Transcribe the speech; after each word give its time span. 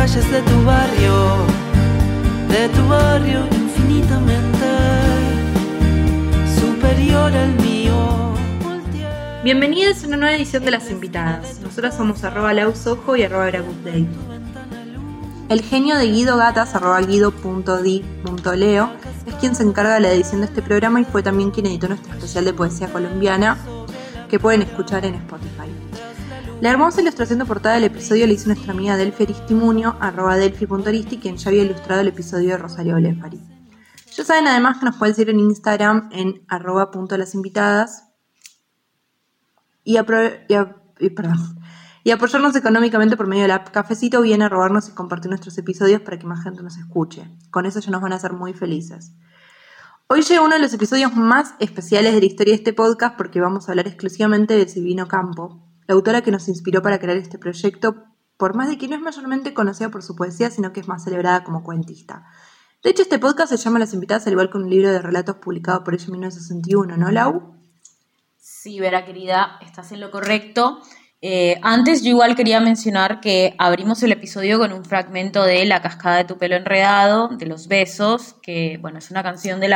Calles 0.00 0.30
de 0.30 0.40
tu 0.40 0.64
barrio, 0.64 1.14
de 2.48 2.68
tu 2.70 2.88
barrio 2.88 3.40
infinitamente 3.52 4.66
superior 6.58 7.30
al 7.30 7.52
mío. 7.56 8.32
Bienvenidos 9.44 10.02
a 10.02 10.06
una 10.06 10.16
nueva 10.16 10.36
edición 10.36 10.64
de 10.64 10.70
Las 10.70 10.90
Invitadas. 10.90 11.60
Nosotras 11.60 11.98
somos 11.98 12.24
arroba 12.24 12.54
lausojo 12.54 13.14
y 13.14 13.24
arroba 13.24 13.50
Day. 13.84 14.08
El 15.50 15.60
genio 15.60 15.98
de 15.98 16.06
Guido 16.06 16.38
Gatas, 16.38 16.74
arroba 16.74 17.02
guido.di.leo, 17.02 18.90
es 19.26 19.34
quien 19.34 19.54
se 19.54 19.62
encarga 19.64 19.94
de 19.96 20.00
la 20.00 20.12
edición 20.12 20.40
de 20.40 20.46
este 20.46 20.62
programa 20.62 21.02
y 21.02 21.04
fue 21.04 21.22
también 21.22 21.50
quien 21.50 21.66
editó 21.66 21.88
nuestro 21.88 22.14
especial 22.14 22.46
de 22.46 22.54
poesía 22.54 22.90
colombiana 22.90 23.58
que 24.30 24.38
pueden 24.38 24.62
escuchar 24.62 25.04
en 25.04 25.16
Spotify. 25.16 25.79
La 26.60 26.68
hermosa 26.68 27.00
ilustración 27.00 27.38
de 27.38 27.46
portada 27.46 27.76
del 27.76 27.84
episodio 27.84 28.26
la 28.26 28.34
hizo 28.34 28.48
nuestra 28.48 28.74
amiga 28.74 28.98
Delphi 28.98 29.22
Aristimunio, 29.22 29.96
arroba 29.98 30.36
delphi.aristi, 30.36 31.16
quien 31.16 31.38
ya 31.38 31.48
había 31.48 31.62
ilustrado 31.62 32.02
el 32.02 32.08
episodio 32.08 32.50
de 32.50 32.58
Rosario 32.58 32.96
Olefari. 32.96 33.40
Ya 34.14 34.24
saben 34.24 34.46
además 34.46 34.76
que 34.76 34.84
nos 34.84 34.96
pueden 34.96 35.14
seguir 35.14 35.30
en 35.30 35.40
Instagram 35.40 36.10
en 36.12 36.44
arroba 36.48 36.90
punto 36.90 37.16
las 37.16 37.34
invitadas 37.34 38.04
y, 39.84 39.96
apoyarnos 39.96 40.74
económicamente 42.54 43.16
por 43.16 43.26
medio 43.26 43.40
de 43.42 43.48
la 43.48 43.54
app 43.54 43.70
Cafecito 43.70 44.18
o 44.18 44.22
bien 44.22 44.42
a 44.42 44.50
robarnos 44.50 44.86
y 44.90 44.92
compartir 44.92 45.30
nuestros 45.30 45.56
episodios 45.56 46.02
para 46.02 46.18
que 46.18 46.26
más 46.26 46.44
gente 46.44 46.62
nos 46.62 46.76
escuche. 46.76 47.26
Con 47.50 47.64
eso 47.64 47.80
ya 47.80 47.90
nos 47.90 48.02
van 48.02 48.12
a 48.12 48.16
hacer 48.16 48.34
muy 48.34 48.52
felices. 48.52 49.14
Hoy 50.08 50.20
llega 50.20 50.42
uno 50.42 50.56
de 50.56 50.60
los 50.60 50.74
episodios 50.74 51.16
más 51.16 51.54
especiales 51.58 52.12
de 52.12 52.20
la 52.20 52.26
historia 52.26 52.52
de 52.52 52.58
este 52.58 52.74
podcast 52.74 53.16
porque 53.16 53.40
vamos 53.40 53.66
a 53.66 53.72
hablar 53.72 53.88
exclusivamente 53.88 54.58
de 54.58 54.68
Silvino 54.68 55.08
Campo, 55.08 55.69
la 55.90 55.94
autora 55.94 56.20
que 56.22 56.30
nos 56.30 56.46
inspiró 56.46 56.82
para 56.82 57.00
crear 57.00 57.16
este 57.16 57.36
proyecto, 57.36 58.04
por 58.36 58.54
más 58.54 58.68
de 58.68 58.78
que 58.78 58.86
no 58.86 58.94
es 58.94 59.02
mayormente 59.02 59.52
conocida 59.52 59.88
por 59.88 60.04
su 60.04 60.14
poesía, 60.14 60.48
sino 60.48 60.72
que 60.72 60.78
es 60.78 60.86
más 60.86 61.02
celebrada 61.02 61.42
como 61.42 61.64
cuentista. 61.64 62.26
De 62.80 62.90
hecho, 62.90 63.02
este 63.02 63.18
podcast 63.18 63.50
se 63.50 63.56
llama 63.56 63.80
Las 63.80 63.92
Invitadas, 63.92 64.24
al 64.28 64.34
igual 64.34 64.50
que 64.50 64.58
un 64.58 64.70
libro 64.70 64.92
de 64.92 65.02
relatos 65.02 65.38
publicado 65.38 65.82
por 65.82 65.94
ella 65.94 66.04
en 66.04 66.12
1961, 66.12 66.96
¿no, 66.96 67.10
Lau? 67.10 67.56
Sí, 68.38 68.78
Vera 68.78 69.04
querida, 69.04 69.58
estás 69.62 69.90
en 69.90 69.98
lo 69.98 70.12
correcto. 70.12 70.80
Eh, 71.22 71.58
antes 71.62 72.04
yo 72.04 72.10
igual 72.10 72.36
quería 72.36 72.60
mencionar 72.60 73.20
que 73.20 73.56
abrimos 73.58 74.00
el 74.04 74.12
episodio 74.12 74.60
con 74.60 74.72
un 74.72 74.84
fragmento 74.84 75.42
de 75.42 75.66
La 75.66 75.82
cascada 75.82 76.18
de 76.18 76.24
tu 76.24 76.38
pelo 76.38 76.54
enredado, 76.54 77.30
de 77.36 77.46
Los 77.46 77.66
Besos, 77.66 78.36
que 78.44 78.78
bueno, 78.80 78.98
es 78.98 79.10
una 79.10 79.24
canción 79.24 79.58
de, 79.58 79.66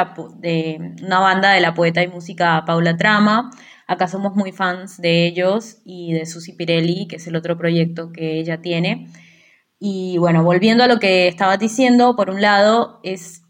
una 1.02 1.18
banda 1.18 1.50
de 1.50 1.60
la 1.60 1.74
poeta 1.74 2.04
y 2.04 2.08
música 2.08 2.62
Paula 2.64 2.96
Trama. 2.96 3.50
Acá 3.86 4.08
somos 4.08 4.34
muy 4.34 4.52
fans 4.52 5.00
de 5.00 5.26
ellos 5.26 5.78
y 5.84 6.12
de 6.12 6.26
Susi 6.26 6.52
Pirelli, 6.52 7.06
que 7.06 7.16
es 7.16 7.26
el 7.26 7.36
otro 7.36 7.58
proyecto 7.58 8.12
que 8.12 8.38
ella 8.38 8.60
tiene. 8.62 9.08
Y 9.78 10.16
bueno, 10.18 10.42
volviendo 10.42 10.84
a 10.84 10.86
lo 10.86 10.98
que 10.98 11.28
estabas 11.28 11.58
diciendo, 11.58 12.16
por 12.16 12.30
un 12.30 12.40
lado, 12.40 13.00
es 13.02 13.42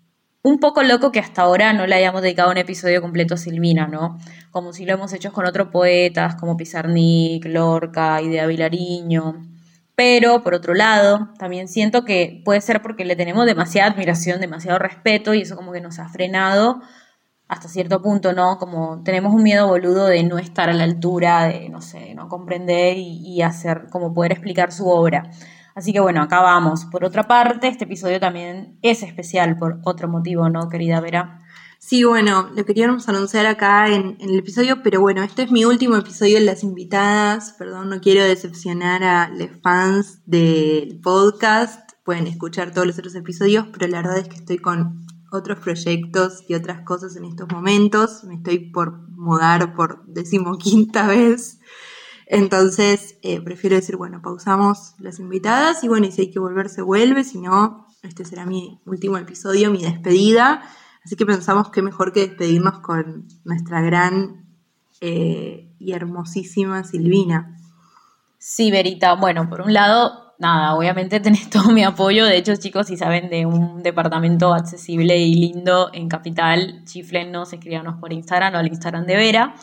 un 0.43 0.59
poco 0.59 0.83
loco 0.83 1.13
que 1.13 1.21
hasta 1.21 1.43
ahora 1.43 1.73
no 1.73 1.87
le 1.87 1.95
hayamos 1.95 2.23
dedicado 2.23 2.51
un 2.51 2.59
episodio 2.59 3.01
completo 3.01 3.35
a 3.35 3.39
Silvina, 3.39 3.87
¿no? 3.87 4.19
Como 4.51 4.73
si 4.73 4.85
lo 4.85 4.95
hemos 4.95 5.13
hecho 5.13 5.33
con 5.33 5.47
otros 5.47 5.69
poetas 5.69 6.35
como 6.35 6.57
Pizarnik, 6.57 7.47
Lorca, 7.47 8.21
Idea 8.21 8.47
Vilariño. 8.47 9.47
Pero, 9.95 10.43
por 10.43 10.55
otro 10.55 10.75
lado, 10.75 11.31
también 11.39 11.69
siento 11.69 12.05
que 12.05 12.43
puede 12.45 12.61
ser 12.61 12.83
porque 12.83 13.05
le 13.05 13.15
tenemos 13.17 13.47
demasiada 13.47 13.91
admiración, 13.93 14.41
demasiado 14.41 14.79
respeto 14.79 15.35
y 15.35 15.43
eso 15.43 15.57
como 15.57 15.73
que 15.73 15.81
nos 15.81 15.99
ha 16.01 16.09
frenado 16.09 16.83
hasta 17.49 17.69
cierto 17.69 18.01
punto, 18.01 18.33
¿no? 18.33 18.59
Como 18.59 19.03
tenemos 19.05 19.35
un 19.35 19.43
miedo 19.43 19.69
boludo 19.69 20.07
de 20.07 20.23
no 20.23 20.39
estar 20.39 20.71
a 20.71 20.73
la 20.73 20.85
altura, 20.85 21.45
de, 21.45 21.69
no 21.69 21.83
sé, 21.83 22.15
no 22.15 22.29
comprender 22.29 22.97
y, 22.97 23.43
hacer, 23.43 23.89
como 23.91 24.15
poder 24.15 24.33
explicar 24.33 24.73
su 24.73 24.89
obra. 24.89 25.31
Así 25.75 25.93
que 25.93 26.01
bueno, 26.01 26.23
acá 26.23 26.41
vamos. 26.41 26.87
Por 26.87 27.05
otra 27.05 27.25
parte, 27.25 27.69
este 27.69 27.85
episodio 27.85 28.21
también 28.21 28.79
es 28.83 29.03
especial 29.03 29.59
por 29.59 29.81
otro 29.85 30.09
motivo, 30.09 30.49
¿no, 30.49 30.69
querida 30.69 31.01
Vera? 31.01 31.41
Sí, 31.79 32.03
bueno, 32.05 32.49
lo 32.57 32.65
queríamos 32.65 33.09
anunciar 33.11 33.45
acá 33.45 33.89
en, 33.89 34.17
en 34.19 34.31
el 34.31 34.39
episodio, 34.39 34.83
pero 34.83 35.03
bueno, 35.03 35.23
este 35.23 35.43
es 35.43 35.51
mi 35.51 35.67
último 35.67 35.97
episodio 35.97 36.39
en 36.39 36.47
Las 36.47 36.63
Invitadas. 36.63 37.55
Perdón, 37.59 37.91
no 37.91 38.01
quiero 38.01 38.25
decepcionar 38.25 39.03
a 39.05 39.29
los 39.29 39.51
fans 39.63 40.21
del 40.25 40.99
podcast. 41.03 41.93
Pueden 42.03 42.27
escuchar 42.27 42.73
todos 42.73 42.87
los 42.87 42.99
otros 42.99 43.15
episodios, 43.15 43.67
pero 43.71 43.87
la 43.89 44.01
verdad 44.01 44.19
es 44.19 44.29
que 44.29 44.37
estoy 44.37 44.59
con 44.59 45.04
otros 45.35 45.59
proyectos 45.59 46.45
y 46.49 46.55
otras 46.55 46.83
cosas 46.83 47.17
en 47.17 47.25
estos 47.25 47.49
momentos. 47.51 48.25
Me 48.25 48.37
estoy 48.37 48.71
por 48.71 49.09
mudar 49.11 49.75
por 49.75 50.05
decimoquinta 50.07 51.07
vez. 51.07 51.61
Entonces, 52.27 53.17
eh, 53.23 53.41
prefiero 53.41 53.77
decir, 53.77 53.97
bueno, 53.97 54.23
pausamos 54.23 54.95
las 54.99 55.19
invitadas 55.19 55.85
y 55.85 55.89
bueno, 55.89 56.07
y 56.07 56.13
si 56.13 56.23
hay 56.23 56.31
que 56.31 56.39
volver, 56.39 56.69
se 56.69 56.83
vuelve. 56.83 57.25
Si 57.25 57.41
no, 57.41 57.87
este 58.03 58.25
será 58.25 58.47
mi 58.47 58.81
último 58.87 59.19
episodio, 59.19 59.71
mi 59.71 59.83
despedida. 59.83 60.63
Así 61.05 61.17
que 61.17 61.27
pensamos 61.27 61.71
que 61.71 61.83
mejor 61.83 62.13
que 62.13 62.21
despedirnos 62.21 62.79
con 62.81 63.29
nuestra 63.45 63.83
gran 63.83 64.47
eh, 65.01 65.71
y 65.79 65.93
hermosísima 65.93 66.85
Silvina. 66.85 67.59
Sí, 68.39 68.71
Verita. 68.71 69.15
Bueno, 69.15 69.49
por 69.51 69.61
un 69.61 69.73
lado, 69.73 70.24
nada, 70.39 70.75
obviamente 70.75 71.21
tenés 71.21 71.49
todo 71.51 71.71
mi 71.71 71.83
apoyo. 71.85 72.25
De 72.27 72.37
hecho, 72.37 72.55
chicos, 72.57 72.87
si 72.89 72.97
saben 72.97 73.29
de 73.31 73.47
un 73.47 73.83
departamento 73.83 74.53
accesible 74.55 75.17
y 75.19 75.35
lindo 75.35 75.91
en 75.93 76.09
Capital, 76.09 76.83
chiflennos, 76.85 77.53
escríbanos 77.53 77.97
por 78.01 78.13
Instagram 78.13 78.55
o 78.55 78.59
al 78.59 78.67
Instagram 78.69 79.07
de 79.07 79.17
Vera. 79.17 79.55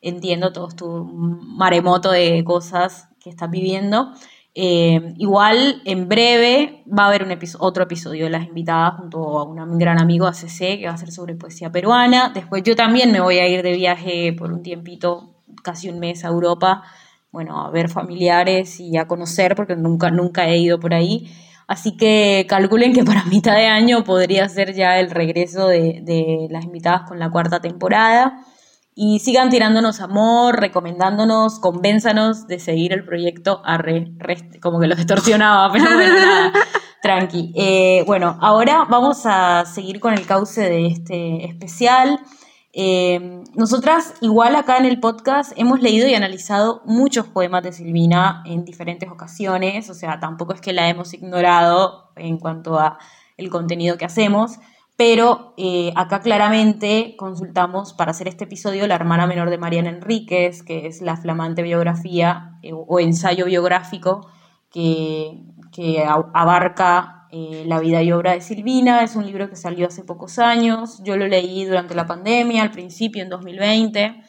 Entiendo 0.00 0.52
todo 0.52 0.68
tu 0.68 1.04
maremoto 1.04 2.10
de 2.10 2.42
cosas 2.44 3.08
que 3.20 3.30
estás 3.30 3.50
viviendo. 3.50 4.12
Eh, 4.56 5.14
igual, 5.16 5.82
en 5.84 6.08
breve 6.08 6.84
va 6.86 7.04
a 7.04 7.08
haber 7.08 7.24
un 7.24 7.30
episo- 7.32 7.56
otro 7.60 7.82
episodio 7.84 8.24
de 8.24 8.30
Las 8.30 8.46
Invitadas 8.46 8.94
junto 8.98 9.38
a 9.40 9.44
un 9.44 9.78
gran 9.78 9.98
amigo 10.00 10.26
ACC 10.26 10.78
que 10.78 10.84
va 10.86 10.92
a 10.94 10.96
ser 10.98 11.10
sobre 11.10 11.34
poesía 11.34 11.72
peruana. 11.72 12.30
Después 12.32 12.62
yo 12.62 12.76
también 12.76 13.10
me 13.10 13.20
voy 13.20 13.38
a 13.38 13.48
ir 13.48 13.62
de 13.62 13.72
viaje 13.72 14.32
por 14.32 14.52
un 14.52 14.62
tiempito, 14.62 15.34
casi 15.64 15.88
un 15.88 15.98
mes 15.98 16.24
a 16.24 16.28
Europa, 16.28 16.82
bueno, 17.34 17.66
a 17.66 17.70
ver 17.70 17.88
familiares 17.90 18.80
y 18.80 18.96
a 18.96 19.06
conocer 19.06 19.54
porque 19.56 19.76
nunca, 19.76 20.10
nunca 20.10 20.46
he 20.48 20.56
ido 20.58 20.80
por 20.80 20.94
ahí. 20.94 21.30
Así 21.66 21.96
que 21.96 22.46
calculen 22.48 22.92
que 22.94 23.04
para 23.04 23.24
mitad 23.36 23.56
de 23.56 23.66
año 23.66 24.04
podría 24.04 24.48
ser 24.48 24.72
ya 24.74 24.98
el 25.00 25.10
regreso 25.10 25.68
de, 25.68 26.00
de 26.02 26.46
Las 26.50 26.64
Invitadas 26.64 27.02
con 27.08 27.18
la 27.18 27.30
cuarta 27.30 27.60
temporada. 27.60 28.40
Y 28.96 29.18
sigan 29.18 29.50
tirándonos 29.50 30.00
amor, 30.00 30.60
recomendándonos, 30.60 31.58
convénzanos 31.58 32.46
de 32.46 32.60
seguir 32.60 32.92
el 32.92 33.04
proyecto. 33.04 33.60
Arre, 33.64 34.12
rest- 34.18 34.60
como 34.60 34.78
que 34.78 34.86
lo 34.86 34.94
distorsionaba, 34.94 35.70
pero 35.72 35.84
bueno, 35.96 36.14
nada, 36.14 36.52
tranqui. 37.02 37.52
Eh, 37.56 38.04
bueno, 38.06 38.38
ahora 38.40 38.86
vamos 38.88 39.22
a 39.24 39.64
seguir 39.66 39.98
con 39.98 40.14
el 40.14 40.24
cauce 40.26 40.60
de 40.62 40.86
este 40.86 41.44
especial. 41.46 42.20
Eh, 42.76 43.44
nosotras, 43.54 44.14
igual 44.20 44.56
acá 44.56 44.78
en 44.78 44.84
el 44.84 44.98
podcast, 44.98 45.52
hemos 45.56 45.80
leído 45.80 46.08
y 46.08 46.14
analizado 46.14 46.82
muchos 46.84 47.28
poemas 47.28 47.62
de 47.62 47.72
Silvina 47.72 48.42
en 48.44 48.64
diferentes 48.64 49.08
ocasiones, 49.08 49.88
o 49.90 49.94
sea, 49.94 50.18
tampoco 50.18 50.54
es 50.54 50.60
que 50.60 50.72
la 50.72 50.88
hemos 50.88 51.14
ignorado 51.14 52.10
en 52.16 52.36
cuanto 52.38 52.80
a 52.80 52.98
el 53.36 53.48
contenido 53.48 53.96
que 53.96 54.04
hacemos, 54.04 54.58
pero 54.96 55.54
eh, 55.56 55.92
acá 55.94 56.20
claramente 56.20 57.14
consultamos 57.16 57.92
para 57.92 58.10
hacer 58.10 58.26
este 58.26 58.44
episodio 58.44 58.88
la 58.88 58.96
hermana 58.96 59.28
menor 59.28 59.50
de 59.50 59.58
Mariana 59.58 59.90
Enríquez, 59.90 60.64
que 60.64 60.88
es 60.88 61.00
la 61.00 61.16
flamante 61.16 61.62
biografía 61.62 62.58
eh, 62.62 62.72
o 62.74 62.98
ensayo 62.98 63.46
biográfico 63.46 64.28
que, 64.70 65.44
que 65.70 66.04
abarca 66.04 67.23
eh, 67.36 67.64
la 67.66 67.80
vida 67.80 68.00
y 68.00 68.12
obra 68.12 68.32
de 68.32 68.40
Silvina. 68.40 69.02
Es 69.02 69.16
un 69.16 69.26
libro 69.26 69.50
que 69.50 69.56
salió 69.56 69.88
hace 69.88 70.04
pocos 70.04 70.38
años. 70.38 71.02
Yo 71.02 71.16
lo 71.16 71.26
leí 71.26 71.64
durante 71.64 71.96
la 71.96 72.06
pandemia, 72.06 72.62
al 72.62 72.70
principio, 72.70 73.24
en 73.24 73.28
2020. 73.28 74.22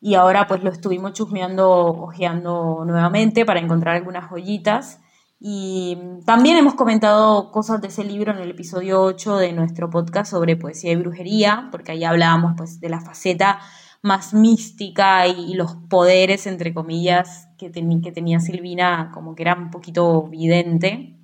Y 0.00 0.16
ahora 0.16 0.48
pues 0.48 0.64
lo 0.64 0.70
estuvimos 0.70 1.12
chusmeando, 1.12 1.70
ojeando 1.70 2.82
nuevamente 2.84 3.44
para 3.44 3.60
encontrar 3.60 3.94
algunas 3.94 4.28
joyitas. 4.28 4.98
Y 5.38 5.96
también 6.26 6.56
hemos 6.56 6.74
comentado 6.74 7.52
cosas 7.52 7.80
de 7.80 7.88
ese 7.88 8.02
libro 8.02 8.32
en 8.32 8.38
el 8.38 8.50
episodio 8.50 9.02
8 9.02 9.36
de 9.36 9.52
nuestro 9.52 9.88
podcast 9.88 10.32
sobre 10.32 10.56
poesía 10.56 10.90
y 10.90 10.96
brujería, 10.96 11.68
porque 11.70 11.92
ahí 11.92 12.02
hablábamos 12.02 12.54
pues 12.56 12.80
de 12.80 12.88
la 12.88 13.00
faceta 13.00 13.60
más 14.02 14.34
mística 14.34 15.28
y, 15.28 15.54
los 15.54 15.76
poderes, 15.88 16.48
entre 16.48 16.74
comillas, 16.74 17.48
que, 17.56 17.70
que 17.70 18.12
tenía 18.12 18.40
Silvina, 18.40 19.12
como 19.14 19.36
que 19.36 19.42
era 19.42 19.54
un 19.54 19.70
poquito 19.70 20.24
vidente. 20.24 21.21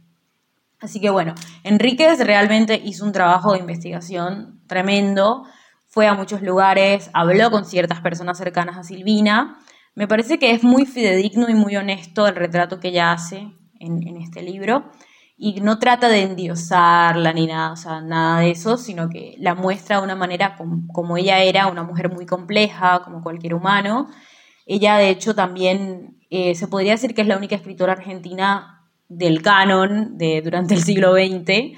Así 0.81 1.01
que 1.01 1.11
bueno, 1.11 1.35
Enríquez 1.65 2.21
realmente 2.21 2.81
hizo 2.85 3.05
un 3.05 3.13
trabajo 3.13 3.53
de 3.53 3.59
investigación 3.59 4.61
tremendo, 4.69 5.45
fue 5.89 6.07
a 6.07 6.15
muchos 6.15 6.43
lugares, 6.43 7.11
habló 7.15 7.51
con 7.51 7.65
ciertas 7.65 8.01
personas 8.01 8.39
cercanas 8.39 8.77
a 8.77 8.85
Silvina. 8.85 9.59
Me 9.95 10.07
parece 10.07 10.39
que 10.39 10.53
es 10.53 10.63
muy 10.63 10.87
fidedigno 10.87 11.49
y 11.49 11.55
muy 11.55 11.77
honesto 11.77 12.29
el 12.29 12.37
retrato 12.37 12.79
que 12.79 12.89
ella 12.89 13.11
hace 13.11 13.49
en, 13.81 14.17
este 14.19 14.43
libro 14.43 14.91
y 15.37 15.61
no 15.61 15.79
trata 15.79 16.09
de 16.09 16.23
endiosarla 16.23 17.33
ni 17.33 17.47
nada, 17.47 17.73
o 17.73 17.77
sea, 17.77 18.01
nada 18.01 18.41
de 18.41 18.51
eso, 18.51 18.77
sino 18.77 19.09
que 19.09 19.35
la 19.39 19.55
muestra 19.55 19.99
de 19.99 20.05
una 20.05 20.17
manera 20.17 20.57
como, 20.93 21.17
ella 21.17 21.39
era, 21.43 21.69
una 21.69 21.83
mujer 21.83 22.13
muy 22.13 22.27
compleja, 22.27 23.03
como 23.05 23.23
cualquier 23.23 23.55
humano. 23.55 24.09
Ella, 24.67 24.97
de 24.99 25.11
hecho, 25.11 25.35
también 25.35 26.19
eh, 26.31 26.55
se 26.55 26.69
podría 26.69 26.93
decir 26.93 27.15
que 27.15 27.23
es 27.23 27.29
la 27.29 27.37
única 27.37 27.57
escritora 27.57 27.95
argentina 27.95 28.78
del 29.09 29.43
canon 29.43 30.19
de, 30.19 30.43
durante 30.43 30.75
el 30.75 30.83
siglo 30.83 31.13
XX. 31.13 31.77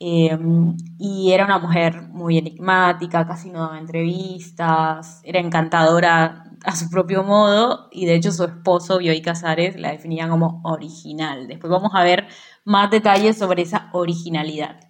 Em, 0.00 0.76
y 0.98 1.32
era 1.32 1.44
una 1.44 1.58
mujer 1.58 2.02
muy 2.02 2.38
enigmática, 2.38 3.26
casi 3.26 3.50
no 3.50 3.60
daba 3.62 3.78
entrevistas, 3.78 5.20
era 5.24 5.40
encantadora 5.40 6.44
a 6.64 6.76
su 6.76 6.88
propio 6.88 7.24
modo 7.24 7.88
y 7.90 8.06
de 8.06 8.14
hecho 8.14 8.30
su 8.32 8.44
esposo, 8.44 8.98
Bioy 8.98 9.20
Casares, 9.22 9.76
la 9.76 9.90
definía 9.90 10.28
como 10.28 10.60
original. 10.64 11.48
Después 11.48 11.70
vamos 11.70 11.92
a 11.94 12.04
ver 12.04 12.28
más 12.64 12.90
detalles 12.90 13.38
sobre 13.38 13.62
esa 13.62 13.88
originalidad. 13.92 14.80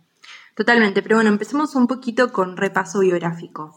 Totalmente, 0.55 1.03
pero 1.03 1.17
bueno, 1.17 1.31
empecemos 1.31 1.75
un 1.75 1.87
poquito 1.87 2.33
con 2.33 2.57
repaso 2.57 3.01
biográfico. 3.01 3.75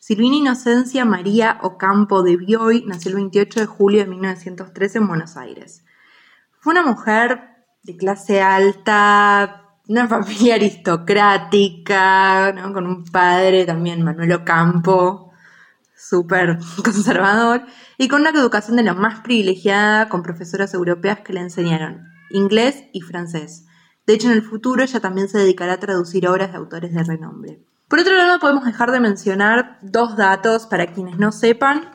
Silvina 0.00 0.36
Inocencia 0.36 1.04
María 1.04 1.58
Ocampo 1.62 2.22
de 2.22 2.36
Bioy 2.36 2.84
nació 2.86 3.10
el 3.10 3.16
28 3.16 3.60
de 3.60 3.66
julio 3.66 4.00
de 4.00 4.06
1913 4.06 4.98
en 4.98 5.06
Buenos 5.06 5.36
Aires. 5.36 5.84
Fue 6.58 6.72
una 6.72 6.82
mujer 6.82 7.51
de 7.82 7.96
clase 7.96 8.40
alta, 8.40 9.76
una 9.88 10.08
familia 10.10 10.54
aristocrática, 10.56 12.54
con 12.72 12.86
un 12.86 13.04
padre 13.04 13.64
también, 13.64 14.02
Manuel 14.02 14.32
Ocampo, 14.32 15.32
súper 15.96 16.58
conservador, 16.84 17.62
y 17.98 18.08
con 18.08 18.22
una 18.22 18.30
educación 18.30 18.76
de 18.76 18.82
la 18.82 18.94
más 18.94 19.20
privilegiada, 19.20 20.08
con 20.08 20.22
profesoras 20.22 20.74
europeas 20.74 21.20
que 21.20 21.32
le 21.32 21.40
enseñaron 21.40 22.08
inglés 22.30 22.84
y 22.92 23.02
francés. 23.02 23.66
De 24.06 24.14
hecho, 24.14 24.28
en 24.28 24.34
el 24.34 24.42
futuro 24.42 24.82
ella 24.82 25.00
también 25.00 25.28
se 25.28 25.38
dedicará 25.38 25.74
a 25.74 25.80
traducir 25.80 26.26
obras 26.26 26.50
de 26.50 26.58
autores 26.58 26.92
de 26.92 27.04
renombre. 27.04 27.62
Por 27.88 28.00
otro 28.00 28.16
lado, 28.16 28.38
podemos 28.40 28.64
dejar 28.64 28.90
de 28.90 29.00
mencionar 29.00 29.78
dos 29.82 30.16
datos 30.16 30.66
para 30.66 30.86
quienes 30.86 31.18
no 31.18 31.30
sepan. 31.30 31.91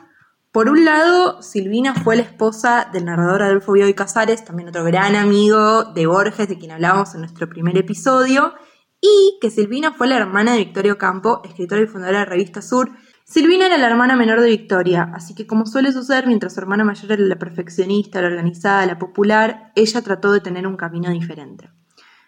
Por 0.58 0.70
un 0.70 0.84
lado, 0.84 1.40
Silvina 1.40 1.94
fue 1.94 2.16
la 2.16 2.22
esposa 2.22 2.90
del 2.92 3.04
narrador 3.04 3.44
Adolfo 3.44 3.74
Bioy 3.74 3.94
Casares, 3.94 4.44
también 4.44 4.70
otro 4.70 4.82
gran 4.82 5.14
amigo 5.14 5.84
de 5.84 6.08
Borges, 6.08 6.48
de 6.48 6.58
quien 6.58 6.72
hablábamos 6.72 7.14
en 7.14 7.20
nuestro 7.20 7.48
primer 7.48 7.78
episodio, 7.78 8.54
y 9.00 9.38
que 9.40 9.52
Silvina 9.52 9.92
fue 9.92 10.08
la 10.08 10.16
hermana 10.16 10.54
de 10.54 10.58
Victorio 10.58 10.98
Campo, 10.98 11.42
escritora 11.44 11.82
y 11.82 11.86
fundadora 11.86 12.18
de 12.18 12.24
la 12.24 12.30
revista 12.32 12.60
Sur, 12.60 12.90
Silvina 13.24 13.66
era 13.66 13.78
la 13.78 13.86
hermana 13.86 14.16
menor 14.16 14.40
de 14.40 14.48
Victoria, 14.48 15.12
así 15.14 15.32
que 15.36 15.46
como 15.46 15.64
suele 15.64 15.92
suceder, 15.92 16.26
mientras 16.26 16.54
su 16.54 16.60
hermana 16.60 16.82
mayor 16.82 17.12
era 17.12 17.22
la 17.22 17.38
perfeccionista, 17.38 18.20
la 18.20 18.26
organizada, 18.26 18.84
la 18.84 18.98
popular, 18.98 19.70
ella 19.76 20.02
trató 20.02 20.32
de 20.32 20.40
tener 20.40 20.66
un 20.66 20.76
camino 20.76 21.08
diferente. 21.08 21.70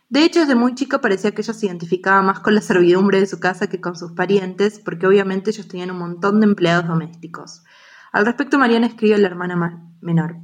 De 0.09 0.25
hecho, 0.25 0.39
desde 0.39 0.55
muy 0.55 0.77
chica 0.77 1.01
parecía 1.01 1.33
que 1.33 1.43
ella 1.43 1.53
se 1.53 1.67
identificaba 1.67 2.23
más 2.23 2.39
con 2.39 2.55
la 2.55 2.61
servidumbre 2.61 3.19
de 3.19 3.27
su 3.27 3.41
casa 3.41 3.69
que 3.69 3.81
con 3.81 3.97
sus 3.97 4.13
parientes, 4.13 4.79
porque 4.79 5.09
obviamente 5.09 5.51
ellos 5.51 5.67
tenían 5.67 5.91
un 5.91 5.99
montón 5.99 6.39
de 6.39 6.47
empleados 6.47 6.87
domésticos. 6.87 7.63
Al 8.13 8.27
respecto, 8.27 8.59
Mariana 8.59 8.87
escribe 8.87 9.15
a 9.15 9.19
la 9.19 9.29
hermana 9.29 9.89
menor. 10.01 10.37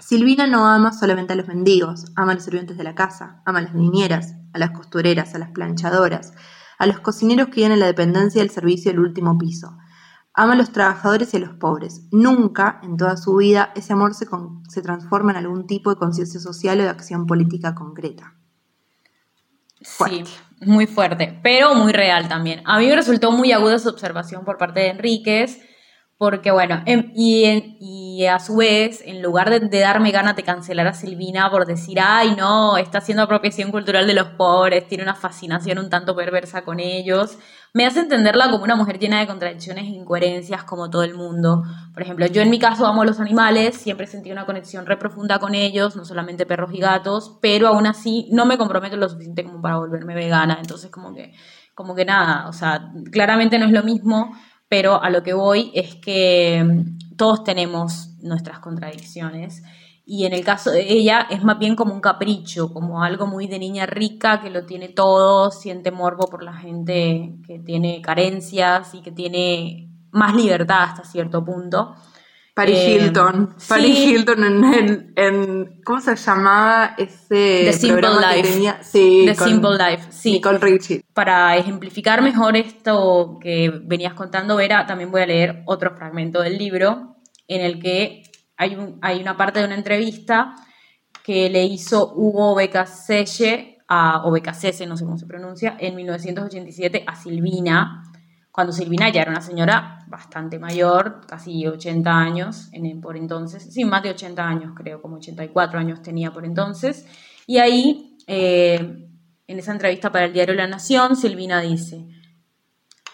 Silvina 0.00 0.46
no 0.46 0.66
ama 0.66 0.92
solamente 0.92 1.34
a 1.34 1.36
los 1.36 1.46
mendigos, 1.46 2.06
ama 2.16 2.32
a 2.32 2.34
los 2.34 2.44
sirvientes 2.44 2.76
de 2.76 2.84
la 2.84 2.94
casa, 2.94 3.42
ama 3.44 3.60
a 3.60 3.62
las 3.62 3.74
niñeras, 3.74 4.34
a 4.52 4.58
las 4.58 4.70
costureras, 4.70 5.34
a 5.34 5.38
las 5.38 5.50
planchadoras, 5.50 6.32
a 6.78 6.86
los 6.86 6.98
cocineros 7.00 7.48
que 7.48 7.56
viven 7.56 7.72
en 7.72 7.80
la 7.80 7.86
dependencia 7.86 8.40
del 8.40 8.50
servicio 8.50 8.90
del 8.90 9.00
último 9.00 9.38
piso. 9.38 9.76
Ama 10.34 10.54
a 10.54 10.56
los 10.56 10.72
trabajadores 10.72 11.32
y 11.34 11.36
a 11.36 11.40
los 11.40 11.54
pobres. 11.54 12.08
Nunca 12.10 12.80
en 12.82 12.96
toda 12.96 13.16
su 13.16 13.36
vida 13.36 13.70
ese 13.76 13.92
amor 13.92 14.14
se, 14.14 14.26
transforma 14.82 15.32
en 15.32 15.36
algún 15.36 15.66
tipo 15.66 15.90
de 15.90 15.96
conciencia 15.96 16.40
social 16.40 16.80
o 16.80 16.82
de 16.82 16.88
acción 16.88 17.26
política 17.26 17.74
concreta. 17.74 18.34
Sí, 19.82 20.24
muy 20.62 20.86
fuerte, 20.86 21.38
pero 21.42 21.74
muy 21.74 21.92
real 21.92 22.28
también. 22.28 22.62
A 22.64 22.78
mí 22.78 22.86
me 22.86 22.96
resultó 22.96 23.30
muy 23.30 23.52
aguda 23.52 23.78
su 23.78 23.88
observación 23.88 24.44
por 24.44 24.56
parte 24.56 24.80
de 24.80 24.88
Enríquez 24.88 25.60
porque 26.18 26.52
bueno, 26.52 26.82
em, 26.86 27.12
y, 27.14 28.24
a 28.26 28.38
su 28.38 28.56
vez, 28.56 29.02
en 29.04 29.20
lugar 29.22 29.50
de, 29.50 29.80
darme 29.80 30.12
ganas 30.12 30.36
de 30.36 30.44
cancelar 30.44 30.86
a 30.86 30.94
Silvina 30.94 31.50
por 31.50 31.66
decir, 31.66 31.98
ay 32.00 32.36
no, 32.36 32.76
está 32.76 32.98
haciendo 32.98 33.24
apropiación 33.24 33.72
cultural 33.72 34.06
de 34.06 34.14
los 34.14 34.28
pobres, 34.28 34.86
tiene 34.86 35.02
una 35.02 35.16
fascinación 35.16 35.78
un 35.80 35.90
tanto 35.90 36.14
perversa 36.14 36.62
con 36.62 36.78
ellos, 36.78 37.38
me 37.74 37.86
hace 37.86 38.00
entenderla 38.00 38.50
como 38.50 38.62
una 38.62 38.76
mujer 38.76 38.98
llena 38.98 39.18
de 39.18 39.26
contradicciones 39.26 39.84
e 39.84 39.88
incoherencias 39.88 40.62
como 40.62 40.90
todo 40.90 41.02
el 41.02 41.14
mundo. 41.14 41.64
Por 41.92 42.02
ejemplo, 42.02 42.26
yo 42.26 42.42
en 42.42 42.50
mi 42.50 42.58
caso 42.58 42.86
amo 42.86 43.02
a 43.02 43.06
los 43.06 43.18
animales, 43.18 43.76
siempre 43.76 44.06
sentí 44.06 44.30
una 44.30 44.46
conexión 44.46 44.86
re 44.86 44.98
profunda 44.98 45.38
con 45.38 45.54
ellos, 45.54 45.96
no 45.96 46.04
solamente 46.04 46.46
perros 46.46 46.70
y 46.74 46.78
gatos, 46.78 47.38
pero 47.40 47.68
aún 47.68 47.86
así 47.86 48.28
no 48.30 48.44
me 48.44 48.58
comprometo 48.58 48.96
lo 48.96 49.08
suficiente 49.08 49.42
como 49.42 49.62
para 49.62 49.78
volverme 49.78 50.14
vegana, 50.14 50.58
entonces 50.60 50.90
como 50.90 51.14
que, 51.14 51.32
como 51.74 51.94
que 51.94 52.04
nada, 52.04 52.46
o 52.48 52.52
sea, 52.52 52.92
claramente 53.10 53.58
no 53.58 53.64
es 53.64 53.72
lo 53.72 53.82
mismo 53.82 54.36
pero 54.72 55.02
a 55.02 55.10
lo 55.10 55.22
que 55.22 55.34
voy 55.34 55.70
es 55.74 55.96
que 55.96 56.64
mm, 56.64 57.16
todos 57.18 57.44
tenemos 57.44 58.08
nuestras 58.22 58.58
contradicciones. 58.58 59.62
Y 60.06 60.24
en 60.24 60.32
el 60.32 60.46
caso 60.46 60.70
de 60.70 60.90
ella 60.90 61.26
es 61.28 61.44
más 61.44 61.58
bien 61.58 61.76
como 61.76 61.92
un 61.92 62.00
capricho, 62.00 62.72
como 62.72 63.02
algo 63.02 63.26
muy 63.26 63.48
de 63.48 63.58
niña 63.58 63.84
rica 63.84 64.40
que 64.40 64.48
lo 64.48 64.64
tiene 64.64 64.88
todo, 64.88 65.50
siente 65.50 65.90
morbo 65.90 66.26
por 66.26 66.42
la 66.42 66.54
gente 66.54 67.34
que 67.46 67.58
tiene 67.58 68.00
carencias 68.00 68.94
y 68.94 69.02
que 69.02 69.12
tiene 69.12 69.90
más 70.10 70.34
libertad 70.34 70.84
hasta 70.84 71.04
cierto 71.04 71.44
punto. 71.44 71.94
Paris 72.62 72.78
eh, 72.78 72.90
Hilton. 72.92 73.54
Paris 73.68 73.98
Hilton 73.98 74.44
en, 74.44 75.12
en, 75.16 75.82
¿Cómo 75.84 76.00
se 76.00 76.14
llamaba 76.14 76.94
ese 76.96 77.64
The 77.64 77.72
Simple 77.72 78.08
Life. 78.20 78.78
Sí, 78.82 79.24
The 79.26 79.34
Simple 79.34 79.70
Life, 79.76 80.06
sí. 80.10 80.32
Nicole 80.32 80.58
Richie. 80.58 81.04
Para 81.12 81.56
ejemplificar 81.56 82.22
mejor 82.22 82.56
esto 82.56 83.38
que 83.40 83.68
venías 83.84 84.14
contando, 84.14 84.54
Vera, 84.54 84.86
también 84.86 85.10
voy 85.10 85.22
a 85.22 85.26
leer 85.26 85.62
otro 85.66 85.96
fragmento 85.96 86.40
del 86.40 86.56
libro 86.56 87.16
en 87.48 87.62
el 87.62 87.80
que 87.80 88.22
hay, 88.56 88.76
un, 88.76 88.98
hay 89.02 89.20
una 89.20 89.36
parte 89.36 89.58
de 89.58 89.64
una 89.64 89.74
entrevista 89.74 90.54
que 91.24 91.50
le 91.50 91.64
hizo 91.64 92.12
Hugo 92.14 92.54
Becasese, 92.54 93.78
a, 93.88 94.24
o 94.24 94.30
Becasese, 94.30 94.86
no 94.86 94.96
sé 94.96 95.04
cómo 95.04 95.18
se 95.18 95.26
pronuncia, 95.26 95.76
en 95.80 95.96
1987 95.96 97.04
a 97.06 97.16
Silvina, 97.16 98.11
cuando 98.52 98.72
Silvina 98.72 99.08
ya 99.08 99.22
era 99.22 99.30
una 99.30 99.40
señora 99.40 100.04
bastante 100.08 100.58
mayor, 100.58 101.22
casi 101.26 101.66
80 101.66 102.10
años 102.10 102.70
por 103.00 103.16
entonces, 103.16 103.72
sí, 103.72 103.84
más 103.84 104.02
de 104.02 104.10
80 104.10 104.46
años 104.46 104.72
creo, 104.76 105.00
como 105.00 105.16
84 105.16 105.78
años 105.78 106.02
tenía 106.02 106.30
por 106.32 106.44
entonces, 106.44 107.06
y 107.46 107.58
ahí, 107.58 108.18
eh, 108.26 109.08
en 109.46 109.58
esa 109.58 109.72
entrevista 109.72 110.12
para 110.12 110.26
el 110.26 110.34
diario 110.34 110.54
La 110.54 110.66
Nación, 110.66 111.16
Silvina 111.16 111.60
dice, 111.62 112.06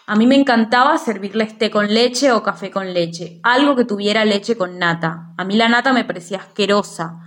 a 0.05 0.15
mí 0.15 0.27
me 0.27 0.35
encantaba 0.35 0.97
servirle 0.97 1.45
té 1.45 1.69
con 1.69 1.87
leche 1.87 2.31
o 2.31 2.43
café 2.43 2.69
con 2.69 2.93
leche, 2.93 3.39
algo 3.43 3.75
que 3.75 3.85
tuviera 3.85 4.25
leche 4.25 4.57
con 4.57 4.79
nata. 4.79 5.33
A 5.37 5.45
mí 5.45 5.55
la 5.55 5.69
nata 5.69 5.93
me 5.93 6.03
parecía 6.03 6.39
asquerosa, 6.39 7.19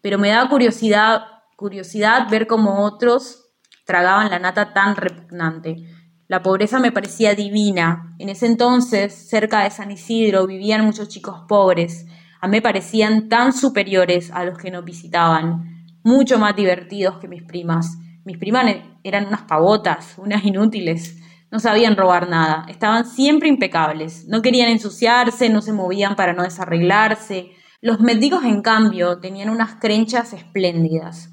pero 0.00 0.18
me 0.18 0.30
daba 0.30 0.48
curiosidad, 0.48 1.22
curiosidad 1.54 2.30
ver 2.30 2.46
cómo 2.46 2.84
otros 2.84 3.50
tragaban 3.84 4.30
la 4.30 4.38
nata 4.38 4.72
tan 4.72 4.96
repugnante. 4.96 5.84
La 6.30 6.44
pobreza 6.44 6.78
me 6.78 6.92
parecía 6.92 7.34
divina. 7.34 8.14
En 8.20 8.28
ese 8.28 8.46
entonces, 8.46 9.12
cerca 9.12 9.64
de 9.64 9.70
San 9.70 9.90
Isidro, 9.90 10.46
vivían 10.46 10.84
muchos 10.84 11.08
chicos 11.08 11.40
pobres. 11.48 12.06
A 12.40 12.46
mí 12.46 12.52
me 12.52 12.62
parecían 12.62 13.28
tan 13.28 13.52
superiores 13.52 14.30
a 14.30 14.44
los 14.44 14.56
que 14.56 14.70
nos 14.70 14.84
visitaban, 14.84 15.88
mucho 16.04 16.38
más 16.38 16.54
divertidos 16.54 17.18
que 17.18 17.26
mis 17.26 17.42
primas. 17.42 17.98
Mis 18.24 18.38
primas 18.38 18.76
eran 19.02 19.26
unas 19.26 19.42
pavotas, 19.42 20.14
unas 20.18 20.44
inútiles. 20.44 21.18
No 21.50 21.58
sabían 21.58 21.96
robar 21.96 22.28
nada, 22.28 22.64
estaban 22.68 23.06
siempre 23.06 23.48
impecables, 23.48 24.28
no 24.28 24.40
querían 24.40 24.70
ensuciarse, 24.70 25.48
no 25.48 25.60
se 25.62 25.72
movían 25.72 26.14
para 26.14 26.32
no 26.32 26.44
desarreglarse. 26.44 27.50
Los 27.80 27.98
mendigos, 27.98 28.44
en 28.44 28.62
cambio, 28.62 29.18
tenían 29.18 29.50
unas 29.50 29.80
crenchas 29.80 30.32
espléndidas. 30.32 31.28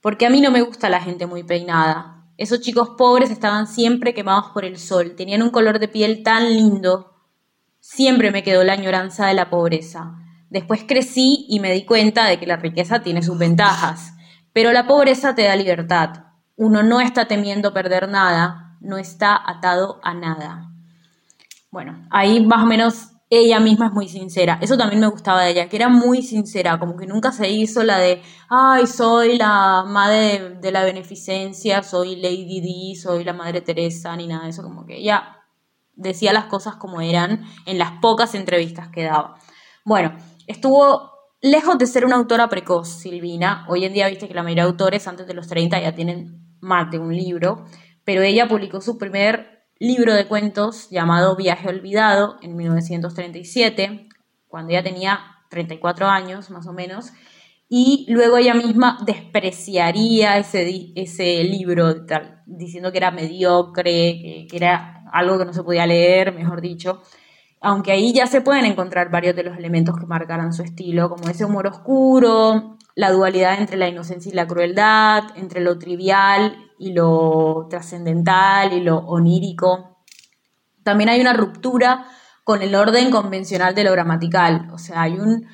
Porque 0.00 0.24
a 0.24 0.30
mí 0.30 0.40
no 0.40 0.50
me 0.50 0.62
gusta 0.62 0.88
la 0.88 1.02
gente 1.02 1.26
muy 1.26 1.42
peinada, 1.42 2.13
esos 2.36 2.60
chicos 2.60 2.90
pobres 2.98 3.30
estaban 3.30 3.66
siempre 3.66 4.14
quemados 4.14 4.46
por 4.52 4.64
el 4.64 4.78
sol, 4.78 5.14
tenían 5.16 5.42
un 5.42 5.50
color 5.50 5.78
de 5.78 5.88
piel 5.88 6.22
tan 6.22 6.52
lindo. 6.52 7.12
Siempre 7.80 8.30
me 8.30 8.42
quedó 8.42 8.64
la 8.64 8.72
añoranza 8.72 9.26
de 9.26 9.34
la 9.34 9.50
pobreza. 9.50 10.16
Después 10.50 10.84
crecí 10.86 11.46
y 11.48 11.60
me 11.60 11.72
di 11.72 11.84
cuenta 11.84 12.26
de 12.26 12.38
que 12.38 12.46
la 12.46 12.56
riqueza 12.56 13.02
tiene 13.02 13.22
sus 13.22 13.38
ventajas, 13.38 14.14
pero 14.52 14.72
la 14.72 14.86
pobreza 14.86 15.34
te 15.34 15.42
da 15.42 15.56
libertad. 15.56 16.24
Uno 16.56 16.82
no 16.82 17.00
está 17.00 17.26
temiendo 17.26 17.72
perder 17.72 18.08
nada, 18.08 18.76
no 18.80 18.98
está 18.98 19.40
atado 19.44 20.00
a 20.02 20.14
nada. 20.14 20.70
Bueno, 21.70 22.06
ahí 22.10 22.44
más 22.44 22.62
o 22.62 22.66
menos 22.66 23.13
ella 23.38 23.60
misma 23.60 23.86
es 23.86 23.92
muy 23.92 24.08
sincera. 24.08 24.58
Eso 24.60 24.76
también 24.76 25.00
me 25.00 25.06
gustaba 25.06 25.42
de 25.42 25.50
ella, 25.50 25.68
que 25.68 25.76
era 25.76 25.88
muy 25.88 26.22
sincera, 26.22 26.78
como 26.78 26.96
que 26.96 27.06
nunca 27.06 27.32
se 27.32 27.50
hizo 27.50 27.82
la 27.82 27.98
de, 27.98 28.22
ay, 28.48 28.86
soy 28.86 29.38
la 29.38 29.84
madre 29.86 30.56
de, 30.60 30.70
la 30.72 30.84
beneficencia, 30.84 31.82
soy 31.82 32.16
Lady 32.16 32.60
D, 32.60 33.00
soy 33.00 33.24
la 33.24 33.32
madre 33.32 33.60
Teresa, 33.60 34.16
ni 34.16 34.26
nada 34.26 34.44
de 34.44 34.50
eso, 34.50 34.62
como 34.62 34.86
que 34.86 34.98
ella 34.98 35.38
decía 35.94 36.32
las 36.32 36.46
cosas 36.46 36.76
como 36.76 37.00
eran 37.00 37.44
en 37.66 37.78
las 37.78 37.92
pocas 38.00 38.34
entrevistas 38.34 38.88
que 38.88 39.04
daba. 39.04 39.36
Bueno, 39.84 40.16
estuvo 40.46 41.10
lejos 41.40 41.78
de 41.78 41.86
ser 41.86 42.04
una 42.04 42.16
autora 42.16 42.48
precoz, 42.48 42.88
Silvina. 42.88 43.66
Hoy 43.68 43.84
en 43.84 43.92
día 43.92 44.08
viste 44.08 44.28
que 44.28 44.34
la 44.34 44.42
mayoría 44.42 44.64
de 44.64 44.70
autores 44.70 45.06
antes 45.06 45.26
de 45.26 45.34
los 45.34 45.46
30 45.46 45.80
ya 45.80 45.94
tienen 45.94 46.56
más 46.60 46.90
de 46.90 46.98
un 46.98 47.14
libro, 47.14 47.66
pero 48.04 48.22
ella 48.22 48.48
publicó 48.48 48.80
su 48.80 48.98
primer 48.98 49.53
libro 49.78 50.14
de 50.14 50.26
cuentos 50.26 50.88
llamado 50.90 51.36
Viaje 51.36 51.68
Olvidado 51.68 52.36
en 52.42 52.56
1937, 52.56 54.08
cuando 54.48 54.72
ella 54.72 54.82
tenía 54.82 55.20
34 55.50 56.06
años 56.06 56.50
más 56.50 56.66
o 56.66 56.72
menos, 56.72 57.12
y 57.68 58.06
luego 58.08 58.36
ella 58.36 58.54
misma 58.54 58.98
despreciaría 59.04 60.38
ese, 60.38 60.92
ese 60.94 61.42
libro, 61.44 62.04
diciendo 62.46 62.92
que 62.92 62.98
era 62.98 63.10
mediocre, 63.10 64.46
que, 64.48 64.56
era 64.56 65.04
algo 65.12 65.38
que 65.38 65.44
no 65.44 65.52
se 65.52 65.62
podía 65.62 65.86
leer, 65.86 66.32
mejor 66.34 66.60
dicho, 66.60 67.02
aunque 67.60 67.92
ahí 67.92 68.12
ya 68.12 68.26
se 68.26 68.42
pueden 68.42 68.66
encontrar 68.66 69.10
varios 69.10 69.34
de 69.34 69.44
los 69.44 69.56
elementos 69.56 69.96
que 69.98 70.06
marcaran 70.06 70.52
su 70.52 70.62
estilo, 70.62 71.08
como 71.08 71.28
ese 71.28 71.44
humor 71.44 71.66
oscuro, 71.66 72.76
la 72.94 73.10
dualidad 73.10 73.58
entre 73.58 73.76
la 73.76 73.88
inocencia 73.88 74.30
y 74.30 74.34
la 74.34 74.46
crueldad, 74.46 75.24
entre 75.36 75.60
lo 75.60 75.78
trivial 75.78 76.56
y 76.78 76.92
lo 76.92 77.66
trascendental 77.68 78.72
y 78.72 78.80
lo 78.80 78.98
onírico. 78.98 79.98
También 80.82 81.10
hay 81.10 81.20
una 81.20 81.32
ruptura 81.32 82.06
con 82.44 82.62
el 82.62 82.74
orden 82.74 83.10
convencional 83.10 83.74
de 83.74 83.84
lo 83.84 83.92
gramatical. 83.92 84.68
O 84.72 84.78
sea, 84.78 85.02
hay 85.02 85.14
un 85.14 85.46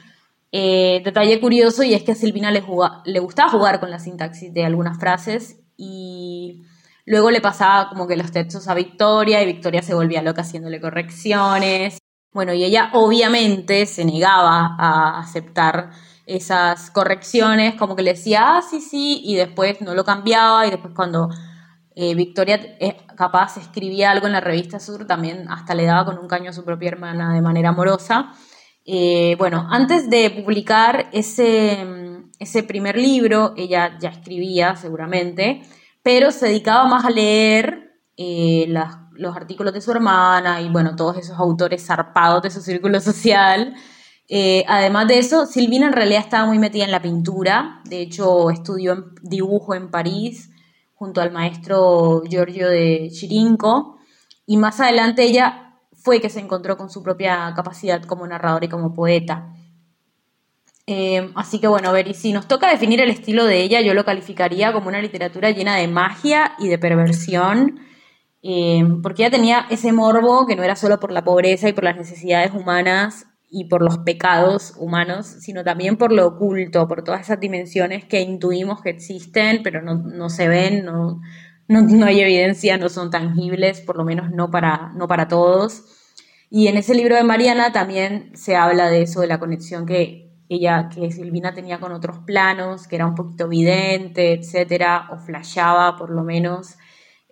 eh, 0.53 1.01
detalle 1.05 1.41
curioso 1.41 1.83
y 1.83 1.95
es 1.95 2.03
que 2.03 2.13
a 2.13 2.17
Silvina 2.17 2.51
le, 2.51 2.65
le 3.05 3.21
gustaba 3.21 3.51
jugar 3.51 3.81
con 3.81 3.91
la 3.91 4.01
sintaxis 4.01 4.53
de 4.53 4.65
algunas 4.65 4.99
frases 4.99 5.61
y 5.77 6.63
luego 7.07 7.31
le 7.31 7.41
pasaba 7.41 7.89
como 7.89 8.07
que 8.07 8.17
los 8.17 8.33
textos 8.33 8.69
a 8.69 8.75
Victoria 8.75 9.43
y 9.43 9.47
Victoria 9.47 9.83
se 9.83 9.95
volvía 9.95 10.23
loca 10.23 10.43
haciéndole 10.43 10.81
correcciones. 10.81 11.99
Bueno, 12.33 12.53
y 12.53 12.65
ella 12.65 12.91
obviamente 12.93 13.87
se 13.87 14.05
negaba 14.05 14.77
a 14.79 15.21
aceptar 15.21 15.91
esas 16.37 16.91
correcciones, 16.91 17.75
como 17.75 17.97
que 17.97 18.03
le 18.03 18.13
decía, 18.13 18.57
ah, 18.57 18.63
sí, 18.63 18.81
sí, 18.81 19.21
y 19.25 19.35
después 19.35 19.81
no 19.81 19.95
lo 19.95 20.05
cambiaba, 20.05 20.67
y 20.67 20.71
después 20.71 20.95
cuando 20.95 21.29
eh, 21.97 22.15
Victoria 22.15 22.61
eh, 22.79 22.97
capaz 23.17 23.57
escribía 23.57 24.13
algo 24.13 24.27
en 24.27 24.33
la 24.33 24.41
revista 24.41 24.79
Sur, 24.79 25.07
también 25.07 25.49
hasta 25.51 25.75
le 25.75 25.85
daba 25.85 26.05
con 26.05 26.19
un 26.19 26.29
caño 26.29 26.51
a 26.51 26.53
su 26.53 26.65
propia 26.65 26.89
hermana 26.89 27.35
de 27.35 27.43
manera 27.43 27.71
amorosa. 27.71 28.33
Eh, 28.85 29.35
bueno, 29.39 29.67
antes 29.71 30.09
de 30.09 30.31
publicar 30.31 31.11
ese, 31.13 31.85
ese 32.39 32.63
primer 32.63 32.97
libro, 32.97 33.53
ella 33.57 33.99
ya 34.01 34.11
escribía 34.11 34.77
seguramente, 34.77 35.63
pero 36.03 36.31
se 36.31 36.47
dedicaba 36.47 36.87
más 36.87 37.05
a 37.05 37.11
leer 37.11 37.89
los 39.15 39.37
artículos 39.37 39.73
de 39.73 39.81
su 39.81 39.91
hermana 39.91 40.61
y 40.61 40.69
bueno, 40.69 40.95
todos 40.95 41.17
esos 41.17 41.39
autores 41.39 41.85
zarpados 41.85 42.43
de 42.43 42.51
su 42.51 42.61
círculo 42.61 43.01
social. 43.01 43.75
Eh, 44.33 44.65
además 44.69 45.09
de 45.09 45.19
eso, 45.19 45.45
Silvina 45.45 45.89
en 45.89 45.93
realidad 45.93 46.21
estaba 46.21 46.47
muy 46.47 46.61
metida 46.61 46.85
en 46.85 46.93
la 46.93 47.03
pintura, 47.03 47.81
de 47.85 48.01
hecho 48.01 48.51
estudió 48.51 49.11
dibujo 49.23 49.75
en 49.75 49.91
París 49.91 50.51
junto 50.95 51.21
al 51.21 51.33
maestro 51.33 52.23
Giorgio 52.29 52.69
de 52.69 53.11
Chirinco 53.11 53.99
y 54.47 54.57
más 54.57 54.79
adelante 54.79 55.25
ella 55.25 55.81
fue 55.95 56.21
que 56.21 56.31
se 56.31 56.39
encontró 56.39 56.77
con 56.77 56.91
su 56.91 57.03
propia 57.03 57.53
capacidad 57.57 58.05
como 58.05 58.25
narradora 58.25 58.67
y 58.67 58.69
como 58.69 58.95
poeta. 58.95 59.53
Eh, 60.87 61.33
así 61.35 61.59
que 61.59 61.67
bueno, 61.67 61.91
a 61.91 62.15
si 62.15 62.33
nos 62.33 62.47
toca 62.47 62.71
definir 62.71 63.01
el 63.01 63.11
estilo 63.11 63.45
de 63.47 63.63
ella, 63.63 63.81
yo 63.81 63.95
lo 63.95 64.05
calificaría 64.05 64.73
como 64.73 64.89
una 64.89 65.03
literatura 65.03 65.51
llena 65.51 65.75
de 65.75 65.89
magia 65.89 66.53
y 66.61 66.69
de 66.69 66.79
perversión, 66.79 67.81
eh, 68.45 68.85
porque 69.03 69.25
ella 69.25 69.33
tenía 69.33 69.67
ese 69.71 69.93
morbo 69.93 70.47
que 70.47 70.55
no 70.55 70.63
era 70.63 70.77
solo 70.77 71.01
por 71.01 71.11
la 71.11 71.25
pobreza 71.25 71.69
y 71.69 71.73
por 71.73 71.83
las 71.83 71.97
necesidades 71.97 72.53
humanas 72.55 73.27
y 73.51 73.65
por 73.65 73.83
los 73.83 73.99
pecados 73.99 74.75
humanos, 74.79 75.27
sino 75.27 75.65
también 75.65 75.97
por 75.97 76.13
lo 76.13 76.27
oculto, 76.27 76.87
por 76.87 77.03
todas 77.03 77.23
esas 77.23 77.41
dimensiones 77.41 78.05
que 78.05 78.21
intuimos 78.21 78.81
que 78.81 78.91
existen, 78.91 79.63
pero 79.65 79.83
no, 79.83 80.31
se 80.31 80.49
ven, 80.49 80.85
no, 80.85 81.21
no, 81.67 82.07
hay 82.07 82.21
evidencia, 82.21 82.79
no 82.79 82.89
son 82.89 83.11
tangibles, 83.11 83.81
por 83.81 83.97
lo 83.97 84.05
menos 84.05 84.31
no 84.31 84.51
para, 84.51 84.93
no 84.95 85.09
para 85.09 85.27
todos. 85.27 85.83
Y 86.49 86.69
en 86.69 86.77
ese 86.77 86.95
libro 86.95 87.17
de 87.17 87.25
Mariana 87.25 87.73
también 87.73 88.31
se 88.35 88.55
habla 88.55 88.89
de 88.89 89.03
eso, 89.03 89.21
de 89.21 89.27
la 89.27 89.41
conexión 89.41 89.85
que 89.85 90.31
ella, 90.49 90.89
que 90.89 91.11
Silvina 91.11 91.53
tenía 91.53 91.79
con 91.81 91.93
otros 91.93 92.19
planos, 92.19 92.87
que 92.87 92.97
era 92.97 93.07
un 93.07 93.15
poquito 93.15 93.49
vidente, 93.49 94.33
etcétera, 94.33 95.09
o 95.13 95.19
flashaba 95.19 95.97
por 95.97 96.11
lo 96.11 96.23
menos. 96.23 96.77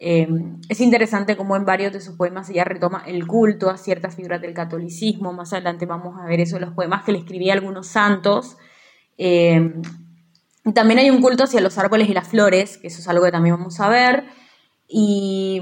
Em, 0.00 0.60
es 0.68 0.80
interesante 0.80 1.36
cómo 1.36 1.56
en 1.56 1.64
varios 1.64 1.92
de 1.92 2.00
sus 2.00 2.16
poemas 2.16 2.48
ella 2.50 2.62
retoma 2.64 3.02
el 3.06 3.26
culto 3.26 3.68
a 3.68 3.76
ciertas 3.76 4.14
figuras 4.14 4.40
del 4.40 4.54
catolicismo. 4.54 5.32
Más 5.32 5.52
adelante 5.52 5.86
vamos 5.86 6.20
a 6.20 6.26
ver 6.26 6.40
eso 6.40 6.56
en 6.56 6.62
los 6.62 6.74
poemas 6.74 7.04
que 7.04 7.12
le 7.12 7.18
escribía 7.18 7.54
algunos 7.54 7.88
santos. 7.88 8.56
Em, 9.16 9.82
también 10.74 11.00
hay 11.00 11.10
un 11.10 11.20
culto 11.20 11.44
hacia 11.44 11.60
los 11.60 11.78
árboles 11.78 12.08
y 12.08 12.14
las 12.14 12.28
flores, 12.28 12.78
que 12.78 12.88
eso 12.88 13.00
es 13.00 13.08
algo 13.08 13.24
que 13.24 13.32
también 13.32 13.56
vamos 13.56 13.80
a 13.80 13.88
ver. 13.88 14.24
Y 14.86 15.60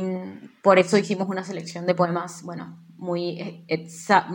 por 0.63 0.79
eso 0.79 0.99
hicimos 0.99 1.29
una 1.29 1.43
selección 1.43 1.87
de 1.87 1.95
poemas, 1.95 2.43
bueno, 2.45 2.79
muy, 2.97 3.65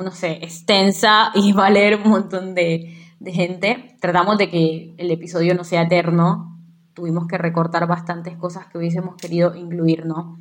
no 0.04 0.12
sé, 0.12 0.32
extensa 0.42 1.32
y 1.36 1.52
va 1.54 1.68
a 1.68 1.70
leer 1.70 1.98
un 1.98 2.10
montón 2.10 2.56
de 2.56 2.96
gente. 3.28 3.98
Tratamos 4.02 4.38
de 4.40 4.50
que 4.50 4.96
el 4.98 5.12
episodio 5.12 5.54
no 5.54 5.64
sea 5.64 5.84
eterno, 5.84 6.51
tuvimos 6.94 7.28
que 7.28 7.38
recortar 7.38 7.88
bastantes 7.88 8.38
cosas 8.38 8.68
que 8.68 8.78
hubiésemos 8.78 9.16
querido 9.16 9.56
incluir, 9.56 10.06
¿no? 10.06 10.38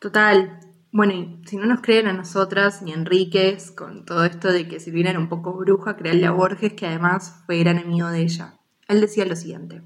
Total. 0.00 0.60
Bueno, 0.92 1.12
y 1.12 1.42
si 1.46 1.56
no 1.56 1.66
nos 1.66 1.80
creen 1.80 2.06
a 2.06 2.12
nosotras 2.12 2.80
ni 2.82 2.92
a 2.92 2.94
Enríquez 2.94 3.70
con 3.70 4.04
todo 4.04 4.24
esto 4.24 4.50
de 4.50 4.66
que 4.68 4.80
Silvina 4.80 5.10
era 5.10 5.18
un 5.18 5.28
poco 5.28 5.52
bruja, 5.52 5.96
creerle 5.96 6.26
a 6.26 6.30
Borges, 6.30 6.74
que 6.74 6.86
además 6.86 7.42
fue 7.44 7.58
gran 7.58 7.78
amigo 7.78 8.08
de 8.08 8.22
ella. 8.22 8.54
Él 8.88 9.00
decía 9.00 9.26
lo 9.26 9.36
siguiente. 9.36 9.82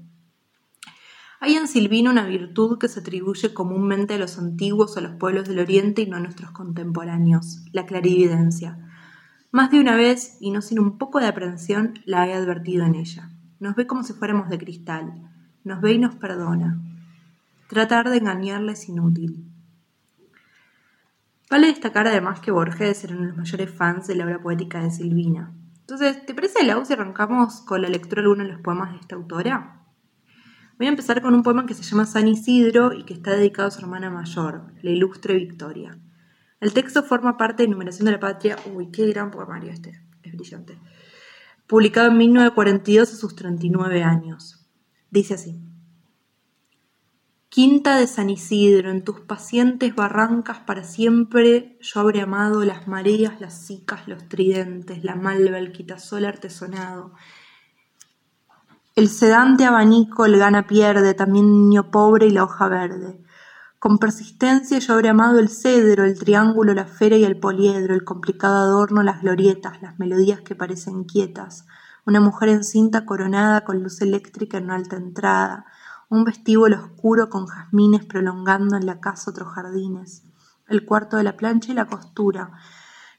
Hay 1.39 1.55
en 1.55 1.67
Silvina 1.67 2.11
una 2.11 2.25
virtud 2.27 2.77
que 2.77 2.87
se 2.87 2.99
atribuye 2.99 3.51
comúnmente 3.51 4.13
a 4.13 4.19
los 4.19 4.37
antiguos 4.37 4.95
o 4.95 4.99
a 4.99 5.01
los 5.01 5.15
pueblos 5.15 5.49
del 5.49 5.57
Oriente 5.57 6.03
y 6.03 6.05
no 6.05 6.17
a 6.17 6.19
nuestros 6.19 6.51
contemporáneos, 6.51 7.65
la 7.71 7.87
clarividencia. 7.87 8.77
Más 9.49 9.71
de 9.71 9.79
una 9.79 9.95
vez, 9.95 10.37
y 10.39 10.51
no 10.51 10.61
sin 10.61 10.79
un 10.79 10.99
poco 10.99 11.19
de 11.19 11.25
aprensión, 11.25 11.95
la 12.05 12.27
he 12.27 12.33
advertido 12.33 12.85
en 12.85 12.93
ella. 12.93 13.30
Nos 13.61 13.75
ve 13.75 13.85
como 13.85 14.03
si 14.03 14.13
fuéramos 14.13 14.49
de 14.49 14.57
cristal, 14.57 15.13
nos 15.63 15.81
ve 15.81 15.93
y 15.93 15.99
nos 15.99 16.15
perdona. 16.15 16.81
Tratar 17.69 18.09
de 18.09 18.17
engañarla 18.17 18.71
es 18.71 18.89
inútil. 18.89 19.45
Vale 21.47 21.67
destacar 21.67 22.07
además 22.07 22.39
que 22.39 22.49
Borges 22.49 23.03
era 23.03 23.13
uno 23.13 23.21
de 23.21 23.27
los 23.27 23.37
mayores 23.37 23.69
fans 23.69 24.07
de 24.07 24.15
la 24.15 24.25
obra 24.25 24.41
poética 24.41 24.81
de 24.81 24.89
Silvina. 24.89 25.53
Entonces, 25.81 26.25
¿te 26.25 26.33
parece, 26.33 26.65
Lau, 26.65 26.83
si 26.83 26.93
arrancamos 26.93 27.61
con 27.61 27.83
la 27.83 27.89
lectura 27.89 28.23
de 28.23 28.29
alguno 28.29 28.45
de 28.45 28.53
los 28.53 28.61
poemas 28.61 28.93
de 28.93 28.97
esta 28.97 29.15
autora? 29.15 29.83
Voy 30.79 30.87
a 30.87 30.89
empezar 30.89 31.21
con 31.21 31.35
un 31.35 31.43
poema 31.43 31.67
que 31.67 31.75
se 31.75 31.83
llama 31.83 32.07
San 32.07 32.27
Isidro 32.27 32.93
y 32.93 33.03
que 33.03 33.13
está 33.13 33.29
dedicado 33.29 33.67
a 33.67 33.71
su 33.71 33.81
hermana 33.81 34.09
mayor, 34.09 34.73
la 34.81 34.89
ilustre 34.89 35.35
Victoria. 35.35 35.99
El 36.59 36.73
texto 36.73 37.03
forma 37.03 37.37
parte 37.37 37.61
de 37.61 37.69
Numeración 37.69 38.05
de 38.05 38.13
la 38.13 38.19
Patria. 38.19 38.55
Uy, 38.73 38.89
qué 38.89 39.05
gran 39.05 39.29
poemario 39.29 39.69
este, 39.69 40.01
es 40.23 40.33
brillante 40.33 40.79
publicado 41.71 42.09
en 42.09 42.17
1942 42.17 43.13
a 43.13 43.15
sus 43.15 43.33
39 43.33 44.03
años. 44.03 44.67
Dice 45.09 45.35
así. 45.35 45.57
Quinta 47.47 47.95
de 47.95 48.07
San 48.07 48.29
Isidro, 48.29 48.91
en 48.91 49.05
tus 49.05 49.21
pacientes 49.21 49.95
barrancas 49.95 50.59
para 50.59 50.83
siempre 50.83 51.77
yo 51.79 52.01
habré 52.01 52.19
amado 52.19 52.65
las 52.65 52.89
mareas, 52.89 53.39
las 53.39 53.53
cicas, 53.65 54.05
los 54.09 54.27
tridentes, 54.27 55.05
la 55.05 55.15
malva, 55.15 55.59
el 55.59 55.71
quitasol 55.71 56.25
artesonado. 56.25 57.13
El 58.97 59.07
sedante 59.07 59.63
abanico, 59.63 60.25
el 60.25 60.37
gana 60.37 60.67
pierde, 60.67 61.13
también 61.13 61.53
niño 61.53 61.89
pobre 61.89 62.25
y 62.25 62.31
la 62.31 62.43
hoja 62.43 62.67
verde. 62.67 63.17
Con 63.81 63.97
persistencia 63.97 64.77
yo 64.77 64.93
habré 64.93 65.09
amado 65.09 65.39
el 65.39 65.49
cedro, 65.49 66.03
el 66.03 66.19
triángulo, 66.19 66.75
la 66.75 66.85
fera 66.85 67.17
y 67.17 67.23
el 67.23 67.39
poliedro, 67.39 67.95
el 67.95 68.03
complicado 68.03 68.57
adorno, 68.57 69.01
las 69.01 69.23
glorietas, 69.23 69.81
las 69.81 69.97
melodías 69.97 70.39
que 70.41 70.53
parecen 70.53 71.03
quietas, 71.03 71.65
una 72.05 72.19
mujer 72.19 72.49
encinta 72.49 73.07
coronada 73.07 73.63
con 73.63 73.81
luz 73.81 73.99
eléctrica 74.03 74.59
en 74.59 74.65
una 74.65 74.75
alta 74.75 74.97
entrada, 74.97 75.65
un 76.09 76.25
vestíbulo 76.25 76.75
oscuro 76.75 77.31
con 77.31 77.47
jazmines 77.47 78.05
prolongando 78.05 78.77
en 78.77 78.85
la 78.85 78.99
casa 78.99 79.31
otros 79.31 79.51
jardines, 79.51 80.25
el 80.67 80.85
cuarto 80.85 81.17
de 81.17 81.23
la 81.23 81.35
plancha 81.35 81.71
y 81.71 81.73
la 81.73 81.87
costura, 81.87 82.51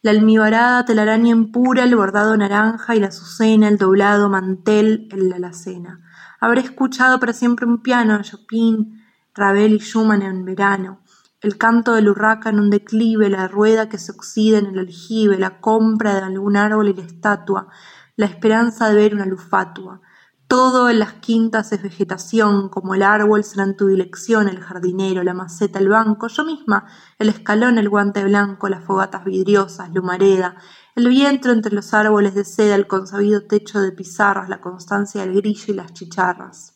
la 0.00 0.12
almibarada 0.12 0.85
telaraña 0.85 1.33
en 1.33 1.50
pura, 1.50 1.83
el 1.83 1.97
bordado 1.97 2.37
naranja 2.37 2.95
y 2.95 3.00
la 3.00 3.09
azucena, 3.09 3.66
el 3.66 3.78
doblado 3.78 4.28
mantel 4.28 5.09
en 5.11 5.28
la 5.28 5.37
alacena. 5.37 6.02
Habré 6.38 6.61
escuchado 6.61 7.19
para 7.19 7.33
siempre 7.33 7.66
un 7.66 7.83
piano, 7.83 8.23
Chopin, 8.23 9.01
Ravel 9.34 9.72
y 9.72 9.78
Schumann 9.78 10.20
en 10.20 10.44
verano, 10.44 11.00
el 11.40 11.56
canto 11.56 11.94
del 11.94 12.10
urraca 12.10 12.50
en 12.50 12.60
un 12.60 12.68
declive, 12.68 13.30
la 13.30 13.48
rueda 13.48 13.88
que 13.88 13.96
se 13.96 14.12
oxida 14.12 14.58
en 14.58 14.66
el 14.66 14.78
aljibe, 14.78 15.38
la 15.38 15.58
compra 15.58 16.14
de 16.14 16.20
algún 16.20 16.56
árbol 16.56 16.88
y 16.88 16.94
la 16.94 17.02
estatua, 17.02 17.68
la 18.14 18.26
esperanza 18.26 18.90
de 18.90 18.94
ver 18.94 19.14
una 19.14 19.24
luz 19.24 19.42
fatua. 19.42 20.02
Todo 20.46 20.90
en 20.90 20.98
las 20.98 21.14
quintas 21.14 21.72
es 21.72 21.82
vegetación, 21.82 22.68
como 22.68 22.94
el 22.94 23.02
árbol 23.02 23.42
será 23.42 23.74
tu 23.74 23.86
dirección, 23.86 24.48
el 24.48 24.60
jardinero, 24.60 25.24
la 25.24 25.32
maceta, 25.32 25.78
el 25.78 25.88
banco, 25.88 26.28
yo 26.28 26.44
misma, 26.44 26.84
el 27.18 27.30
escalón, 27.30 27.78
el 27.78 27.88
guante 27.88 28.22
blanco, 28.22 28.68
las 28.68 28.84
fogatas 28.84 29.24
vidriosas, 29.24 29.90
la 29.94 30.00
humareda, 30.00 30.56
el 30.94 31.08
viento 31.08 31.50
entre 31.50 31.74
los 31.74 31.94
árboles 31.94 32.34
de 32.34 32.44
seda, 32.44 32.74
el 32.74 32.86
consabido 32.86 33.46
techo 33.46 33.80
de 33.80 33.92
pizarras, 33.92 34.50
la 34.50 34.60
constancia 34.60 35.22
del 35.22 35.34
grillo 35.34 35.72
y 35.72 35.76
las 35.76 35.94
chicharras. 35.94 36.71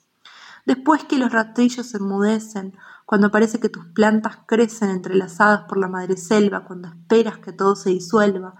Después 0.66 1.04
que 1.04 1.16
los 1.16 1.32
rastrillos 1.32 1.86
se 1.86 1.98
enmudecen, 1.98 2.76
cuando 3.06 3.30
parece 3.30 3.60
que 3.60 3.68
tus 3.68 3.86
plantas 3.86 4.38
crecen 4.46 4.90
entrelazadas 4.90 5.62
por 5.68 5.78
la 5.78 5.86
madre 5.86 6.16
selva, 6.16 6.64
cuando 6.64 6.88
esperas 6.88 7.38
que 7.38 7.52
todo 7.52 7.76
se 7.76 7.90
disuelva. 7.90 8.56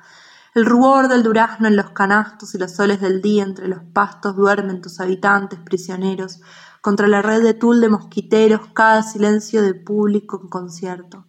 El 0.55 0.67
rubor 0.67 1.09
del 1.09 1.25
durazno 1.25 1.67
en 1.67 1.75
los 1.75 1.91
canastos 1.91 2.55
y 2.55 2.59
los 2.59 2.73
soles 2.73 3.01
del 3.01 3.21
día 3.21 3.43
entre 3.43 3.67
los 3.67 3.83
pastos 3.93 4.37
duermen 4.37 4.81
tus 4.81 5.01
habitantes 5.01 5.59
prisioneros, 5.59 6.41
contra 6.81 7.09
la 7.09 7.23
red 7.23 7.43
de 7.43 7.55
tul 7.55 7.81
de 7.81 7.89
mosquiteros, 7.89 8.69
cada 8.73 9.03
silencio 9.03 9.61
de 9.61 9.75
público 9.75 10.41
en 10.41 10.49
concierto. 10.49 11.27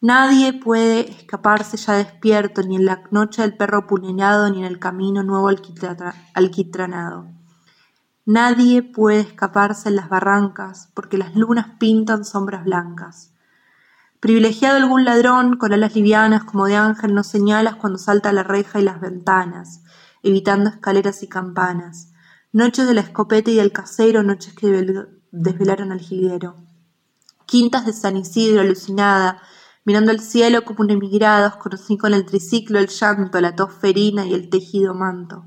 Nadie 0.00 0.52
puede 0.52 1.12
escaparse 1.12 1.76
ya 1.76 1.92
despierto, 1.92 2.64
ni 2.64 2.74
en 2.74 2.86
la 2.86 3.04
noche 3.12 3.42
del 3.42 3.56
perro 3.56 3.86
puñalado, 3.86 4.50
ni 4.50 4.58
en 4.58 4.64
el 4.64 4.80
camino 4.80 5.22
nuevo 5.22 5.48
alquitranado. 5.48 7.41
Nadie 8.24 8.84
puede 8.84 9.18
escaparse 9.18 9.88
en 9.88 9.96
las 9.96 10.08
barrancas, 10.08 10.88
porque 10.94 11.18
las 11.18 11.34
lunas 11.34 11.66
pintan 11.80 12.24
sombras 12.24 12.64
blancas. 12.64 13.32
Privilegiado 14.20 14.76
algún 14.76 15.04
ladrón, 15.04 15.56
con 15.56 15.72
alas 15.72 15.96
livianas 15.96 16.44
como 16.44 16.66
de 16.66 16.76
ángel, 16.76 17.14
no 17.14 17.24
señalas 17.24 17.74
cuando 17.74 17.98
salta 17.98 18.32
la 18.32 18.44
reja 18.44 18.78
y 18.78 18.84
las 18.84 19.00
ventanas, 19.00 19.82
evitando 20.22 20.70
escaleras 20.70 21.24
y 21.24 21.28
campanas. 21.28 22.12
Noches 22.52 22.86
de 22.86 22.94
la 22.94 23.00
escopeta 23.00 23.50
y 23.50 23.56
del 23.56 23.72
casero, 23.72 24.22
noches 24.22 24.54
que 24.54 24.68
desvelaron 25.32 25.90
al 25.90 25.98
jilguero. 25.98 26.58
Quintas 27.44 27.86
de 27.86 27.92
San 27.92 28.16
Isidro, 28.16 28.60
alucinada, 28.60 29.42
mirando 29.84 30.12
el 30.12 30.20
cielo 30.20 30.64
como 30.64 30.84
un 30.84 30.90
emigrado, 30.90 31.58
conocí 31.58 31.98
con 31.98 32.14
el 32.14 32.24
triciclo 32.24 32.78
el 32.78 32.86
llanto, 32.86 33.40
la 33.40 33.56
tos 33.56 33.72
ferina 33.72 34.24
y 34.24 34.32
el 34.32 34.48
tejido 34.48 34.94
manto 34.94 35.44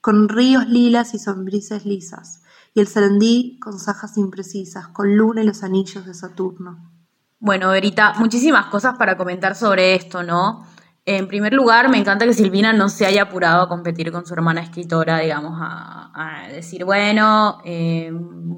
con 0.00 0.28
ríos 0.28 0.66
lilas 0.66 1.14
y 1.14 1.18
sombrisas 1.18 1.84
lisas, 1.84 2.42
y 2.74 2.80
el 2.80 2.86
sarandí 2.86 3.58
con 3.60 3.78
sajas 3.78 4.16
imprecisas, 4.16 4.88
con 4.88 5.16
luna 5.16 5.42
y 5.42 5.46
los 5.46 5.62
anillos 5.62 6.06
de 6.06 6.14
Saturno. 6.14 6.90
Bueno, 7.38 7.70
Verita, 7.70 8.14
muchísimas 8.18 8.66
cosas 8.66 8.96
para 8.98 9.16
comentar 9.16 9.54
sobre 9.54 9.94
esto, 9.94 10.22
¿no? 10.22 10.64
En 11.06 11.26
primer 11.26 11.54
lugar, 11.54 11.88
me 11.88 11.98
encanta 11.98 12.26
que 12.26 12.34
Silvina 12.34 12.72
no 12.72 12.88
se 12.88 13.06
haya 13.06 13.22
apurado 13.22 13.62
a 13.62 13.68
competir 13.68 14.12
con 14.12 14.26
su 14.26 14.34
hermana 14.34 14.60
escritora, 14.60 15.18
digamos, 15.18 15.58
a, 15.60 16.48
decir, 16.52 16.84
bueno, 16.84 17.58
eh, 17.64 18.12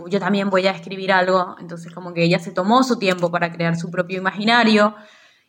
yo 0.09 0.19
también 0.19 0.51
voy 0.51 0.67
a 0.67 0.73
escribir 0.73 1.13
algo. 1.13 1.57
Entonces, 1.61 1.93
como 1.93 2.13
que 2.13 2.25
ella 2.25 2.41
se 2.41 2.51
tomó 2.51 2.83
su 2.83 2.99
tiempo 2.99 3.31
para 3.31 3.53
crear 3.53 3.77
su 3.77 3.91
propio 3.91 4.19
imaginario 4.19 4.95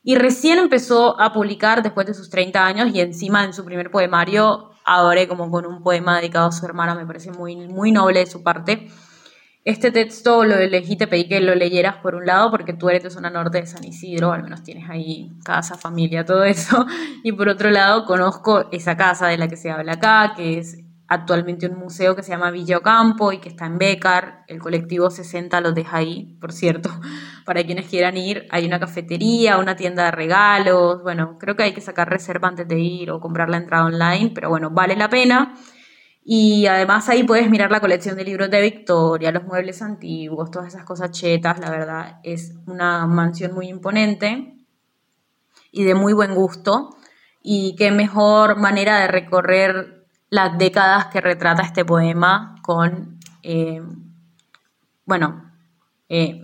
y 0.03 0.15
recién 0.15 0.60
empezó 0.60 1.19
a 1.19 1.31
publicar 1.31 1.81
después 1.81 2.05
de 2.05 2.13
sus 2.13 2.29
30 2.29 2.65
años 2.65 2.89
y 2.93 3.00
encima 3.00 3.43
en 3.45 3.53
su 3.53 3.63
primer 3.63 3.89
poemario 3.89 4.72
abre 4.83 5.29
como 5.29 5.50
con 5.50 5.65
un 5.65 5.81
poema 5.81 6.17
dedicado 6.17 6.48
a 6.48 6.51
su 6.51 6.65
hermana, 6.65 6.93
me 6.93 7.05
parece 7.05 7.31
muy, 7.31 7.55
muy 7.55 7.91
noble 7.91 8.19
de 8.19 8.25
su 8.25 8.43
parte. 8.43 8.89
Este 9.65 9.91
texto 9.91 10.43
lo 10.43 10.55
elegí, 10.55 10.98
te 10.98 11.07
pedí 11.07 11.29
que 11.29 11.39
lo 11.39 11.55
leyeras 11.55 11.95
por 11.98 12.15
un 12.15 12.25
lado 12.25 12.51
porque 12.51 12.74
tú 12.74 12.89
eres 12.89 13.03
de 13.03 13.10
zona 13.10 13.29
norte 13.29 13.62
de 13.62 13.65
San 13.65 13.86
Isidro, 13.86 14.33
al 14.33 14.43
menos 14.43 14.62
tienes 14.62 14.89
ahí 14.89 15.31
casa, 15.45 15.77
familia, 15.77 16.25
todo 16.25 16.43
eso. 16.43 16.86
Y 17.24 17.31
por 17.31 17.48
otro 17.48 17.72
lado 17.72 18.03
conozco 18.03 18.67
esa 18.74 18.98
casa 18.98 19.27
de 19.27 19.38
la 19.38 19.48
que 19.48 19.55
se 19.55 19.72
habla 19.72 19.93
acá, 19.93 20.33
que 20.36 20.60
es 20.60 20.82
actualmente 21.13 21.67
un 21.67 21.77
museo 21.77 22.15
que 22.15 22.24
se 22.24 22.32
llama 22.32 22.51
Villa 22.51 22.77
Ocampo 22.77 23.32
y 23.32 23.39
que 23.39 23.49
está 23.49 23.65
en 23.65 23.78
Becar. 23.78 24.43
El 24.47 24.60
colectivo 24.60 25.10
60 25.10 25.62
los 25.62 25.76
deja 25.76 25.97
ahí, 25.97 26.38
por 26.39 26.52
cierto, 26.52 26.89
para 27.45 27.63
quienes 27.63 27.88
quieran 27.88 28.17
ir. 28.17 28.47
Hay 28.52 28.65
una 28.65 28.80
cafetería, 28.80 29.58
una 29.58 29.76
tienda 29.76 30.06
de 30.06 30.12
regalos. 30.12 31.04
Bueno, 31.04 31.38
creo 31.39 31.56
que 31.56 31.63
hay 31.63 31.73
que 31.73 31.82
sacar 31.82 32.10
reserva 32.10 32.47
antes 32.47 32.67
de 32.67 32.80
ir 32.80 33.12
o 33.12 33.19
comprar 33.19 33.49
la 33.49 33.58
entrada 33.58 33.86
online, 33.86 34.32
pero 34.34 34.49
bueno, 34.49 34.69
vale 34.69 34.95
la 34.95 35.10
pena. 35.10 35.56
Y 36.26 36.67
además 36.67 37.10
ahí 37.10 37.23
puedes 37.23 37.49
mirar 37.49 37.69
la 37.69 37.82
colección 37.82 38.15
de 38.15 38.23
libros 38.23 38.49
de 38.49 38.62
Victoria, 38.62 39.32
los 39.32 39.43
muebles 39.43 39.82
antiguos, 39.82 40.52
todas 40.52 40.69
esas 40.69 40.86
cosas 40.86 41.12
chetas. 41.12 41.60
La 41.60 41.69
verdad 41.69 42.19
es 42.23 42.56
una 42.65 43.06
mansión 43.08 43.54
muy 43.54 43.67
imponente 43.67 44.56
y 45.71 45.84
de 45.84 45.95
muy 45.95 46.13
buen 46.13 46.34
gusto. 46.34 46.95
Y 47.41 47.76
qué 47.76 47.91
mejor 47.91 48.58
manera 48.58 48.99
de 48.99 49.08
recorrer 49.08 50.02
las 50.34 50.58
décadas 50.58 51.06
que 51.06 51.22
retrata 51.22 51.62
este 51.62 51.86
poema 51.86 52.56
con, 52.63 53.19
eh, 53.43 53.84
bueno, 55.06 55.54
eh, 56.10 56.41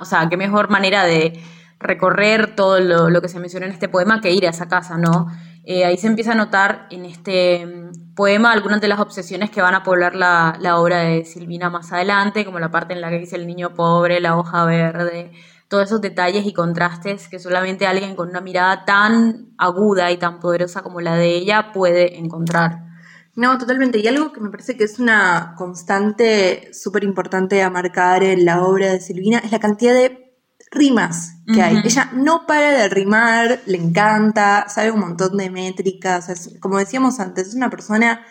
o 0.00 0.04
sea, 0.04 0.28
qué 0.28 0.36
mejor 0.36 0.70
manera 0.70 1.02
de 1.02 1.42
recorrer 1.80 2.54
todo 2.54 2.78
lo, 2.78 3.20
que 3.20 3.28
se 3.28 3.40
menciona 3.40 3.66
en 3.66 3.72
este 3.72 3.88
poema 3.88 4.20
que 4.20 4.30
ir 4.30 4.46
a 4.46 4.50
esa 4.50 4.68
casa, 4.68 4.96
¿no? 4.96 5.26
Eh, 5.64 5.84
ahí 5.84 5.96
se 5.96 6.06
empieza 6.06 6.32
a 6.32 6.34
notar 6.36 6.86
en 6.90 7.04
este 7.04 7.66
mm, 7.66 8.14
poema 8.14 8.52
algunas 8.52 8.80
de 8.80 8.86
las 8.86 9.00
obsesiones 9.00 9.50
que 9.50 9.60
van 9.60 9.74
a 9.74 9.82
poblar 9.82 10.14
la, 10.14 10.56
la, 10.60 10.78
obra 10.78 10.98
de 10.98 11.24
Silvina 11.24 11.68
más 11.68 11.92
adelante, 11.92 12.44
como 12.44 12.60
la 12.60 12.70
parte 12.70 12.94
en 12.94 13.00
la 13.00 13.10
que 13.10 13.18
dice 13.18 13.34
el 13.34 13.48
niño 13.48 13.74
pobre, 13.74 14.20
la 14.20 14.36
hoja 14.36 14.64
verde, 14.66 15.32
todos 15.66 15.86
esos 15.86 16.00
detalles 16.00 16.46
y 16.46 16.52
contrastes 16.52 17.26
que 17.26 17.40
solamente 17.40 17.88
alguien 17.88 18.14
con 18.14 18.28
una 18.28 18.40
mirada 18.40 18.84
tan 18.84 19.48
aguda 19.58 20.12
y 20.12 20.16
tan 20.18 20.38
poderosa 20.38 20.82
como 20.82 21.00
la 21.00 21.16
de 21.16 21.34
ella 21.34 21.72
puede 21.72 22.20
encontrar. 22.20 22.91
No, 23.34 23.56
totalmente. 23.58 23.98
Y 23.98 24.06
algo 24.06 24.32
que 24.32 24.40
me 24.40 24.50
parece 24.50 24.76
que 24.76 24.84
es 24.84 24.98
una 24.98 25.54
constante 25.56 26.70
súper 26.74 27.04
importante 27.04 27.62
a 27.62 27.70
marcar 27.70 28.22
en 28.22 28.44
la 28.44 28.62
obra 28.62 28.92
de 28.92 29.00
Silvina 29.00 29.38
es 29.38 29.50
la 29.52 29.60
cantidad 29.60 29.94
de 29.94 30.36
rimas 30.70 31.36
que 31.52 31.62
hay. 31.62 31.78
Ella 31.84 32.10
no 32.14 32.46
para 32.46 32.70
de 32.70 32.88
rimar, 32.88 33.60
le 33.66 33.78
encanta, 33.78 34.66
sabe 34.68 34.90
un 34.90 35.00
montón 35.00 35.36
de 35.36 35.50
métricas. 35.50 36.30
como 36.60 36.78
decíamos 36.78 37.20
antes, 37.20 37.48
es 37.48 37.54
una 37.54 37.70
persona 37.70 38.24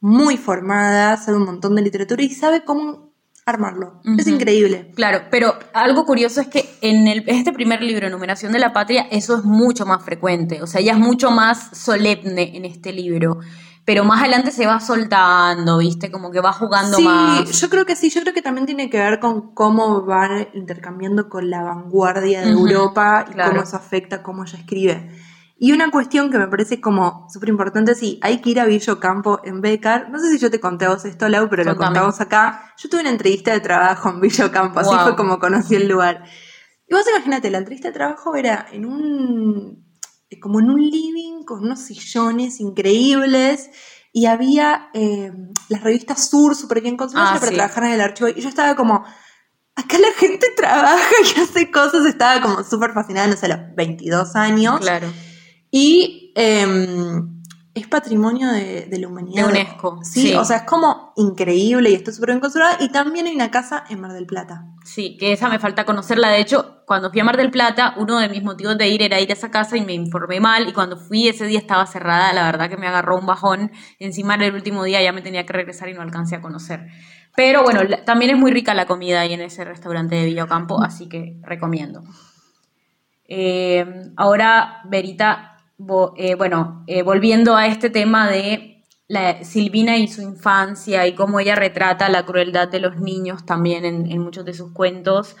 muy 0.00 0.36
formada, 0.36 1.16
sabe 1.16 1.38
un 1.38 1.44
montón 1.44 1.74
de 1.74 1.82
literatura 1.82 2.22
y 2.22 2.30
sabe 2.30 2.64
cómo 2.64 3.14
armarlo. 3.46 4.00
Es 4.18 4.26
increíble. 4.26 4.92
Claro, 4.94 5.24
pero 5.30 5.54
algo 5.74 6.04
curioso 6.06 6.40
es 6.40 6.48
que 6.48 6.68
en 6.80 7.06
el, 7.06 7.24
este 7.26 7.52
primer 7.52 7.82
libro, 7.82 8.08
Numeración 8.08 8.52
de 8.52 8.58
la 8.58 8.72
Patria, 8.72 9.06
eso 9.10 9.36
es 9.36 9.44
mucho 9.44 9.84
más 9.84 10.02
frecuente. 10.02 10.62
O 10.62 10.66
sea, 10.66 10.80
ella 10.80 10.92
es 10.92 10.98
mucho 10.98 11.30
más 11.30 11.76
solemne 11.76 12.56
en 12.56 12.64
este 12.64 12.92
libro 12.92 13.40
pero 13.84 14.04
más 14.04 14.20
adelante 14.20 14.50
se 14.50 14.66
va 14.66 14.80
soltando, 14.80 15.78
¿viste? 15.78 16.10
Como 16.10 16.30
que 16.30 16.40
va 16.40 16.52
jugando 16.52 16.98
más. 17.00 17.48
Sí, 17.48 17.60
yo 17.60 17.68
creo 17.68 17.84
que 17.84 17.96
sí, 17.96 18.08
yo 18.10 18.22
creo 18.22 18.32
que 18.32 18.40
también 18.40 18.66
tiene 18.66 18.88
que 18.88 18.98
ver 18.98 19.20
con 19.20 19.52
cómo 19.54 20.06
va 20.06 20.28
intercambiando 20.54 21.28
con 21.28 21.50
la 21.50 21.62
vanguardia 21.62 22.40
de 22.40 22.50
Europa 22.50 23.26
y 23.30 23.34
cómo 23.34 23.62
eso 23.62 23.76
afecta 23.76 24.22
cómo 24.22 24.44
ella 24.44 24.58
escribe. 24.58 25.10
Y 25.56 25.72
una 25.72 25.90
cuestión 25.90 26.30
que 26.30 26.38
me 26.38 26.48
parece 26.48 26.80
como 26.80 27.26
súper 27.30 27.50
importante, 27.50 27.94
sí, 27.94 28.18
hay 28.22 28.40
que 28.40 28.50
ir 28.50 28.60
a 28.60 28.64
Villo 28.64 28.98
Campo 28.98 29.40
en 29.44 29.60
Becar. 29.60 30.10
No 30.10 30.18
sé 30.18 30.30
si 30.30 30.38
yo 30.38 30.50
te 30.50 30.60
conté 30.60 30.86
a 30.86 30.90
vos 30.90 31.04
esto, 31.04 31.28
Lau, 31.28 31.48
pero 31.48 31.62
lo 31.62 31.76
contamos 31.76 32.20
acá. 32.20 32.72
Yo 32.76 32.88
tuve 32.88 33.02
una 33.02 33.10
entrevista 33.10 33.52
de 33.52 33.60
trabajo 33.60 34.08
en 34.10 34.20
Villo 34.20 34.50
Campo, 34.50 34.80
así 34.80 34.94
fue 35.02 35.14
como 35.14 35.38
conocí 35.38 35.74
el 35.74 35.88
lugar. 35.88 36.24
Y 36.88 36.94
vos 36.94 37.04
imagínate, 37.08 37.50
la 37.50 37.58
entrevista 37.58 37.88
de 37.88 37.94
trabajo 37.94 38.34
era 38.34 38.66
en 38.72 38.84
un 38.84 39.83
como 40.44 40.60
en 40.60 40.68
un 40.68 40.90
living 40.90 41.42
con 41.44 41.64
unos 41.64 41.80
sillones 41.80 42.60
increíbles 42.60 43.70
y 44.12 44.26
había 44.26 44.90
eh, 44.92 45.32
las 45.70 45.82
revistas 45.82 46.28
Sur 46.28 46.54
súper 46.54 46.82
bien 46.82 46.98
conservadas 46.98 47.36
ah, 47.36 47.40
para 47.40 47.50
trabajar 47.50 47.84
en 47.84 47.92
el 47.92 48.02
archivo 48.02 48.28
y 48.28 48.42
yo 48.42 48.50
estaba 48.50 48.76
como, 48.76 49.06
acá 49.74 49.98
la 49.98 50.12
gente 50.18 50.48
trabaja 50.54 51.14
y 51.34 51.40
hace 51.40 51.70
cosas, 51.70 52.04
estaba 52.04 52.42
como 52.42 52.62
súper 52.62 52.92
fascinada, 52.92 53.26
no 53.26 53.38
sé, 53.38 53.46
a 53.46 53.56
los 53.56 53.74
22 53.74 54.36
años. 54.36 54.80
Claro. 54.80 55.10
Y 55.70 56.34
em, 56.34 57.33
es 57.74 57.88
patrimonio 57.88 58.52
de, 58.52 58.88
la 58.98 59.08
humanidad. 59.08 59.48
De 59.48 59.50
UNESCO. 59.50 59.98
¿sí? 60.04 60.32
o 60.34 60.44
sea, 60.44 60.58
es 60.58 60.62
como 60.62 61.12
increíble 61.16 61.90
y 61.90 61.94
está 61.94 62.12
súper 62.12 62.30
bien 62.30 62.40
conservada. 62.40 62.76
Y 62.78 62.88
también 62.90 63.26
hay 63.26 63.34
una 63.34 63.50
casa 63.50 63.84
en 63.90 64.00
Mar 64.00 64.12
del 64.12 64.26
Plata. 64.26 64.66
Sí, 64.84 65.16
que 65.18 65.32
esa 65.32 65.48
me 65.48 65.58
falta 65.58 65.84
conocerla. 65.84 66.28
De 66.28 66.38
hecho, 66.38 66.82
cuando 66.86 67.10
fui 67.10 67.20
a 67.20 67.24
Mar 67.24 67.36
del 67.36 67.50
Plata, 67.50 67.94
uno 67.96 68.20
de 68.20 68.28
mis 68.28 68.44
motivos 68.44 68.78
de 68.78 68.88
ir 68.88 69.02
era 69.02 69.20
ir 69.20 69.28
a 69.28 69.32
esa 69.32 69.50
casa 69.50 69.76
y 69.76 69.84
me 69.84 69.92
informé 69.92 70.38
mal. 70.38 70.68
Y 70.68 70.72
cuando 70.72 70.96
fui 70.96 71.26
ese 71.26 71.46
día 71.46 71.58
estaba 71.58 71.84
cerrada. 71.86 72.32
La 72.32 72.44
verdad 72.44 72.70
que 72.70 72.76
me 72.76 72.86
agarró 72.86 73.18
un 73.18 73.26
bajón. 73.26 73.72
Encima 73.98 74.36
era 74.36 74.46
el 74.46 74.54
último 74.54 74.84
día, 74.84 75.02
ya 75.02 75.12
me 75.12 75.22
tenía 75.22 75.44
que 75.44 75.52
regresar 75.52 75.88
y 75.88 75.94
no 75.94 76.02
alcancé 76.02 76.36
a 76.36 76.40
conocer. 76.40 76.86
Pero 77.34 77.64
bueno, 77.64 77.80
también 78.06 78.30
es 78.30 78.38
muy 78.38 78.52
rica 78.52 78.72
la 78.74 78.86
comida 78.86 79.20
ahí 79.20 79.32
en 79.32 79.40
ese 79.40 79.64
restaurante 79.64 80.14
de 80.14 80.26
Villocampo, 80.26 80.80
así 80.80 81.08
que 81.08 81.40
recomiendo. 81.42 82.02
Eh, 83.26 83.84
ahora, 84.16 84.82
Verita, 84.84 85.53
eh, 86.16 86.34
bueno, 86.36 86.84
eh, 86.86 87.02
volviendo 87.02 87.56
a 87.56 87.66
este 87.66 87.90
tema 87.90 88.30
de 88.30 88.82
la 89.08 89.44
Silvina 89.44 89.96
y 89.96 90.08
su 90.08 90.22
infancia 90.22 91.06
y 91.06 91.14
cómo 91.14 91.40
ella 91.40 91.54
retrata 91.56 92.08
la 92.08 92.24
crueldad 92.24 92.68
de 92.68 92.80
los 92.80 92.96
niños 92.96 93.44
también 93.44 93.84
en, 93.84 94.18
muchos 94.20 94.44
de 94.44 94.54
sus 94.54 94.72
cuentos. 94.72 95.36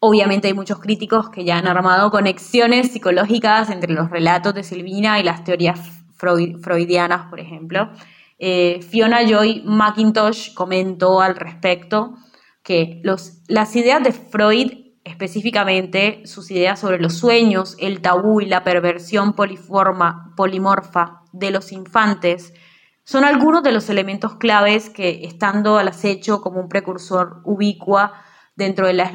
Obviamente 0.00 0.48
hay 0.48 0.54
muchos 0.54 0.80
críticos 0.80 1.30
que 1.30 1.44
ya 1.44 1.56
han 1.56 1.66
armado 1.66 2.10
conexiones 2.10 2.92
psicológicas 2.92 3.70
entre 3.70 3.92
los 3.92 4.10
relatos 4.10 4.54
de 4.54 4.64
Silvina 4.64 5.18
y 5.18 5.22
las 5.22 5.44
teorías 5.44 5.80
freudianas, 6.16 7.30
por 7.30 7.40
ejemplo. 7.40 7.90
Eh, 8.38 8.80
Fiona 8.82 9.26
Joy 9.26 9.62
McIntosh 9.64 10.52
comentó 10.52 11.22
al 11.22 11.36
respecto 11.36 12.16
que 12.62 13.00
los, 13.02 13.42
las 13.48 13.74
ideas 13.76 14.02
de 14.02 14.12
Freud 14.12 14.83
específicamente 15.04 16.22
sus 16.26 16.50
ideas 16.50 16.80
sobre 16.80 16.98
los 16.98 17.14
sueños, 17.14 17.76
el 17.78 18.00
tabú 18.00 18.40
y 18.40 18.46
la 18.46 18.64
perversión 18.64 19.34
poliforma, 19.34 20.32
polimorfa 20.36 21.22
de 21.32 21.50
los 21.50 21.72
infantes 21.72 22.52
son 23.04 23.24
algunos 23.24 23.62
de 23.62 23.72
los 23.72 23.90
elementos 23.90 24.36
claves 24.36 24.88
que, 24.88 25.24
estando 25.24 25.76
al 25.76 25.88
acecho 25.88 26.40
como 26.40 26.60
un 26.60 26.68
precursor 26.68 27.42
ubicua 27.44 28.14
dentro 28.56 28.86
de 28.86 28.94
las, 28.94 29.12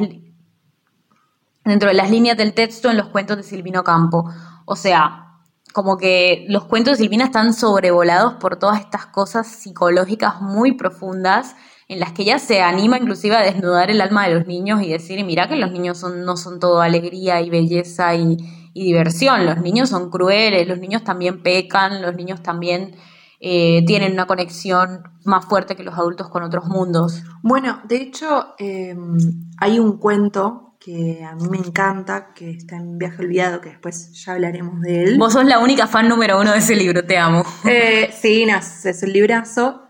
dentro 1.65 1.89
de 1.89 1.95
las 1.95 2.11
líneas 2.11 2.37
del 2.37 2.53
texto 2.53 2.91
en 2.91 2.97
los 2.97 3.07
cuentos 3.07 3.37
de 3.37 3.43
Silvino 3.43 3.83
Campo. 3.83 4.29
O 4.65 4.75
sea, 4.75 5.41
como 5.73 5.97
que 5.97 6.45
los 6.49 6.65
cuentos 6.65 6.97
de 6.97 7.03
Silvina 7.03 7.25
están 7.25 7.53
sobrevolados 7.53 8.35
por 8.35 8.57
todas 8.57 8.79
estas 8.79 9.07
cosas 9.07 9.47
psicológicas 9.47 10.39
muy 10.39 10.73
profundas 10.73 11.55
en 11.89 11.99
las 11.99 12.13
que 12.13 12.21
ella 12.21 12.37
se 12.37 12.61
anima 12.61 12.97
inclusive 12.97 13.35
a 13.35 13.41
desnudar 13.41 13.89
el 13.89 13.99
alma 13.99 14.27
de 14.27 14.35
los 14.35 14.47
niños 14.47 14.81
y 14.83 14.89
decir, 14.89 15.25
mira 15.25 15.49
que 15.49 15.55
los 15.55 15.71
niños 15.71 15.97
son, 15.97 16.23
no 16.23 16.37
son 16.37 16.59
todo 16.59 16.81
alegría 16.81 17.41
y 17.41 17.49
belleza 17.49 18.15
y, 18.15 18.37
diversión, 18.73 19.45
los 19.45 19.57
niños 19.57 19.89
son 19.89 20.09
crueles, 20.09 20.65
los 20.65 20.79
niños 20.79 21.03
también 21.03 21.43
pecan, 21.43 22.01
los 22.01 22.15
niños 22.15 22.41
también 22.41 22.95
eh, 23.41 23.83
tienen 23.85 24.13
una 24.13 24.25
conexión 24.25 25.03
más 25.25 25.45
fuerte 25.47 25.75
que 25.75 25.83
los 25.83 25.95
adultos 25.95 26.29
con 26.29 26.43
otros 26.43 26.65
mundos. 26.65 27.23
Bueno, 27.41 27.81
de 27.89 27.97
hecho, 27.97 28.53
em, 28.57 29.17
hay 29.57 29.79
un 29.79 29.97
cuento 29.97 30.77
que 30.79 31.21
a 31.25 31.35
mí 31.35 31.49
me 31.49 31.57
encanta, 31.57 32.31
que 32.33 32.51
está 32.51 32.77
en 32.77 32.97
Viaje 32.97 33.21
Olvidado, 33.21 33.59
que 33.59 33.69
después 33.69 34.13
ya 34.13 34.33
hablaremos 34.33 34.79
de 34.79 35.03
él. 35.03 35.17
Vos 35.17 35.33
sos 35.33 35.43
la 35.43 35.59
única 35.59 35.87
fan 35.87 36.07
número 36.07 36.39
uno 36.39 36.53
de 36.53 36.59
ese 36.59 36.75
libro, 36.75 37.03
te 37.03 37.17
amo. 37.17 37.43
Eh, 37.65 38.11
sí, 38.13 38.45
no, 38.45 38.57
es 38.57 39.03
un 39.03 39.11
librazo. 39.11 39.89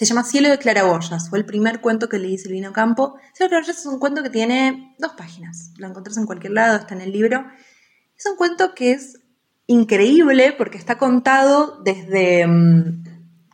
Se 0.00 0.06
llama 0.06 0.24
Cielo 0.24 0.48
de 0.48 0.56
Claraboyas. 0.56 1.28
Fue 1.28 1.38
el 1.38 1.44
primer 1.44 1.82
cuento 1.82 2.08
que 2.08 2.18
leí 2.18 2.38
Silvino 2.38 2.72
Campo. 2.72 3.18
Cielo 3.34 3.44
de 3.44 3.48
Claraboyas 3.48 3.80
es 3.80 3.84
un 3.84 3.98
cuento 3.98 4.22
que 4.22 4.30
tiene 4.30 4.94
dos 4.98 5.12
páginas. 5.12 5.72
Lo 5.76 5.88
encontrás 5.88 6.16
en 6.16 6.24
cualquier 6.24 6.54
lado, 6.54 6.78
está 6.78 6.94
en 6.94 7.02
el 7.02 7.12
libro. 7.12 7.44
Es 8.16 8.24
un 8.24 8.36
cuento 8.36 8.74
que 8.74 8.92
es 8.92 9.20
increíble 9.66 10.54
porque 10.56 10.78
está 10.78 10.96
contado 10.96 11.82
desde 11.84 12.46
mm, 12.46 13.04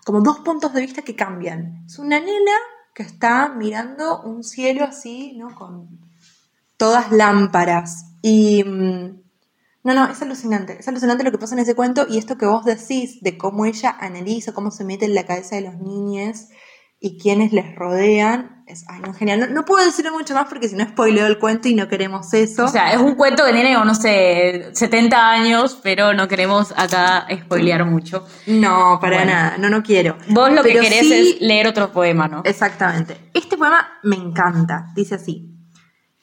como 0.05 0.21
dos 0.21 0.39
puntos 0.39 0.73
de 0.73 0.83
vista 0.83 1.03
que 1.03 1.17
cambian. 1.17 1.83
Es 1.85 1.99
una 1.99 2.21
nena 2.21 2.53
que 2.95 3.03
está 3.03 3.49
mirando 3.49 4.23
un 4.23 4.45
cielo 4.45 4.85
así, 4.85 5.37
¿no? 5.37 5.53
Con 5.53 5.99
todas 6.77 7.11
lámparas. 7.11 8.13
Y 8.23 8.63
mm, 8.63 9.21
no, 9.87 9.95
no, 9.95 10.11
es 10.11 10.21
alucinante. 10.21 10.79
Es 10.81 10.89
alucinante 10.89 11.23
lo 11.23 11.31
que 11.31 11.39
pasa 11.39 11.55
en 11.55 11.61
ese 11.61 11.77
cuento 11.77 12.07
y 12.11 12.19
esto 12.19 12.37
que 12.37 12.45
vos 12.45 12.65
decís 12.65 13.21
de 13.21 13.39
cómo 13.39 13.67
ella 13.67 13.97
analiza, 14.01 14.53
cómo 14.53 14.73
se 14.73 14.83
mete 14.85 15.05
en 15.05 15.15
la 15.15 15.25
cabeza 15.27 15.55
de 15.55 15.63
los 15.63 15.77
niños 15.77 16.49
y 16.99 17.21
quienes 17.21 17.53
les 17.53 17.73
rodean. 17.77 18.65
Es 18.67 18.85
ay, 18.89 19.01
no, 19.01 19.15
genial. 19.15 19.55
No, 19.55 19.65
puedo 19.65 19.87
decir 19.87 20.11
mucho 20.11 20.35
más 20.35 20.49
porque 20.49 20.69
si 20.69 20.75
no 20.75 20.85
spoileo 20.85 21.29
el 21.29 21.39
cuento 21.39 21.69
y 21.69 21.77
no 21.77 21.87
queremos 21.87 22.35
eso. 22.35 22.65
O 22.65 22.69
sea, 22.69 22.93
es 22.95 22.99
un 22.99 23.15
cuento 23.15 23.45
que 23.45 23.53
tiene, 23.53 23.75
no 23.75 23.95
sé, 23.95 24.71
70 24.73 25.31
años, 25.31 25.79
pero 25.81 26.15
no 26.15 26.27
queremos 26.27 26.75
acá 26.77 27.29
spoilear 27.45 27.85
mucho. 27.85 28.27
No, 28.49 28.99
para 29.01 29.25
nada. 29.25 29.57
No, 29.57 29.71
no 29.71 29.85
quiero. 29.85 30.19
Vos 30.31 30.51
lo 30.51 30.65
que 30.65 30.73
querés 30.73 31.09
es 31.13 31.41
leer 31.41 31.69
otro 31.69 31.93
poema, 31.93 32.27
¿no? 32.27 32.43
Exactamente. 32.45 33.31
Este 33.33 33.57
poema 33.57 33.87
me 34.03 34.17
encanta. 34.17 34.87
Dice 34.97 35.15
así. 35.15 35.53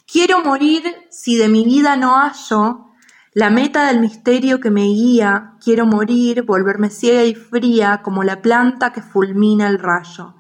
Quiero 0.05 0.43
morir 0.43 0.83
si 1.09 1.37
de 1.37 1.47
mi 1.47 1.63
vida 1.63 1.95
no 1.95 2.17
hallo 2.17 2.89
la 3.35 3.49
meta 3.49 3.87
del 3.87 3.99
misterio 3.99 4.59
que 4.59 4.69
me 4.69 4.83
guía, 4.83 5.55
quiero 5.63 5.87
morir, 5.87 6.43
volverme 6.43 6.91
ciega 6.91 7.23
y 7.23 7.33
fría 7.33 8.01
como 8.03 8.23
la 8.23 8.41
planta 8.43 8.93
que 8.93 9.01
fulmina 9.01 9.67
el 9.67 9.79
rayo. 9.79 10.35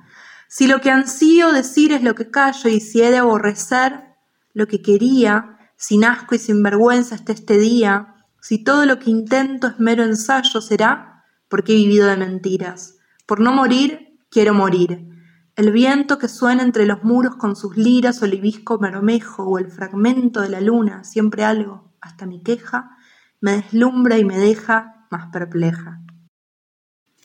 Si 0.47 0.67
lo 0.67 0.79
que 0.79 0.91
ansío 0.91 1.51
decir 1.51 1.91
es 1.91 2.03
lo 2.03 2.13
que 2.13 2.29
callo 2.29 2.69
y 2.69 2.79
si 2.79 3.01
he 3.01 3.09
de 3.09 3.17
aborrecer 3.17 4.15
lo 4.53 4.67
que 4.67 4.83
quería, 4.83 5.57
sin 5.75 6.05
asco 6.05 6.35
y 6.35 6.37
sin 6.37 6.61
vergüenza 6.61 7.15
hasta 7.15 7.33
este 7.33 7.57
día, 7.57 8.13
si 8.39 8.63
todo 8.63 8.85
lo 8.85 8.99
que 8.99 9.09
intento 9.09 9.67
es 9.67 9.79
mero 9.79 10.03
ensayo, 10.03 10.61
será 10.61 11.23
porque 11.47 11.73
he 11.73 11.77
vivido 11.77 12.07
de 12.07 12.17
mentiras. 12.17 12.97
Por 13.25 13.39
no 13.39 13.51
morir, 13.53 14.19
quiero 14.29 14.53
morir. 14.53 15.09
El 15.55 15.71
viento 15.71 16.19
que 16.19 16.27
suena 16.27 16.61
entre 16.61 16.85
los 16.85 17.03
muros 17.03 17.37
con 17.37 17.55
sus 17.55 17.75
liras, 17.75 18.21
olivisco 18.21 18.77
marmejo 18.79 19.43
o 19.43 19.57
el 19.57 19.71
fragmento 19.71 20.41
de 20.41 20.49
la 20.49 20.61
luna, 20.61 21.03
siempre 21.03 21.43
algo, 21.43 21.92
hasta 22.03 22.25
mi 22.25 22.43
queja, 22.43 22.97
me 23.39 23.53
deslumbra 23.53 24.17
y 24.17 24.25
me 24.25 24.37
deja 24.37 25.07
más 25.09 25.31
perpleja. 25.31 26.01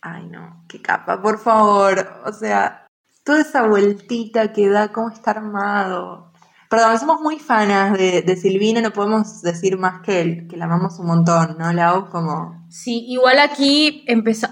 Ay, 0.01 0.27
no, 0.29 0.65
qué 0.69 0.81
capa, 0.81 1.21
por 1.21 1.39
favor. 1.39 2.09
O 2.25 2.33
sea, 2.33 2.87
toda 3.25 3.41
esa 3.41 3.67
vueltita 3.67 4.53
que 4.53 4.69
da, 4.69 4.93
cómo 4.93 5.11
está 5.11 5.33
armado. 5.33 6.33
Perdón, 6.71 6.99
somos 6.99 7.21
muy 7.21 7.39
fanas 7.39 7.97
de, 7.97 8.23
de 8.23 8.37
Silvina, 8.37 8.81
no 8.81 8.93
podemos 8.93 9.43
decir 9.43 9.79
más 9.79 10.03
que, 10.03 10.47
que 10.49 10.57
la 10.57 10.67
amamos 10.67 10.99
un 10.99 11.07
montón, 11.07 11.57
¿no? 11.59 11.73
La 11.73 11.89
hago 11.89 12.11
como... 12.11 12.67
Sí, 12.69 13.07
igual 13.09 13.39
aquí 13.39 14.05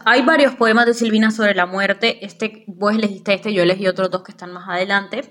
hay 0.06 0.22
varios 0.22 0.54
poemas 0.54 0.86
de 0.86 0.94
Silvina 0.94 1.30
sobre 1.30 1.54
la 1.54 1.66
muerte. 1.66 2.24
Este, 2.24 2.64
vos 2.66 2.94
elegiste 2.94 3.34
este, 3.34 3.52
yo 3.52 3.62
elegí 3.62 3.86
otros 3.86 4.10
dos 4.10 4.22
que 4.22 4.32
están 4.32 4.52
más 4.52 4.66
adelante. 4.68 5.28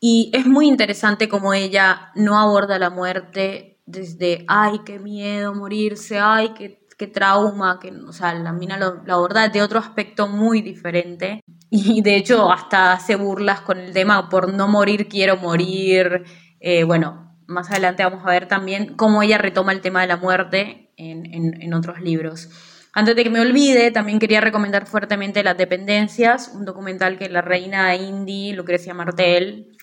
Y 0.00 0.30
es 0.34 0.46
muy 0.46 0.66
interesante 0.66 1.28
como 1.28 1.52
ella 1.52 2.10
no 2.14 2.38
aborda 2.38 2.78
la 2.78 2.90
muerte 2.90 3.71
desde, 3.86 4.44
ay, 4.48 4.80
qué 4.84 4.98
miedo 4.98 5.54
morirse, 5.54 6.18
ay, 6.18 6.54
qué, 6.54 6.78
trauma, 7.12 7.80
que, 7.80 7.90
o 7.90 8.12
sea, 8.12 8.32
la 8.32 8.52
mina 8.52 8.78
lo, 8.78 9.02
aborda 9.12 9.48
de 9.48 9.60
otro 9.60 9.80
aspecto 9.80 10.28
muy 10.28 10.62
diferente. 10.62 11.40
Y 11.74 12.02
de 12.02 12.16
hecho 12.16 12.52
hasta 12.52 12.92
hace 12.92 13.16
burlas 13.16 13.62
con 13.62 13.78
el 13.78 13.94
tema, 13.94 14.28
por 14.28 14.52
no 14.52 14.68
morir 14.68 15.08
quiero 15.08 15.38
morir. 15.38 16.24
Eh, 16.60 16.84
bueno, 16.84 17.34
más 17.46 17.70
adelante 17.70 18.04
vamos 18.04 18.22
a 18.26 18.30
ver 18.30 18.46
también 18.46 18.94
cómo 18.94 19.22
ella 19.22 19.38
retoma 19.38 19.72
el 19.72 19.80
tema 19.80 20.02
de 20.02 20.06
la 20.06 20.18
muerte 20.18 20.92
en 20.98 21.72
otros 21.72 22.00
libros. 22.02 22.50
Antes 22.94 23.16
de 23.16 23.24
que 23.24 23.30
me 23.30 23.40
olvide, 23.40 23.90
también 23.90 24.18
quería 24.18 24.42
recomendar 24.42 24.86
fuertemente 24.86 25.42
Las 25.42 25.56
Dependencias, 25.56 26.52
un 26.54 26.66
documental 26.66 27.16
que 27.18 27.30
la 27.30 27.40
reina 27.40 27.96
indie 27.96 28.54
Lucrecia 28.54 28.92
Martel 28.92 29.74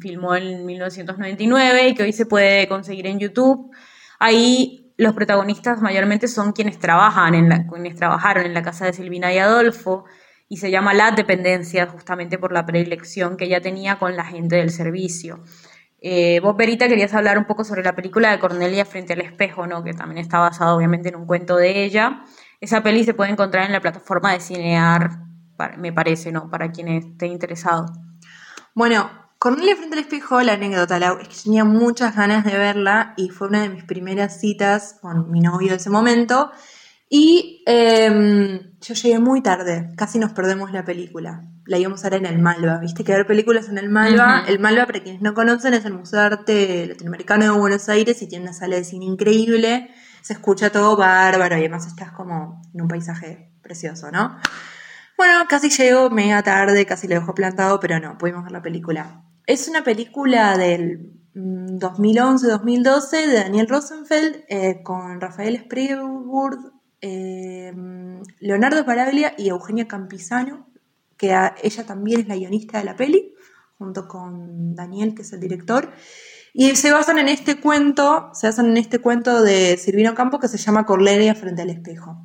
filmó 0.00 0.34
en 0.34 0.64
1999 0.64 1.88
y 1.88 1.94
que 1.94 2.04
hoy 2.04 2.12
se 2.12 2.24
puede 2.24 2.66
conseguir 2.66 3.06
en 3.06 3.18
YouTube. 3.18 3.70
Ahí 4.18 4.94
los 4.96 5.12
protagonistas 5.12 5.82
mayormente 5.82 6.26
son 6.26 6.52
quienes 6.52 6.78
trabajan 6.78 7.34
en 7.34 7.50
la, 7.50 7.66
quienes 7.66 7.96
trabajaron 7.96 8.46
en 8.46 8.54
la 8.54 8.62
casa 8.62 8.86
de 8.86 8.94
Silvina 8.94 9.30
y 9.34 9.38
Adolfo 9.38 10.06
y 10.48 10.56
se 10.56 10.70
llama 10.70 10.94
Las 10.94 11.16
Dependencias 11.16 11.90
justamente 11.90 12.38
por 12.38 12.52
la 12.52 12.64
predilección 12.64 13.36
que 13.36 13.44
ella 13.44 13.60
tenía 13.60 13.98
con 13.98 14.16
la 14.16 14.24
gente 14.24 14.56
del 14.56 14.70
servicio. 14.70 15.42
Eh, 16.00 16.40
vos, 16.40 16.56
Verita, 16.56 16.88
querías 16.88 17.14
hablar 17.14 17.38
un 17.38 17.46
poco 17.46 17.64
sobre 17.64 17.82
la 17.82 17.94
película 17.94 18.30
de 18.30 18.38
Cornelia 18.38 18.84
frente 18.84 19.14
al 19.14 19.20
espejo, 19.20 19.66
¿no? 19.66 19.82
que 19.82 19.94
también 19.94 20.18
está 20.18 20.38
basado 20.38 20.76
obviamente 20.76 21.08
en 21.08 21.16
un 21.16 21.26
cuento 21.26 21.56
de 21.56 21.84
ella. 21.84 22.24
Esa 22.64 22.82
peli 22.82 23.04
se 23.04 23.12
puede 23.12 23.30
encontrar 23.30 23.66
en 23.66 23.72
la 23.72 23.80
plataforma 23.82 24.32
de 24.32 24.40
Cinear, 24.40 25.18
me 25.76 25.92
parece, 25.92 26.32
¿no? 26.32 26.48
Para 26.48 26.72
quien 26.72 26.88
esté 26.88 27.26
interesado. 27.26 27.84
Bueno, 28.74 29.10
Cornelia 29.38 29.76
frente 29.76 29.96
al 29.96 30.00
espejo, 30.00 30.40
la 30.40 30.54
anécdota, 30.54 30.96
es 31.20 31.28
que 31.28 31.44
tenía 31.44 31.66
muchas 31.66 32.16
ganas 32.16 32.42
de 32.42 32.56
verla 32.56 33.12
y 33.18 33.28
fue 33.28 33.48
una 33.48 33.60
de 33.60 33.68
mis 33.68 33.84
primeras 33.84 34.40
citas 34.40 34.96
con 35.02 35.30
mi 35.30 35.40
novio 35.40 35.72
de 35.72 35.76
ese 35.76 35.90
momento. 35.90 36.52
Y 37.10 37.62
em, 37.66 38.60
yo 38.80 38.94
llegué 38.94 39.18
muy 39.18 39.42
tarde, 39.42 39.90
casi 39.94 40.18
nos 40.18 40.32
perdemos 40.32 40.72
la 40.72 40.86
película. 40.86 41.42
La 41.66 41.76
íbamos 41.76 42.02
a 42.06 42.08
ver 42.08 42.20
en 42.20 42.26
el 42.26 42.38
Malva, 42.38 42.78
viste 42.78 43.04
que 43.04 43.12
ver 43.12 43.26
películas 43.26 43.68
en 43.68 43.76
el 43.76 43.90
Malva. 43.90 44.42
El 44.48 44.58
Malva, 44.58 44.86
para 44.86 45.02
quienes 45.02 45.20
no 45.20 45.34
conocen, 45.34 45.74
es 45.74 45.84
el 45.84 45.92
Museo 45.92 46.20
de 46.20 46.24
Arte 46.24 46.86
Latinoamericano 46.86 47.44
de 47.44 47.50
Buenos 47.50 47.90
Aires 47.90 48.22
y 48.22 48.26
tiene 48.26 48.44
una 48.44 48.54
sala 48.54 48.76
de 48.76 48.84
cine 48.84 49.04
increíble 49.04 49.90
se 50.24 50.32
escucha 50.32 50.72
todo 50.72 50.96
bárbaro 50.96 51.54
y 51.54 51.60
además 51.60 51.86
estás 51.86 52.10
como 52.10 52.62
en 52.72 52.80
un 52.80 52.88
paisaje 52.88 53.52
precioso, 53.60 54.10
¿no? 54.10 54.38
Bueno, 55.18 55.44
casi 55.46 55.68
llego 55.68 56.08
mega 56.08 56.42
tarde, 56.42 56.86
casi 56.86 57.06
lo 57.06 57.16
dejo 57.16 57.34
plantado, 57.34 57.78
pero 57.78 58.00
no, 58.00 58.16
pudimos 58.16 58.42
ver 58.42 58.52
la 58.52 58.62
película. 58.62 59.22
Es 59.46 59.68
una 59.68 59.84
película 59.84 60.56
del 60.56 61.12
2011-2012 61.34 62.62
mm, 62.62 63.28
de 63.28 63.34
Daniel 63.34 63.68
Rosenfeld 63.68 64.44
eh, 64.48 64.82
con 64.82 65.20
Rafael 65.20 65.58
Spreewurd, 65.58 66.72
eh, 67.02 67.74
Leonardo 68.40 68.86
Paraglia 68.86 69.34
y 69.36 69.50
Eugenia 69.50 69.86
Campisano, 69.86 70.70
que 71.18 71.36
ella 71.62 71.84
también 71.84 72.20
es 72.20 72.28
la 72.28 72.36
guionista 72.36 72.78
de 72.78 72.84
la 72.84 72.96
peli, 72.96 73.34
junto 73.76 74.08
con 74.08 74.74
Daniel, 74.74 75.14
que 75.14 75.20
es 75.20 75.34
el 75.34 75.40
director. 75.40 75.92
Y 76.56 76.76
se 76.76 76.92
basan 76.92 77.18
en 77.18 77.26
este 77.26 77.60
cuento, 77.60 78.30
se 78.32 78.46
basan 78.46 78.66
en 78.66 78.76
este 78.76 79.00
cuento 79.00 79.42
de 79.42 79.76
Silvino 79.76 80.14
Campo 80.14 80.38
que 80.38 80.46
se 80.46 80.56
llama 80.56 80.86
Corleria 80.86 81.34
frente 81.34 81.62
al 81.62 81.70
espejo. 81.70 82.16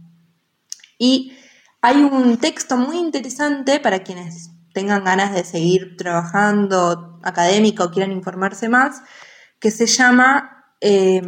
Y 0.99 1.33
hay 1.81 2.03
un 2.03 2.37
texto 2.37 2.77
muy 2.77 2.97
interesante 2.97 3.79
para 3.79 4.03
quienes 4.03 4.51
tengan 4.71 5.03
ganas 5.03 5.33
de 5.33 5.43
seguir 5.43 5.97
trabajando 5.97 7.19
académica 7.23 7.83
o 7.83 7.89
quieran 7.89 8.11
informarse 8.11 8.69
más, 8.69 9.01
que 9.59 9.71
se 9.71 9.87
llama, 9.87 10.75
eh, 10.79 11.23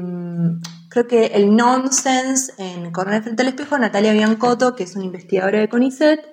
creo 0.91 1.07
que 1.07 1.25
el 1.25 1.55
nonsense 1.55 2.53
en 2.59 2.91
Correr 2.91 3.23
frente 3.23 3.41
al 3.41 3.47
espejo, 3.47 3.79
Natalia 3.79 4.13
Biancotto, 4.13 4.75
que 4.75 4.83
es 4.83 4.95
una 4.95 5.05
investigadora 5.05 5.59
de 5.59 5.69
CONICET, 5.69 6.23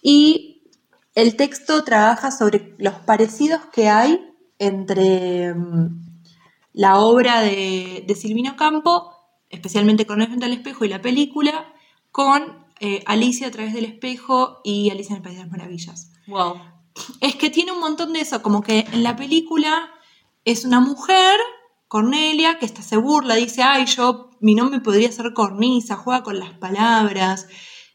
y 0.00 0.72
el 1.14 1.36
texto 1.36 1.84
trabaja 1.84 2.30
sobre 2.30 2.74
los 2.78 2.94
parecidos 2.94 3.60
que 3.70 3.90
hay 3.90 4.29
entre 4.60 5.52
mm, 5.52 6.20
la 6.74 7.00
obra 7.00 7.40
de, 7.40 8.04
de 8.06 8.14
Silvino 8.14 8.54
Campo, 8.54 9.12
especialmente 9.48 10.06
Correr 10.06 10.28
frente 10.28 10.46
al 10.46 10.52
espejo 10.52 10.84
y 10.84 10.88
la 10.88 11.00
película, 11.00 11.74
con 12.12 12.60
eh, 12.78 13.02
Alicia 13.06 13.48
a 13.48 13.50
través 13.50 13.74
del 13.74 13.84
espejo 13.84 14.60
y 14.62 14.90
Alicia 14.90 15.14
en 15.14 15.16
el 15.16 15.22
País 15.22 15.36
de 15.36 15.42
las 15.42 15.50
Maravillas. 15.50 16.12
Wow. 16.28 16.60
Es 17.20 17.36
que 17.36 17.50
tiene 17.50 17.72
un 17.72 17.80
montón 17.80 18.12
de 18.12 18.20
eso, 18.20 18.42
como 18.42 18.62
que 18.62 18.86
en 18.92 19.02
la 19.02 19.16
película 19.16 19.90
es 20.44 20.64
una 20.64 20.80
mujer, 20.80 21.38
Cornelia, 21.88 22.58
que 22.58 22.66
está 22.66 22.82
se 22.82 22.96
burla, 22.96 23.34
dice, 23.34 23.62
ay, 23.62 23.86
yo, 23.86 24.30
mi 24.40 24.54
nombre 24.54 24.80
podría 24.80 25.10
ser 25.10 25.32
cornisa, 25.34 25.96
juega 25.96 26.22
con 26.22 26.38
las 26.38 26.52
palabras. 26.54 27.48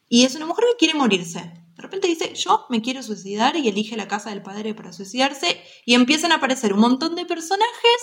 Y 0.09 0.23
es 0.25 0.35
una 0.35 0.45
mujer 0.45 0.65
que 0.71 0.85
quiere 0.85 0.97
morirse. 0.97 1.53
De 1.85 1.91
repente 1.91 2.07
dice, 2.07 2.33
yo 2.33 2.65
me 2.71 2.81
quiero 2.81 3.03
suicidar 3.03 3.55
y 3.55 3.67
elige 3.69 3.95
la 3.95 4.07
casa 4.07 4.31
del 4.31 4.41
padre 4.41 4.73
para 4.73 4.91
suicidarse. 4.91 5.61
Y 5.85 5.93
empiezan 5.93 6.31
a 6.31 6.37
aparecer 6.37 6.73
un 6.73 6.79
montón 6.79 7.13
de 7.13 7.25
personajes 7.27 8.01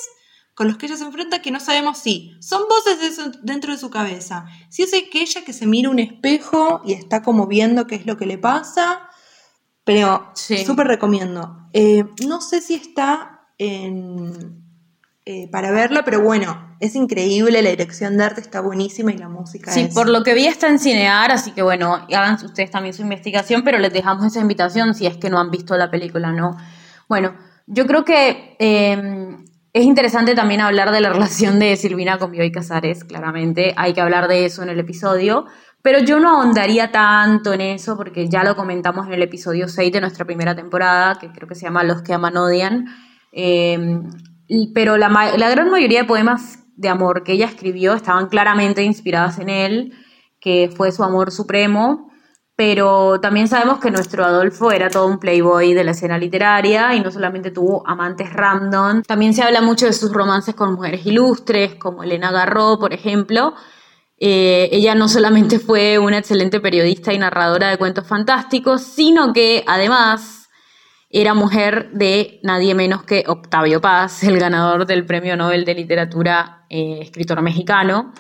con 0.54 0.68
los 0.68 0.76
que 0.76 0.86
ella 0.86 0.96
se 0.96 1.02
enfrenta 1.02 1.42
que 1.42 1.50
no 1.50 1.58
sabemos 1.58 1.98
si 1.98 2.32
son 2.40 2.62
voces 2.68 3.00
de 3.00 3.10
su- 3.12 3.40
dentro 3.42 3.72
de 3.72 3.78
su 3.80 3.90
cabeza. 3.90 4.46
Si 4.70 4.82
es 4.84 4.92
que 5.10 5.20
ella 5.22 5.44
que 5.44 5.52
se 5.52 5.66
mira 5.66 5.90
un 5.90 5.98
espejo 5.98 6.80
y 6.84 6.92
está 6.92 7.22
como 7.24 7.48
viendo 7.48 7.88
qué 7.88 7.96
es 7.96 8.06
lo 8.06 8.16
que 8.16 8.26
le 8.26 8.38
pasa. 8.38 9.08
Pero 9.82 10.30
Sí. 10.36 10.64
súper 10.64 10.86
recomiendo. 10.86 11.56
Eh, 11.72 12.04
no 12.24 12.40
sé 12.40 12.60
si 12.60 12.74
está 12.74 13.48
en, 13.58 14.61
eh, 15.24 15.48
para 15.50 15.70
verla, 15.70 16.04
pero 16.04 16.20
bueno, 16.20 16.74
es 16.80 16.96
increíble, 16.96 17.62
la 17.62 17.70
dirección 17.70 18.16
de 18.16 18.24
arte 18.24 18.40
está 18.40 18.60
buenísima 18.60 19.12
y 19.12 19.18
la 19.18 19.28
música 19.28 19.70
Sí, 19.70 19.82
es... 19.82 19.94
por 19.94 20.08
lo 20.08 20.22
que 20.24 20.34
vi 20.34 20.46
está 20.46 20.68
en 20.68 20.78
Cinear, 20.80 21.30
así 21.30 21.52
que 21.52 21.62
bueno, 21.62 21.94
hagan 21.94 22.34
ustedes 22.44 22.70
también 22.72 22.92
su 22.92 23.02
investigación, 23.02 23.62
pero 23.62 23.78
les 23.78 23.92
dejamos 23.92 24.26
esa 24.26 24.40
invitación 24.40 24.94
si 24.94 25.06
es 25.06 25.16
que 25.16 25.30
no 25.30 25.38
han 25.38 25.50
visto 25.50 25.76
la 25.76 25.90
película, 25.90 26.32
¿no? 26.32 26.56
Bueno, 27.08 27.34
yo 27.66 27.86
creo 27.86 28.04
que 28.04 28.56
eh, 28.58 29.36
es 29.72 29.84
interesante 29.84 30.34
también 30.34 30.60
hablar 30.60 30.90
de 30.90 31.00
la 31.00 31.10
relación 31.12 31.58
de 31.60 31.76
Silvina 31.76 32.18
con 32.18 32.32
Bioy 32.32 32.50
Casares, 32.50 33.04
claramente, 33.04 33.74
hay 33.76 33.92
que 33.92 34.00
hablar 34.00 34.26
de 34.26 34.44
eso 34.44 34.62
en 34.64 34.70
el 34.70 34.80
episodio, 34.80 35.46
pero 35.82 36.00
yo 36.00 36.18
no 36.20 36.30
ahondaría 36.30 36.90
tanto 36.90 37.52
en 37.52 37.60
eso 37.60 37.96
porque 37.96 38.28
ya 38.28 38.42
lo 38.44 38.56
comentamos 38.56 39.06
en 39.06 39.14
el 39.14 39.22
episodio 39.22 39.68
6 39.68 39.92
de 39.92 40.00
nuestra 40.00 40.24
primera 40.24 40.54
temporada, 40.56 41.16
que 41.20 41.30
creo 41.30 41.48
que 41.48 41.54
se 41.54 41.62
llama 41.66 41.82
Los 41.84 42.02
que 42.02 42.12
aman 42.12 42.36
odian. 42.36 42.86
Eh, 43.32 43.78
y- 43.78 44.31
pero 44.74 44.96
la, 44.98 45.08
gran 45.50 45.70
mayoría 45.70 46.00
de 46.00 46.06
poemas 46.06 46.58
de 46.76 46.88
amor 46.88 47.22
que 47.22 47.32
ella 47.32 47.46
escribió 47.46 47.94
estaban 47.94 48.28
claramente 48.28 48.82
inspiradas 48.82 49.38
en 49.38 49.48
él, 49.48 49.92
que 50.40 50.70
fue 50.74 50.92
su 50.92 51.04
amor 51.04 51.30
supremo, 51.30 52.10
pero 52.56 53.20
también 53.20 53.48
sabemos 53.48 53.78
que 53.78 53.90
nuestro 53.90 54.24
Adolfo 54.24 54.70
era 54.72 54.90
todo 54.90 55.06
un 55.06 55.18
playboy 55.18 55.72
de 55.74 55.84
la 55.84 55.92
escena 55.92 56.18
literaria 56.18 56.94
y 56.94 57.00
no 57.00 57.10
solamente 57.10 57.50
tuvo 57.50 57.82
amantes 57.86 58.32
random, 58.32 59.02
también 59.02 59.32
se 59.32 59.42
habla 59.42 59.62
mucho 59.62 59.86
de 59.86 59.92
sus 59.92 60.12
romances 60.12 60.54
con 60.54 60.74
mujeres 60.74 61.06
ilustres, 61.06 61.76
como 61.76 62.02
Elena 62.02 62.30
Garro, 62.30 62.78
por 62.78 62.92
ejemplo. 62.92 63.54
Eh, 64.18 64.68
ella 64.70 64.94
no 64.94 65.08
solamente 65.08 65.58
fue 65.58 65.98
una 65.98 66.18
excelente 66.18 66.60
periodista 66.60 67.12
y 67.12 67.18
narradora 67.18 67.70
de 67.70 67.78
cuentos 67.78 68.06
fantásticos, 68.06 68.82
sino 68.82 69.32
que 69.32 69.64
además 69.66 70.41
era 71.12 71.34
mujer 71.34 71.90
de 71.92 72.40
nadie 72.42 72.74
menos 72.74 73.02
que 73.04 73.24
Octavio 73.26 73.80
Paz, 73.80 74.24
el 74.24 74.38
ganador 74.38 74.86
del 74.86 75.04
Premio 75.04 75.36
Nobel 75.36 75.64
de 75.64 75.74
Literatura, 75.74 76.64
eh, 76.70 77.00
escritor 77.02 77.40
mexicano. 77.42 78.12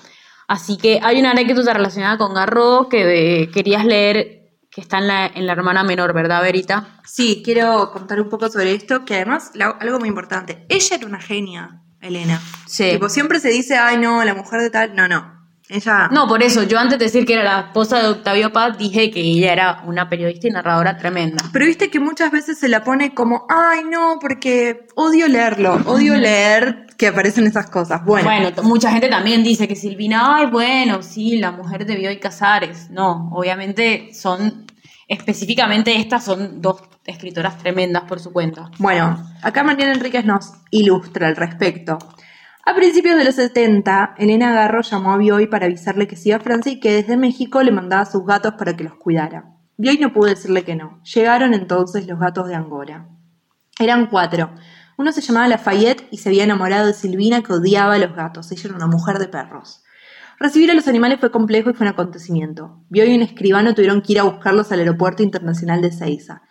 Así 0.46 0.76
que 0.76 1.00
hay 1.02 1.18
una 1.18 1.30
anécdota 1.30 1.72
relacionada 1.72 2.18
con 2.18 2.34
Garro 2.34 2.88
que 2.90 3.42
eh, 3.44 3.50
querías 3.50 3.84
leer, 3.86 4.50
que 4.70 4.80
está 4.82 4.98
en 4.98 5.06
la, 5.08 5.26
en 5.26 5.46
la 5.46 5.52
hermana 5.54 5.82
menor, 5.84 6.12
¿verdad, 6.12 6.42
Verita? 6.42 7.00
Sí, 7.06 7.42
quiero 7.44 7.90
contar 7.92 8.20
un 8.20 8.28
poco 8.28 8.48
sobre 8.50 8.72
esto, 8.74 9.04
que 9.04 9.14
además, 9.16 9.52
la- 9.54 9.70
algo 9.80 9.98
muy 9.98 10.08
importante, 10.08 10.66
ella 10.68 10.96
era 10.96 11.06
una 11.06 11.20
genia, 11.20 11.82
Elena. 12.00 12.40
Sí. 12.66 12.90
Tipo, 12.92 13.08
siempre 13.08 13.40
se 13.40 13.48
dice, 13.50 13.76
ay 13.76 13.96
no, 13.98 14.22
la 14.24 14.34
mujer 14.34 14.60
de 14.60 14.70
tal, 14.70 14.94
no, 14.94 15.08
no. 15.08 15.41
Ella... 15.72 16.08
No, 16.12 16.28
por 16.28 16.42
eso, 16.42 16.62
yo 16.64 16.78
antes 16.78 16.98
de 16.98 17.06
decir 17.06 17.24
que 17.24 17.32
era 17.32 17.44
la 17.44 17.60
esposa 17.60 18.02
de 18.02 18.08
Octavio 18.08 18.52
Paz, 18.52 18.76
dije 18.76 19.10
que 19.10 19.20
ella 19.20 19.52
era 19.54 19.82
una 19.86 20.08
periodista 20.08 20.48
y 20.48 20.50
narradora 20.50 20.98
tremenda. 20.98 21.42
Pero 21.50 21.64
viste 21.64 21.90
que 21.90 21.98
muchas 21.98 22.30
veces 22.30 22.58
se 22.58 22.68
la 22.68 22.84
pone 22.84 23.14
como, 23.14 23.46
ay 23.48 23.80
no, 23.90 24.18
porque 24.20 24.86
odio 24.96 25.26
leerlo, 25.28 25.80
odio 25.86 26.14
leer 26.14 26.86
que 26.98 27.06
aparecen 27.06 27.46
esas 27.46 27.70
cosas. 27.70 28.04
Bueno, 28.04 28.28
Bueno, 28.28 28.50
mucha 28.64 28.90
gente 28.90 29.08
también 29.08 29.42
dice 29.42 29.66
que 29.66 29.74
Silvina, 29.74 30.36
ay, 30.36 30.46
bueno, 30.46 31.02
sí, 31.02 31.38
la 31.38 31.50
mujer 31.50 31.86
de 31.86 31.96
Bioy 31.96 32.20
Casares. 32.20 32.90
No, 32.90 33.30
obviamente 33.32 34.10
son, 34.12 34.66
específicamente 35.08 35.98
estas 35.98 36.24
son 36.24 36.60
dos 36.60 36.82
escritoras 37.06 37.56
tremendas 37.58 38.02
por 38.04 38.20
su 38.20 38.30
cuenta. 38.30 38.70
Bueno, 38.78 39.18
acá 39.42 39.62
Mariana 39.62 39.94
Enríquez 39.94 40.24
nos 40.24 40.52
ilustra 40.70 41.28
al 41.28 41.36
respecto. 41.36 41.98
A 42.64 42.76
principios 42.76 43.16
de 43.16 43.24
los 43.24 43.34
70, 43.34 44.14
Elena 44.18 44.52
Garro 44.52 44.82
llamó 44.82 45.12
a 45.12 45.16
Bioy 45.16 45.48
para 45.48 45.66
avisarle 45.66 46.06
que 46.06 46.14
se 46.14 46.28
iba 46.28 46.38
a 46.38 46.40
Francia 46.40 46.70
y 46.70 46.78
que 46.78 46.92
desde 46.92 47.16
México 47.16 47.60
le 47.60 47.72
mandaba 47.72 48.04
sus 48.04 48.24
gatos 48.24 48.54
para 48.54 48.76
que 48.76 48.84
los 48.84 48.94
cuidara. 48.94 49.56
Bioy 49.78 49.98
no 49.98 50.12
pudo 50.12 50.28
decirle 50.28 50.62
que 50.62 50.76
no. 50.76 51.02
Llegaron 51.02 51.54
entonces 51.54 52.06
los 52.06 52.20
gatos 52.20 52.46
de 52.46 52.54
Angora. 52.54 53.08
Eran 53.80 54.06
cuatro. 54.06 54.52
Uno 54.96 55.10
se 55.10 55.22
llamaba 55.22 55.48
Lafayette 55.48 56.06
y 56.12 56.18
se 56.18 56.28
había 56.28 56.44
enamorado 56.44 56.86
de 56.86 56.94
Silvina 56.94 57.42
que 57.42 57.52
odiaba 57.52 57.94
a 57.94 57.98
los 57.98 58.14
gatos. 58.14 58.52
Ella 58.52 58.62
era 58.66 58.76
una 58.76 58.86
mujer 58.86 59.18
de 59.18 59.26
perros. 59.26 59.82
Recibir 60.38 60.70
a 60.70 60.74
los 60.74 60.86
animales 60.86 61.18
fue 61.18 61.32
complejo 61.32 61.70
y 61.70 61.72
fue 61.72 61.84
un 61.84 61.92
acontecimiento. 61.92 62.84
Bioy 62.90 63.10
y 63.10 63.16
un 63.16 63.22
escribano 63.22 63.74
tuvieron 63.74 64.02
que 64.02 64.12
ir 64.12 64.20
a 64.20 64.24
buscarlos 64.24 64.70
al 64.70 64.78
aeropuerto 64.78 65.24
internacional 65.24 65.82
de 65.82 65.90
Seiza. 65.90 66.42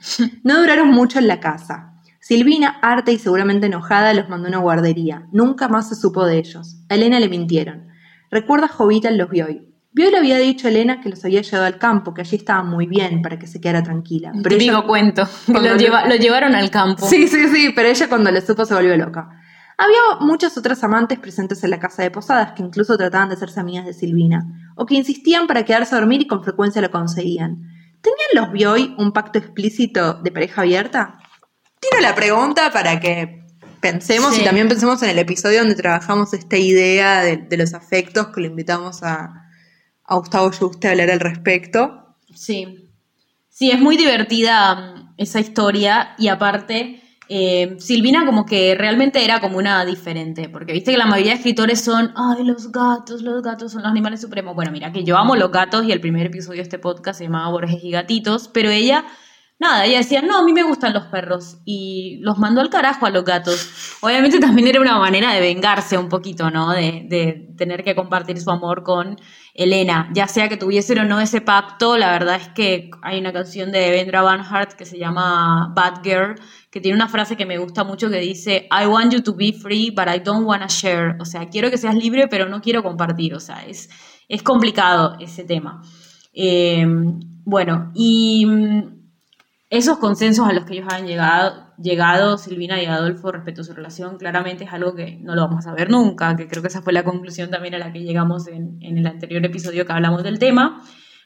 No 0.44 0.60
duraron 0.60 0.90
mucho 0.90 1.20
en 1.20 1.28
la 1.28 1.40
casa. 1.40 1.91
Silvina, 2.22 2.78
harta 2.84 3.12
y 3.12 3.18
seguramente 3.18 3.66
enojada, 3.66 4.14
los 4.14 4.30
mandó 4.30 4.46
a 4.48 4.50
una 4.50 4.60
guardería. 4.60 5.28
Nunca 5.32 5.68
más 5.68 5.90
se 5.90 5.96
supo 5.96 6.26
de 6.26 6.38
ellos. 6.38 6.78
A 6.88 6.94
Elena 6.96 7.20
le 7.20 7.28
mintieron. 7.28 7.88
Recuerda 8.30 8.68
Jovita 8.68 9.10
en 9.10 9.18
los 9.18 9.30
Bioy. 9.30 9.68
Bioy 9.92 10.12
le 10.12 10.18
había 10.20 10.38
dicho 10.38 10.68
a 10.68 10.70
Elena 10.70 11.02
que 11.02 11.10
los 11.10 11.26
había 11.26 11.42
llevado 11.42 11.66
al 11.66 11.80
campo, 11.80 12.14
que 12.14 12.22
allí 12.22 12.38
estaban 12.38 12.70
muy 12.70 12.86
bien 12.86 13.22
para 13.24 13.38
que 13.40 13.48
se 13.48 13.60
quedara 13.60 13.82
tranquila. 13.84 14.32
Pero 14.44 14.56
ella- 14.56 14.64
digo 14.64 14.86
cuento, 14.88 15.28
lo, 15.48 15.76
lleva- 15.76 16.08
lo 16.08 16.16
llevaron 16.16 16.54
al 16.56 16.70
campo. 16.70 17.08
Sí, 17.08 17.28
sí, 17.28 17.48
sí, 17.50 17.74
pero 17.76 17.90
ella 17.90 18.08
cuando 18.08 18.32
le 18.32 18.40
supo 18.42 18.66
se 18.66 18.74
volvió 18.76 18.96
loca. 18.96 19.30
Había 19.78 19.98
muchas 20.20 20.56
otras 20.60 20.84
amantes 20.84 21.18
presentes 21.18 21.64
en 21.64 21.72
la 21.72 21.80
casa 21.80 22.04
de 22.04 22.12
Posadas 22.12 22.52
que 22.52 22.62
incluso 22.62 22.96
trataban 22.98 23.30
de 23.30 23.36
hacerse 23.36 23.60
amigas 23.60 23.86
de 23.88 23.94
Silvina, 23.94 24.72
o 24.76 24.86
que 24.86 24.94
insistían 24.94 25.48
para 25.48 25.66
quedarse 25.66 25.96
a 25.96 26.00
dormir 26.00 26.22
y 26.22 26.28
con 26.28 26.44
frecuencia 26.44 26.84
lo 26.84 26.92
conseguían. 26.92 27.64
¿Tenían 28.02 28.30
los 28.36 28.52
Bioy 28.54 28.96
un 29.00 29.12
pacto 29.12 29.40
explícito 29.40 30.14
de 30.22 30.32
pareja 30.32 30.62
abierta? 30.62 31.18
Tiro 31.82 32.00
la 32.02 32.16
pregunta 32.16 32.72
para 32.72 33.00
que 33.00 33.44
pensemos 33.82 34.36
Sí. 34.36 34.42
y 34.42 34.46
también 34.46 34.68
pensemos 34.68 35.02
en 35.04 35.10
el 35.10 35.20
episodio 35.20 35.60
donde 35.60 35.76
trabajamos 35.76 36.34
esta 36.34 36.58
idea 36.58 37.22
de, 37.24 37.38
de 37.38 37.58
los 37.58 37.74
afectos, 37.74 38.28
que 38.28 38.42
lo 38.42 38.48
invitamos 38.48 39.02
a, 39.04 39.50
a 40.06 40.16
Gustavo 40.16 40.52
Juste 40.52 40.88
a 40.88 40.92
hablar 40.92 41.10
al 41.10 41.20
respecto. 41.20 42.16
Sí. 42.36 42.88
Sí, 43.50 43.72
es 43.72 43.80
muy 43.82 43.98
divertida 43.98 44.76
mm, 44.76 45.14
esa 45.18 45.40
historia 45.40 46.14
y 46.18 46.28
aparte 46.30 47.02
eh, 47.28 47.76
Silvina 47.80 48.26
como 48.26 48.46
que 48.46 48.76
realmente 48.76 49.24
era 49.24 49.40
como 49.40 49.58
una 49.58 49.84
diferente, 49.86 50.50
porque 50.50 50.74
viste 50.74 50.92
que 50.92 50.98
la 50.98 51.06
mayoría 51.06 51.32
de 51.32 51.38
escritores 51.38 51.82
son, 51.82 52.14
ay, 52.16 52.44
los 52.44 52.72
gatos, 52.72 53.22
los 53.24 53.42
gatos 53.42 53.72
son 53.72 53.82
los 53.82 53.92
animales 53.92 54.22
supremos. 54.22 54.54
Bueno, 54.54 54.72
mira, 54.72 54.92
que 54.92 55.04
yo 55.04 55.18
amo 55.18 55.36
los 55.36 55.52
gatos 55.52 55.86
y 55.86 55.92
el 55.92 56.02
primer 56.02 56.28
episodio 56.28 56.58
de 56.58 56.64
este 56.64 56.78
podcast 56.80 57.18
se 57.20 57.24
llamaba 57.26 57.50
Borges 57.50 57.84
y 57.84 57.92
Gatitos, 57.92 58.50
pero 58.50 58.70
ella, 58.70 59.06
nada, 59.62 59.86
ella 59.86 60.00
decía, 60.00 60.24
no, 60.24 60.40
a 60.40 60.44
mí 60.44 60.54
me 60.54 60.64
gustan 60.64 60.92
los 60.92 61.06
perros 61.06 61.60
y 61.66 62.18
los 62.22 62.40
mandó 62.40 62.62
al 62.62 62.72
carajo 62.72 63.06
a 63.06 63.12
los 63.12 63.24
gatos. 63.24 63.98
Obviamente 64.02 64.40
también 64.40 64.68
era 64.68 64.82
una 64.82 64.98
manera 64.98 65.32
de 65.34 65.40
vengarse 65.40 66.00
un 66.00 66.10
poquito, 66.10 66.50
¿no? 66.50 66.72
De, 66.72 67.06
de 67.08 67.54
tener 67.58 67.84
que 67.84 67.94
compartir 67.94 68.42
su 68.42 68.50
amor 68.50 68.82
con 68.82 69.18
Elena, 69.54 70.10
ya 70.14 70.28
sea 70.28 70.50
que 70.50 70.58
tuviesen 70.58 71.00
o 71.00 71.06
no 71.06 71.20
ese 71.22 71.42
pacto, 71.42 71.98
la 71.98 72.12
verdad 72.12 72.38
es 72.38 72.48
que 72.50 72.90
hay 73.04 73.20
una 73.20 73.32
canción 73.32 73.72
de 73.72 73.80
Devendra 73.80 74.24
Banhart 74.24 74.74
que 74.74 74.86
se 74.86 74.98
llama 74.98 75.72
Bad 75.76 76.02
Girl, 76.04 76.36
que 76.72 76.82
tiene 76.82 76.96
una 76.96 77.08
frase 77.08 77.36
que 77.36 77.46
me 77.46 77.60
gusta 77.60 77.84
mucho 77.84 78.10
que 78.10 78.20
dice, 78.20 78.68
I 78.72 78.88
want 78.88 79.14
you 79.14 79.22
to 79.22 79.36
be 79.36 79.54
free, 79.54 79.92
but 79.92 80.08
I 80.08 80.20
don't 80.20 80.48
want 80.48 80.64
to 80.64 80.70
share. 80.70 81.18
O 81.20 81.26
sea, 81.26 81.50
quiero 81.50 81.70
que 81.70 81.78
seas 81.78 81.96
libre, 81.96 82.28
pero 82.28 82.50
no 82.50 82.62
quiero 82.62 82.82
compartir. 82.82 83.36
O 83.36 83.40
sea, 83.40 83.64
es, 83.66 83.90
es 84.28 84.42
complicado 84.42 85.18
ese 85.20 85.44
tema. 85.44 85.84
Eh, 86.34 86.86
bueno, 87.44 87.92
y 87.94 88.46
mm, 88.46 89.01
esos 89.72 90.00
consensos 90.00 90.48
a 90.48 90.52
los 90.52 90.66
que 90.66 90.74
ellos 90.74 90.88
han 90.92 91.08
llegado, 91.08 91.74
llegado, 91.82 92.38
Silvina 92.38 92.84
y 92.84 92.86
Adolfo, 92.86 93.32
respecto 93.32 93.62
a 93.62 93.64
su 93.64 93.74
relación, 93.74 94.18
claramente 94.18 94.66
es 94.66 94.74
algo 94.74 94.94
que 94.94 95.18
no 95.22 95.34
lo 95.34 95.44
vamos 95.44 95.60
a 95.60 95.70
saber 95.70 95.90
nunca, 95.90 96.36
que 96.36 96.50
creo 96.50 96.62
que 96.62 96.68
esa 96.68 96.82
fue 96.82 96.92
la 96.92 97.06
conclusión 97.06 97.50
también 97.50 97.76
a 97.76 97.78
la 97.78 97.94
que 97.94 98.02
llegamos 98.04 98.50
en, 98.50 98.78
en 98.82 98.98
el 98.98 99.08
anterior 99.08 99.44
episodio 99.46 99.86
que 99.86 99.94
hablamos 99.94 100.24
del 100.24 100.40
tema. 100.40 100.84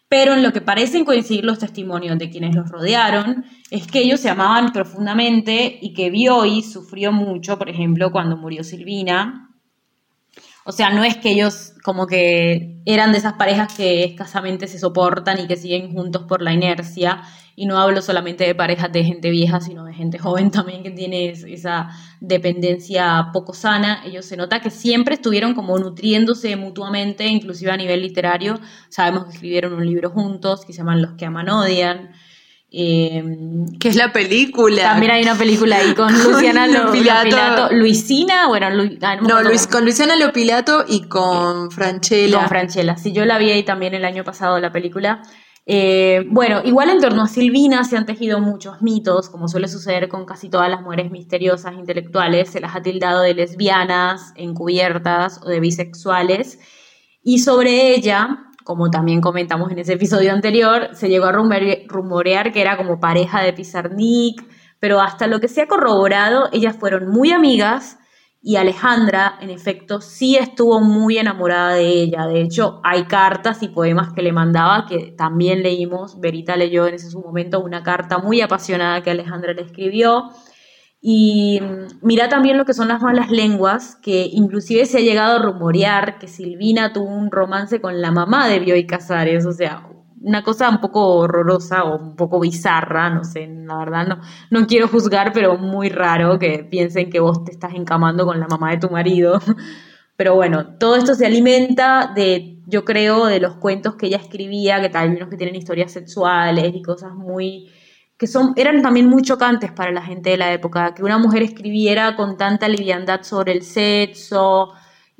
Pero 0.07 0.35
en 0.35 0.43
lo 0.43 0.53
que 0.53 0.61
parecen 0.61 1.05
coincidir 1.05 1.43
los 1.43 1.57
testimonios 1.57 2.19
de 2.19 2.29
quienes 2.29 2.55
los 2.55 2.69
rodearon 2.69 3.45
es 3.71 3.87
que 3.87 4.03
ellos 4.03 4.19
se 4.19 4.29
amaban 4.29 4.71
profundamente 4.71 5.79
y 5.81 5.93
que 5.93 6.11
Bioy 6.11 6.61
sufrió 6.61 7.11
mucho, 7.11 7.57
por 7.57 7.69
ejemplo, 7.69 8.11
cuando 8.11 8.37
murió 8.37 8.63
Silvina. 8.63 9.49
O 10.65 10.71
sea, 10.71 10.91
no 10.91 11.03
es 11.03 11.17
que 11.17 11.31
ellos 11.31 11.74
como 11.85 12.07
que 12.07 12.81
eran 12.85 13.11
de 13.11 13.19
esas 13.19 13.33
parejas 13.33 13.71
que 13.71 14.03
escasamente 14.05 14.67
se 14.67 14.79
soportan 14.79 15.39
y 15.39 15.45
que 15.45 15.55
siguen 15.55 15.93
juntos 15.93 16.23
por 16.23 16.41
la 16.41 16.51
inercia. 16.51 17.21
Y 17.55 17.67
no 17.67 17.77
hablo 17.77 18.01
solamente 18.01 18.43
de 18.43 18.55
parejas 18.55 18.91
de 18.91 19.03
gente 19.03 19.29
vieja, 19.29 19.61
sino 19.61 19.85
de 19.85 19.93
gente 19.93 20.17
joven 20.25 20.49
también 20.49 20.81
que 20.81 20.89
tiene 20.89 21.29
esa 21.29 21.89
dependencia 22.19 23.29
poco 23.31 23.53
sana. 23.53 24.01
Ellos 24.03 24.25
se 24.25 24.35
nota 24.35 24.61
que 24.61 24.71
siempre 24.71 25.13
estuvieron 25.13 25.53
como 25.53 25.77
nutriéndose 25.77 26.55
mutuamente, 26.55 27.27
inclusive 27.27 27.69
a 27.69 27.77
nivel 27.77 28.01
literario. 28.01 28.59
Sabemos 28.89 29.25
que 29.25 29.33
escribieron 29.33 29.73
un 29.73 29.85
libro 29.85 30.09
juntos 30.09 30.65
que 30.65 30.73
se 30.73 30.79
llaman 30.79 31.03
Los 31.03 31.11
que 31.11 31.25
aman 31.25 31.49
odian. 31.49 32.09
Eh, 32.77 33.23
que 33.79 33.87
es 33.87 33.95
la 33.95 34.11
película. 34.11 34.81
También 34.81 35.13
hay 35.13 35.23
una 35.23 35.35
película 35.35 35.77
ahí 35.77 35.93
con 35.93 36.11
Luciana 36.23 36.67
Lopilato. 36.67 37.73
Luisina, 37.73 38.49
bueno, 38.49 38.67
ah, 39.01 39.15
no, 39.15 39.41
Luis, 39.43 39.65
con 39.65 39.85
Luciana 39.85 40.17
Lopilato 40.17 40.83
y 40.85 41.03
con 41.03 41.71
Franchella. 41.71 42.39
Con 42.39 42.49
Franchella, 42.49 42.97
sí, 42.97 43.13
yo 43.13 43.23
la 43.23 43.37
vi 43.37 43.51
ahí 43.51 43.63
también 43.63 43.93
el 43.93 44.03
año 44.03 44.25
pasado 44.25 44.59
la 44.59 44.73
película. 44.73 45.21
Eh, 45.65 46.25
bueno, 46.27 46.63
igual 46.65 46.89
en 46.89 46.99
torno 46.99 47.23
a 47.23 47.27
Silvina 47.27 47.85
se 47.85 47.95
han 47.95 48.05
tejido 48.05 48.41
muchos 48.41 48.81
mitos, 48.81 49.29
como 49.29 49.47
suele 49.47 49.69
suceder 49.69 50.09
con 50.09 50.25
casi 50.25 50.49
todas 50.49 50.69
las 50.69 50.81
mujeres 50.81 51.09
misteriosas 51.11 51.75
intelectuales, 51.75 52.49
se 52.49 52.59
las 52.59 52.75
ha 52.75 52.81
tildado 52.81 53.21
de 53.21 53.35
lesbianas, 53.35 54.33
encubiertas 54.35 55.39
o 55.41 55.47
de 55.47 55.61
bisexuales, 55.61 56.59
y 57.23 57.39
sobre 57.39 57.95
ella, 57.95 58.51
como 58.65 58.89
también 58.89 59.21
comentamos 59.21 59.71
en 59.71 59.77
ese 59.77 59.93
episodio 59.93 60.33
anterior, 60.33 60.89
se 60.93 61.07
llegó 61.07 61.25
a 61.25 61.31
rumorear 61.31 62.51
que 62.51 62.61
era 62.61 62.77
como 62.77 62.99
pareja 62.99 63.41
de 63.41 63.53
Pizarnik, 63.53 64.43
pero 64.79 64.99
hasta 64.99 65.27
lo 65.27 65.39
que 65.39 65.47
se 65.47 65.61
ha 65.61 65.67
corroborado, 65.67 66.49
ellas 66.51 66.75
fueron 66.75 67.07
muy 67.07 67.31
amigas, 67.31 67.99
y 68.41 68.55
Alejandra, 68.57 69.37
en 69.41 69.51
efecto, 69.51 70.01
sí 70.01 70.35
estuvo 70.35 70.79
muy 70.79 71.17
enamorada 71.17 71.73
de 71.73 71.87
ella. 71.87 72.27
De 72.27 72.41
hecho, 72.41 72.79
hay 72.83 73.05
cartas 73.05 73.63
y 73.63 73.69
poemas 73.69 74.13
que 74.13 74.21
le 74.21 74.31
mandaba 74.31 74.85
que 74.87 75.15
también 75.17 75.63
leímos. 75.63 76.19
Verita 76.19 76.55
leyó 76.55 76.85
en 76.85 76.93
ese 76.93 77.09
su 77.09 77.19
momento 77.21 77.59
una 77.59 77.81
carta 77.81 78.19
muy 78.19 78.41
apasionada 78.41 79.01
que 79.01 79.09
Alejandra 79.09 79.53
le 79.53 79.63
escribió. 79.63 80.29
Y 81.01 81.61
mira 82.01 82.29
también 82.29 82.57
lo 82.57 82.65
que 82.65 82.73
son 82.73 82.87
las 82.87 83.01
malas 83.01 83.29
lenguas, 83.29 83.95
que 84.01 84.27
inclusive 84.31 84.85
se 84.85 84.97
ha 84.97 85.01
llegado 85.01 85.35
a 85.35 85.41
rumorear 85.43 86.17
que 86.17 86.27
Silvina 86.27 86.93
tuvo 86.93 87.13
un 87.13 87.29
romance 87.29 87.79
con 87.79 88.01
la 88.01 88.11
mamá 88.11 88.47
de 88.47 88.59
Bioy 88.59 88.87
Casares. 88.87 89.45
O 89.45 89.51
sea, 89.51 89.87
una 90.25 90.43
cosa 90.43 90.69
un 90.69 90.81
poco 90.81 91.17
horrorosa 91.17 91.83
o 91.83 91.97
un 91.97 92.15
poco 92.15 92.39
bizarra, 92.39 93.11
no 93.11 93.23
sé, 93.23 93.47
la 93.47 93.77
verdad 93.77 94.07
no, 94.07 94.21
no 94.49 94.65
quiero 94.65 94.87
juzgar, 94.87 95.31
pero 95.33 95.57
muy 95.57 95.89
raro 95.89 96.39
que 96.39 96.67
piensen 96.69 97.11
que 97.11 97.19
vos 97.19 97.43
te 97.43 97.51
estás 97.51 97.73
encamando 97.75 98.25
con 98.25 98.39
la 98.39 98.47
mamá 98.47 98.71
de 98.71 98.77
tu 98.77 98.89
marido. 98.89 99.39
Pero 100.17 100.33
bueno, 100.33 100.77
todo 100.79 100.95
esto 100.95 101.13
se 101.13 101.25
alimenta 101.25 102.13
de, 102.15 102.61
yo 102.67 102.85
creo, 102.85 103.25
de 103.25 103.41
los 103.41 103.55
cuentos 103.57 103.95
que 103.95 104.07
ella 104.07 104.15
escribía, 104.15 104.79
que 104.81 104.87
tal 104.87 105.09
vez 105.09 105.27
que 105.27 105.35
tienen 105.35 105.55
historias 105.55 105.91
sexuales 105.91 106.73
y 106.73 106.81
cosas 106.81 107.13
muy 107.13 107.69
eran 108.55 108.81
también 108.81 109.07
muy 109.07 109.21
chocantes 109.21 109.71
para 109.71 109.91
la 109.91 110.01
gente 110.01 110.31
de 110.31 110.37
la 110.37 110.51
época, 110.53 110.93
que 110.93 111.03
una 111.03 111.17
mujer 111.17 111.43
escribiera 111.43 112.15
con 112.15 112.37
tanta 112.37 112.67
liviandad 112.67 113.23
sobre 113.23 113.53
el 113.53 113.63
sexo, 113.63 114.73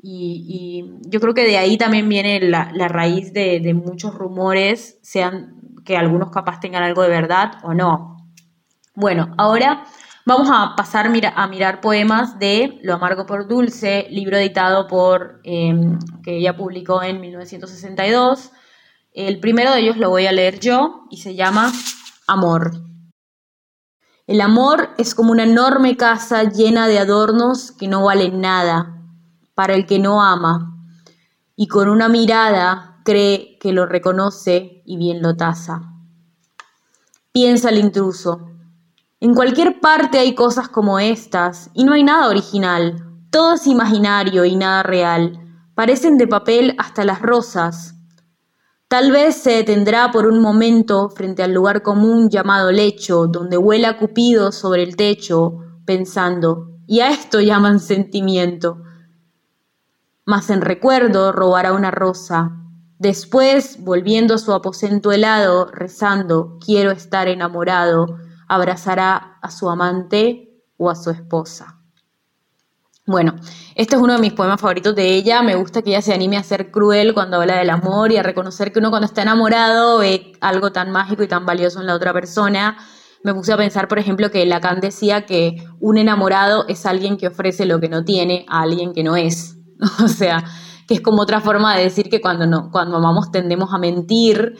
y, 0.08 0.84
yo 1.08 1.20
creo 1.20 1.34
que 1.34 1.44
de 1.44 1.58
ahí 1.58 1.76
también 1.76 2.08
viene 2.08 2.40
la, 2.40 2.88
raíz 2.88 3.32
de, 3.32 3.74
muchos 3.74 4.14
rumores, 4.14 4.98
sean 5.02 5.56
que 5.84 5.96
algunos 5.96 6.30
capaz 6.30 6.60
tengan 6.60 6.82
algo 6.82 7.02
de 7.02 7.08
verdad 7.08 7.54
o 7.62 7.74
no. 7.74 8.16
Bueno, 8.94 9.34
ahora 9.36 9.84
vamos 10.24 10.48
a 10.52 10.74
pasar 10.76 11.06
a 11.06 11.46
mirar 11.48 11.80
poemas 11.80 12.38
de 12.38 12.78
Lo 12.82 12.94
amargo 12.94 13.26
por 13.26 13.46
dulce, 13.46 14.06
libro 14.10 14.36
editado 14.36 14.86
por, 14.86 15.40
em, 15.44 15.98
que 16.22 16.38
ella 16.38 16.56
publicó 16.56 17.02
en 17.02 17.20
1962. 17.20 18.52
El 19.12 19.40
primero 19.40 19.72
de 19.72 19.80
ellos 19.80 19.96
lo 19.96 20.10
voy 20.10 20.26
a 20.26 20.32
leer 20.32 20.60
yo 20.60 21.06
y 21.10 21.18
se 21.18 21.34
llama 21.34 21.72
Amor. 22.26 22.72
El 24.26 24.40
amor 24.40 24.90
es 24.98 25.14
como 25.14 25.30
una 25.30 25.44
enorme 25.44 25.96
casa 25.96 26.42
llena 26.42 26.88
de 26.88 26.98
adornos 26.98 27.70
que 27.70 27.86
no 27.86 28.02
valen 28.02 28.40
nada 28.40 29.00
para 29.54 29.74
el 29.74 29.86
que 29.86 30.00
no 30.00 30.20
ama, 30.20 30.84
y 31.54 31.68
con 31.68 31.88
una 31.88 32.08
mirada 32.08 33.00
cree 33.04 33.56
que 33.60 33.72
lo 33.72 33.86
reconoce 33.86 34.82
y 34.84 34.96
bien 34.96 35.22
lo 35.22 35.36
tasa. 35.36 35.92
Piensa 37.30 37.68
el 37.68 37.78
intruso. 37.78 38.50
En 39.20 39.32
cualquier 39.34 39.80
parte 39.80 40.18
hay 40.18 40.34
cosas 40.34 40.68
como 40.68 40.98
estas, 40.98 41.70
y 41.72 41.84
no 41.84 41.92
hay 41.92 42.02
nada 42.02 42.28
original. 42.28 43.04
Todo 43.30 43.54
es 43.54 43.66
imaginario 43.68 44.44
y 44.44 44.56
nada 44.56 44.82
real. 44.82 45.38
Parecen 45.76 46.18
de 46.18 46.26
papel 46.26 46.74
hasta 46.78 47.04
las 47.04 47.22
rosas. 47.22 47.95
Tal 48.88 49.10
vez 49.10 49.36
se 49.36 49.50
detendrá 49.50 50.10
por 50.12 50.26
un 50.26 50.40
momento 50.40 51.10
frente 51.10 51.42
al 51.42 51.52
lugar 51.52 51.82
común 51.82 52.30
llamado 52.30 52.70
lecho, 52.70 53.26
donde 53.26 53.56
vuela 53.56 53.98
Cupido 53.98 54.52
sobre 54.52 54.82
el 54.82 54.96
techo, 54.96 55.58
pensando, 55.84 56.78
y 56.86 57.00
a 57.00 57.10
esto 57.10 57.40
llaman 57.40 57.80
sentimiento 57.80 58.82
mas 60.26 60.50
en 60.50 60.60
recuerdo 60.60 61.32
robará 61.32 61.72
una 61.72 61.92
rosa. 61.92 62.50
Después, 62.98 63.82
volviendo 63.82 64.34
a 64.34 64.38
su 64.38 64.52
aposento 64.52 65.12
helado, 65.12 65.70
rezando, 65.70 66.58
quiero 66.64 66.90
estar 66.90 67.28
enamorado, 67.28 68.18
abrazará 68.48 69.38
a 69.40 69.50
su 69.50 69.70
amante 69.70 70.64
o 70.76 70.90
a 70.90 70.96
su 70.96 71.10
esposa. 71.10 71.75
Bueno, 73.06 73.36
este 73.76 73.94
es 73.94 74.02
uno 74.02 74.14
de 74.14 74.18
mis 74.18 74.32
poemas 74.32 74.60
favoritos 74.60 74.96
de 74.96 75.14
ella. 75.14 75.40
Me 75.40 75.54
gusta 75.54 75.80
que 75.80 75.90
ella 75.90 76.02
se 76.02 76.12
anime 76.12 76.38
a 76.38 76.42
ser 76.42 76.72
cruel 76.72 77.14
cuando 77.14 77.40
habla 77.40 77.58
del 77.58 77.70
amor 77.70 78.10
y 78.10 78.16
a 78.16 78.22
reconocer 78.24 78.72
que 78.72 78.80
uno 78.80 78.90
cuando 78.90 79.06
está 79.06 79.22
enamorado 79.22 79.98
ve 79.98 80.32
algo 80.40 80.72
tan 80.72 80.90
mágico 80.90 81.22
y 81.22 81.28
tan 81.28 81.46
valioso 81.46 81.80
en 81.80 81.86
la 81.86 81.94
otra 81.94 82.12
persona. 82.12 82.76
Me 83.22 83.32
puse 83.32 83.52
a 83.52 83.56
pensar, 83.56 83.86
por 83.86 84.00
ejemplo, 84.00 84.32
que 84.32 84.44
Lacan 84.44 84.80
decía 84.80 85.24
que 85.24 85.64
un 85.78 85.98
enamorado 85.98 86.66
es 86.66 86.84
alguien 86.84 87.16
que 87.16 87.28
ofrece 87.28 87.64
lo 87.64 87.78
que 87.78 87.88
no 87.88 88.04
tiene 88.04 88.44
a 88.48 88.62
alguien 88.62 88.92
que 88.92 89.04
no 89.04 89.16
es. 89.16 89.56
O 90.04 90.08
sea, 90.08 90.42
que 90.88 90.94
es 90.94 91.00
como 91.00 91.22
otra 91.22 91.40
forma 91.40 91.76
de 91.76 91.84
decir 91.84 92.08
que 92.10 92.20
cuando, 92.20 92.46
no, 92.46 92.70
cuando 92.72 92.96
amamos 92.96 93.30
tendemos 93.30 93.72
a 93.72 93.78
mentir, 93.78 94.56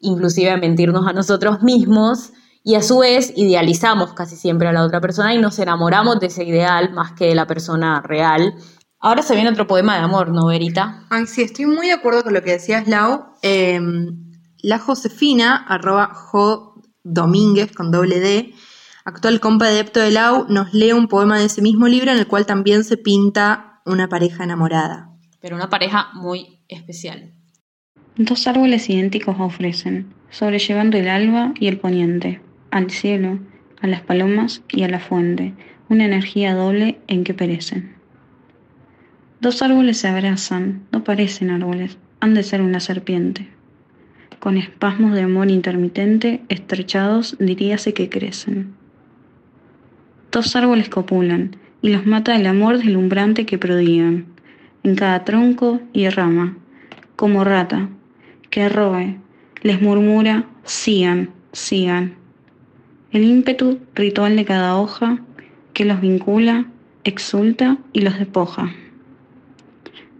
inclusive 0.00 0.50
a 0.50 0.56
mentirnos 0.56 1.06
a 1.06 1.12
nosotros 1.12 1.62
mismos, 1.62 2.32
y 2.62 2.74
a 2.74 2.82
su 2.82 2.98
vez 2.98 3.32
idealizamos 3.36 4.12
casi 4.12 4.36
siempre 4.36 4.68
a 4.68 4.72
la 4.72 4.84
otra 4.84 5.00
persona 5.00 5.34
y 5.34 5.38
nos 5.38 5.58
enamoramos 5.58 6.20
de 6.20 6.26
ese 6.26 6.44
ideal 6.44 6.92
más 6.92 7.12
que 7.12 7.26
de 7.26 7.34
la 7.34 7.46
persona 7.46 8.02
real. 8.02 8.54
Ahora 8.98 9.22
se 9.22 9.34
viene 9.34 9.50
otro 9.50 9.66
poema 9.66 9.96
de 9.96 10.02
amor, 10.02 10.28
¿no, 10.28 10.46
Verita? 10.46 11.06
Ay, 11.08 11.26
sí, 11.26 11.42
estoy 11.42 11.64
muy 11.64 11.86
de 11.86 11.94
acuerdo 11.94 12.22
con 12.22 12.34
lo 12.34 12.42
que 12.42 12.52
decías, 12.52 12.86
Lau. 12.86 13.34
Em, 13.40 14.30
la 14.58 14.78
Josefina, 14.78 15.56
arroba 15.56 16.12
Jo 16.14 16.74
Domínguez 17.02 17.72
con 17.72 17.90
doble 17.90 18.20
D, 18.20 18.54
actual 19.06 19.40
compa 19.40 19.66
adepto 19.66 20.00
de 20.00 20.10
Lau, 20.10 20.44
nos 20.50 20.74
lee 20.74 20.92
un 20.92 21.08
poema 21.08 21.38
de 21.38 21.46
ese 21.46 21.62
mismo 21.62 21.88
libro 21.88 22.10
en 22.10 22.18
el 22.18 22.26
cual 22.26 22.44
también 22.44 22.84
se 22.84 22.98
pinta 22.98 23.80
una 23.86 24.08
pareja 24.08 24.44
enamorada. 24.44 25.10
Pero 25.40 25.56
una 25.56 25.70
pareja 25.70 26.10
muy 26.12 26.60
especial. 26.68 27.32
Dos 28.16 28.46
árboles 28.46 28.90
idénticos 28.90 29.36
ofrecen, 29.38 30.12
sobrellevando 30.28 30.98
el 30.98 31.08
alba 31.08 31.54
y 31.58 31.68
el 31.68 31.78
poniente, 31.78 32.42
al 32.70 32.90
cielo, 32.90 33.38
a 33.80 33.86
las 33.86 34.02
palomas 34.02 34.62
y 34.68 34.82
a 34.82 34.88
la 34.88 35.00
fuente, 35.00 35.54
una 35.88 36.04
energía 36.04 36.54
doble 36.54 36.98
en 37.06 37.24
que 37.24 37.34
perecen. 37.34 37.94
Dos 39.40 39.62
árboles 39.62 39.98
se 39.98 40.08
abrazan, 40.08 40.82
no 40.92 41.02
parecen 41.02 41.50
árboles, 41.50 41.98
han 42.20 42.34
de 42.34 42.42
ser 42.42 42.60
una 42.60 42.80
serpiente. 42.80 43.48
Con 44.38 44.56
espasmos 44.56 45.14
de 45.14 45.22
amor 45.22 45.50
intermitente, 45.50 46.42
estrechados, 46.48 47.36
diríase 47.38 47.94
que 47.94 48.08
crecen. 48.08 48.74
Dos 50.30 50.54
árboles 50.56 50.88
copulan, 50.88 51.56
y 51.82 51.90
los 51.90 52.06
mata 52.06 52.36
el 52.36 52.46
amor 52.46 52.78
deslumbrante 52.78 53.46
que 53.46 53.58
prodigan, 53.58 54.26
en 54.82 54.94
cada 54.94 55.24
tronco 55.24 55.80
y 55.92 56.08
rama, 56.08 56.56
como 57.16 57.44
rata, 57.44 57.88
que 58.50 58.68
robe, 58.68 59.18
les 59.62 59.80
murmura, 59.80 60.46
sigan, 60.64 61.30
sigan. 61.52 62.19
El 63.12 63.24
ímpetu 63.24 63.80
ritual 63.94 64.36
de 64.36 64.44
cada 64.44 64.76
hoja 64.76 65.18
que 65.72 65.84
los 65.84 66.00
vincula, 66.00 66.66
exulta 67.04 67.78
y 67.92 68.00
los 68.00 68.18
despoja. 68.18 68.72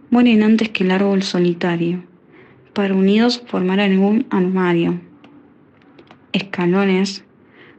Mueren 0.09 0.43
antes 0.43 0.69
que 0.69 0.83
el 0.83 0.91
árbol 0.91 1.23
solitario, 1.23 2.03
para 2.73 2.93
unidos 2.93 3.43
formar 3.47 3.79
algún 3.79 4.25
armario, 4.29 4.99
escalones, 6.33 7.23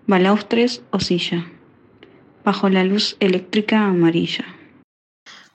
balaustres 0.07 0.83
o 0.91 1.01
silla 1.01 1.47
bajo 2.45 2.69
la 2.69 2.85
luz 2.85 3.17
eléctrica 3.21 3.87
amarilla. 3.87 4.45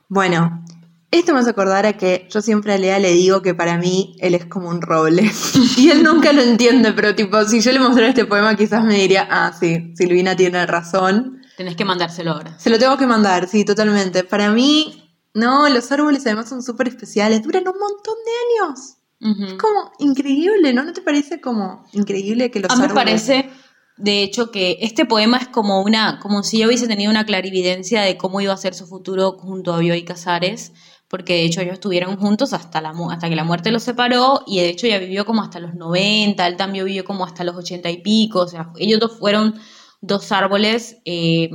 Bueno, 0.10 0.64
Esto 1.10 1.34
me 1.34 1.40
hace 1.40 1.52
acordar 1.52 1.86
a 1.86 1.94
que 1.94 2.28
yo 2.30 2.42
siempre 2.42 2.74
a 2.74 2.78
Lea 2.78 3.00
le 3.00 3.14
digo 3.14 3.42
que 3.42 3.56
para 3.56 3.78
mí 3.78 4.18
él 4.20 4.36
es 4.36 4.46
como 4.46 4.70
un 4.70 4.82
roble. 4.82 5.32
y 5.78 5.90
él 5.90 6.04
nunca 6.04 6.34
lo 6.34 6.42
entiende, 6.42 6.92
pero 6.94 7.16
tipo, 7.16 7.44
si 7.46 7.62
yo 7.62 7.72
le 7.72 7.80
mostrara 7.80 8.10
este 8.10 8.26
poema 8.26 8.56
quizás 8.56 8.84
me 8.84 8.96
diría, 8.96 9.28
ah, 9.30 9.54
sí, 9.58 9.94
Silvina 9.96 10.36
tiene 10.36 10.66
razón. 10.66 11.42
Tenés 11.56 11.76
que 11.76 11.86
mandárselo 11.86 12.32
ahora. 12.34 12.60
Se 12.60 12.70
lo 12.70 12.78
tengo 12.78 12.98
que 12.98 13.08
mandar, 13.08 13.48
sí, 13.48 13.64
totalmente. 13.64 14.24
Para 14.26 14.52
mí, 14.52 15.16
no, 15.34 15.70
los 15.70 15.92
árboles 15.92 16.26
además 16.26 16.50
son 16.50 16.62
súper 16.62 16.90
especiales, 16.90 17.42
duran 17.42 17.64
un 17.68 17.80
montón 17.80 18.16
de 18.26 18.66
años. 18.66 18.94
Es 19.20 19.54
como 19.54 19.92
increíble, 19.98 20.74
¿no? 20.74 20.84
¿No 20.84 20.94
te 20.94 21.02
parece 21.02 21.42
como 21.42 21.86
increíble 21.94 22.52
que 22.52 22.60
los 22.60 22.70
A 22.70 22.76
mí 22.76 22.82
me 22.82 22.88
árboles... 22.88 23.04
parece, 23.04 23.50
de 23.96 24.22
hecho, 24.22 24.52
que 24.52 24.78
este 24.82 25.06
poema 25.06 25.38
es 25.38 25.48
como 25.48 25.82
una, 25.82 26.20
como 26.20 26.44
si 26.44 26.60
yo 26.60 26.68
hubiese 26.68 26.88
tenido 26.88 27.10
una 27.10 27.26
clarividencia 27.26 28.02
de 28.02 28.18
cómo 28.18 28.42
iba 28.42 28.54
a 28.54 28.58
ser 28.58 28.76
su 28.76 28.86
futuro 28.86 29.32
junto 29.32 29.74
a 29.74 29.80
Bioy 29.80 30.06
Casares, 30.06 30.74
porque 31.08 31.34
de 31.34 31.46
hecho 31.46 31.62
ellos 31.62 31.74
estuvieron 31.74 32.18
juntos 32.18 32.54
hasta, 32.54 32.82
la, 32.82 32.94
hasta 33.12 33.30
que 33.30 33.36
la 33.36 33.44
muerte 33.44 33.72
los 33.72 33.84
separó, 33.84 34.44
y 34.46 34.60
de 34.60 34.70
hecho 34.70 34.88
ella 34.88 35.00
vivió 35.00 35.26
como 35.26 35.42
hasta 35.42 35.60
los 35.60 35.76
90, 35.76 36.46
él 36.46 36.58
también 36.58 36.86
vivió 36.86 37.06
como 37.06 37.26
hasta 37.26 37.44
los 37.44 37.56
80 37.56 37.90
y 37.90 38.02
pico, 38.02 38.42
o 38.42 38.48
sea, 38.48 38.72
ellos 38.78 39.00
dos 39.00 39.18
fueron 39.18 39.56
dos 40.02 40.32
árboles 40.32 40.98
eh, 41.06 41.50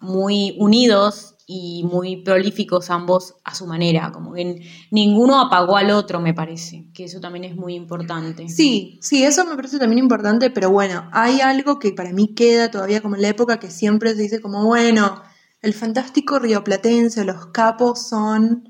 muy 0.00 0.56
unidos 0.58 1.36
y 1.52 1.82
muy 1.82 2.22
prolíficos 2.22 2.90
ambos 2.90 3.34
a 3.44 3.56
su 3.56 3.66
manera, 3.66 4.12
como 4.12 4.34
que 4.34 4.62
ninguno 4.92 5.40
apagó 5.40 5.76
al 5.76 5.90
otro, 5.90 6.20
me 6.20 6.32
parece, 6.32 6.86
que 6.94 7.04
eso 7.04 7.20
también 7.20 7.44
es 7.44 7.56
muy 7.56 7.74
importante. 7.74 8.48
Sí, 8.48 9.00
sí, 9.02 9.24
eso 9.24 9.44
me 9.44 9.56
parece 9.56 9.80
también 9.80 9.98
importante, 9.98 10.50
pero 10.50 10.70
bueno, 10.70 11.08
hay 11.12 11.40
algo 11.40 11.80
que 11.80 11.92
para 11.92 12.12
mí 12.12 12.34
queda 12.34 12.70
todavía 12.70 13.00
como 13.00 13.16
en 13.16 13.22
la 13.22 13.28
época 13.28 13.58
que 13.58 13.68
siempre 13.68 14.14
se 14.14 14.22
dice 14.22 14.40
como, 14.40 14.64
bueno, 14.64 15.22
el 15.60 15.74
fantástico 15.74 16.38
rioplatense, 16.38 17.24
los 17.24 17.46
capos 17.46 18.08
son 18.08 18.69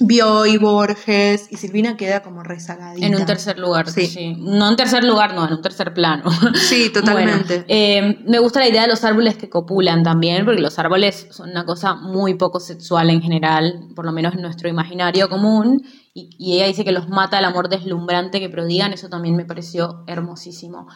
Bioy, 0.00 0.56
Borges, 0.56 1.46
y 1.50 1.56
Silvina 1.56 1.96
queda 1.96 2.22
como 2.22 2.42
rezagadita. 2.42 3.06
En 3.06 3.14
un 3.14 3.26
tercer 3.26 3.58
lugar, 3.58 3.88
Sí. 3.90 4.06
sí. 4.06 4.34
No 4.38 4.68
en 4.70 4.76
tercer 4.76 5.04
lugar, 5.04 5.34
no, 5.34 5.46
en 5.46 5.52
un 5.52 5.62
tercer 5.62 5.92
plano. 5.94 6.24
Sí, 6.54 6.90
totalmente. 6.94 7.54
Bueno, 7.58 7.64
eh, 7.68 8.18
me 8.26 8.38
gusta 8.38 8.60
la 8.60 8.68
idea 8.68 8.82
de 8.82 8.88
los 8.88 9.04
árboles 9.04 9.36
que 9.36 9.48
copulan 9.50 10.02
también, 10.02 10.44
porque 10.44 10.60
los 10.62 10.78
árboles 10.78 11.28
son 11.30 11.50
una 11.50 11.64
cosa 11.64 11.94
muy 11.94 12.34
poco 12.34 12.60
sexual 12.60 13.10
en 13.10 13.20
general, 13.22 13.88
por 13.94 14.04
lo 14.06 14.12
menos 14.12 14.34
en 14.34 14.42
nuestro 14.42 14.68
imaginario 14.68 15.28
común, 15.28 15.82
y, 16.14 16.30
y 16.38 16.54
ella 16.56 16.66
dice 16.66 16.84
que 16.84 16.92
los 16.92 17.08
mata 17.08 17.38
el 17.38 17.44
amor 17.44 17.68
deslumbrante 17.68 18.40
que 18.40 18.48
prodigan, 18.48 18.92
eso 18.92 19.08
también 19.08 19.36
me 19.36 19.44
pareció 19.44 20.02
hermosísimo. 20.06 20.88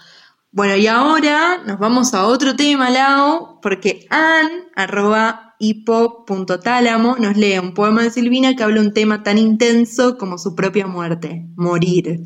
Bueno, 0.56 0.76
y 0.76 0.86
ahora 0.86 1.64
nos 1.66 1.80
vamos 1.80 2.14
a 2.14 2.28
otro 2.28 2.54
tema, 2.54 2.88
Lau, 2.88 3.58
porque 3.60 4.06
Ann, 4.08 4.68
arroba 4.76 5.56
hipo.tálamo, 5.58 7.16
nos 7.18 7.36
lee 7.36 7.58
un 7.58 7.74
poema 7.74 8.04
de 8.04 8.10
Silvina 8.10 8.54
que 8.54 8.62
habla 8.62 8.80
un 8.80 8.94
tema 8.94 9.24
tan 9.24 9.36
intenso 9.36 10.16
como 10.16 10.38
su 10.38 10.54
propia 10.54 10.86
muerte, 10.86 11.44
morir. 11.56 12.20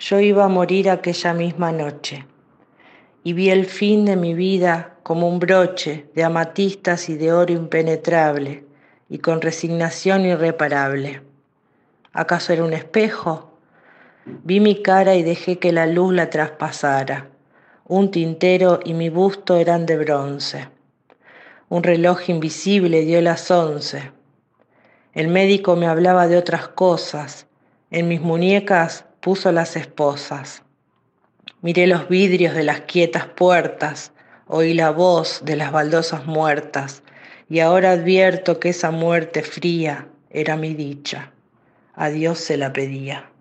Yo 0.00 0.18
iba 0.18 0.44
a 0.44 0.48
morir 0.48 0.90
aquella 0.90 1.32
misma 1.34 1.70
noche 1.70 2.26
y 3.22 3.32
vi 3.32 3.50
el 3.50 3.66
fin 3.66 4.04
de 4.04 4.16
mi 4.16 4.34
vida 4.34 4.98
como 5.04 5.28
un 5.28 5.38
broche 5.38 6.10
de 6.16 6.24
amatistas 6.24 7.08
y 7.08 7.14
de 7.14 7.32
oro 7.32 7.52
impenetrable 7.52 8.66
y 9.08 9.18
con 9.18 9.40
resignación 9.40 10.26
irreparable. 10.26 11.22
¿Acaso 12.12 12.52
era 12.52 12.64
un 12.64 12.72
espejo? 12.72 13.51
Vi 14.24 14.60
mi 14.60 14.82
cara 14.82 15.16
y 15.16 15.22
dejé 15.22 15.58
que 15.58 15.72
la 15.72 15.86
luz 15.86 16.14
la 16.14 16.30
traspasara. 16.30 17.28
Un 17.84 18.10
tintero 18.10 18.78
y 18.84 18.94
mi 18.94 19.08
busto 19.08 19.56
eran 19.56 19.84
de 19.84 19.96
bronce. 19.96 20.68
Un 21.68 21.82
reloj 21.82 22.28
invisible 22.28 23.00
dio 23.00 23.20
las 23.20 23.50
once. 23.50 24.12
El 25.12 25.28
médico 25.28 25.74
me 25.74 25.86
hablaba 25.86 26.28
de 26.28 26.36
otras 26.36 26.68
cosas. 26.68 27.46
En 27.90 28.06
mis 28.06 28.20
muñecas 28.20 29.04
puso 29.20 29.50
las 29.50 29.76
esposas. 29.76 30.62
Miré 31.60 31.86
los 31.88 32.08
vidrios 32.08 32.54
de 32.54 32.62
las 32.62 32.82
quietas 32.82 33.26
puertas, 33.26 34.12
oí 34.46 34.72
la 34.74 34.90
voz 34.90 35.42
de 35.44 35.56
las 35.56 35.72
baldosas 35.72 36.26
muertas, 36.26 37.02
y 37.48 37.60
ahora 37.60 37.92
advierto 37.92 38.60
que 38.60 38.70
esa 38.70 38.90
muerte 38.90 39.42
fría 39.42 40.08
era 40.30 40.56
mi 40.56 40.74
dicha. 40.74 41.32
A 41.94 42.08
Dios 42.08 42.38
se 42.38 42.56
la 42.56 42.72
pedía. 42.72 43.31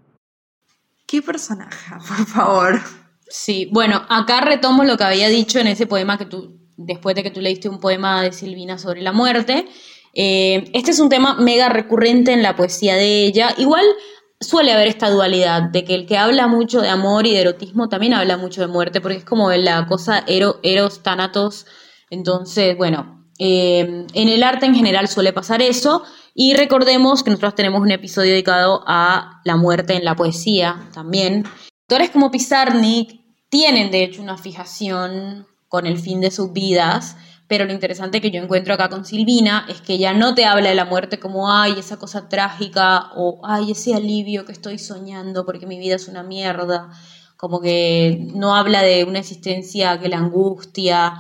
¿Qué 1.12 1.22
personaje, 1.22 1.94
por 2.08 2.26
favor? 2.26 2.82
Sí, 3.28 3.68
bueno, 3.70 4.02
acá 4.08 4.40
retomo 4.40 4.86
lo 4.86 4.96
que 4.96 5.04
había 5.04 5.28
dicho 5.28 5.60
en 5.60 5.68
ese 5.68 5.86
poema 5.86 6.18
que 6.18 6.26
tú, 6.26 6.58
después 6.78 7.18
de 7.18 7.24
que 7.24 7.32
tú 7.32 7.42
leíste 7.42 7.68
un 7.68 7.82
poema 7.82 8.24
de 8.24 8.32
Silvina 8.32 8.78
sobre 8.78 9.02
la 9.02 9.12
muerte. 9.12 9.68
Eh, 10.14 10.72
este 10.74 10.92
es 10.92 11.02
un 11.02 11.10
tema 11.10 11.36
mega 11.36 11.68
recurrente 11.68 12.32
en 12.32 12.42
la 12.42 12.56
poesía 12.56 12.96
de 12.96 13.26
ella. 13.26 13.54
Igual 13.58 13.84
suele 14.40 14.72
haber 14.72 14.88
esta 14.88 15.10
dualidad 15.10 15.64
de 15.64 15.84
que 15.84 15.96
el 15.96 16.06
que 16.06 16.18
habla 16.18 16.48
mucho 16.48 16.80
de 16.80 16.88
amor 16.88 17.28
y 17.28 17.34
de 17.34 17.42
erotismo 17.42 17.90
también 17.90 18.14
habla 18.14 18.38
mucho 18.38 18.62
de 18.62 18.68
muerte, 18.68 19.02
porque 19.02 19.18
es 19.18 19.26
como 19.26 19.52
la 19.52 19.88
cosa 19.88 20.24
ero, 20.28 20.62
eros, 20.64 21.04
thanatos. 21.04 21.66
Entonces, 22.10 22.78
bueno, 22.78 23.28
eh, 23.38 24.06
en 24.14 24.30
el 24.30 24.44
arte 24.44 24.66
en 24.66 24.76
general 24.76 25.10
suele 25.10 25.34
pasar 25.34 25.62
eso. 25.62 26.04
Y 26.34 26.54
recordemos 26.54 27.24
que 27.24 27.30
nosotros 27.30 27.56
tenemos 27.56 27.82
un 27.82 27.92
episodio 27.92 28.32
dedicado 28.32 28.84
a 28.88 29.42
la 29.44 29.58
muerte 29.58 29.96
en 29.96 30.06
la 30.06 30.16
poesía 30.16 30.88
también. 30.94 31.46
Autores 31.90 32.12
como 32.12 32.32
Pizarnik 32.32 33.22
tienen 33.50 33.92
de 33.92 34.04
hecho 34.04 34.22
una 34.22 34.38
fijación 34.38 35.46
con 35.68 35.86
el 35.86 36.00
fin 36.00 36.22
de 36.22 36.32
sus 36.32 36.54
vidas, 36.54 37.18
pero 37.48 37.66
lo 37.66 37.74
interesante 37.74 38.22
que 38.22 38.32
yo 38.32 38.42
encuentro 38.42 38.74
acá 38.74 38.88
con 38.88 39.04
Silvina 39.04 39.66
es 39.68 39.82
que 39.82 39.96
ella 39.96 40.14
no 40.14 40.34
te 40.34 40.46
habla 40.46 40.70
de 40.70 40.76
la 40.76 40.86
muerte 40.86 41.20
como, 41.20 41.52
ay, 41.52 41.76
esa 41.78 41.98
cosa 41.98 42.30
trágica 42.30 43.10
o, 43.18 43.42
ay, 43.44 43.72
ese 43.72 43.94
alivio 43.94 44.46
que 44.46 44.54
estoy 44.54 44.80
soñando 44.80 45.46
porque 45.46 45.68
mi 45.68 45.78
vida 45.78 45.96
es 45.96 46.08
una 46.08 46.24
mierda, 46.24 46.92
como 47.36 47.60
que 47.60 48.30
no 48.34 48.56
habla 48.56 48.84
de 48.84 49.04
una 49.04 49.20
existencia 49.20 50.00
que 50.00 50.08
la 50.08 50.20
angustia, 50.20 51.14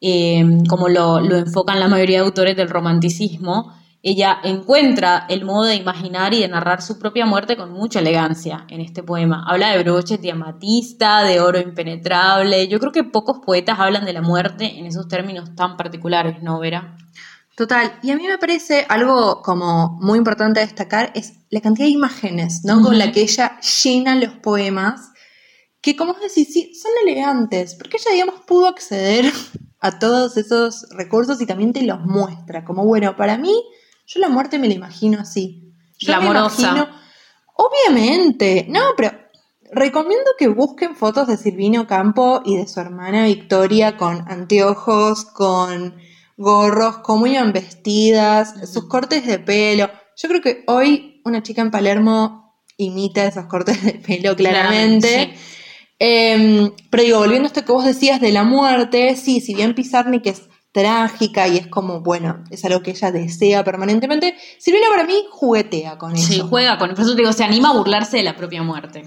eh, 0.00 0.46
como 0.66 0.88
lo, 0.88 1.20
lo 1.20 1.36
enfocan 1.36 1.78
la 1.78 1.88
mayoría 1.88 2.20
de 2.20 2.24
autores 2.24 2.56
del 2.56 2.70
romanticismo, 2.70 3.74
ella 4.02 4.38
encuentra 4.42 5.26
el 5.28 5.44
modo 5.44 5.64
de 5.64 5.76
imaginar 5.76 6.32
y 6.32 6.40
de 6.40 6.48
narrar 6.48 6.80
su 6.80 6.98
propia 6.98 7.26
muerte 7.26 7.56
con 7.56 7.70
mucha 7.70 7.98
elegancia 7.98 8.64
en 8.68 8.80
este 8.80 9.02
poema. 9.02 9.44
Habla 9.46 9.72
de 9.72 9.82
broches 9.82 10.22
de 10.22 10.30
amatista, 10.30 11.22
de 11.22 11.40
oro 11.40 11.60
impenetrable. 11.60 12.66
Yo 12.68 12.80
creo 12.80 12.92
que 12.92 13.04
pocos 13.04 13.40
poetas 13.44 13.78
hablan 13.78 14.06
de 14.06 14.14
la 14.14 14.22
muerte 14.22 14.78
en 14.78 14.86
esos 14.86 15.06
términos 15.06 15.54
tan 15.54 15.76
particulares, 15.76 16.42
¿no, 16.42 16.58
Vera? 16.58 16.96
Total, 17.56 17.98
y 18.02 18.10
a 18.10 18.16
mí 18.16 18.26
me 18.26 18.38
parece 18.38 18.86
algo 18.88 19.42
como 19.42 19.98
muy 20.00 20.16
importante 20.16 20.60
destacar 20.60 21.12
es 21.14 21.34
la 21.50 21.60
cantidad 21.60 21.86
de 21.86 21.92
imágenes, 21.92 22.64
¿no? 22.64 22.80
Con 22.80 22.98
la 22.98 23.12
que 23.12 23.20
ella 23.20 23.60
llena 23.60 24.14
los 24.14 24.32
poemas, 24.36 25.10
que 25.82 25.94
como 25.94 26.14
decís, 26.14 26.54
sí, 26.54 26.72
son 26.74 26.92
elegantes, 27.02 27.74
porque 27.74 27.98
ella, 27.98 28.12
digamos, 28.12 28.40
pudo 28.46 28.66
acceder 28.66 29.30
a 29.80 29.98
todos 29.98 30.38
esos 30.38 30.86
recursos 30.90 31.40
y 31.42 31.46
también 31.46 31.74
te 31.74 31.82
los 31.82 32.00
muestra, 32.00 32.64
como, 32.64 32.86
bueno, 32.86 33.14
para 33.16 33.36
mí, 33.36 33.54
yo 34.12 34.20
la 34.20 34.28
muerte 34.28 34.58
me 34.58 34.66
la 34.68 34.74
imagino 34.74 35.20
así. 35.20 35.72
Yo 35.98 36.12
me 36.12 36.18
Glamorosa. 36.18 36.60
imagino, 36.62 36.88
obviamente, 37.54 38.66
no, 38.68 38.80
pero 38.96 39.12
recomiendo 39.72 40.30
que 40.38 40.48
busquen 40.48 40.96
fotos 40.96 41.28
de 41.28 41.36
Silvino 41.36 41.86
Campo 41.86 42.42
y 42.44 42.56
de 42.56 42.66
su 42.66 42.80
hermana 42.80 43.24
Victoria 43.26 43.96
con 43.96 44.24
anteojos, 44.28 45.24
con 45.26 45.94
gorros, 46.36 46.98
cómo 46.98 47.26
iban 47.26 47.52
vestidas, 47.52 48.54
sus 48.72 48.88
cortes 48.88 49.26
de 49.26 49.38
pelo. 49.38 49.88
Yo 50.16 50.28
creo 50.28 50.40
que 50.40 50.64
hoy 50.66 51.20
una 51.24 51.42
chica 51.42 51.62
en 51.62 51.70
Palermo 51.70 52.56
imita 52.78 53.26
esos 53.26 53.46
cortes 53.46 53.82
de 53.84 53.92
pelo 53.94 54.34
claramente. 54.34 55.08
Claramente, 55.08 55.38
Eh, 56.02 56.72
pero 56.88 57.02
digo, 57.02 57.18
volviendo 57.18 57.44
a 57.46 57.48
esto 57.48 57.62
que 57.64 57.72
vos 57.72 57.84
decías 57.84 58.20
de 58.22 58.32
la 58.32 58.42
muerte, 58.42 59.14
sí, 59.16 59.40
si 59.42 59.54
bien 59.54 59.74
Pizarnik 59.74 60.26
es 60.26 60.48
trágica 60.72 61.48
y 61.48 61.56
es 61.56 61.66
como, 61.66 62.00
bueno, 62.00 62.44
es 62.50 62.64
algo 62.64 62.82
que 62.82 62.92
ella 62.92 63.10
desea 63.10 63.64
permanentemente, 63.64 64.36
Silvina 64.58 64.86
para 64.88 65.04
mí 65.04 65.26
juguetea 65.30 65.98
con 65.98 66.14
eso. 66.14 66.26
Sí, 66.32 66.40
juega 66.48 66.78
con 66.78 66.90
Por 66.90 67.00
eso 67.00 67.12
te 67.12 67.22
digo, 67.22 67.32
se 67.32 67.44
anima 67.44 67.70
a 67.70 67.76
burlarse 67.76 68.18
de 68.18 68.22
la 68.22 68.36
propia 68.36 68.62
muerte. 68.62 69.02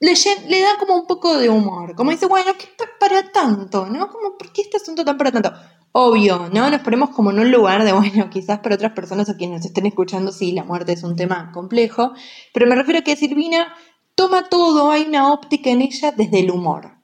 le, 0.00 0.14
le 0.48 0.60
da 0.60 0.78
como 0.78 0.94
un 0.96 1.06
poco 1.06 1.36
de 1.36 1.48
humor. 1.48 1.94
Como 1.96 2.10
dice, 2.10 2.26
bueno, 2.26 2.52
¿qué 2.56 2.64
está 2.64 2.84
para 2.98 3.30
tanto? 3.32 3.86
¿No? 3.86 4.08
Como, 4.08 4.38
¿por 4.38 4.52
qué 4.52 4.62
este 4.62 4.76
asunto 4.76 5.04
tan 5.04 5.18
para 5.18 5.32
tanto? 5.32 5.52
Obvio, 5.92 6.48
¿no? 6.52 6.70
Nos 6.70 6.80
ponemos 6.82 7.10
como 7.10 7.32
en 7.32 7.40
un 7.40 7.50
lugar 7.50 7.84
de, 7.84 7.92
bueno, 7.92 8.30
quizás 8.30 8.60
para 8.60 8.76
otras 8.76 8.92
personas 8.92 9.28
o 9.28 9.36
quienes 9.36 9.58
nos 9.58 9.66
estén 9.66 9.86
escuchando, 9.86 10.30
sí, 10.32 10.52
la 10.52 10.64
muerte 10.64 10.92
es 10.92 11.02
un 11.02 11.16
tema 11.16 11.50
complejo. 11.52 12.12
Pero 12.54 12.66
me 12.66 12.76
refiero 12.76 13.00
a 13.00 13.02
que 13.02 13.16
Silvina 13.16 13.74
toma 14.14 14.48
todo, 14.48 14.90
hay 14.90 15.02
una 15.08 15.32
óptica 15.32 15.70
en 15.70 15.82
ella 15.82 16.12
desde 16.12 16.40
el 16.40 16.50
humor. 16.50 16.98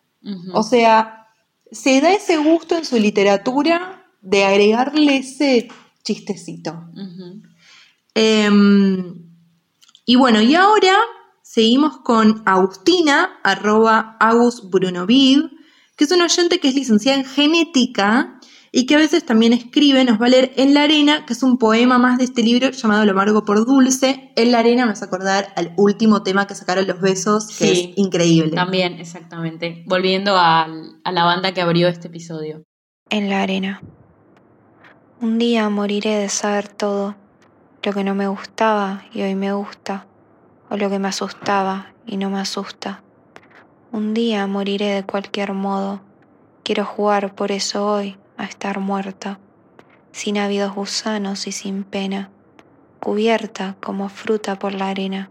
O 0.55 0.65
sea, 0.65 1.29
se 1.71 2.01
da 2.01 2.13
ese 2.13 2.37
gusto 2.37 2.77
en 2.77 2.85
su 2.85 2.97
literatura 2.99 3.96
de 4.27 4.45
agregarle 4.45 5.19
ese 5.19 5.69
chistecito. 6.03 6.85
Em, 8.15 9.15
y 10.05 10.17
bueno, 10.17 10.43
y 10.43 10.55
ahora 10.55 10.97
seguimos 11.43 11.99
con 11.99 12.43
Agustina, 12.45 13.39
arroba 13.45 14.17
Agus 14.19 14.69
Brunovid, 14.69 15.45
que 15.97 16.05
es 16.05 16.11
una 16.11 16.25
oyente 16.25 16.59
que 16.59 16.69
es 16.69 16.75
licenciada 16.75 17.19
en 17.19 17.25
genética 17.25 18.41
y 18.73 18.87
que 18.87 18.97
a 18.97 18.99
veces 18.99 19.25
también 19.25 19.53
escribe, 19.53 20.05
nos 20.05 20.21
va 20.21 20.27
a 20.27 20.31
leer 20.31 20.53
En 20.57 20.75
la 20.75 20.83
arena, 20.83 21.25
que 21.25 21.33
es 21.33 21.43
un 21.45 21.57
poema 21.57 21.99
más 21.99 22.19
de 22.19 22.25
este 22.25 22.43
libro 22.43 22.71
llamado 22.71 23.05
Lo 23.05 23.13
amargo 23.13 23.45
por 23.45 23.65
dulce. 23.65 24.33
En 24.35 24.51
la 24.51 24.59
arena 24.59 24.87
me 24.87 24.93
hace 24.93 25.05
acordar 25.05 25.53
al 25.55 25.73
último 25.77 26.25
tema 26.25 26.49
que 26.49 26.57
sacaron 26.57 26.87
los 26.87 27.01
besos, 27.01 27.57
que 27.57 27.71
es 27.71 27.89
increíble. 27.95 28.51
También, 28.51 28.95
exactamente. 28.95 29.85
Volviendo 29.87 30.37
a 30.37 30.67
la 31.11 31.25
banda 31.25 31.55
que 31.55 31.61
abrió 31.61 31.87
este 31.87 32.09
episodio. 32.09 32.65
En 33.09 33.31
la 33.31 33.43
arena. 33.43 33.81
Un 35.19 35.39
día 35.39 35.71
moriré 35.71 36.19
de 36.19 36.29
saber 36.29 36.69
todo, 36.69 37.15
lo 37.83 37.95
que 37.95 38.05
no 38.05 38.15
me 38.15 38.29
gustaba 38.29 39.05
y 39.15 39.23
hoy 39.23 39.35
me 39.35 39.51
gusta, 39.55 40.05
o 40.69 40.77
lo 40.77 40.91
que 40.91 40.99
me 40.99 41.09
asustaba 41.09 41.95
y 42.05 42.19
no 42.19 42.29
me 42.29 42.39
asusta. 42.39 43.03
Un 43.93 44.13
día 44.13 44.47
moriré 44.47 44.89
de 44.91 45.05
cualquier 45.05 45.55
modo, 45.55 46.03
quiero 46.65 46.85
jugar 46.85 47.35
por 47.35 47.51
eso 47.51 47.91
hoy 47.91 48.19
a 48.37 48.45
estar 48.45 48.79
muerta, 48.79 49.39
sin 50.13 50.37
ávidos 50.37 50.75
gusanos 50.75 51.47
y 51.47 51.53
sin 51.53 51.85
pena, 51.85 52.29
cubierta 53.01 53.75
como 53.81 54.11
fruta 54.11 54.59
por 54.59 54.75
la 54.75 54.91
arena, 54.91 55.31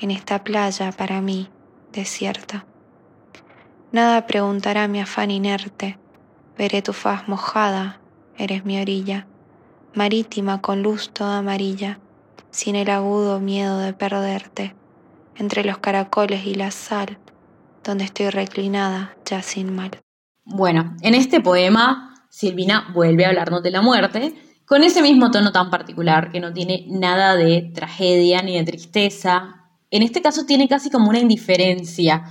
en 0.00 0.10
esta 0.10 0.42
playa 0.42 0.90
para 0.90 1.20
mí 1.20 1.50
desierta. 1.92 2.64
Nada 3.92 4.26
preguntará 4.26 4.88
mi 4.88 5.00
afán 5.00 5.30
inerte, 5.30 5.98
veré 6.58 6.82
tu 6.82 6.92
faz 6.92 7.28
mojada, 7.28 8.00
eres 8.38 8.64
mi 8.64 8.80
orilla, 8.80 9.26
marítima 9.94 10.60
con 10.60 10.82
luz 10.82 11.10
toda 11.12 11.38
amarilla, 11.38 11.98
sin 12.50 12.76
el 12.76 12.90
agudo 12.90 13.40
miedo 13.40 13.78
de 13.78 13.92
perderte, 13.92 14.74
entre 15.36 15.64
los 15.64 15.78
caracoles 15.78 16.46
y 16.46 16.54
la 16.54 16.70
sal, 16.70 17.18
donde 17.82 18.04
estoy 18.04 18.30
reclinada 18.30 19.16
ya 19.24 19.42
sin 19.42 19.74
mal. 19.74 19.90
Bueno, 20.44 20.94
en 21.02 21.14
este 21.14 21.40
poema 21.40 22.26
Silvina 22.28 22.90
vuelve 22.92 23.24
a 23.24 23.28
hablarnos 23.28 23.62
de 23.62 23.70
la 23.70 23.80
muerte, 23.80 24.34
con 24.64 24.82
ese 24.82 25.02
mismo 25.02 25.30
tono 25.30 25.52
tan 25.52 25.70
particular, 25.70 26.30
que 26.32 26.40
no 26.40 26.52
tiene 26.52 26.86
nada 26.88 27.36
de 27.36 27.70
tragedia 27.74 28.42
ni 28.42 28.56
de 28.56 28.64
tristeza. 28.64 29.68
En 29.90 30.02
este 30.02 30.20
caso 30.22 30.44
tiene 30.44 30.68
casi 30.68 30.90
como 30.90 31.10
una 31.10 31.20
indiferencia. 31.20 32.24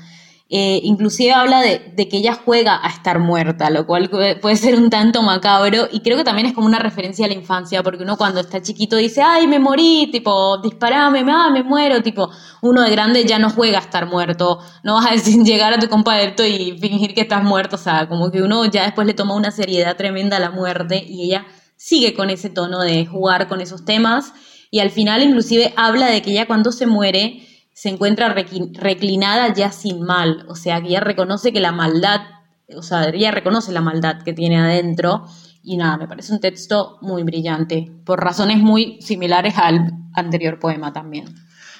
Eh, 0.49 0.81
inclusive 0.83 1.31
habla 1.31 1.61
de, 1.61 1.95
que 1.95 2.17
ella 2.17 2.37
juega 2.45 2.79
a 2.85 2.89
estar 2.89 3.17
muerta, 3.17 3.69
lo 3.71 3.87
cual 3.87 4.09
puede 4.09 4.55
ser 4.55 4.75
un 4.75 4.89
tanto 4.89 5.23
macabro 5.23 5.87
y 5.91 6.01
creo 6.01 6.15
que 6.17 6.23
también 6.23 6.45
es 6.45 6.53
como 6.53 6.67
una 6.67 6.77
referencia 6.77 7.25
a 7.25 7.29
la 7.29 7.33
infancia, 7.33 7.81
porque 7.81 8.03
uno 8.03 8.17
cuando 8.17 8.41
está 8.41 8.61
chiquito 8.61 8.97
dice, 8.97 9.21
ay, 9.23 9.47
me 9.47 9.57
morí, 9.57 10.09
tipo, 10.11 10.59
disparame, 10.59 11.25
ah, 11.27 11.49
me 11.51 11.63
muero, 11.63 12.03
tipo, 12.03 12.29
uno 12.61 12.81
de 12.81 12.91
grande 12.91 13.25
ya 13.25 13.39
no 13.39 13.49
juega 13.49 13.79
a 13.79 13.81
estar 13.81 14.05
muerto, 14.05 14.59
no 14.83 14.95
vas 14.95 15.07
a 15.07 15.11
decir, 15.13 15.41
llegar 15.43 15.73
a 15.73 15.79
tu 15.79 15.87
compadre 15.89 16.35
y 16.47 16.77
fingir 16.77 17.15
que 17.15 17.21
estás 17.21 17.43
muerto, 17.43 17.77
o 17.77 17.79
sea, 17.79 18.07
como 18.07 18.29
que 18.29 18.43
uno 18.43 18.65
ya 18.65 18.83
después 18.83 19.07
le 19.07 19.15
toma 19.15 19.35
una 19.35 19.49
seriedad 19.49 19.97
tremenda 19.97 20.37
a 20.37 20.39
la 20.39 20.51
muerte 20.51 21.03
y 21.07 21.23
ella 21.23 21.47
sigue 21.77 22.13
con 22.13 22.29
ese 22.29 22.49
tono 22.49 22.81
de 22.81 23.05
jugar 23.05 23.47
con 23.47 23.59
esos 23.59 23.85
temas 23.85 24.33
y 24.73 24.79
al 24.79 24.89
final 24.89 25.21
inclusive 25.21 25.73
habla 25.77 26.07
de 26.07 26.21
que 26.21 26.31
ella 26.31 26.47
cuando 26.47 26.71
se 26.71 26.87
muere, 26.87 27.45
se 27.73 27.89
encuentra 27.89 28.33
reclinada 28.33 29.53
ya 29.53 29.71
sin 29.71 30.01
mal, 30.01 30.45
o 30.47 30.55
sea, 30.55 30.81
que 30.81 30.89
ella 30.89 30.99
reconoce 30.99 31.51
que 31.51 31.59
la 31.59 31.71
maldad, 31.71 32.21
o 32.75 32.83
sea, 32.83 33.09
ella 33.09 33.31
reconoce 33.31 33.71
la 33.71 33.81
maldad 33.81 34.21
que 34.23 34.33
tiene 34.33 34.59
adentro. 34.59 35.25
Y 35.63 35.77
nada, 35.77 35.97
me 35.97 36.07
parece 36.07 36.33
un 36.33 36.41
texto 36.41 36.97
muy 37.01 37.23
brillante, 37.23 37.89
por 38.05 38.21
razones 38.21 38.57
muy 38.57 39.01
similares 39.01 39.57
al 39.57 39.93
anterior 40.13 40.59
poema 40.59 40.91
también. 40.91 41.25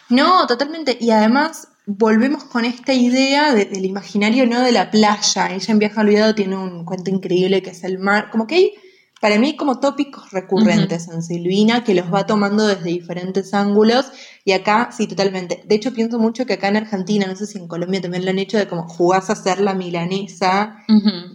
No, 0.10 0.48
totalmente, 0.48 0.98
y 1.00 1.12
además 1.12 1.68
volvemos 1.86 2.46
con 2.46 2.64
esta 2.66 2.94
idea 2.94 3.54
del 3.54 3.86
imaginario, 3.86 4.48
no 4.48 4.62
de 4.62 4.72
la 4.72 4.90
playa, 4.90 5.54
ella 5.54 5.72
en 5.74 5.80
Viaje 5.80 6.00
Olvidado 6.00 6.34
tiene 6.34 6.56
un 6.56 6.86
cuento 6.86 7.10
increíble 7.10 7.62
que 7.62 7.72
es 7.72 7.84
el 7.84 8.00
mar, 8.00 8.30
como 8.32 8.48
que 8.48 8.56
hay 8.56 8.74
para 9.24 9.40
mí 9.40 9.56
como 9.56 9.80
tópicos 9.80 10.32
recurrentes 10.32 11.08
en 11.08 11.24
Silvina 11.24 11.86
que 11.86 11.94
los 11.94 12.14
va 12.14 12.26
tomando 12.26 12.68
desde 12.68 12.90
diferentes 12.90 13.54
ángulos 13.54 14.12
y 14.46 14.52
acá 14.52 14.90
sí 14.92 15.08
totalmente. 15.08 15.64
De 15.66 15.76
hecho 15.76 15.94
pienso 15.94 16.20
mucho 16.20 16.46
que 16.46 16.54
acá 16.54 16.68
en 16.68 16.76
Argentina, 16.76 17.26
no 17.26 17.36
sé 17.36 17.46
si 17.46 17.58
en 17.58 17.68
Colombia 17.68 18.02
también 18.02 18.26
lo 18.26 18.32
han 18.32 18.40
hecho 18.40 18.58
de 18.58 18.68
como 18.68 18.88
jugás 18.90 19.30
a 19.30 19.36
ser 19.36 19.62
la 19.62 19.74
milanesa 19.74 20.80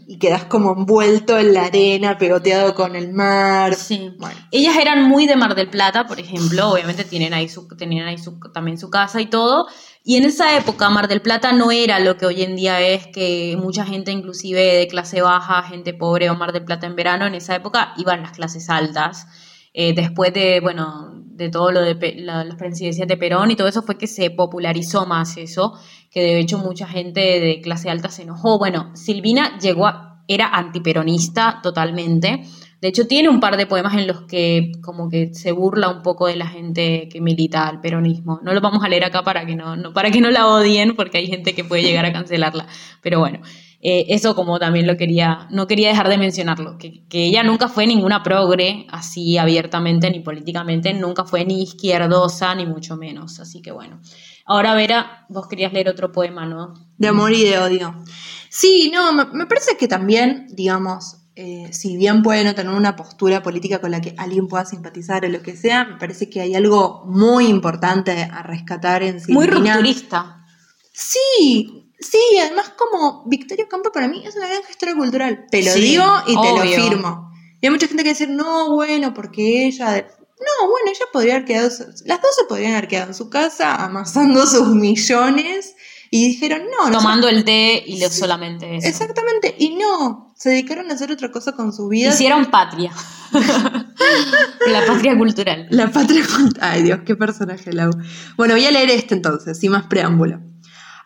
y 0.07 0.19
quedás 0.19 0.45
como 0.45 0.73
envuelto 0.73 1.39
en 1.39 1.55
la 1.55 1.65
arena, 1.65 2.19
pegoteado 2.19 2.75
con 2.75 2.97
el 2.97 3.13
mar. 3.13 3.75
Sí. 3.75 4.13
Ellas 4.51 4.77
eran 4.77 5.09
muy 5.09 5.27
de 5.27 5.37
Mar 5.37 5.55
del 5.55 5.71
Plata, 5.71 6.07
por 6.07 6.21
ejemplo, 6.21 6.71
obviamente 6.71 7.05
tienen 7.05 7.33
ahí 7.33 7.49
su, 7.49 7.67
tenían 7.69 8.09
ahí 8.09 8.19
su, 8.19 8.39
también 8.53 8.77
su 8.77 8.91
casa 8.91 9.23
y 9.23 9.27
todo, 9.27 9.69
y 10.05 10.17
en 10.17 10.25
esa 10.25 10.57
época 10.57 10.91
Mar 10.91 11.09
del 11.09 11.23
Plata 11.23 11.53
no 11.53 11.71
era 11.71 12.01
lo 12.01 12.19
que 12.19 12.27
hoy 12.27 12.43
en 12.43 12.57
día 12.57 12.81
es, 12.83 13.07
que 13.07 13.57
mucha 13.59 13.87
gente 13.87 14.11
inclusive 14.11 14.61
de 14.61 14.87
clase 14.87 15.23
baja, 15.23 15.63
gente 15.63 15.95
pobre 15.95 16.29
o 16.29 16.35
Mar 16.35 16.53
del 16.53 16.65
Plata 16.65 16.87
en 16.87 16.97
verano, 16.97 17.27
en 17.27 17.35
esa 17.35 17.55
época 17.55 17.95
iban 17.97 18.23
las 18.23 18.33
clases 18.33 18.69
altas. 18.69 19.27
Eh, 19.73 19.93
después 19.95 20.33
de, 20.33 20.61
bueno, 20.61 21.13
de 21.39 21.51
todo 21.51 21.71
lo 21.71 21.83
de 21.83 22.15
las 22.17 22.57
presidencias 22.57 23.07
de 23.07 23.17
Perón 23.17 23.51
y 23.51 23.57
todo 23.57 23.69
eso 23.69 23.83
fue 23.83 23.97
que 23.97 24.09
se 24.09 24.31
popularizó 24.31 25.07
más 25.07 25.37
eso, 25.37 25.79
que 26.11 26.21
de 26.21 26.41
hecho 26.41 26.59
mucha 26.59 26.89
gente 26.89 27.21
de 27.21 27.61
clase 27.61 27.91
alta 27.91 28.11
se 28.11 28.23
enojó. 28.23 28.59
Bueno, 28.59 28.91
Silvina 28.95 29.57
llegó 29.59 29.87
a, 29.87 30.25
era 30.27 30.49
antiperonista 30.49 31.61
totalmente, 31.63 32.43
de 32.81 32.89
hecho, 32.89 33.09
tiene 33.09 33.29
un 33.29 33.41
par 33.41 33.57
de 33.57 33.67
poemas 33.67 33.95
en 33.95 34.07
los 34.07 34.23
que 34.23 34.71
como 34.83 35.09
que 35.09 35.35
se 35.35 35.51
burla 35.51 35.89
un 35.89 36.03
poco 36.03 36.29
de 36.29 36.37
la 36.37 36.47
gente 36.47 37.09
que 37.11 37.21
milita 37.21 37.67
al 37.67 37.81
peronismo. 37.81 38.39
No 38.45 38.53
lo 38.55 38.61
vamos 38.61 38.85
a 38.85 38.89
leer 38.89 39.05
acá 39.05 39.25
para 39.25 39.45
que 39.45 39.57
no, 39.57 39.93
para 39.93 40.13
que 40.13 40.21
no 40.21 40.31
la 40.31 40.47
odien, 40.47 40.95
porque 40.95 41.19
hay 41.19 41.27
gente 41.27 41.55
que 41.55 41.65
puede 41.65 41.83
llegar 41.83 42.05
a 42.07 42.13
cancelarla. 42.13 42.69
Pero 43.03 43.19
bueno, 43.19 43.41
eh, 43.81 44.07
eso 44.11 44.37
como 44.37 44.61
también 44.61 44.87
lo 44.87 44.97
quería, 44.97 45.49
no 45.51 45.67
quería 45.67 45.89
dejar 45.89 46.09
de 46.09 46.19
mencionarlo, 46.19 46.79
que, 46.79 47.05
que, 47.09 47.25
ella 47.25 47.43
nunca 47.43 47.69
fue 47.69 47.87
ninguna 47.87 48.23
progre, 48.23 48.87
así 48.91 49.39
abiertamente 49.39 50.11
ni 50.11 50.21
políticamente, 50.21 50.95
nunca 50.95 51.25
fue 51.25 51.45
ni 51.45 51.63
izquierdosa, 51.63 52.55
ni 52.55 52.65
mucho 52.65 52.97
menos. 52.97 53.41
Así 53.41 53.61
que 53.61 53.73
bueno. 53.73 54.01
Ahora, 54.45 54.75
Vera, 54.75 55.27
vos 55.29 55.49
querías 55.49 55.73
leer 55.73 55.89
otro 55.89 56.13
poema, 56.13 56.47
¿no? 56.47 56.75
De 56.97 57.09
amor 57.09 57.33
y 57.33 57.43
de 57.43 57.59
odio. 57.59 58.05
Sí, 58.51 58.91
no, 58.95 59.13
me 59.13 59.47
parece 59.47 59.77
que 59.77 59.89
también, 59.89 60.47
digamos, 60.51 61.18
eh, 61.41 61.73
si 61.73 61.97
bien 61.97 62.25
puede 62.25 62.43
no 62.43 62.53
tener 62.53 62.75
una 62.75 62.97
postura 62.97 63.45
política 63.45 63.81
con 63.81 63.93
la 63.93 64.01
que 64.01 64.13
alguien 64.19 64.49
pueda 64.49 64.65
simpatizar 64.65 65.25
o 65.25 65.29
lo 65.29 65.41
que 65.41 65.57
sea, 65.57 65.85
me 65.85 65.97
parece 65.97 66.29
que 66.29 66.41
hay 66.41 66.57
algo 66.57 67.05
muy 67.07 67.47
importante 67.47 68.29
a 68.29 68.43
rescatar 68.43 69.05
en 69.05 69.21
Silvina. 69.21 69.39
Muy 69.39 69.47
rupturista. 69.47 70.45
Sí, 70.93 71.93
sí, 72.01 72.19
además 72.43 72.71
como 72.71 73.23
Victoria 73.27 73.69
Campo 73.69 73.93
para 73.93 74.09
mí 74.09 74.27
es 74.27 74.35
una 74.35 74.49
gran 74.49 74.65
gestora 74.65 74.97
cultural. 74.97 75.47
Te 75.49 75.63
lo 75.63 75.75
digo 75.75 76.05
y 76.27 76.35
te 76.35 76.53
lo 76.53 76.83
firmo. 76.83 77.31
Y 77.61 77.67
hay 77.67 77.71
mucha 77.71 77.87
gente 77.87 78.03
que 78.03 78.09
dice, 78.09 78.27
no, 78.27 78.73
bueno, 78.73 79.15
porque 79.15 79.67
ella... 79.67 79.95
No, 79.95 80.69
bueno, 80.69 80.91
ella 80.91 81.05
podría 81.13 81.35
haber 81.35 81.45
quedado... 81.45 81.69
Las 82.05 82.21
dos 82.21 82.35
se 82.37 82.47
podrían 82.49 82.73
haber 82.73 82.89
quedado 82.89 83.11
en 83.11 83.15
su 83.15 83.31
casa 83.31 83.77
amasando 83.77 84.45
sus 84.45 84.67
millones 84.75 85.77
y 86.11 86.29
dijeron, 86.29 86.63
no, 86.71 86.91
no. 86.91 86.99
Tomando 86.99 87.29
el 87.29 87.45
té 87.45 87.83
y 87.87 88.01
solamente 88.03 88.77
eso. 88.77 88.89
Exactamente, 88.89 89.55
y 89.59 89.77
no, 89.77 90.33
se 90.37 90.51
dedicaron 90.51 90.91
a 90.91 90.95
hacer 90.95 91.13
otra 91.13 91.31
cosa 91.31 91.53
con 91.53 91.73
su 91.73 91.89
vida. 91.89 92.11
Hicieron 92.11 92.47
patria. 92.47 92.93
la 93.33 94.87
patria 94.87 95.17
cultural. 95.17 95.67
La 95.71 95.91
patria 95.91 96.25
cultural. 96.25 96.71
Ay 96.71 96.83
Dios, 96.83 97.01
qué 97.05 97.15
personaje, 97.15 97.73
Lau. 97.73 97.91
Bueno, 98.37 98.55
voy 98.55 98.65
a 98.65 98.71
leer 98.71 98.91
este 98.91 99.15
entonces, 99.15 99.59
sin 99.59 99.73
más 99.73 99.85
preámbulo. 99.85 100.41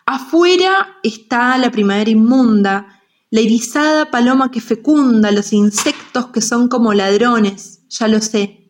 Afuera 0.05 0.97
está 1.03 1.57
la 1.57 1.71
primavera 1.71 2.09
inmunda, 2.09 3.01
la 3.29 3.41
irisada 3.41 4.11
paloma 4.11 4.51
que 4.51 4.61
fecunda, 4.61 5.31
los 5.31 5.53
insectos 5.53 6.27
que 6.27 6.41
son 6.41 6.67
como 6.67 6.93
ladrones, 6.93 7.81
ya 7.89 8.07
lo 8.07 8.19
sé 8.19 8.62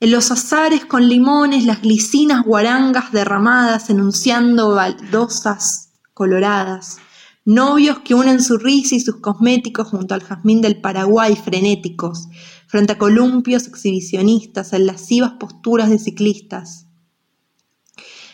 en 0.00 0.10
los 0.10 0.30
azares 0.30 0.84
con 0.84 1.08
limones, 1.08 1.64
las 1.64 1.82
glicinas 1.82 2.44
guarangas 2.44 3.12
derramadas 3.12 3.90
enunciando 3.90 4.74
baldosas 4.74 5.90
coloradas. 6.12 6.98
Novios 7.44 7.98
que 8.00 8.14
unen 8.14 8.42
su 8.42 8.56
risa 8.56 8.94
y 8.94 9.00
sus 9.00 9.16
cosméticos 9.20 9.88
junto 9.88 10.14
al 10.14 10.22
jazmín 10.22 10.62
del 10.62 10.80
Paraguay 10.80 11.36
frenéticos, 11.36 12.28
frente 12.66 12.94
a 12.94 12.98
columpios 12.98 13.66
exhibicionistas 13.66 14.72
en 14.72 14.86
lascivas 14.86 15.32
posturas 15.38 15.90
de 15.90 15.98
ciclistas. 15.98 16.86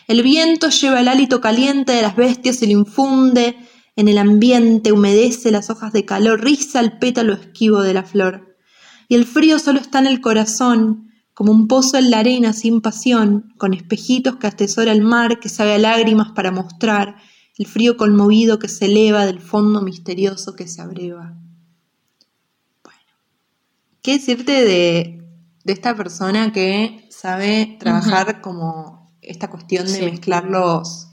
El 0.07 0.23
viento 0.23 0.69
lleva 0.69 1.01
el 1.01 1.07
hálito 1.07 1.41
caliente 1.41 1.91
de 1.91 2.01
las 2.01 2.15
bestias 2.15 2.61
y 2.61 2.67
lo 2.67 2.73
infunde 2.73 3.55
en 3.95 4.07
el 4.07 4.17
ambiente, 4.17 4.91
humedece 4.91 5.51
las 5.51 5.69
hojas 5.69 5.93
de 5.93 6.05
calor, 6.05 6.41
riza 6.41 6.79
el 6.79 6.97
pétalo 6.97 7.33
esquivo 7.33 7.81
de 7.81 7.93
la 7.93 8.03
flor. 8.03 8.57
Y 9.07 9.15
el 9.15 9.25
frío 9.25 9.59
solo 9.59 9.79
está 9.79 9.99
en 9.99 10.07
el 10.07 10.21
corazón, 10.21 11.10
como 11.33 11.51
un 11.51 11.67
pozo 11.67 11.97
en 11.97 12.11
la 12.11 12.19
arena 12.19 12.53
sin 12.53 12.81
pasión, 12.81 13.53
con 13.57 13.73
espejitos 13.73 14.35
que 14.35 14.47
atesora 14.47 14.91
el 14.91 15.01
mar 15.01 15.39
que 15.39 15.49
sabe 15.49 15.73
a 15.73 15.79
lágrimas 15.79 16.31
para 16.31 16.51
mostrar 16.51 17.15
el 17.57 17.67
frío 17.67 17.97
conmovido 17.97 18.59
que 18.59 18.67
se 18.67 18.85
eleva 18.85 19.25
del 19.25 19.39
fondo 19.39 19.81
misterioso 19.81 20.55
que 20.55 20.67
se 20.67 20.81
abreva. 20.81 21.37
Bueno, 22.83 22.99
¿qué 24.01 24.13
decirte 24.13 24.63
de, 24.63 25.17
esta 25.65 25.95
persona 25.95 26.51
que 26.51 27.07
sabe 27.11 27.77
trabajar 27.79 28.41
como 28.41 29.11
esta 29.21 29.49
cuestión 29.49 29.85
de 29.85 30.11
mezclar 30.11 30.45
los... 30.45 31.07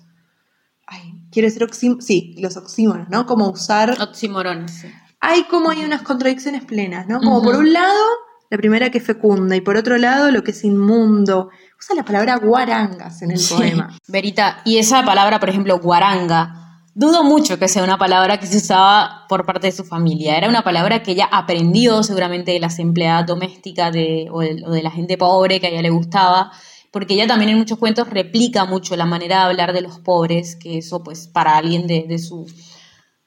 Ay, 0.87 1.23
quiero 1.31 1.49
decir 1.49 1.69
sí, 2.01 2.35
los 2.39 2.57
oxímoros, 2.57 3.09
¿no? 3.11 3.27
Como 3.27 3.49
usar... 3.51 3.97
Oxímorones, 4.01 4.73
sí 4.73 4.89
hay 5.21 5.45
como 5.45 5.71
hay 5.71 5.85
unas 5.85 6.03
contradicciones 6.03 6.65
plenas, 6.65 7.07
¿no? 7.09 7.19
Como 7.19 7.43
por 7.43 7.57
un 7.57 7.73
lado, 7.73 8.05
la 8.51 8.57
primera 8.59 8.91
que 8.91 8.99
es 8.99 9.05
fecunda, 9.05 9.57
y 9.57 9.61
por 9.61 9.77
otro 9.77 9.99
lado, 9.99 10.31
lo 10.31 10.43
que 10.43 10.53
es 10.53 10.65
inmundo. 10.65 11.51
Usa 11.79 11.95
la 11.95 12.05
palabra 12.05 12.37
guarangas 12.37 13.23
en 13.23 13.33
el 13.33 13.41
poema. 13.49 13.97
Verita, 14.09 14.63
y 14.65 14.79
esa 14.79 15.05
palabra, 15.05 15.39
por 15.39 15.49
ejemplo, 15.49 15.79
guaranga, 15.79 16.69
Dudo 16.99 17.23
mucho 17.23 17.61
que 17.61 17.69
sea 17.69 17.85
una 17.85 17.97
palabra 17.97 18.41
que 18.41 18.49
se 18.49 18.57
usaba 18.57 19.25
por 19.29 19.47
parte 19.47 19.69
de 19.69 19.73
su 19.73 19.85
familia. 19.85 20.37
Era 20.37 20.49
una 20.49 20.63
palabra 20.63 21.01
que 21.01 21.13
ella 21.13 21.29
aprendió 21.31 22.03
seguramente 22.03 22.51
de 22.51 22.59
las 22.59 22.81
empleadas 22.81 23.25
domésticas 23.25 23.93
de, 23.93 24.27
o, 24.33 24.41
de, 24.41 24.83
la 24.83 24.91
gente 24.91 25.17
pobre 25.17 25.61
que 25.61 25.69
a 25.69 25.71
ella 25.71 25.83
le 25.83 25.91
gustaba, 25.91 26.51
porque 26.91 27.15
ella 27.15 27.29
también 27.29 27.53
en 27.53 27.59
muchos 27.59 27.79
cuentos 27.79 28.11
replica 28.11 28.65
mucho 28.65 28.97
la 28.97 29.07
manera 29.07 29.37
de 29.37 29.43
hablar 29.45 29.73
de 29.73 29.83
los 29.83 30.01
pobres, 30.01 30.57
que 30.57 30.79
eso 30.79 31.05
pues 31.05 31.29
para 31.29 31.57
alguien 31.57 31.87
de, 31.87 32.05
de 32.09 32.19
su, 32.19 32.47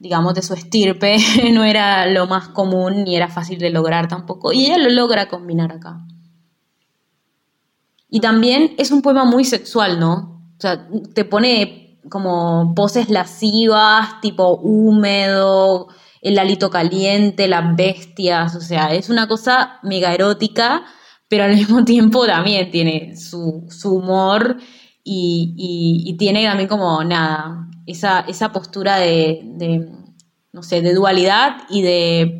digamos, 0.02 0.34
de 0.34 0.41
su 0.41 0.56
estirpe 0.56 1.18
no 1.54 1.64
era 1.64 2.08
lo 2.08 2.26
más 2.26 2.49
común 2.49 3.04
ni 3.04 3.16
era 3.16 3.28
fácil 3.28 3.60
de 3.60 3.70
lograr 3.70 4.08
tampoco. 4.08 4.52
Y 4.52 4.66
ella 4.66 4.80
lo 4.80 4.89
logra 4.89 5.28
combinar 5.28 5.72
acá. 5.72 6.02
Y 8.10 8.20
también 8.20 8.74
es 8.78 8.91
un 8.91 9.02
poema 9.02 9.24
muy 9.24 9.45
sexual, 9.45 9.99
¿no? 9.99 10.41
O 10.58 10.62
sea, 10.62 10.88
te 11.14 11.24
pone 11.24 11.99
como 12.10 12.74
poses 12.76 13.10
lascivas, 13.10 14.20
tipo 14.22 14.58
húmedo, 14.58 15.88
el 16.22 16.38
alito 16.38 16.70
caliente, 16.70 17.47
las 17.47 17.76
bestias, 17.76 18.56
o 18.56 18.62
sea, 18.62 18.93
es 18.93 19.10
una 19.10 19.28
cosa 19.28 19.80
mega 19.84 20.14
erótica, 20.14 20.84
pero 21.30 21.43
al 21.43 21.56
mismo 21.56 21.86
tiempo 21.86 22.26
también 22.26 22.72
tiene 22.72 23.16
su, 23.16 23.68
humor 23.86 24.58
y, 25.04 26.16
tiene 26.18 26.43
también 26.43 26.68
como 26.68 27.04
nada, 27.04 27.68
esa, 27.86 28.52
postura 28.52 28.98
de, 28.98 29.90
no 30.52 30.64
sé, 30.64 30.82
de 30.82 30.94
dualidad 30.94 31.64
y 31.70 31.82
de 31.82 32.38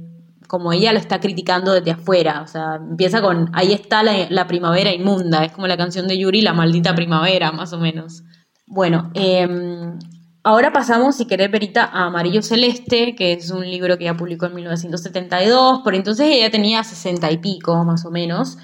como 0.48 0.74
ella 0.74 0.92
lo 0.92 1.00
está 1.00 1.22
criticando 1.22 1.72
desde 1.72 1.92
afuera, 1.92 2.42
o 2.42 2.48
sea, 2.48 2.76
empieza 2.76 3.22
con, 3.22 3.50
ahí 3.54 3.72
está 3.72 4.04
la, 4.04 4.28
la 4.30 4.48
primavera 4.48 4.92
inmunda, 4.92 5.46
es 5.46 5.54
como 5.54 5.66
la 5.66 5.78
canción 5.78 6.10
de 6.10 6.18
Yuri, 6.18 6.42
la 6.42 6.52
maldita 6.52 6.94
primavera, 6.94 7.54
más 7.54 7.72
o 7.72 7.80
menos. 7.80 8.24
Bueno, 8.68 9.12
em, 9.14 9.98
ahora 10.44 10.74
pasamos, 10.74 11.16
si 11.16 11.26
querés, 11.26 11.50
Perita, 11.50 11.86
a 11.86 12.06
Amarillo 12.08 12.42
Celeste, 12.42 13.16
que 13.16 13.34
es 13.34 13.50
un 13.50 13.62
libro 13.62 13.98
que 13.98 14.04
ella 14.04 14.18
publicó 14.18 14.46
en 14.46 14.56
1972, 14.56 15.82
por 15.84 15.96
entonces 15.96 16.28
ella 16.28 16.52
tenía 16.52 16.84
sesenta 16.84 17.32
y 17.32 17.38
pico, 17.38 17.84
más 17.86 18.06
o 18.06 18.12
menos. 18.12 18.58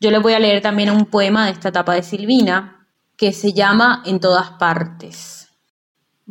Yo 0.00 0.10
le 0.12 0.18
voy 0.18 0.34
a 0.34 0.38
leer 0.38 0.62
también 0.62 0.90
un 0.90 1.06
poema 1.06 1.46
de 1.46 1.52
esta 1.52 1.70
etapa 1.70 1.94
de 1.94 2.02
Silvina, 2.04 2.88
que 3.16 3.32
se 3.32 3.52
llama 3.52 4.02
En 4.04 4.20
todas 4.20 4.50
partes. 4.58 5.41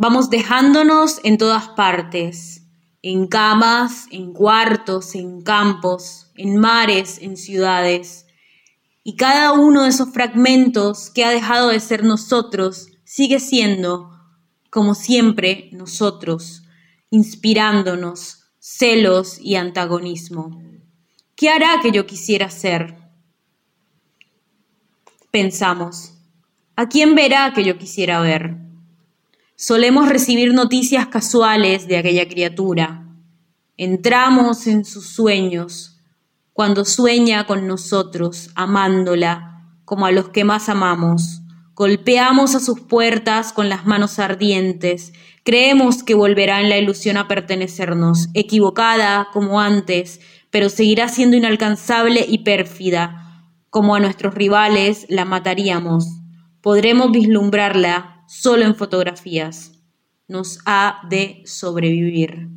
Vamos 0.04 0.32
dejándonos 0.32 1.20
en 1.24 1.38
todas 1.38 1.70
partes, 1.70 2.64
en 3.04 3.28
camas, 3.28 4.08
en 4.10 4.34
cuartos, 4.34 5.14
en 5.14 5.43
campos, 5.43 6.32
en 6.34 6.58
mares, 6.58 7.20
en 7.22 7.38
ciudades. 7.38 8.26
Y 9.04 9.16
cada 9.16 9.52
uno 9.52 9.84
de 9.84 9.89
esos 9.89 10.12
fragmentos 10.12 11.12
que 11.12 11.24
ha 11.24 11.30
dejado 11.30 11.68
de 11.68 11.80
ser 11.80 12.04
nosotros 12.04 12.88
sigue 13.04 13.39
siendo, 13.39 14.10
como 14.72 14.95
siempre, 14.95 15.70
nosotros, 15.72 16.64
inspirándonos 17.12 18.45
celos 18.58 19.38
y 19.39 19.54
antagonismo. 19.54 20.64
¿Qué 21.36 21.49
hará 21.49 21.80
que 21.80 21.91
yo 21.91 22.08
quisiera 22.08 22.49
ser? 22.49 22.97
Pensamos, 25.30 26.16
¿a 26.76 26.89
quién 26.89 27.14
verá 27.14 27.54
que 27.54 27.64
yo 27.64 27.78
quisiera 27.78 28.20
ver? 28.20 28.70
Solemos 29.64 30.09
recibir 30.09 30.55
noticias 30.55 31.05
casuales 31.05 31.88
de 31.88 31.97
aquella 31.97 32.28
criatura. 32.28 33.05
Entramos 33.78 34.66
en 34.66 34.86
sus 34.86 35.05
sueños, 35.05 35.99
cuando 36.51 36.84
sueña 36.84 37.45
con 37.45 37.68
nosotros, 37.68 38.49
amándola 38.55 39.68
como 39.86 40.07
a 40.07 40.12
los 40.12 40.30
que 40.30 40.45
más 40.45 40.68
amamos 40.68 41.41
Golpeamos 41.76 42.53
a 42.55 42.59
sus 42.59 42.80
puertas 42.82 43.53
con 43.53 43.70
las 43.70 43.86
manos 43.86 44.20
ardientes. 44.20 45.14
Creemos 45.43 46.03
que 46.03 46.16
volverá 46.16 46.59
en 46.62 46.70
la 46.70 46.78
ilusión 46.78 47.18
a 47.18 47.28
pertenecernos, 47.28 48.30
equivocada 48.34 49.30
como 49.32 49.62
antes, 49.62 50.22
pero 50.49 50.70
seguirá 50.70 51.07
siendo 51.07 51.38
inalcanzable 51.38 52.26
y 52.28 52.39
pérfida. 52.39 53.45
Como 53.70 53.95
a 53.95 53.99
nuestros 53.99 54.34
rivales 54.34 55.05
la 55.07 55.24
mataríamos. 55.24 56.07
Podremos 56.62 57.12
vislumbrarla 57.12 58.20
solo 58.32 58.63
en 58.63 58.75
fotografías. 58.75 59.73
Nos 60.27 60.59
ha 60.65 61.01
de 61.09 61.43
sobrevivir. 61.45 62.47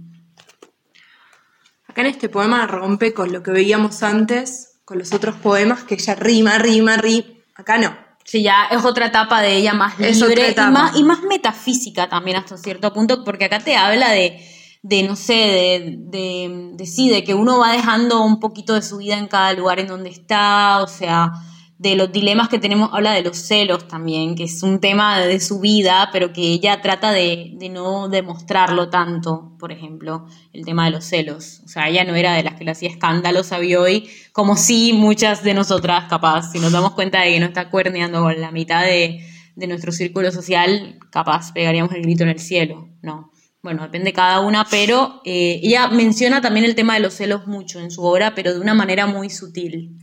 Acá 1.88 2.02
en 2.02 2.06
este 2.06 2.28
poema 2.28 2.66
rompe 2.66 3.12
con 3.12 3.32
lo 3.32 3.42
que 3.42 3.50
veíamos 3.50 4.02
antes, 4.04 4.80
con 4.84 4.98
los 4.98 5.12
otros 5.12 5.34
poemas, 5.36 5.82
que 5.82 5.94
ella 5.94 6.14
rima, 6.14 6.58
rima, 6.58 6.96
rima. 6.96 7.24
Acá 7.56 7.78
no 7.78 8.04
Sí, 8.24 8.42
ya 8.42 8.68
es 8.70 8.82
otra 8.84 9.06
etapa 9.06 9.42
de 9.42 9.56
ella 9.56 9.74
más 9.74 9.98
libre 9.98 10.54
y 10.56 10.70
más, 10.70 10.96
y 10.96 11.04
más 11.04 11.22
metafísica 11.22 12.08
también 12.08 12.38
hasta 12.38 12.56
cierto 12.56 12.92
punto, 12.92 13.22
porque 13.22 13.44
acá 13.44 13.58
te 13.58 13.76
habla 13.76 14.10
de, 14.12 14.40
de 14.82 15.02
no 15.02 15.14
sé, 15.14 15.34
de, 15.34 15.96
de, 15.98 16.70
de, 16.72 16.86
sí, 16.86 17.10
de 17.10 17.22
que 17.22 17.34
uno 17.34 17.58
va 17.58 17.72
dejando 17.72 18.22
un 18.24 18.40
poquito 18.40 18.72
de 18.72 18.80
su 18.80 18.96
vida 18.96 19.18
en 19.18 19.28
cada 19.28 19.52
lugar 19.52 19.78
en 19.78 19.88
donde 19.88 20.08
está, 20.08 20.80
o 20.82 20.86
sea, 20.86 21.32
de 21.78 21.96
los 21.96 22.12
dilemas 22.12 22.48
que 22.48 22.58
tenemos, 22.58 22.90
habla 22.92 23.12
de 23.12 23.22
los 23.22 23.36
celos 23.36 23.88
también, 23.88 24.36
que 24.36 24.44
es 24.44 24.62
un 24.62 24.80
tema 24.80 25.20
de 25.20 25.40
su 25.40 25.60
vida, 25.60 26.08
pero 26.12 26.32
que 26.32 26.42
ella 26.42 26.80
trata 26.80 27.10
de, 27.10 27.52
de, 27.54 27.68
no 27.68 28.08
demostrarlo 28.08 28.90
tanto, 28.90 29.56
por 29.58 29.72
ejemplo, 29.72 30.26
el 30.52 30.64
tema 30.64 30.84
de 30.84 30.92
los 30.92 31.04
celos. 31.04 31.60
O 31.64 31.68
sea, 31.68 31.88
ella 31.88 32.04
no 32.04 32.14
era 32.14 32.34
de 32.34 32.44
las 32.44 32.54
que 32.54 32.64
le 32.64 32.70
hacía 32.70 32.90
escándalos 32.90 33.52
a 33.52 33.58
hoy, 33.58 34.08
como 34.32 34.56
sí 34.56 34.92
muchas 34.92 35.42
de 35.42 35.54
nosotras, 35.54 36.04
capaz, 36.08 36.52
si 36.52 36.60
nos 36.60 36.72
damos 36.72 36.92
cuenta 36.92 37.20
de 37.22 37.32
que 37.32 37.40
no 37.40 37.46
está 37.46 37.70
cuerneando 37.70 38.20
con 38.20 38.40
la 38.40 38.52
mitad 38.52 38.84
de, 38.84 39.26
de 39.56 39.66
nuestro 39.66 39.92
círculo 39.92 40.30
social, 40.30 40.98
capaz 41.10 41.52
pegaríamos 41.52 41.92
el 41.92 42.02
grito 42.02 42.22
en 42.22 42.30
el 42.30 42.38
cielo, 42.38 42.88
¿no? 43.02 43.32
Bueno, 43.62 43.82
depende 43.82 44.10
de 44.10 44.12
cada 44.12 44.40
una, 44.40 44.66
pero 44.70 45.22
eh, 45.24 45.60
ella 45.62 45.88
menciona 45.88 46.42
también 46.42 46.66
el 46.66 46.74
tema 46.74 46.94
de 46.94 47.00
los 47.00 47.14
celos 47.14 47.46
mucho 47.46 47.80
en 47.80 47.90
su 47.90 48.02
obra, 48.02 48.34
pero 48.34 48.52
de 48.52 48.60
una 48.60 48.74
manera 48.74 49.06
muy 49.06 49.30
sutil. 49.30 49.96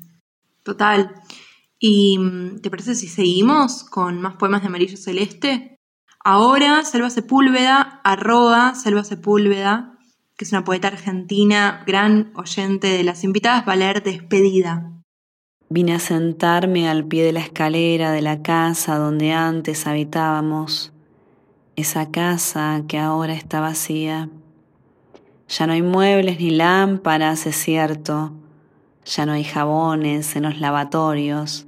Total. 0.63 1.11
¿Y 1.83 2.19
mm, 2.19 2.59
te 2.61 2.69
parece 2.69 2.93
si 2.93 3.07
seguimos 3.07 3.83
con 3.83 4.21
más 4.21 4.35
poemas 4.35 4.61
de 4.61 4.67
Amarillo 4.67 4.97
Celeste? 4.97 5.79
Ahora, 6.23 6.83
Selva 6.83 7.09
Sepúlveda, 7.09 7.99
arroba 8.03 8.75
Selva 8.75 9.03
Sepúlveda, 9.03 9.97
que 10.37 10.45
es 10.45 10.51
una 10.51 10.63
poeta 10.63 10.89
argentina, 10.89 11.83
gran 11.87 12.33
oyente 12.35 12.85
de 12.85 13.03
las 13.03 13.23
invitadas, 13.23 13.67
va 13.67 13.73
a 13.73 13.77
leer 13.77 14.03
Despedida. 14.03 14.91
Vine 15.69 15.95
a 15.95 15.99
sentarme 15.99 16.87
al 16.87 17.03
pie 17.05 17.23
de 17.23 17.31
la 17.31 17.39
escalera 17.39 18.11
de 18.11 18.21
la 18.21 18.43
casa 18.43 18.97
donde 18.97 19.31
antes 19.31 19.87
habitábamos, 19.87 20.93
esa 21.75 22.11
casa 22.11 22.83
que 22.87 22.99
ahora 22.99 23.33
está 23.33 23.59
vacía. 23.59 24.29
Ya 25.47 25.65
no 25.65 25.73
hay 25.73 25.81
muebles 25.81 26.39
ni 26.39 26.51
lámparas, 26.51 27.47
es 27.47 27.55
cierto, 27.55 28.33
ya 29.03 29.25
no 29.25 29.31
hay 29.31 29.43
jabones 29.43 30.35
en 30.35 30.43
los 30.43 30.59
lavatorios 30.59 31.65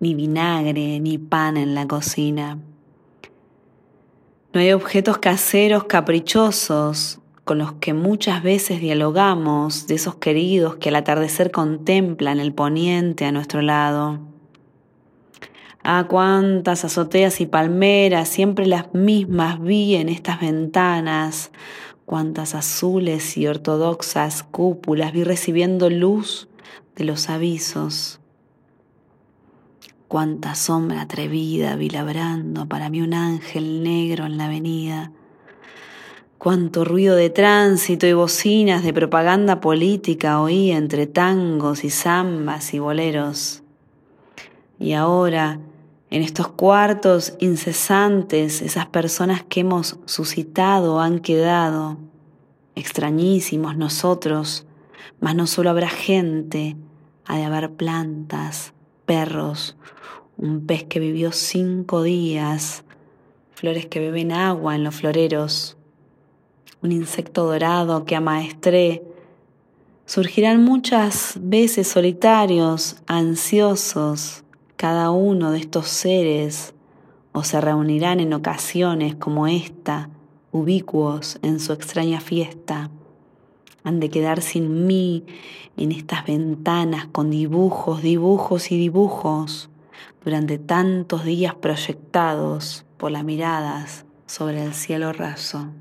ni 0.00 0.14
vinagre, 0.14 1.00
ni 1.00 1.18
pan 1.18 1.56
en 1.56 1.74
la 1.74 1.86
cocina. 1.86 2.58
No 4.52 4.60
hay 4.60 4.72
objetos 4.72 5.18
caseros 5.18 5.84
caprichosos 5.84 7.20
con 7.44 7.58
los 7.58 7.74
que 7.74 7.94
muchas 7.94 8.42
veces 8.42 8.80
dialogamos, 8.80 9.86
de 9.86 9.94
esos 9.94 10.16
queridos 10.16 10.76
que 10.76 10.88
al 10.88 10.96
atardecer 10.96 11.52
contemplan 11.52 12.40
el 12.40 12.52
poniente 12.52 13.24
a 13.24 13.32
nuestro 13.32 13.62
lado. 13.62 14.18
Ah, 15.84 16.06
cuántas 16.08 16.84
azoteas 16.84 17.40
y 17.40 17.46
palmeras, 17.46 18.28
siempre 18.28 18.66
las 18.66 18.92
mismas 18.94 19.60
vi 19.60 19.94
en 19.94 20.08
estas 20.08 20.40
ventanas, 20.40 21.52
cuántas 22.04 22.56
azules 22.56 23.36
y 23.36 23.46
ortodoxas 23.46 24.42
cúpulas 24.42 25.12
vi 25.12 25.22
recibiendo 25.22 25.88
luz 25.88 26.48
de 26.96 27.04
los 27.04 27.28
avisos. 27.28 28.18
Cuánta 30.08 30.54
sombra 30.54 31.00
atrevida 31.00 31.74
vi 31.74 31.90
labrando 31.90 32.66
para 32.66 32.88
mí 32.90 33.02
un 33.02 33.12
ángel 33.12 33.82
negro 33.82 34.26
en 34.26 34.38
la 34.38 34.44
avenida. 34.44 35.10
Cuánto 36.38 36.84
ruido 36.84 37.16
de 37.16 37.28
tránsito 37.28 38.06
y 38.06 38.12
bocinas 38.12 38.84
de 38.84 38.92
propaganda 38.92 39.60
política 39.60 40.40
oí 40.40 40.70
entre 40.70 41.08
tangos 41.08 41.82
y 41.82 41.90
zambas 41.90 42.72
y 42.72 42.78
boleros. 42.78 43.64
Y 44.78 44.92
ahora, 44.92 45.58
en 46.10 46.22
estos 46.22 46.46
cuartos 46.48 47.34
incesantes, 47.40 48.62
esas 48.62 48.86
personas 48.86 49.42
que 49.42 49.60
hemos 49.60 49.98
suscitado 50.04 51.00
han 51.00 51.18
quedado, 51.18 51.98
extrañísimos 52.76 53.76
nosotros, 53.76 54.66
mas 55.18 55.34
no 55.34 55.48
solo 55.48 55.70
habrá 55.70 55.88
gente, 55.88 56.76
ha 57.24 57.38
de 57.38 57.44
haber 57.44 57.72
plantas, 57.72 58.72
perros, 59.04 59.76
un 60.38 60.66
pez 60.66 60.84
que 60.84 61.00
vivió 61.00 61.32
cinco 61.32 62.02
días, 62.02 62.84
flores 63.54 63.86
que 63.86 64.00
beben 64.00 64.32
agua 64.32 64.74
en 64.74 64.84
los 64.84 64.96
floreros. 64.96 65.76
un 66.82 66.92
insecto 66.92 67.46
dorado 67.46 68.04
que 68.04 68.14
amaestré. 68.14 69.02
Surgirán 70.04 70.62
muchas 70.62 71.38
veces 71.40 71.88
solitarios, 71.88 72.96
ansiosos, 73.06 74.44
cada 74.76 75.10
uno 75.10 75.50
de 75.50 75.58
estos 75.58 75.88
seres, 75.88 76.74
o 77.32 77.42
se 77.42 77.60
reunirán 77.60 78.20
en 78.20 78.34
ocasiones 78.34 79.16
como 79.16 79.46
esta, 79.46 80.10
ubicuos 80.52 81.38
en 81.42 81.58
su 81.58 81.72
extraña 81.72 82.20
fiesta. 82.20 82.90
Han 83.82 83.98
de 83.98 84.10
quedar 84.10 84.42
sin 84.42 84.86
mí 84.86 85.24
en 85.76 85.92
estas 85.92 86.26
ventanas 86.26 87.06
con 87.06 87.30
dibujos, 87.30 88.02
dibujos 88.02 88.70
y 88.70 88.78
dibujos 88.78 89.70
durante 90.24 90.58
tantos 90.58 91.24
días 91.24 91.54
proyectados 91.54 92.84
por 92.96 93.10
las 93.10 93.24
miradas 93.24 94.04
sobre 94.26 94.64
el 94.64 94.74
cielo 94.74 95.12
raso. 95.12 95.72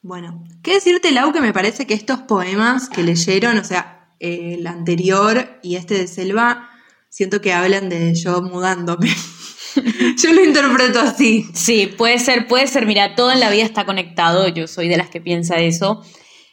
Bueno, 0.00 0.44
¿qué 0.62 0.74
decirte, 0.74 1.12
Lau, 1.12 1.32
que 1.32 1.40
me 1.40 1.52
parece 1.52 1.86
que 1.86 1.94
estos 1.94 2.20
poemas 2.22 2.88
que 2.88 3.02
leyeron, 3.04 3.58
o 3.58 3.64
sea, 3.64 4.14
el 4.18 4.66
anterior 4.66 5.60
y 5.62 5.76
este 5.76 5.94
de 5.94 6.08
Selva, 6.08 6.70
siento 7.08 7.40
que 7.40 7.52
hablan 7.52 7.88
de 7.88 8.14
yo 8.14 8.42
mudándome. 8.42 9.08
yo 10.22 10.32
lo 10.32 10.44
interpreto 10.44 11.00
así. 11.00 11.46
Sí, 11.54 11.86
puede 11.86 12.18
ser, 12.18 12.48
puede 12.48 12.66
ser. 12.66 12.86
Mira, 12.86 13.14
todo 13.14 13.30
en 13.32 13.40
la 13.40 13.50
vida 13.50 13.64
está 13.64 13.84
conectado. 13.84 14.48
Yo 14.48 14.66
soy 14.66 14.88
de 14.88 14.96
las 14.96 15.08
que 15.08 15.20
piensa 15.20 15.56
eso. 15.58 16.02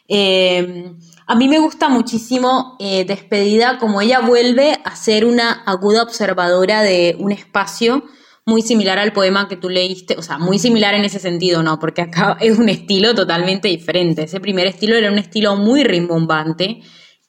Eh, 0.06 0.92
a 1.30 1.36
mí 1.36 1.46
me 1.46 1.60
gusta 1.60 1.88
muchísimo 1.88 2.76
eh, 2.80 3.04
Despedida, 3.04 3.78
como 3.78 4.00
ella 4.00 4.18
vuelve 4.18 4.80
a 4.84 4.96
ser 4.96 5.24
una 5.24 5.62
aguda 5.64 6.02
observadora 6.02 6.82
de 6.82 7.14
un 7.20 7.30
espacio 7.30 8.02
muy 8.44 8.62
similar 8.62 8.98
al 8.98 9.12
poema 9.12 9.46
que 9.46 9.54
tú 9.54 9.68
leíste, 9.68 10.16
o 10.18 10.22
sea, 10.22 10.38
muy 10.38 10.58
similar 10.58 10.92
en 10.94 11.04
ese 11.04 11.20
sentido, 11.20 11.62
¿no? 11.62 11.78
Porque 11.78 12.02
acá 12.02 12.36
es 12.40 12.58
un 12.58 12.68
estilo 12.68 13.14
totalmente 13.14 13.68
diferente. 13.68 14.24
Ese 14.24 14.40
primer 14.40 14.66
estilo 14.66 14.96
era 14.96 15.08
un 15.08 15.18
estilo 15.18 15.54
muy 15.54 15.84
rimbombante, 15.84 16.80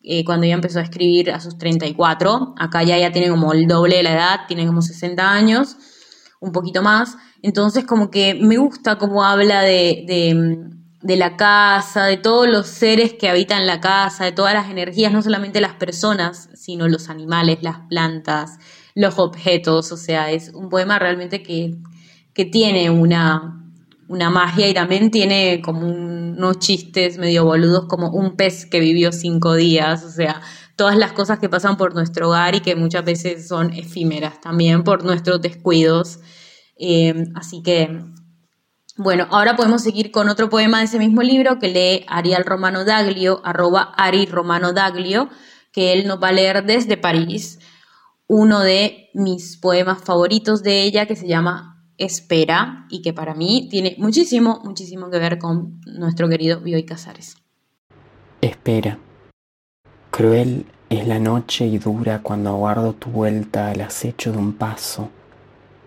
eh, 0.01 0.25
cuando 0.25 0.47
ella 0.47 0.55
empezó 0.55 0.79
a 0.79 0.81
escribir 0.83 1.29
a 1.29 1.39
sus 1.39 1.59
34. 1.59 2.55
Acá 2.57 2.81
ya, 2.81 2.97
ya 2.97 3.11
tiene 3.11 3.29
como 3.29 3.53
el 3.53 3.67
doble 3.67 3.97
de 3.97 4.03
la 4.03 4.13
edad, 4.13 4.39
tiene 4.47 4.65
como 4.65 4.81
60 4.81 5.31
años, 5.31 5.77
un 6.39 6.51
poquito 6.51 6.81
más. 6.81 7.17
Entonces, 7.43 7.85
como 7.85 8.09
que 8.09 8.33
me 8.33 8.57
gusta 8.57 8.97
cómo 8.97 9.23
habla 9.23 9.61
de, 9.61 10.05
de, 10.07 10.57
de 11.01 11.15
la 11.15 11.35
casa, 11.35 12.05
de 12.05 12.17
todos 12.17 12.47
los 12.47 12.67
seres 12.67 13.13
que 13.13 13.29
habitan 13.29 13.65
la 13.65 13.79
casa, 13.79 14.25
de 14.25 14.31
todas 14.31 14.53
las 14.53 14.69
energías, 14.69 15.11
no 15.11 15.21
solamente 15.21 15.61
las 15.61 15.73
personas, 15.73 16.49
sino 16.53 16.87
los 16.87 17.09
animales, 17.09 17.59
las 17.61 17.79
plantas 17.89 18.59
los 18.95 19.19
objetos, 19.19 19.91
o 19.91 19.97
sea, 19.97 20.31
es 20.31 20.51
un 20.53 20.69
poema 20.69 20.99
realmente 20.99 21.43
que, 21.43 21.77
que 22.33 22.45
tiene 22.45 22.89
una, 22.89 23.63
una 24.07 24.29
magia 24.29 24.67
y 24.67 24.73
también 24.73 25.11
tiene 25.11 25.61
como 25.63 25.87
unos 25.87 26.59
chistes 26.59 27.17
medio 27.17 27.45
boludos, 27.45 27.85
como 27.85 28.09
un 28.09 28.35
pez 28.35 28.65
que 28.65 28.79
vivió 28.79 29.11
cinco 29.11 29.55
días, 29.55 30.03
o 30.03 30.09
sea, 30.09 30.41
todas 30.75 30.97
las 30.97 31.13
cosas 31.13 31.39
que 31.39 31.49
pasan 31.49 31.77
por 31.77 31.93
nuestro 31.93 32.29
hogar 32.29 32.55
y 32.55 32.61
que 32.61 32.75
muchas 32.75 33.05
veces 33.05 33.47
son 33.47 33.73
efímeras 33.73 34.41
también 34.41 34.83
por 34.83 35.03
nuestros 35.03 35.41
descuidos. 35.41 36.19
Eh, 36.77 37.25
así 37.35 37.61
que, 37.61 38.03
bueno, 38.97 39.27
ahora 39.31 39.55
podemos 39.55 39.83
seguir 39.83 40.11
con 40.11 40.29
otro 40.29 40.49
poema 40.49 40.79
de 40.79 40.85
ese 40.85 40.99
mismo 40.99 41.21
libro 41.21 41.59
que 41.59 41.69
lee 41.69 42.05
Ariel 42.07 42.45
Romano 42.45 42.83
Daglio, 42.85 43.41
arroba 43.43 43.93
Ari 43.97 44.25
Romano 44.25 44.73
Daglio, 44.73 45.29
que 45.71 45.93
él 45.93 46.07
nos 46.07 46.21
va 46.21 46.29
a 46.29 46.33
leer 46.33 46.65
desde 46.65 46.97
París 46.97 47.59
uno 48.27 48.61
de 48.61 49.09
mis 49.13 49.57
poemas 49.57 50.01
favoritos 50.03 50.63
de 50.63 50.83
ella 50.83 51.05
que 51.05 51.15
se 51.15 51.27
llama 51.27 51.83
Espera 51.97 52.85
y 52.89 53.01
que 53.01 53.13
para 53.13 53.33
mí 53.33 53.67
tiene 53.69 53.95
muchísimo, 53.97 54.61
muchísimo 54.63 55.09
que 55.09 55.19
ver 55.19 55.37
con 55.37 55.81
nuestro 55.85 56.29
querido 56.29 56.61
Bioy 56.61 56.83
Casares. 56.83 57.35
Espera. 58.41 58.97
Cruel 60.11 60.65
es 60.89 61.07
la 61.07 61.19
noche 61.19 61.65
y 61.65 61.77
dura 61.77 62.21
cuando 62.21 62.49
aguardo 62.49 62.93
tu 62.93 63.09
vuelta 63.09 63.69
al 63.69 63.81
acecho 63.81 64.31
de 64.31 64.37
un 64.37 64.53
paso, 64.53 65.09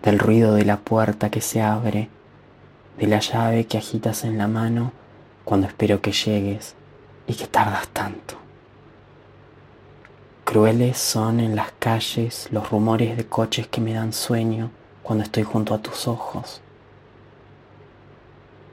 del 0.03 0.19
ruido 0.19 0.53
de 0.53 0.65
la 0.65 0.77
puerta 0.77 1.29
que 1.29 1.41
se 1.41 1.61
abre, 1.61 2.09
de 2.97 3.07
la 3.07 3.19
llave 3.19 3.65
que 3.65 3.77
agitas 3.77 4.23
en 4.23 4.37
la 4.37 4.47
mano 4.47 4.91
cuando 5.43 5.67
espero 5.67 6.01
que 6.01 6.11
llegues 6.11 6.75
y 7.27 7.33
que 7.33 7.47
tardas 7.47 7.87
tanto. 7.89 8.35
Crueles 10.43 10.97
son 10.97 11.39
en 11.39 11.55
las 11.55 11.71
calles 11.79 12.47
los 12.51 12.69
rumores 12.69 13.17
de 13.17 13.25
coches 13.25 13.67
que 13.67 13.81
me 13.81 13.93
dan 13.93 14.13
sueño 14.13 14.71
cuando 15.03 15.23
estoy 15.23 15.43
junto 15.43 15.73
a 15.73 15.79
tus 15.79 16.07
ojos. 16.07 16.61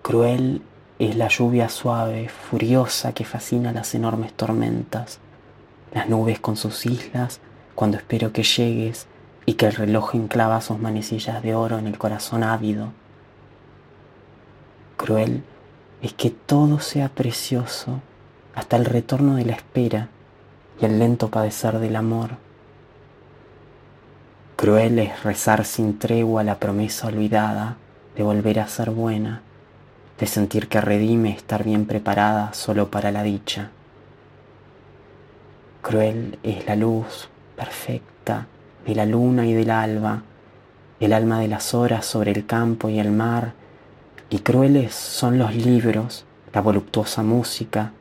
Cruel 0.02 0.62
es 0.98 1.16
la 1.16 1.28
lluvia 1.28 1.68
suave, 1.68 2.28
furiosa 2.28 3.12
que 3.12 3.24
fascina 3.24 3.72
las 3.72 3.94
enormes 3.94 4.32
tormentas, 4.34 5.18
las 5.92 6.08
nubes 6.08 6.40
con 6.40 6.56
sus 6.56 6.86
islas 6.86 7.40
cuando 7.74 7.96
espero 7.96 8.32
que 8.32 8.42
llegues 8.42 9.06
y 9.46 9.54
que 9.54 9.66
el 9.66 9.74
reloj 9.74 10.14
enclava 10.14 10.60
sus 10.60 10.78
manecillas 10.78 11.42
de 11.42 11.54
oro 11.54 11.78
en 11.78 11.86
el 11.86 11.98
corazón 11.98 12.44
ávido. 12.44 12.92
Cruel 15.02 15.42
es 16.00 16.12
que 16.12 16.30
todo 16.30 16.78
sea 16.78 17.08
precioso 17.08 18.00
hasta 18.54 18.76
el 18.76 18.84
retorno 18.84 19.34
de 19.34 19.44
la 19.44 19.54
espera 19.54 20.10
y 20.80 20.84
el 20.84 21.00
lento 21.00 21.28
padecer 21.28 21.80
del 21.80 21.96
amor. 21.96 22.36
Cruel 24.54 25.00
es 25.00 25.24
rezar 25.24 25.64
sin 25.64 25.98
tregua 25.98 26.44
la 26.44 26.60
promesa 26.60 27.08
olvidada 27.08 27.78
de 28.14 28.22
volver 28.22 28.60
a 28.60 28.68
ser 28.68 28.90
buena, 28.90 29.42
de 30.20 30.26
sentir 30.28 30.68
que 30.68 30.80
redime 30.80 31.30
estar 31.30 31.64
bien 31.64 31.86
preparada 31.86 32.52
solo 32.52 32.88
para 32.88 33.10
la 33.10 33.24
dicha. 33.24 33.70
Cruel 35.80 36.38
es 36.44 36.64
la 36.64 36.76
luz 36.76 37.28
perfecta 37.56 38.46
de 38.86 38.94
la 38.94 39.04
luna 39.04 39.46
y 39.46 39.52
del 39.52 39.72
alba, 39.72 40.22
el 41.00 41.12
alma 41.12 41.40
de 41.40 41.48
las 41.48 41.74
horas 41.74 42.06
sobre 42.06 42.30
el 42.30 42.46
campo 42.46 42.88
y 42.88 43.00
el 43.00 43.10
mar, 43.10 43.60
y 44.32 44.38
crueles 44.38 44.94
son 44.94 45.38
los 45.38 45.54
libros, 45.54 46.24
la 46.54 46.62
voluptuosa 46.62 47.22
música, 47.22 47.92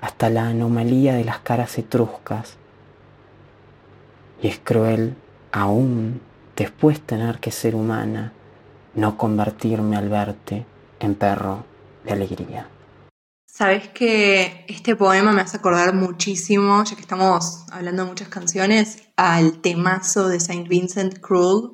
hasta 0.00 0.30
la 0.30 0.46
anomalía 0.46 1.14
de 1.14 1.24
las 1.24 1.40
caras 1.40 1.76
etruscas. 1.78 2.54
Y 4.40 4.46
es 4.46 4.60
cruel 4.60 5.16
aún 5.50 6.20
después 6.54 7.00
tener 7.00 7.40
que 7.40 7.50
ser 7.50 7.74
humana, 7.74 8.32
no 8.94 9.18
convertirme 9.18 9.96
al 9.96 10.08
verte 10.08 10.64
en 11.00 11.16
perro 11.16 11.64
de 12.04 12.12
alegría. 12.12 12.68
Sabes 13.44 13.88
que 13.88 14.64
este 14.68 14.94
poema 14.94 15.32
me 15.32 15.40
hace 15.40 15.56
acordar 15.56 15.92
muchísimo, 15.92 16.84
ya 16.84 16.94
que 16.94 17.02
estamos 17.02 17.64
hablando 17.72 18.04
de 18.04 18.10
muchas 18.10 18.28
canciones, 18.28 19.08
al 19.16 19.60
temazo 19.60 20.28
de 20.28 20.38
Saint 20.38 20.68
Vincent 20.68 21.18
Cruel, 21.18 21.72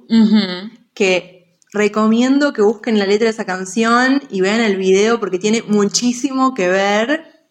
que 0.94 1.33
recomiendo 1.74 2.52
que 2.52 2.62
busquen 2.62 2.98
la 2.98 3.04
letra 3.04 3.24
de 3.24 3.32
esa 3.32 3.44
canción 3.44 4.22
y 4.30 4.40
vean 4.40 4.60
el 4.60 4.76
video 4.76 5.18
porque 5.18 5.40
tiene 5.40 5.62
muchísimo 5.62 6.54
que 6.54 6.68
ver 6.68 7.48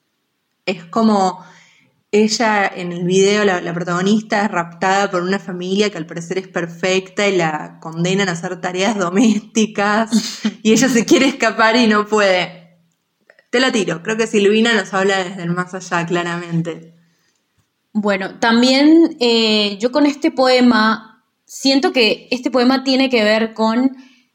es 0.66 0.86
como 0.86 1.44
ella 2.10 2.68
en 2.68 2.94
el 2.94 3.04
video, 3.04 3.44
la, 3.44 3.74
protagonista, 3.74 4.46
es 4.46 4.52
raptada 4.52 5.12
por 5.12 5.24
una 5.24 5.40
familia 5.40 5.90
que 5.90 5.98
al 5.98 6.06
parecer 6.06 6.38
es 6.38 6.48
perfecta 6.48 7.28
y 7.28 7.36
la 7.36 7.80
condenan 7.82 8.30
a 8.30 8.34
hacer 8.34 8.62
tareas 8.62 8.98
domésticas 8.98 10.42
y 10.64 10.72
ella 10.72 10.88
se 10.88 11.06
quiere 11.06 11.28
escapar 11.28 11.76
y 11.76 11.88
no 11.88 12.06
puede. 12.06 12.78
Te 13.50 13.60
la 13.60 13.72
tiro, 13.72 14.04
creo 14.04 14.16
que 14.16 14.28
Silvina 14.28 14.74
nos 14.74 14.94
habla 14.94 15.24
desde 15.24 15.44
el 15.44 15.52
más 15.52 15.74
allá, 15.74 16.06
claramente. 16.06 16.94
Bueno, 17.92 18.40
también 18.40 19.18
eh, 19.20 19.78
yo 19.82 19.92
con 19.92 20.06
este 20.06 20.32
poema, 20.32 21.26
siento 21.46 21.92
que 21.92 22.28
este 22.32 22.52
poema 22.52 22.84
tiene 22.84 23.10
que 23.10 23.24
ver 23.24 23.54
con 23.54 23.92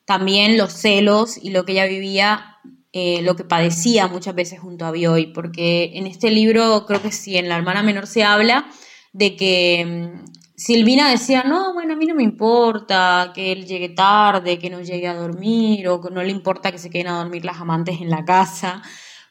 también 0.09 0.57
los 0.57 0.73
celos 0.73 1.37
y 1.37 1.51
lo 1.51 1.67
que 1.67 1.73
ella 1.73 1.85
vivía 1.85 2.57
eh, 2.95 3.21
lo 3.21 3.37
que 3.37 3.45
padecía 3.45 4.09
muchas 4.09 4.35
veces 4.35 4.59
junto 4.59 4.87
a 4.87 4.91
Bioy, 4.91 5.27
porque 5.35 5.91
en 5.97 6.07
este 6.07 6.31
libro 6.31 6.87
creo 6.87 7.03
que 7.03 7.13
sí, 7.13 7.37
en 7.37 7.51
La 7.51 7.59
hermana 7.59 7.83
menor 7.83 8.07
se 8.07 8.25
habla 8.25 8.65
de 9.13 9.37
que 9.37 9.85
mm, 9.87 10.25
Silvina 10.57 11.11
decía, 11.11 11.43
no, 11.43 11.75
bueno, 11.75 11.93
a 11.93 11.97
mí 11.97 12.07
no 12.07 12.15
me 12.15 12.23
importa 12.23 13.33
que 13.35 13.53
él 13.53 13.67
llegue 13.67 13.91
tarde, 13.91 14.59
que 14.59 14.71
no 14.71 14.81
llegue 14.81 15.09
a 15.09 15.15
dormir, 15.15 15.87
o 15.89 16.01
que 16.01 16.11
no 16.11 16.23
le 16.23 16.31
importa 16.31 16.73
que 16.73 16.79
se 16.79 16.89
queden 16.89 17.09
a 17.09 17.19
dormir 17.19 17.45
las 17.45 17.61
amantes 17.61 18.01
en 18.01 18.09
la 18.09 18.25
casa, 18.25 18.81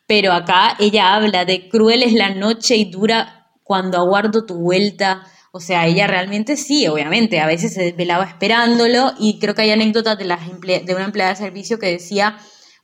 pero 0.06 0.32
acá 0.32 0.76
ella 0.78 1.16
habla 1.16 1.44
de 1.44 1.68
cruel 1.70 2.04
es 2.04 2.14
la 2.14 2.30
noche 2.30 2.76
y 2.76 2.86
dura 2.86 3.48
cuando 3.64 3.98
aguardo 3.98 4.46
tu 4.46 4.54
vuelta. 4.60 5.24
O 5.52 5.60
sea, 5.60 5.88
ella 5.88 6.08
realmente 6.08 6.58
sí, 6.58 6.88
obviamente, 6.88 7.40
a 7.40 7.48
veces 7.48 7.74
se 7.74 7.84
desvelaba 7.84 8.26
esperándolo 8.26 9.14
y 9.20 9.40
creo 9.40 9.56
que 9.56 9.64
hay 9.64 9.72
anécdotas 9.72 10.18
de, 10.18 10.26
las 10.26 10.42
de 10.46 10.96
una 10.96 11.06
empleada 11.06 11.32
de 11.32 11.38
servicio 11.38 11.80
que 11.80 11.88
decía, 11.88 12.38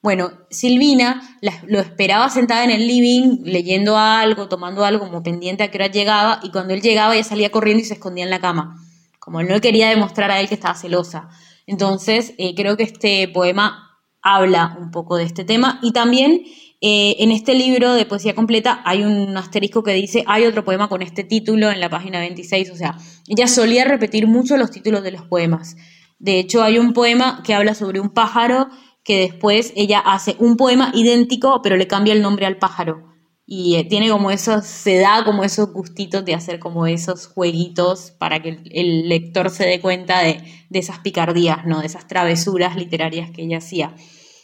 bueno, 0.03 0.34
Silvina 0.49 1.39
lo 1.66 1.80
esperaba 1.80 2.30
sentada 2.30 2.66
en 2.66 2.72
el 2.72 2.86
living, 2.86 3.43
leyendo 3.45 3.97
algo, 3.97 4.49
tomando 4.49 4.84
algo, 4.84 5.05
como 5.05 5.24
pendiente 5.24 5.64
a 5.64 5.72
qué 5.72 5.78
hora 5.78 5.88
llegaba, 5.88 6.41
y 6.43 6.51
cuando 6.51 6.74
él 6.74 6.82
llegaba 6.82 7.16
ella 7.16 7.24
salía 7.24 7.51
corriendo 7.51 7.82
y 7.82 7.86
se 7.86 7.93
escondía 7.93 8.26
en 8.26 8.30
la 8.30 8.41
cama, 8.41 8.84
como 9.20 9.39
él 9.39 9.47
no 9.47 9.61
quería 9.61 9.88
demostrar 9.88 10.30
a 10.30 10.41
él 10.41 10.49
que 10.49 10.55
estaba 10.55 10.76
celosa. 10.76 11.30
Entonces, 11.68 12.34
eh, 12.38 12.53
creo 12.53 12.76
que 12.76 12.84
este 12.84 13.30
poema 13.30 13.97
habla 14.22 14.76
un 14.78 14.91
poco 14.91 15.16
de 15.16 15.24
este 15.24 15.45
tema 15.45 15.80
y 15.82 15.93
también 15.93 16.43
eh, 16.86 17.24
en 17.24 17.32
este 17.32 17.56
libro 17.56 17.94
de 17.94 18.06
poesía 18.06 18.36
completa 18.36 18.82
hay 18.84 19.04
un 19.04 19.38
asterisco 19.38 19.84
que 19.84 19.94
dice, 19.94 20.26
hay 20.28 20.44
otro 20.44 20.66
poema 20.66 20.90
con 20.90 21.02
este 21.02 21.24
título 21.24 21.72
en 21.72 21.80
la 21.80 21.90
página 21.90 22.20
26, 22.20 22.72
o 22.72 22.76
sea, 22.76 22.98
ella 23.30 23.48
solía 23.48 23.86
repetir 23.86 24.28
mucho 24.28 24.58
los 24.58 24.70
títulos 24.70 25.02
de 25.02 25.12
los 25.12 25.22
poemas. 25.22 25.78
De 26.20 26.40
hecho, 26.40 26.62
hay 26.62 26.80
un 26.80 26.92
poema 26.92 27.42
que 27.46 27.54
habla 27.54 27.74
sobre 27.74 28.02
un 28.02 28.10
pájaro 28.10 28.68
que 29.06 29.18
después 29.18 29.72
ella 29.78 30.00
hace 30.00 30.36
un 30.40 30.58
poema 30.58 30.92
idéntico, 30.94 31.62
pero 31.64 31.78
le 31.78 31.88
cambia 31.88 32.14
el 32.14 32.22
nombre 32.22 32.46
al 32.48 32.58
pájaro. 32.58 33.14
Y 33.46 33.76
eh, 33.78 33.86
tiene 33.86 34.10
como 34.10 34.30
eso, 34.30 34.62
se 34.62 34.98
da 34.98 35.24
como 35.24 35.46
esos 35.46 35.72
gustitos 35.72 36.26
de 36.26 36.34
hacer 36.34 36.60
como 36.60 36.86
esos 36.86 37.28
jueguitos 37.28 38.12
para 38.12 38.42
que 38.42 38.60
el, 38.72 39.08
lector 39.08 39.50
se 39.52 39.66
dé 39.66 39.80
cuenta 39.80 40.20
de, 40.20 40.44
de 40.70 40.80
esas 40.80 41.00
picardías, 41.00 41.66
¿no? 41.66 41.80
De 41.80 41.86
esas 41.86 42.10
travesuras 42.10 42.76
literarias 42.76 43.32
que 43.32 43.44
ella 43.44 43.60
hacía. 43.60 43.96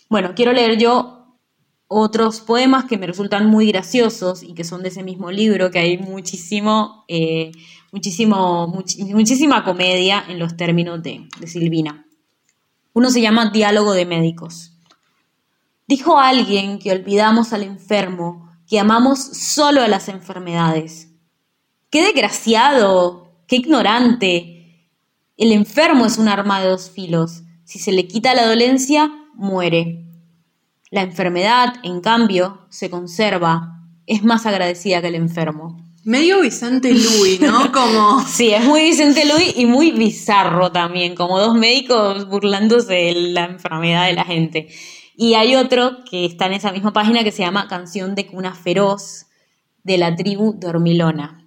Bueno, 0.09 0.35
quiero 0.35 0.53
leer 0.53 0.77
yo 0.77 1.18
otros 1.91 2.39
poemas 2.41 2.85
que 2.85 2.99
me 2.99 3.07
resultan 3.07 3.47
muy 3.47 3.67
graciosos 3.67 4.43
y 4.43 4.53
que 4.53 4.63
son 4.63 4.83
de 4.83 4.89
ese 4.89 5.03
mismo 5.03 5.31
libro, 5.31 5.71
que 5.71 5.79
hay 5.79 5.97
muchísimo, 5.97 7.03
eh, 7.07 7.51
muchísimo, 7.91 8.67
muchísima 8.67 9.63
comedia 9.63 10.23
en 10.29 10.37
los 10.37 10.55
términos 10.55 11.01
de, 11.01 11.27
de 11.39 11.47
Silvina. 11.47 12.05
Uno 12.93 13.09
se 13.09 13.21
llama 13.21 13.49
Diálogo 13.49 13.93
de 13.93 14.05
Médicos. 14.05 14.73
Dijo 15.87 16.19
alguien 16.19 16.77
que 16.77 16.91
olvidamos 16.91 17.53
al 17.53 17.63
enfermo, 17.63 18.51
que 18.67 18.79
amamos 18.79 19.19
solo 19.19 19.81
a 19.81 19.87
las 19.87 20.09
enfermedades. 20.09 21.07
¡Qué 21.89 22.03
desgraciado! 22.03 23.31
¡Qué 23.47 23.55
ignorante! 23.55 24.85
El 25.37 25.51
enfermo 25.53 26.05
es 26.05 26.19
un 26.19 26.27
arma 26.27 26.61
de 26.61 26.69
dos 26.69 26.91
filos. 26.91 27.41
Si 27.63 27.79
se 27.79 27.91
le 27.91 28.07
quita 28.07 28.35
la 28.35 28.45
dolencia, 28.45 29.11
muere. 29.33 30.05
La 30.91 31.01
enfermedad, 31.01 31.75
en 31.83 32.01
cambio, 32.01 32.65
se 32.69 32.89
conserva, 32.89 33.85
es 34.07 34.23
más 34.23 34.47
agradecida 34.47 35.01
que 35.01 35.09
el 35.09 35.15
enfermo. 35.15 35.77
Medio 36.03 36.41
Vicente 36.41 36.91
Luis, 36.91 37.39
¿no? 37.41 37.71
Como... 37.73 38.21
sí, 38.21 38.49
es 38.49 38.65
muy 38.65 38.85
Vicente 38.85 39.23
Luis 39.25 39.53
y 39.55 39.67
muy 39.67 39.91
bizarro 39.91 40.71
también, 40.71 41.13
como 41.13 41.39
dos 41.39 41.53
médicos 41.53 42.27
burlándose 42.27 42.93
de 42.93 43.13
la 43.13 43.45
enfermedad 43.45 44.07
de 44.07 44.13
la 44.13 44.25
gente. 44.25 44.69
Y 45.15 45.35
hay 45.35 45.55
otro 45.55 46.03
que 46.09 46.25
está 46.25 46.47
en 46.47 46.53
esa 46.53 46.71
misma 46.71 46.91
página 46.91 47.23
que 47.23 47.31
se 47.31 47.43
llama 47.43 47.67
Canción 47.67 48.15
de 48.15 48.25
Cuna 48.25 48.55
Feroz 48.55 49.27
de 49.83 49.99
la 49.99 50.15
tribu 50.15 50.55
dormilona. 50.57 51.45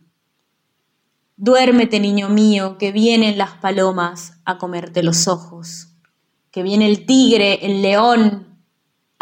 Duérmete, 1.36 1.99
niño 1.99 2.28
mío, 2.28 2.78
que 2.78 2.93
vienen 2.93 3.38
las 3.38 3.55
palomas 3.55 4.40
a 4.45 4.59
comerte 4.59 5.03
los 5.03 5.26
ojos, 5.26 5.88
que 6.53 6.62
viene 6.62 6.86
el 6.86 7.07
tigre, 7.07 7.59
el 7.66 7.82
león, 7.82 8.51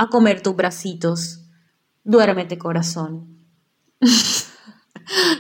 a 0.00 0.08
comer 0.08 0.40
tus 0.40 0.56
bracitos. 0.56 1.40
Duérmete, 2.04 2.56
corazón. 2.56 3.36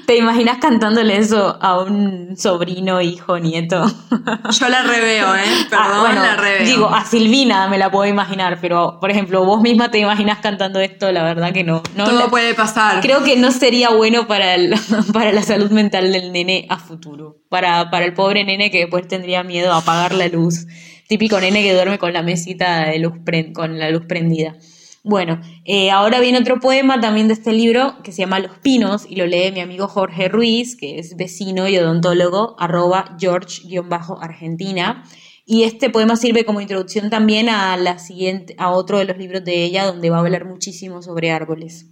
¿Te 0.06 0.16
imaginas 0.16 0.58
cantándole 0.58 1.16
eso 1.16 1.56
a 1.62 1.80
un 1.80 2.36
sobrino, 2.36 3.00
hijo, 3.00 3.38
nieto? 3.38 3.86
Yo 4.50 4.68
la 4.68 4.82
reveo, 4.82 5.34
¿eh? 5.34 5.44
Ah, 5.72 5.88
Perdón, 5.88 6.14
la 6.16 6.36
reveo. 6.36 6.66
Digo, 6.66 6.88
a 6.90 7.06
Silvina 7.06 7.68
me 7.68 7.78
la 7.78 7.90
puedo 7.90 8.04
imaginar, 8.04 8.58
pero 8.60 8.98
por 9.00 9.10
ejemplo, 9.10 9.46
vos 9.46 9.62
misma 9.62 9.90
te 9.90 9.98
imaginas 9.98 10.40
cantando 10.40 10.78
esto, 10.80 11.10
la 11.10 11.22
verdad 11.22 11.54
que 11.54 11.64
no. 11.64 11.82
no 11.94 12.04
Todo 12.04 12.28
puede 12.28 12.52
pasar. 12.52 13.00
Creo 13.00 13.24
que 13.24 13.36
no 13.36 13.52
sería 13.52 13.90
bueno 13.90 14.26
para, 14.26 14.56
para 15.14 15.32
la 15.32 15.42
salud 15.42 15.70
mental 15.70 16.12
del 16.12 16.32
nene 16.32 16.66
a 16.68 16.76
futuro. 16.76 17.38
Para, 17.48 17.90
para 17.90 18.04
el 18.04 18.12
pobre 18.12 18.44
nene 18.44 18.70
que 18.70 18.80
después 18.80 19.08
tendría 19.08 19.42
miedo 19.42 19.72
a 19.72 19.78
apagar 19.78 20.12
la 20.12 20.28
luz 20.28 20.66
típico 21.10 21.40
nene 21.40 21.64
que 21.64 21.74
duerme 21.74 21.98
con 21.98 22.12
la 22.12 22.22
mesita 22.22 22.88
de 22.88 23.00
luz 23.00 23.14
con 23.52 23.80
la 23.80 23.90
luz 23.90 24.06
prendida. 24.06 24.54
Bueno, 25.02 25.40
eh, 25.64 25.90
ahora 25.90 26.20
viene 26.20 26.38
otro 26.38 26.60
poema 26.60 27.00
también 27.00 27.26
de 27.26 27.34
este 27.34 27.52
libro 27.52 27.96
que 28.04 28.12
se 28.12 28.18
llama 28.18 28.38
Los 28.38 28.56
Pinos 28.58 29.06
y 29.08 29.16
lo 29.16 29.26
lee 29.26 29.50
mi 29.50 29.58
amigo 29.58 29.88
Jorge 29.88 30.28
Ruiz, 30.28 30.76
que 30.76 31.00
es 31.00 31.16
vecino 31.16 31.66
y 31.66 31.76
odontólogo, 31.78 32.54
arroba 32.60 33.16
George-Argentina. 33.18 35.02
Y 35.44 35.64
este 35.64 35.90
poema 35.90 36.14
sirve 36.14 36.44
como 36.44 36.60
introducción 36.60 37.10
también 37.10 37.48
a, 37.48 37.76
la 37.76 37.98
siguiente, 37.98 38.54
a 38.56 38.70
otro 38.70 38.98
de 38.98 39.06
los 39.06 39.18
libros 39.18 39.44
de 39.44 39.64
ella, 39.64 39.86
donde 39.86 40.10
va 40.10 40.18
a 40.18 40.20
hablar 40.20 40.44
muchísimo 40.44 41.02
sobre 41.02 41.32
árboles. 41.32 41.90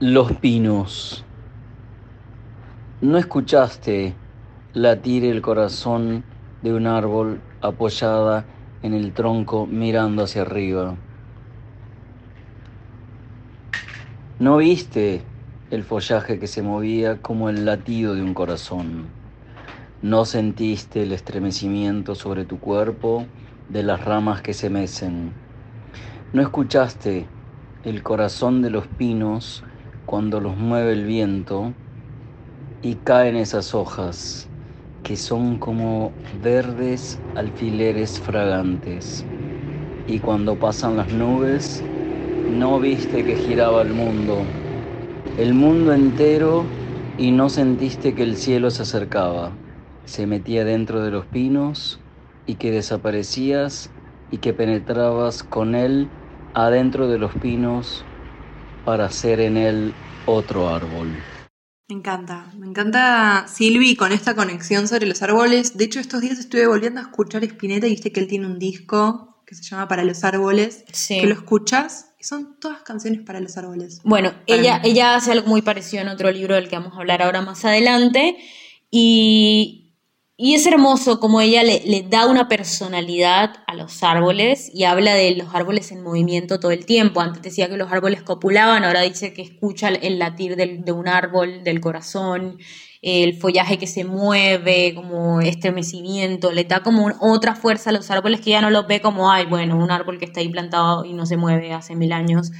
Los 0.00 0.32
Pinos. 0.32 1.24
¿No 3.00 3.16
escuchaste 3.16 4.12
latir 4.74 5.24
el 5.24 5.40
corazón 5.40 6.24
de 6.60 6.74
un 6.74 6.86
árbol 6.86 7.40
apoyada 7.60 8.46
en 8.82 8.94
el 8.94 9.12
tronco 9.14 9.66
mirando 9.66 10.24
hacia 10.24 10.42
arriba. 10.42 10.96
¿No 14.38 14.56
viste 14.56 15.28
el 15.70 15.84
follaje 15.84 16.38
que 16.40 16.48
se 16.48 16.62
movía 16.62 17.22
como 17.22 17.48
el 17.48 17.64
latido 17.64 18.14
de 18.14 18.22
un 18.22 18.34
corazón? 18.34 19.14
¿No 20.02 20.24
sentiste 20.24 21.02
el 21.02 21.12
estremecimiento 21.12 22.14
sobre 22.14 22.44
tu 22.44 22.60
cuerpo 22.60 23.26
de 23.68 23.82
las 23.82 24.04
ramas 24.04 24.42
que 24.42 24.54
se 24.54 24.70
mecen? 24.70 25.34
¿No 26.32 26.42
escuchaste 26.42 27.28
el 27.82 28.02
corazón 28.02 28.62
de 28.62 28.70
los 28.70 28.88
pinos 28.88 29.64
cuando 30.06 30.40
los 30.40 30.56
mueve 30.56 30.92
el 30.92 31.04
viento 31.06 31.74
y 32.82 32.96
caen 32.96 33.36
esas 33.36 33.74
hojas? 33.74 34.49
Que 35.02 35.16
son 35.16 35.58
como 35.58 36.12
verdes 36.42 37.18
alfileres 37.34 38.18
fragantes. 38.18 39.24
Y 40.06 40.18
cuando 40.20 40.56
pasan 40.56 40.96
las 40.96 41.12
nubes, 41.12 41.82
no 42.58 42.80
viste 42.80 43.24
que 43.24 43.36
giraba 43.36 43.82
el 43.82 43.92
mundo, 43.94 44.44
el 45.38 45.54
mundo 45.54 45.92
entero, 45.92 46.64
y 47.16 47.32
no 47.32 47.50
sentiste 47.50 48.14
que 48.14 48.22
el 48.22 48.36
cielo 48.36 48.70
se 48.70 48.82
acercaba, 48.82 49.52
se 50.06 50.26
metía 50.26 50.64
dentro 50.64 51.02
de 51.02 51.10
los 51.10 51.26
pinos 51.26 52.00
y 52.46 52.54
que 52.54 52.70
desaparecías 52.70 53.90
y 54.30 54.38
que 54.38 54.52
penetrabas 54.54 55.42
con 55.42 55.74
él 55.74 56.08
adentro 56.54 57.08
de 57.08 57.18
los 57.18 57.32
pinos 57.34 58.04
para 58.84 59.10
ser 59.10 59.40
en 59.40 59.56
él 59.56 59.94
otro 60.24 60.68
árbol. 60.68 61.08
Me 61.90 61.96
encanta, 61.96 62.52
me 62.56 62.68
encanta 62.68 63.46
Silvi 63.48 63.96
con 63.96 64.12
esta 64.12 64.36
conexión 64.36 64.86
sobre 64.86 65.06
los 65.06 65.22
árboles. 65.22 65.76
De 65.76 65.86
hecho, 65.86 65.98
estos 65.98 66.20
días 66.20 66.38
estuve 66.38 66.68
volviendo 66.68 67.00
a 67.00 67.02
escuchar 67.02 67.42
Spinetta 67.42 67.88
y 67.88 67.90
viste 67.90 68.12
que 68.12 68.20
él 68.20 68.28
tiene 68.28 68.46
un 68.46 68.60
disco 68.60 69.42
que 69.44 69.56
se 69.56 69.64
llama 69.64 69.88
Para 69.88 70.04
los 70.04 70.22
árboles, 70.22 70.84
que 71.08 71.26
lo 71.26 71.34
escuchas 71.34 72.12
y 72.20 72.22
son 72.22 72.60
todas 72.60 72.82
canciones 72.82 73.22
para 73.22 73.40
los 73.40 73.56
árboles. 73.56 74.02
Bueno, 74.04 74.32
ella, 74.46 74.80
ella 74.84 75.16
hace 75.16 75.32
algo 75.32 75.48
muy 75.48 75.62
parecido 75.62 76.02
en 76.02 76.10
otro 76.10 76.30
libro 76.30 76.54
del 76.54 76.68
que 76.68 76.76
vamos 76.76 76.92
a 76.94 76.98
hablar 76.98 77.22
ahora 77.22 77.42
más 77.42 77.64
adelante 77.64 78.36
y 78.88 79.89
y 80.42 80.54
es 80.54 80.66
hermoso 80.66 81.20
como 81.20 81.42
ella 81.42 81.62
le, 81.62 82.06
da 82.08 82.26
una 82.26 82.48
personalidad 82.48 83.56
a 83.66 83.74
los 83.74 84.02
árboles 84.02 84.70
y 84.72 84.84
habla 84.84 85.14
de 85.14 85.36
los 85.36 85.54
árboles 85.54 85.92
en 85.92 86.02
movimiento 86.02 86.58
todo 86.58 86.70
el 86.70 86.86
tiempo. 86.86 87.20
Antes 87.20 87.42
decía 87.42 87.68
que 87.68 87.76
los 87.76 87.92
árboles 87.92 88.22
copulaban, 88.22 88.82
ahora 88.82 89.02
dice 89.02 89.34
que 89.34 89.42
escucha 89.42 89.88
el 89.88 90.18
latir 90.18 90.56
de 90.56 90.92
un 90.92 91.08
árbol, 91.08 91.62
del 91.62 91.82
corazón, 91.82 92.56
el 93.02 93.34
follaje 93.36 93.76
que 93.76 93.86
se 93.86 94.04
mueve, 94.04 94.94
como 94.94 95.42
estremecimiento, 95.42 96.52
le 96.52 96.64
da 96.64 96.82
como 96.82 97.10
otra 97.20 97.54
fuerza 97.54 97.90
a 97.90 97.92
los 97.92 98.10
árboles 98.10 98.40
que 98.40 98.52
ya 98.52 98.62
no 98.62 98.70
los 98.70 98.86
ve 98.86 99.02
como, 99.02 99.30
ay, 99.30 99.44
bueno, 99.44 99.76
un 99.76 99.90
árbol 99.90 100.18
que 100.18 100.24
está 100.24 100.40
ahí 100.40 100.48
plantado 100.48 101.04
y 101.04 101.12
no 101.12 101.26
se 101.26 101.36
mueve 101.36 101.74
hace 101.74 101.94
mil 101.96 102.12
años. 102.12 102.50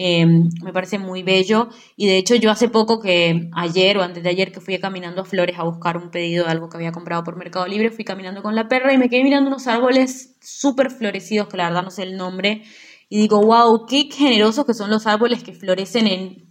Em, 0.00 0.48
me 0.62 0.72
parece 0.72 0.96
muy 1.00 1.24
bello. 1.24 1.70
Y 1.96 2.06
de 2.06 2.18
hecho 2.18 2.36
yo 2.36 2.52
hace 2.52 2.68
poco 2.68 3.00
que 3.00 3.50
ayer 3.52 3.98
o 3.98 4.02
antes 4.02 4.22
de 4.22 4.28
ayer 4.28 4.52
que 4.52 4.60
fui 4.60 4.78
caminando 4.78 5.22
a 5.22 5.24
Flores 5.24 5.58
a 5.58 5.64
buscar 5.64 5.96
un 5.96 6.12
pedido 6.12 6.44
de 6.44 6.52
algo 6.52 6.68
que 6.68 6.76
había 6.76 6.92
comprado 6.92 7.24
por 7.24 7.34
Mercado 7.36 7.66
Libre, 7.66 7.90
fui 7.90 8.04
caminando 8.04 8.40
con 8.40 8.54
la 8.54 8.68
perra 8.68 8.92
y 8.92 8.98
me 8.98 9.08
quedé 9.08 9.24
mirando 9.24 9.48
unos 9.48 9.66
árboles 9.66 10.36
súper 10.40 10.92
florecidos 10.92 11.48
que 11.48 11.56
la 11.56 11.64
verdad 11.64 11.82
no 11.82 11.90
sé 11.90 12.04
el 12.04 12.16
nombre 12.16 12.62
y 13.08 13.18
digo, 13.18 13.40
wow, 13.40 13.86
qué 13.86 14.08
generosos 14.12 14.64
que 14.64 14.74
son 14.74 14.88
los 14.88 15.08
árboles 15.08 15.42
que 15.42 15.52
florecen 15.52 16.06
en 16.06 16.48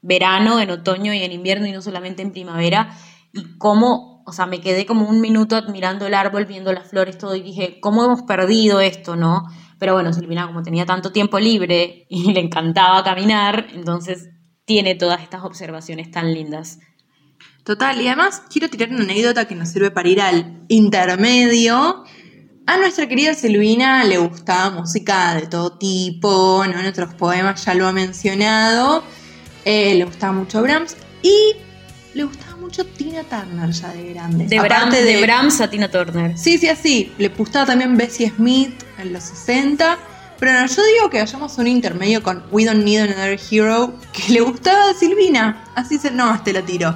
verano, 0.00 0.58
en 0.58 0.70
otoño 0.70 1.14
y 1.14 1.22
en 1.22 1.30
invierno 1.30 1.68
y 1.68 1.72
no 1.72 1.82
solamente 1.82 2.22
en 2.22 2.32
primavera 2.32 2.96
y 3.32 3.58
cómo, 3.58 4.24
o 4.26 4.32
sea, 4.32 4.46
me 4.46 4.60
quedé 4.60 4.86
como 4.86 5.08
un 5.08 5.20
minuto 5.20 5.54
admirando 5.54 6.04
el 6.08 6.14
árbol, 6.14 6.46
viendo 6.46 6.72
las 6.72 6.88
flores, 6.88 7.16
todo 7.16 7.36
y 7.36 7.42
dije, 7.42 7.78
¿cómo 7.80 8.04
hemos 8.04 8.22
perdido 8.22 8.80
esto, 8.80 9.14
no? 9.14 9.44
Pero 9.78 9.94
bueno, 9.94 10.12
Silvina 10.12 10.46
como 10.46 10.62
tenía 10.62 10.86
tanto 10.86 11.12
tiempo 11.12 11.38
libre 11.38 12.06
y 12.10 12.32
le 12.32 12.40
encantaba 12.40 13.04
caminar, 13.04 13.68
entonces 13.72 14.30
tiene 14.64 14.94
todas 14.94 15.22
estas 15.22 15.44
observaciones 15.44 16.10
tan 16.10 16.32
lindas. 16.32 16.78
Total, 17.64 18.00
y 18.00 18.06
además 18.06 18.42
quiero 18.50 18.68
tirar 18.68 18.90
una 18.90 19.04
anécdota 19.04 19.46
que 19.46 19.54
nos 19.54 19.68
sirve 19.68 19.90
para 19.90 20.08
ir 20.08 20.20
al 20.20 20.64
intermedio. 20.68 22.04
A 22.66 22.76
nuestra 22.76 23.06
querida 23.06 23.34
Silvina 23.34 24.04
le 24.04 24.18
gustaba 24.18 24.70
música 24.70 25.34
de 25.34 25.46
todo 25.46 25.78
tipo, 25.78 26.64
¿no? 26.66 26.82
Nuestros 26.82 27.14
poemas 27.14 27.64
ya 27.64 27.74
lo 27.74 27.86
ha 27.86 27.92
mencionado. 27.92 29.02
Eh, 29.64 29.94
le 29.94 30.04
gustaba 30.04 30.32
mucho 30.32 30.62
Brahms 30.62 30.96
y 31.22 31.52
le 32.14 32.24
gustaba 32.24 32.47
mucho 32.68 32.84
Tina 32.84 33.24
Turner 33.24 33.70
ya 33.70 33.88
de 33.94 34.12
grande. 34.12 34.44
De, 34.44 34.60
Brahms, 34.60 34.92
de, 34.92 35.02
de 35.02 35.22
Brahms 35.22 35.58
a 35.62 35.70
Tina 35.70 35.90
Turner. 35.90 36.36
Sí, 36.36 36.58
sí, 36.58 36.68
así. 36.68 37.10
Le 37.16 37.30
gustaba 37.30 37.64
también 37.64 37.96
Bessie 37.96 38.30
Smith 38.36 38.84
en 38.98 39.14
los 39.14 39.22
60. 39.22 39.96
Pero 40.38 40.52
no, 40.52 40.66
yo 40.66 40.82
digo 40.84 41.08
que 41.08 41.18
hagamos 41.18 41.56
un 41.56 41.66
intermedio 41.66 42.22
con 42.22 42.44
We 42.50 42.66
Don't 42.66 42.84
Need 42.84 43.12
Another 43.12 43.40
Hero 43.50 43.94
que 44.12 44.34
le 44.34 44.42
gustaba 44.42 44.90
a 44.90 44.94
Silvina. 44.94 45.64
Así 45.74 45.96
se, 45.98 46.10
no, 46.10 46.42
te 46.42 46.52
la 46.52 46.60
tiro. 46.60 46.94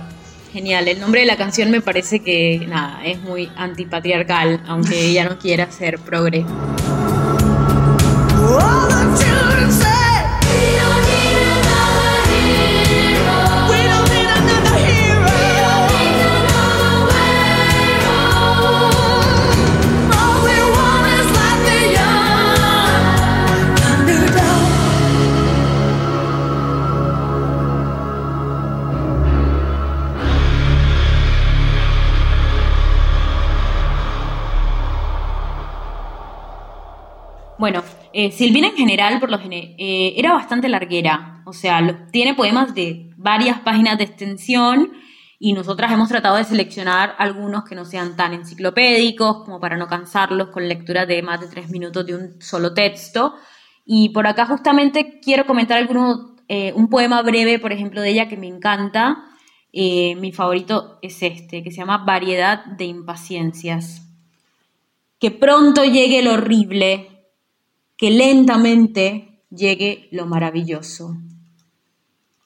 Genial, 0.52 0.88
el 0.88 1.00
nombre 1.00 1.22
de 1.22 1.26
la 1.26 1.38
canción 1.38 1.70
me 1.70 1.80
parece 1.80 2.20
que 2.20 2.66
nada, 2.68 3.02
es 3.06 3.18
muy 3.22 3.50
antipatriarcal, 3.56 4.62
aunque 4.66 5.06
ella 5.06 5.24
no 5.24 5.38
quiera 5.38 5.72
ser 5.72 5.98
progre. 6.00 6.44
Eh, 38.12 38.30
Silvina 38.30 38.68
en 38.68 38.76
general, 38.76 39.20
por 39.20 39.30
lo 39.30 39.38
general, 39.38 39.74
eh, 39.78 40.14
era 40.16 40.32
bastante 40.32 40.68
larguera. 40.68 41.42
O 41.46 41.52
sea, 41.52 42.08
tiene 42.10 42.34
poemas 42.34 42.74
de 42.74 43.10
varias 43.16 43.60
páginas 43.60 43.98
de 43.98 44.04
extensión 44.04 44.92
y 45.38 45.52
nosotras 45.52 45.90
hemos 45.90 46.08
tratado 46.08 46.36
de 46.36 46.44
seleccionar 46.44 47.14
algunos 47.18 47.64
que 47.64 47.74
no 47.74 47.84
sean 47.84 48.16
tan 48.16 48.32
enciclopédicos 48.32 49.44
como 49.44 49.58
para 49.58 49.76
no 49.76 49.88
cansarlos 49.88 50.48
con 50.48 50.68
lectura 50.68 51.06
de 51.06 51.22
más 51.22 51.40
de 51.40 51.48
tres 51.48 51.70
minutos 51.70 52.06
de 52.06 52.14
un 52.14 52.40
solo 52.40 52.74
texto. 52.74 53.34
Y 53.84 54.10
por 54.10 54.26
acá 54.26 54.46
justamente 54.46 55.18
quiero 55.20 55.46
comentar 55.46 55.78
alguno, 55.78 56.36
eh, 56.48 56.72
un 56.76 56.88
poema 56.88 57.22
breve, 57.22 57.58
por 57.58 57.72
ejemplo, 57.72 58.00
de 58.00 58.10
ella 58.10 58.28
que 58.28 58.36
me 58.36 58.46
encanta. 58.46 59.24
mi 59.72 60.32
favorito 60.32 60.98
es 61.02 61.22
este, 61.22 61.62
que 61.62 61.70
se 61.70 61.78
llama 61.78 62.04
Variedad 62.04 62.64
de 62.64 62.84
impaciencias. 62.84 64.06
Que 65.18 65.30
pronto 65.30 65.84
llegue 65.84 66.22
lo 66.22 66.34
horrible, 66.34 67.11
que 68.02 68.10
lentamente 68.10 69.44
llegue 69.48 70.08
lo 70.10 70.26
maravilloso. 70.26 71.18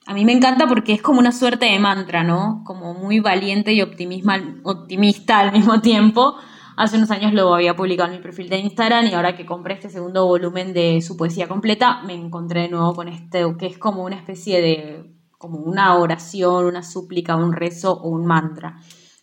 A 0.04 0.12
mí 0.12 0.26
me 0.26 0.32
encanta 0.32 0.68
porque 0.68 0.92
es 0.92 1.00
como 1.00 1.18
una 1.18 1.32
suerte 1.32 1.64
de 1.64 1.78
mantra, 1.78 2.22
¿no? 2.22 2.62
Como 2.66 2.92
muy 2.92 3.20
valiente 3.20 3.72
y 3.72 3.80
optimista 3.80 5.38
al 5.38 5.52
mismo 5.52 5.80
tiempo. 5.80 6.34
Hace 6.76 6.98
unos 6.98 7.10
años 7.10 7.32
lo 7.32 7.54
había 7.54 7.74
publicado 7.74 8.10
en 8.10 8.18
mi 8.18 8.22
perfil 8.22 8.50
de 8.50 8.58
Instagram 8.58 9.06
y 9.06 9.14
ahora 9.14 9.34
que 9.34 9.46
compré 9.46 9.72
este 9.72 9.88
segundo 9.88 10.26
volumen 10.26 10.74
de 10.74 11.00
su 11.00 11.16
poesía 11.16 11.48
completa, 11.48 12.02
me 12.02 12.12
encontré 12.12 12.60
de 12.60 12.68
nuevo 12.68 12.94
con 12.94 13.08
este, 13.08 13.42
que 13.58 13.64
es 13.64 13.78
como 13.78 14.04
una 14.04 14.16
especie 14.16 14.60
de, 14.60 15.10
como 15.38 15.60
una 15.60 15.96
oración, 15.96 16.66
una 16.66 16.82
súplica, 16.82 17.34
un 17.34 17.54
rezo 17.54 17.94
o 17.94 18.10
un 18.10 18.26
mantra. 18.26 18.78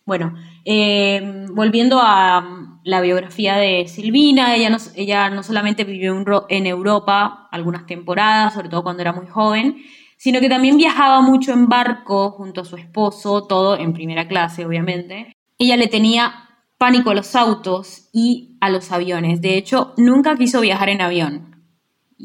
Bueno, 0.06 0.36
eh, 0.66 1.46
volviendo 1.52 2.00
a 2.02 2.80
la 2.84 3.02
biografía 3.02 3.56
de 3.56 3.88
Silvina, 3.88 4.56
ella 4.56 4.70
no, 4.70 4.78
ella 4.96 5.30
no 5.30 5.44
solamente 5.44 5.86
vivió 5.86 6.14
en 6.50 6.68
Europa 6.68 7.48
algunas 7.52 7.86
temporadas, 7.86 8.54
sobre 8.54 8.68
todo 8.68 8.84
cuando 8.84 9.02
era 9.02 9.14
muy 9.14 9.28
joven, 9.28 9.78
sino 10.18 10.42
que 10.42 10.50
también 10.50 10.78
viajaba 10.78 11.22
mucho 11.22 11.54
en 11.54 11.70
barco 11.70 12.32
junto 12.32 12.62
a 12.62 12.66
su 12.66 12.76
esposo, 12.76 13.48
todo 13.48 13.78
en 13.78 13.94
primera 13.94 14.28
clase, 14.28 14.66
obviamente. 14.66 15.34
Ella 15.58 15.78
le 15.78 15.88
tenía 15.88 16.50
pánico 16.78 17.12
a 17.12 17.16
los 17.16 17.34
autos 17.36 18.10
y 18.12 18.58
a 18.60 18.70
los 18.70 18.92
aviones. 18.92 19.42
De 19.42 19.58
hecho, 19.58 19.94
nunca 19.96 20.36
quiso 20.36 20.60
viajar 20.60 20.90
en 20.90 21.02
avión 21.02 21.53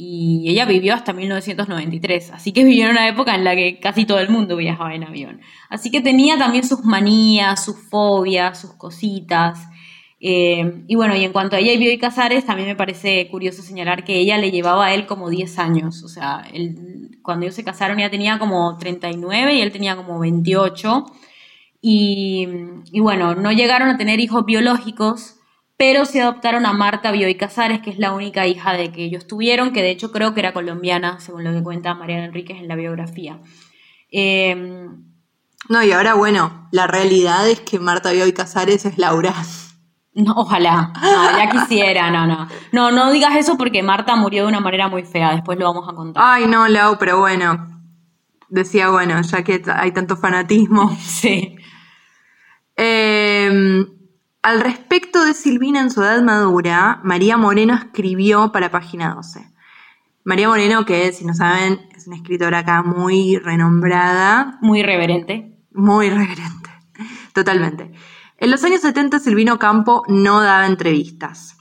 y 0.01 0.49
ella 0.49 0.65
vivió 0.65 0.95
hasta 0.95 1.13
1993, 1.13 2.31
así 2.31 2.53
que 2.53 2.63
vivió 2.63 2.85
en 2.85 2.93
una 2.93 3.09
época 3.09 3.35
en 3.35 3.43
la 3.43 3.57
que 3.57 3.81
casi 3.81 4.05
todo 4.05 4.21
el 4.21 4.29
mundo 4.31 4.57
viajaba 4.57 4.95
en 4.95 5.03
avión. 5.03 5.41
Así 5.69 5.91
que 5.91 6.01
tenía 6.01 6.39
también 6.39 6.63
sus 6.63 6.85
manías, 6.85 7.65
sus 7.65 7.77
fobias, 7.91 8.61
sus 8.61 8.75
cositas. 8.75 9.59
Eh, 10.21 10.85
y 10.87 10.95
bueno, 10.95 11.17
y 11.17 11.25
en 11.25 11.33
cuanto 11.33 11.57
a 11.57 11.59
ella 11.59 11.73
y 11.73 11.79
Bioy 11.79 11.99
Casares, 11.99 12.47
también 12.47 12.69
me 12.69 12.77
parece 12.77 13.27
curioso 13.29 13.61
señalar 13.63 14.05
que 14.05 14.21
ella 14.21 14.39
le 14.39 14.53
llevaba 14.53 14.87
a 14.87 14.95
él 14.95 15.05
como 15.05 15.31
10 15.31 15.59
años. 15.59 16.05
O 16.05 16.09
sea, 16.09 16.45
cuando 17.23 17.47
ellos 17.47 17.57
se 17.57 17.65
casaron 17.65 17.99
ella 17.99 18.09
tenía 18.09 18.39
como 18.39 18.79
39 18.79 19.55
y 19.55 19.63
él 19.63 19.73
tenía 19.73 19.97
como 19.97 20.21
28. 20.21 21.07
Y, 21.83 22.47
y 22.93 23.01
bueno, 23.01 23.35
no 23.35 23.51
llegaron 23.51 23.89
a 23.89 23.99
tener 23.99 24.21
hijos 24.21 24.45
biológicos, 24.45 25.38
pero 25.79 26.05
se 26.05 26.21
adoptaron 26.21 26.67
a 26.67 26.73
Marta 26.73 27.13
Bioy 27.13 27.37
Casares, 27.37 27.81
que 27.81 27.91
es 27.91 28.01
la 28.01 28.13
única 28.13 28.49
hija 28.49 28.73
de 28.73 28.91
que 28.91 29.05
ellos 29.05 29.29
tuvieron, 29.29 29.73
que 29.73 29.81
de 29.81 29.91
hecho 29.91 30.11
creo 30.11 30.35
que 30.35 30.41
era 30.41 30.53
colombiana, 30.53 31.21
según 31.21 31.45
lo 31.45 31.53
que 31.53 31.63
cuenta 31.63 31.95
Mariana 31.95 32.27
Enríquez 32.27 32.59
en 32.59 32.67
la 32.67 32.75
biografía. 32.75 33.41
Em, 34.11 35.05
no, 35.69 35.83
y 35.85 35.93
ahora 35.93 36.15
bueno, 36.15 36.69
la 36.73 36.89
realidad 36.89 37.49
es 37.49 37.61
que 37.61 37.79
Marta 37.79 38.11
Bioy 38.11 38.33
Casares 38.33 38.85
es 38.85 38.99
Laura. 38.99 39.33
No, 40.15 40.33
ojalá, 40.37 40.93
no, 41.01 41.39
ya 41.39 41.49
quisiera, 41.49 42.11
no, 42.11 42.27
no. 42.27 42.49
No, 42.73 42.91
no 42.91 43.13
digas 43.13 43.37
eso 43.37 43.57
porque 43.57 43.85
Marta 43.85 44.17
murió 44.17 44.43
de 44.43 44.49
una 44.49 44.59
manera 44.59 44.89
muy 44.89 45.05
fea, 45.05 45.31
después 45.31 45.57
lo 45.61 45.73
vamos 45.73 45.89
a 45.89 45.95
contar. 45.95 46.21
Ay, 46.27 46.49
no, 46.49 46.67
Lau, 46.67 46.99
pero 46.99 47.21
bueno. 47.21 47.81
Decía, 48.49 48.89
bueno, 48.89 49.21
ya 49.23 49.45
que 49.45 49.63
hay 49.73 49.93
tanto 49.93 50.17
fanatismo. 50.17 50.91
Sí. 51.01 51.55
Eh, 52.77 53.85
al 54.49 54.63
respecto 54.63 55.27
de 55.27 55.35
Silvina 55.35 55.83
en 55.83 55.91
su 55.91 56.03
edad 56.03 56.23
madura, 56.23 57.03
María 57.05 57.37
Moreno 57.37 57.75
escribió 57.75 58.51
para 58.51 58.71
Página 58.71 59.15
12. 59.15 59.47
María 60.25 60.49
Moreno, 60.49 60.87
que 60.87 61.13
si 61.13 61.27
no 61.27 61.35
saben, 61.35 61.87
es 61.95 62.07
una 62.07 62.17
escritora 62.17 62.61
acá 62.61 62.83
muy 62.83 63.37
renombrada. 63.37 64.59
Muy 64.63 64.83
reverente. 64.83 65.55
Muy 65.71 66.09
reverente, 66.09 66.71
totalmente. 67.35 67.93
En 68.39 68.51
los 68.51 68.65
años 68.65 68.81
70 68.81 69.19
Silvino 69.19 69.59
Campo 69.59 70.03
no 70.09 70.41
daba 70.41 70.67
entrevistas, 70.67 71.59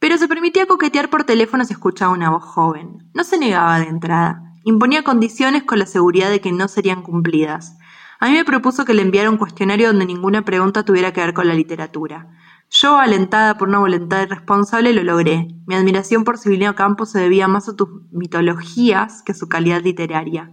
pero 0.00 0.18
se 0.18 0.26
permitía 0.26 0.66
coquetear 0.66 1.10
por 1.10 1.22
teléfono 1.22 1.64
si 1.64 1.74
escuchaba 1.74 2.12
una 2.12 2.30
voz 2.30 2.42
joven. 2.42 3.08
No 3.14 3.22
se 3.22 3.38
negaba 3.38 3.78
de 3.78 3.86
entrada, 3.86 4.42
imponía 4.64 5.04
condiciones 5.04 5.62
con 5.62 5.78
la 5.78 5.86
seguridad 5.86 6.30
de 6.30 6.40
que 6.40 6.50
no 6.50 6.66
serían 6.66 7.02
cumplidas. 7.02 7.78
A 8.18 8.28
mí 8.28 8.34
me 8.34 8.44
propuso 8.44 8.84
que 8.84 8.94
le 8.94 9.02
enviara 9.02 9.30
un 9.30 9.36
cuestionario 9.36 9.88
donde 9.88 10.06
ninguna 10.06 10.42
pregunta 10.42 10.84
tuviera 10.84 11.12
que 11.12 11.20
ver 11.20 11.34
con 11.34 11.48
la 11.48 11.54
literatura. 11.54 12.28
Yo, 12.70 12.98
alentada 12.98 13.58
por 13.58 13.68
una 13.68 13.78
voluntad 13.78 14.22
irresponsable, 14.22 14.92
lo 14.92 15.04
logré. 15.04 15.48
Mi 15.66 15.74
admiración 15.74 16.24
por 16.24 16.38
Silvino 16.38 16.74
Campos 16.74 17.10
se 17.10 17.20
debía 17.20 17.46
más 17.46 17.68
a 17.68 17.76
tus 17.76 17.88
mitologías 18.10 19.22
que 19.22 19.32
a 19.32 19.34
su 19.34 19.48
calidad 19.48 19.82
literaria. 19.82 20.52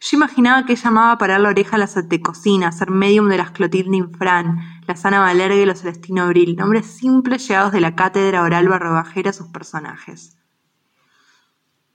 Yo 0.00 0.18
imaginaba 0.18 0.66
que 0.66 0.72
ella 0.72 0.88
amaba 0.88 1.16
parar 1.16 1.40
la 1.40 1.48
oreja 1.48 1.76
a 1.76 1.78
la 1.78 1.88
cocina, 2.22 2.72
ser 2.72 2.90
medium 2.90 3.28
de 3.28 3.38
las 3.38 3.52
Clotilde 3.52 3.96
Infran, 3.96 4.58
la 4.86 4.96
Sana 4.96 5.20
Valerga 5.20 5.54
y 5.54 5.64
los 5.64 5.80
Celestino 5.80 6.24
Abril, 6.24 6.56
nombres 6.56 6.84
simples 6.84 7.48
llegados 7.48 7.72
de 7.72 7.80
la 7.80 7.94
cátedra 7.94 8.42
oral 8.42 8.68
barrobajera 8.68 9.30
a 9.30 9.32
sus 9.32 9.48
personajes. 9.48 10.36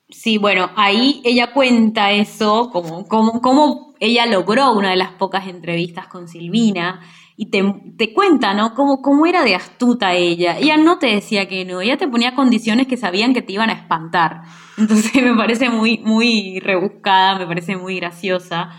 Sí, 0.09 0.39
bueno, 0.39 0.71
ahí 0.75 1.21
ella 1.23 1.53
cuenta 1.53 2.11
eso, 2.11 2.71
como, 2.71 3.07
como, 3.07 3.41
como 3.41 3.88
ella 3.99 4.25
logró 4.25 4.73
una 4.73 4.91
de 4.91 4.95
las 4.95 5.11
pocas 5.11 5.47
entrevistas 5.47 6.07
con 6.07 6.27
Silvina 6.27 7.01
y 7.35 7.51
te, 7.51 8.13
cuenta, 8.13 8.53
¿no? 8.53 8.73
Cómo, 8.73 9.01
cómo 9.01 9.25
era 9.25 9.43
de 9.43 9.55
astuta 9.55 10.13
ella. 10.13 10.57
Ella 10.57 10.75
no 10.75 10.99
te 10.99 11.07
decía 11.07 11.47
que 11.47 11.63
no, 11.63 11.79
ella 11.79 11.97
te 11.97 12.07
ponía 12.07 12.35
condiciones 12.35 12.87
que 12.87 12.97
sabían 12.97 13.33
que 13.33 13.41
te 13.41 13.53
iban 13.53 13.69
a 13.69 13.73
espantar. 13.73 14.41
Entonces 14.77 15.13
me 15.23 15.35
parece 15.35 15.69
muy, 15.69 15.99
muy 15.99 16.59
rebuscada, 16.59 17.39
me 17.39 17.47
parece 17.47 17.77
muy 17.77 17.95
graciosa. 17.95 18.71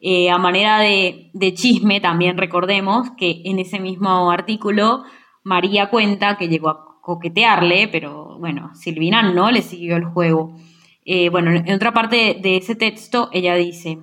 Eh, 0.00 0.30
a 0.30 0.38
manera 0.38 0.80
de, 0.80 1.30
de 1.34 1.54
chisme, 1.54 2.00
también 2.00 2.38
recordemos 2.38 3.10
que 3.18 3.42
en 3.44 3.58
ese 3.58 3.80
mismo 3.80 4.30
artículo 4.30 5.04
María 5.42 5.90
cuenta 5.90 6.36
que 6.36 6.48
llegó 6.48 6.70
a 6.70 6.86
coquetearle, 7.02 7.88
pero 7.88 8.38
bueno, 8.38 8.74
Silvina 8.74 9.22
no 9.22 9.50
le 9.50 9.62
siguió 9.62 9.96
el 9.96 10.04
juego. 10.06 10.56
Eh, 11.04 11.28
bueno, 11.28 11.52
en 11.52 11.72
otra 11.72 11.92
parte 11.92 12.36
de 12.42 12.56
ese 12.56 12.74
texto 12.74 13.28
ella 13.32 13.54
dice, 13.54 13.98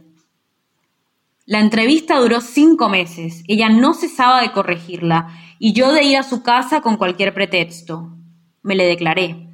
la 1.45 1.59
entrevista 1.59 2.19
duró 2.19 2.39
cinco 2.39 2.87
meses, 2.87 3.43
ella 3.49 3.67
no 3.67 3.93
cesaba 3.93 4.41
de 4.41 4.53
corregirla 4.53 5.27
y 5.59 5.73
yo 5.73 5.91
de 5.91 6.03
ir 6.03 6.17
a 6.17 6.23
su 6.23 6.41
casa 6.41 6.79
con 6.79 6.95
cualquier 6.95 7.33
pretexto. 7.33 8.17
Me 8.61 8.75
le 8.75 8.85
declaré. 8.85 9.49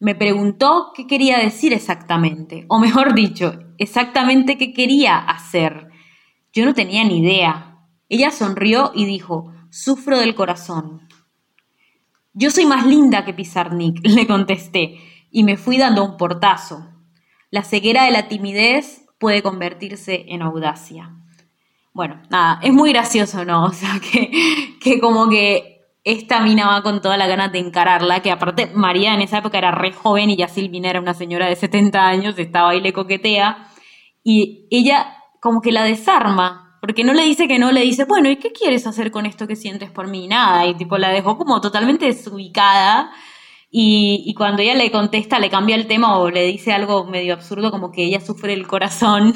Me 0.00 0.16
preguntó 0.16 0.90
qué 0.92 1.06
quería 1.06 1.38
decir 1.38 1.72
exactamente, 1.72 2.64
o 2.68 2.80
mejor 2.80 3.14
dicho, 3.14 3.60
exactamente 3.78 4.58
qué 4.58 4.72
quería 4.72 5.18
hacer. 5.18 5.88
Yo 6.52 6.64
no 6.64 6.74
tenía 6.74 7.04
ni 7.04 7.18
idea. 7.18 7.78
Ella 8.08 8.32
sonrió 8.32 8.90
y 8.92 9.04
dijo, 9.04 9.52
sufro 9.70 10.18
del 10.18 10.34
corazón. 10.34 11.06
Yo 12.32 12.50
soy 12.50 12.66
más 12.66 12.86
linda 12.86 13.24
que 13.24 13.34
Pizarnik, 13.34 14.00
le 14.02 14.26
contesté 14.26 14.98
y 15.30 15.44
me 15.44 15.56
fui 15.56 15.78
dando 15.78 16.02
un 16.02 16.16
portazo. 16.16 16.88
La 17.50 17.62
ceguera 17.62 18.04
de 18.04 18.10
la 18.10 18.26
timidez 18.26 19.06
puede 19.20 19.42
convertirse 19.42 20.24
en 20.28 20.42
audacia. 20.42 21.14
Bueno, 21.92 22.20
nada, 22.30 22.58
es 22.62 22.72
muy 22.72 22.90
gracioso, 22.92 23.44
¿no? 23.44 23.64
O 23.66 23.72
sea, 23.72 24.00
que, 24.00 24.32
que 24.80 24.98
como 24.98 25.28
que 25.28 25.70
esta 26.02 26.40
mina 26.40 26.66
va 26.66 26.82
con 26.82 27.02
toda 27.02 27.16
la 27.16 27.26
ganas 27.26 27.52
de 27.52 27.58
encararla, 27.58 28.20
que 28.20 28.32
aparte 28.32 28.70
María 28.74 29.14
en 29.14 29.20
esa 29.20 29.38
época 29.38 29.58
era 29.58 29.70
re 29.70 29.92
joven 29.92 30.30
y 30.30 30.36
ya 30.36 30.48
Silvina 30.48 30.88
era 30.88 31.00
una 31.00 31.14
señora 31.14 31.46
de 31.46 31.56
70 31.56 32.04
años, 32.04 32.38
estaba 32.38 32.70
ahí 32.70 32.80
le 32.80 32.94
coquetea, 32.94 33.68
y 34.24 34.66
ella 34.70 35.14
como 35.40 35.60
que 35.60 35.72
la 35.72 35.84
desarma, 35.84 36.78
porque 36.80 37.04
no 37.04 37.12
le 37.12 37.24
dice 37.24 37.46
que 37.46 37.58
no, 37.58 37.70
le 37.70 37.82
dice, 37.82 38.04
bueno, 38.04 38.30
¿y 38.30 38.36
qué 38.36 38.52
quieres 38.52 38.86
hacer 38.86 39.10
con 39.10 39.26
esto 39.26 39.46
que 39.46 39.56
sientes 39.56 39.90
por 39.90 40.08
mí? 40.08 40.26
Nada, 40.26 40.66
y 40.66 40.74
tipo 40.74 40.96
la 40.96 41.10
dejó 41.10 41.36
como 41.36 41.60
totalmente 41.60 42.06
desubicada, 42.06 43.10
y, 43.70 44.24
y 44.26 44.34
cuando 44.34 44.62
ella 44.62 44.74
le 44.74 44.90
contesta, 44.90 45.38
le 45.38 45.50
cambia 45.50 45.76
el 45.76 45.86
tema 45.86 46.18
o 46.18 46.30
le 46.30 46.44
dice 46.44 46.72
algo 46.72 47.04
medio 47.04 47.34
absurdo, 47.34 47.70
como 47.70 47.92
que 47.92 48.04
ella 48.04 48.20
sufre 48.20 48.52
el 48.52 48.66
corazón. 48.66 49.34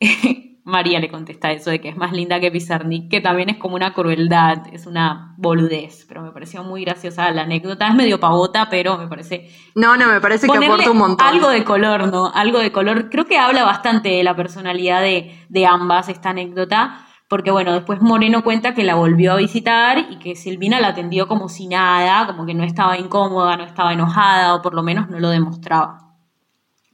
María 0.68 1.00
le 1.00 1.10
contesta 1.10 1.50
eso 1.50 1.70
de 1.70 1.80
que 1.80 1.88
es 1.88 1.96
más 1.96 2.12
linda 2.12 2.40
que 2.40 2.50
Pizarnik, 2.50 3.10
que 3.10 3.22
también 3.22 3.48
es 3.48 3.56
como 3.56 3.74
una 3.74 3.94
crueldad, 3.94 4.66
es 4.70 4.86
una 4.86 5.34
boludez, 5.38 6.04
pero 6.06 6.20
me 6.20 6.30
pareció 6.30 6.62
muy 6.62 6.84
graciosa 6.84 7.30
la 7.30 7.42
anécdota. 7.42 7.88
Es 7.88 7.94
medio 7.94 8.20
pavota, 8.20 8.68
pero 8.68 8.98
me 8.98 9.08
parece. 9.08 9.48
No, 9.74 9.96
no, 9.96 10.08
me 10.08 10.20
parece 10.20 10.46
que 10.46 10.58
aporta 10.58 10.90
un 10.90 10.98
montón. 10.98 11.26
Algo 11.26 11.48
de 11.48 11.64
color, 11.64 12.12
¿no? 12.12 12.30
Algo 12.34 12.58
de 12.58 12.70
color. 12.70 13.08
Creo 13.08 13.24
que 13.24 13.38
habla 13.38 13.64
bastante 13.64 14.10
de 14.10 14.22
la 14.22 14.36
personalidad 14.36 15.00
de, 15.00 15.34
de 15.48 15.66
ambas 15.66 16.10
esta 16.10 16.30
anécdota, 16.30 17.07
porque 17.28 17.50
bueno, 17.50 17.74
después 17.74 18.00
Moreno 18.00 18.42
cuenta 18.42 18.74
que 18.74 18.84
la 18.84 18.94
volvió 18.94 19.32
a 19.32 19.36
visitar 19.36 20.06
y 20.10 20.18
que 20.18 20.34
Silvina 20.34 20.80
la 20.80 20.88
atendió 20.88 21.28
como 21.28 21.48
si 21.48 21.68
nada, 21.68 22.26
como 22.26 22.46
que 22.46 22.54
no 22.54 22.64
estaba 22.64 22.96
incómoda, 22.96 23.56
no 23.56 23.64
estaba 23.64 23.92
enojada, 23.92 24.54
o 24.54 24.62
por 24.62 24.74
lo 24.74 24.82
menos 24.82 25.10
no 25.10 25.20
lo 25.20 25.28
demostraba. 25.28 26.14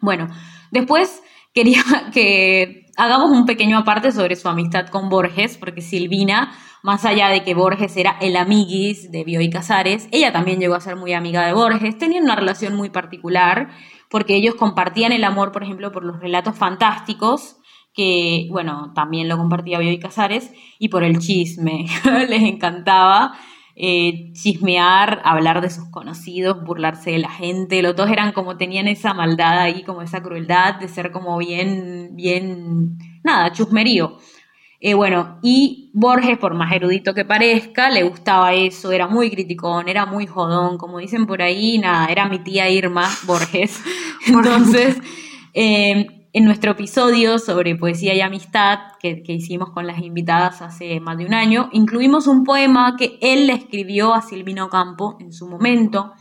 Bueno, 0.01 0.29
después 0.73 1.23
quería 1.55 1.83
que 2.13 2.87
hagamos 2.97 3.31
un 3.31 3.47
pequeño 3.47 3.79
aparte 3.79 4.11
sobre 4.11 4.35
su 4.35 4.49
amistad 4.49 4.89
con 4.89 5.09
Borges, 5.09 5.57
porque 5.57 5.81
Silvina, 5.81 6.53
más 6.83 7.05
allá 7.05 7.29
de 7.29 7.45
que 7.45 7.55
Borges 7.55 7.97
era 7.97 8.17
el 8.21 8.37
amiguis 8.37 9.13
de 9.13 9.23
Bioy 9.23 9.51
Casares, 9.51 10.09
ella 10.11 10.33
también 10.33 10.59
llegó 10.59 10.75
a 10.75 10.81
ser 10.81 10.97
muy 10.97 11.13
amiga 11.13 11.47
de 11.47 11.53
Borges, 11.53 11.97
tenían 11.97 12.25
una 12.25 12.37
relación 12.37 12.75
muy 12.75 12.91
particular, 12.91 13.69
porque 14.11 14.35
ellos 14.35 14.57
compartían 14.57 15.13
el 15.13 15.25
amor, 15.25 15.53
por 15.53 15.63
ejemplo, 15.63 15.93
por 15.93 16.05
los 16.05 16.21
relatos 16.21 16.57
fantásticos, 16.57 17.57
que, 17.95 18.49
bueno, 18.51 18.93
también 18.95 19.29
lo 19.29 19.39
compartía 19.39 19.79
Bioy 19.79 19.99
Casares, 19.99 20.53
y 20.79 20.89
por 20.89 21.05
el 21.05 21.19
chisme, 21.19 21.87
les 22.29 22.43
encantaba. 22.43 23.35
Eh, 23.77 24.31
chismear, 24.35 25.21
hablar 25.25 25.61
de 25.61 25.69
sus 25.69 25.91
conocidos, 25.91 26.65
burlarse 26.65 27.11
de 27.11 27.19
la 27.19 27.31
gente. 27.31 27.83
Los 27.83 27.97
dos 27.97 28.09
eran 28.09 28.31
como, 28.31 28.57
tenían 28.57 28.87
esa 28.87 29.15
maldad 29.15 29.59
ahí, 29.59 29.83
como 29.83 30.03
esa 30.03 30.23
crueldad 30.23 30.77
de 30.77 30.87
ser 30.87 31.11
como 31.11 31.37
bien, 31.39 32.11
bien, 32.13 32.99
nada, 33.25 33.51
chusmerío. 33.51 34.19
Eh, 34.79 34.95
bueno, 34.95 35.39
y 35.43 35.91
Borges, 35.95 36.39
por 36.39 36.55
más 36.55 36.71
erudito 36.73 37.15
que 37.15 37.25
parezca, 37.25 37.91
le 37.91 38.03
gustaba 38.03 38.53
eso, 38.53 38.93
era 38.93 39.09
muy 39.09 39.31
criticón, 39.31 39.89
era 39.89 40.07
muy 40.07 40.27
jodón, 40.27 40.79
como 40.79 40.99
dicen 40.99 41.27
por 41.27 41.43
ahí, 41.43 41.79
nada, 41.79 42.07
era 42.07 42.29
mi 42.29 42.39
tía 42.41 42.69
Irma 42.69 43.09
Borges. 43.27 43.83
Entonces, 44.27 45.01
eh, 45.55 46.24
en 46.35 46.45
nuestro 46.45 46.73
episodio 46.73 47.39
sobre 47.39 47.77
poesía 47.77 48.13
y 48.13 48.21
amistad 48.21 48.81
que, 48.99 49.23
hicimos 49.29 49.71
con 49.71 49.87
las 49.87 50.01
invitadas 50.01 50.63
hace 50.63 50.99
más 50.99 51.17
de 51.17 51.27
un 51.27 51.33
año, 51.33 51.69
incluimos 51.73 52.27
un 52.27 52.43
poema 52.43 52.97
que 52.99 53.19
él 53.23 53.47
le 53.47 53.53
escribió 53.53 54.13
a 54.13 54.21
Silvino 54.21 54.69
Campo 54.69 55.17
en 55.21 55.33
su 55.33 55.49
momento 55.49 56.13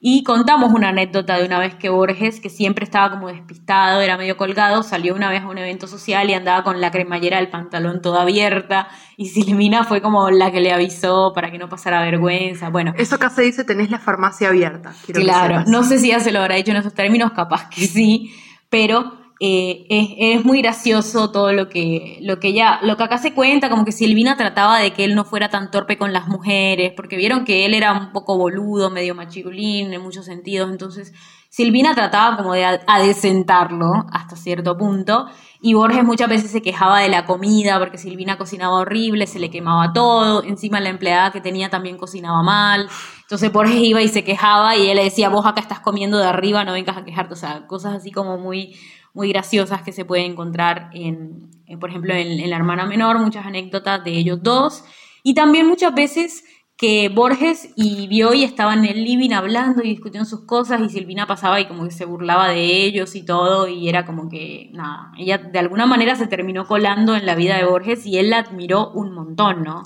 y 0.00 0.22
contamos 0.22 0.74
una 0.74 0.90
anécdota 0.90 1.38
de 1.38 1.46
una 1.46 1.58
vez 1.58 1.74
que 1.74 1.88
Borges, 1.88 2.40
que 2.40 2.50
siempre 2.50 2.84
estaba 2.84 3.10
como 3.10 3.28
despistado, 3.28 4.02
era 4.02 4.18
medio 4.18 4.36
colgado, 4.36 4.82
salió 4.82 5.14
una 5.14 5.30
vez 5.30 5.40
a 5.40 5.48
un 5.48 5.56
evento 5.56 5.86
social 5.86 6.28
y 6.28 6.34
andaba 6.34 6.62
con 6.62 6.82
la 6.82 6.90
cremallera 6.90 7.38
del 7.38 7.48
pantalón 7.48 8.02
toda 8.02 8.22
abierta 8.22 8.88
y 9.16 9.30
Silvina 9.30 9.84
fue 9.84 10.02
como 10.02 10.28
la 10.28 10.52
que 10.52 10.60
le 10.60 10.72
avisó 10.74 11.32
para 11.34 11.50
que 11.50 11.56
no 11.56 11.70
pasara 11.70 12.02
vergüenza. 12.02 12.68
Bueno, 12.68 12.92
eso 12.98 13.14
acá 13.14 13.30
se 13.30 13.42
dice 13.42 13.64
tenés 13.64 13.90
la 13.90 13.98
farmacia 13.98 14.50
abierta. 14.50 14.92
claro, 15.14 15.64
no 15.66 15.84
sé 15.84 15.98
si 15.98 16.08
ya 16.08 16.20
se 16.20 16.32
lo 16.32 16.40
habrá 16.40 16.56
dicho 16.56 16.70
en 16.70 16.76
esos 16.76 16.92
términos, 16.92 17.32
capaz 17.32 17.70
que 17.70 17.86
sí, 17.86 18.34
pero 18.68 19.17
eh, 19.40 19.86
es, 19.88 20.44
muy 20.44 20.60
gracioso 20.62 21.30
todo 21.30 21.52
lo 21.52 21.68
que, 21.68 22.18
lo 22.22 22.40
que 22.40 22.60
lo 22.82 22.96
que 22.96 23.02
acá 23.04 23.18
se 23.18 23.34
cuenta, 23.34 23.70
como 23.70 23.84
que 23.84 23.92
Silvina 23.92 24.36
trataba 24.36 24.80
de 24.80 24.92
que 24.92 25.04
él 25.04 25.14
no 25.14 25.24
fuera 25.24 25.48
tan 25.48 25.70
torpe 25.70 25.96
con 25.96 26.12
las 26.12 26.26
mujeres, 26.26 26.92
porque 26.96 27.16
vieron 27.16 27.44
que 27.44 27.64
él 27.64 27.72
era 27.72 27.92
un 27.92 28.10
poco 28.12 28.36
boludo, 28.36 28.90
medio 28.90 29.14
machirulín 29.14 29.92
en 29.92 30.02
muchos 30.02 30.24
sentidos, 30.24 30.68
entonces 30.72 31.12
Silvina 31.50 31.94
trataba 31.94 32.36
como 32.36 32.52
de 32.52 32.64
adecentarlo 32.64 34.06
hasta 34.12 34.34
cierto 34.34 34.76
punto, 34.76 35.26
y 35.60 35.74
Borges 35.74 36.02
muchas 36.02 36.28
veces 36.28 36.50
se 36.50 36.60
quejaba 36.60 36.98
de 37.00 37.08
la 37.08 37.24
comida, 37.24 37.78
porque 37.78 37.96
Silvina 37.96 38.38
cocinaba 38.38 38.74
horrible, 38.74 39.28
se 39.28 39.38
le 39.38 39.50
quemaba 39.50 39.92
todo, 39.92 40.42
encima 40.42 40.80
la 40.80 40.88
empleada 40.88 41.30
que 41.30 41.40
tenía 41.40 41.70
también 41.70 41.96
cocinaba 41.96 42.42
mal, 42.42 42.88
entonces 43.22 43.52
Borges 43.52 43.76
iba 43.76 44.02
y 44.02 44.08
se 44.08 44.24
quejaba, 44.24 44.74
y 44.74 44.88
él 44.88 44.96
le 44.96 45.04
decía, 45.04 45.28
vos 45.28 45.46
acá 45.46 45.60
estás 45.60 45.78
comiendo 45.78 46.18
de 46.18 46.26
arriba, 46.26 46.64
no 46.64 46.72
vengas 46.72 46.96
a 46.96 47.04
quejarte, 47.04 47.34
o 47.34 47.36
sea, 47.36 47.68
cosas 47.68 47.94
así 47.94 48.10
como 48.10 48.36
muy 48.36 48.74
muy 49.18 49.30
graciosas 49.30 49.82
que 49.82 49.90
se 49.90 50.04
pueden 50.04 50.30
encontrar 50.30 50.90
en, 50.92 51.50
por 51.80 51.90
ejemplo, 51.90 52.14
en, 52.14 52.48
La 52.48 52.54
hermana 52.54 52.86
menor, 52.86 53.18
muchas 53.18 53.44
anécdotas 53.44 54.04
de 54.04 54.12
ellos 54.12 54.38
dos. 54.44 54.84
Y 55.24 55.34
también 55.34 55.66
muchas 55.66 55.92
veces 55.92 56.44
que 56.76 57.08
Borges 57.08 57.70
y 57.74 58.06
Bioy 58.06 58.44
estaban 58.44 58.84
en 58.84 58.96
el 58.96 59.02
living 59.02 59.32
hablando 59.32 59.82
y 59.82 59.88
discutiendo 59.88 60.24
sus 60.24 60.46
cosas 60.46 60.80
y 60.80 60.88
Silvina 60.88 61.26
pasaba 61.26 61.60
y 61.60 61.66
como 61.66 61.82
que 61.82 61.90
se 61.90 62.04
burlaba 62.04 62.50
de 62.50 62.84
ellos 62.84 63.16
y 63.16 63.24
todo 63.24 63.66
y 63.66 63.88
era 63.88 64.06
como 64.06 64.28
que, 64.28 64.70
nada, 64.72 65.10
ella 65.18 65.38
de 65.38 65.58
alguna 65.58 65.86
manera 65.86 66.14
se 66.14 66.28
terminó 66.28 66.68
colando 66.68 67.16
en 67.16 67.26
la 67.26 67.34
vida 67.34 67.56
de 67.56 67.64
Borges 67.64 68.06
y 68.06 68.18
él 68.18 68.30
la 68.30 68.38
admiró 68.38 68.92
un 68.92 69.12
montón, 69.12 69.64
¿no? 69.64 69.82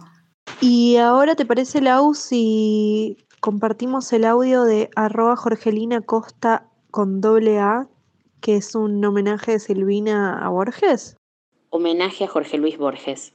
Y 0.61 0.97
ahora 0.97 1.37
te 1.37 1.47
parece, 1.47 1.80
Lau, 1.80 2.12
si 2.12 3.16
compartimos 3.41 4.12
el 4.12 4.26
audio 4.26 4.64
de 4.64 4.91
arroba 4.95 5.37
Jorgelina 5.37 6.03
Costa 6.03 6.68
con 6.91 7.22
doble 7.22 7.59
A, 7.59 7.89
que 8.43 8.57
es 8.57 8.74
un 8.74 9.03
homenaje 9.05 9.53
de 9.53 9.61
Silvina 9.61 10.45
a 10.45 10.49
Borges? 10.49 11.16
Homenaje 11.70 12.24
a 12.24 12.28
Jorge 12.28 12.59
Luis 12.59 12.76
Borges. 12.76 13.32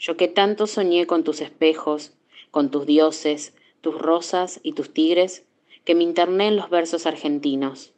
Yo 0.00 0.16
que 0.16 0.26
tanto 0.26 0.66
soñé 0.66 1.06
con 1.06 1.22
tus 1.22 1.40
espejos, 1.40 2.12
con 2.50 2.70
tus 2.72 2.84
dioses, 2.84 3.54
tus 3.80 3.96
rosas 3.96 4.58
y 4.64 4.72
tus 4.72 4.92
tigres, 4.92 5.44
que 5.84 5.94
me 5.94 6.02
interné 6.02 6.48
en 6.48 6.56
los 6.56 6.70
versos 6.70 7.06
argentinos, 7.06 7.92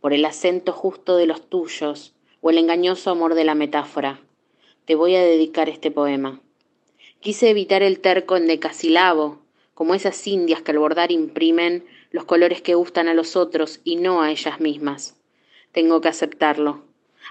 por 0.00 0.12
el 0.12 0.24
acento 0.24 0.72
justo 0.72 1.16
de 1.16 1.26
los 1.26 1.48
tuyos 1.48 2.12
o 2.40 2.50
el 2.50 2.58
engañoso 2.58 3.10
amor 3.10 3.34
de 3.34 3.44
la 3.44 3.54
metáfora. 3.54 4.20
Te 4.84 4.96
voy 4.96 5.14
a 5.14 5.22
dedicar 5.22 5.68
este 5.68 5.92
poema. 5.92 6.40
Quise 7.20 7.50
evitar 7.50 7.84
el 7.84 8.00
terco 8.00 8.36
en 8.36 8.48
decasilabo, 8.48 9.38
como 9.74 9.94
esas 9.94 10.26
indias 10.26 10.60
que 10.60 10.72
al 10.72 10.80
bordar 10.80 11.12
imprimen 11.12 11.86
los 12.10 12.24
colores 12.24 12.62
que 12.62 12.74
gustan 12.74 13.06
a 13.06 13.14
los 13.14 13.36
otros 13.36 13.80
y 13.84 13.94
no 13.94 14.22
a 14.22 14.32
ellas 14.32 14.60
mismas. 14.60 15.17
Tengo 15.72 16.00
que 16.00 16.08
aceptarlo. 16.08 16.84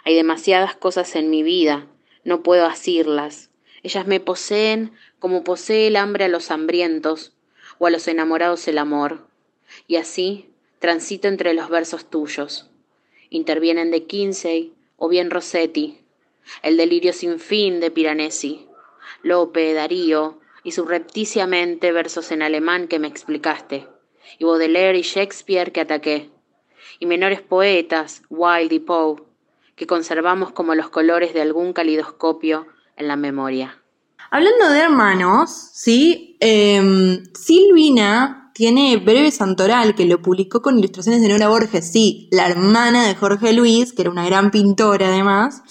Hay 0.04 0.16
demasiadas 0.16 0.76
cosas 0.76 1.16
en 1.16 1.30
mi 1.30 1.44
vida, 1.44 1.88
no 2.24 2.44
puedo 2.44 2.66
asirlas. 2.66 3.50
Ellas 3.84 4.08
me 4.08 4.20
poseen 4.20 4.92
como 5.20 5.44
posee 5.44 5.88
el 5.88 5.96
hambre 5.96 6.26
a 6.26 6.28
los 6.28 6.52
hambrientos 6.52 7.34
o 7.80 7.88
a 7.88 7.90
los 7.90 8.08
enamorados 8.08 8.68
el 8.68 8.78
amor. 8.78 9.28
Y 9.88 9.98
así 9.98 10.50
transito 10.80 11.28
entre 11.28 11.54
los 11.54 11.70
versos 11.70 12.10
tuyos. 12.10 12.70
Intervienen 13.30 13.92
de 13.92 14.06
Kinsey 14.06 14.74
o 14.96 15.10
bien 15.10 15.30
Rossetti, 15.32 16.00
el 16.64 16.78
delirio 16.78 17.14
sin 17.14 17.40
fin 17.40 17.80
de 17.80 17.92
Piranesi, 17.92 18.68
Lope, 19.24 19.74
Darío 19.74 20.40
y 20.64 20.72
subrepticiamente 20.72 21.92
versos 21.92 22.32
en 22.32 22.42
alemán 22.42 22.88
que 22.88 23.00
me 23.00 23.08
explicaste, 23.08 23.88
y 24.38 24.44
Baudelaire 24.44 24.98
y 24.98 25.02
Shakespeare 25.02 25.72
que 25.72 25.82
ataqué 25.82 26.30
y 27.00 27.06
menores 27.06 27.42
poetas, 27.42 28.22
Wilde 28.30 28.76
y 28.76 28.80
Poe, 28.80 29.24
que 29.76 29.88
conservamos 29.88 30.52
como 30.52 30.76
los 30.76 30.90
colores 30.90 31.34
de 31.34 31.42
algún 31.42 31.74
calidoscopio 31.74 32.68
en 32.96 33.08
la 33.08 33.16
memoria. 33.16 33.82
Hablando 34.30 34.70
de 34.70 34.80
hermanos, 34.80 35.70
¿sí? 35.74 36.36
Em, 36.40 37.24
Silvina 37.34 38.52
tiene 38.54 38.98
Breve 38.98 39.32
Santoral, 39.32 39.96
que 39.96 40.06
lo 40.06 40.22
publicó 40.22 40.62
con 40.62 40.80
ilustraciones 40.80 41.22
de 41.22 41.30
Nora 41.30 41.48
Borges, 41.48 41.92
sí, 41.92 42.28
la 42.32 42.48
hermana 42.48 43.08
de 43.08 43.16
Jorge 43.16 43.54
Luis, 43.54 43.94
que 43.94 44.02
era 44.02 44.12
una 44.12 44.26
gran 44.26 44.50
pintora 44.50 45.10
además, 45.10 45.62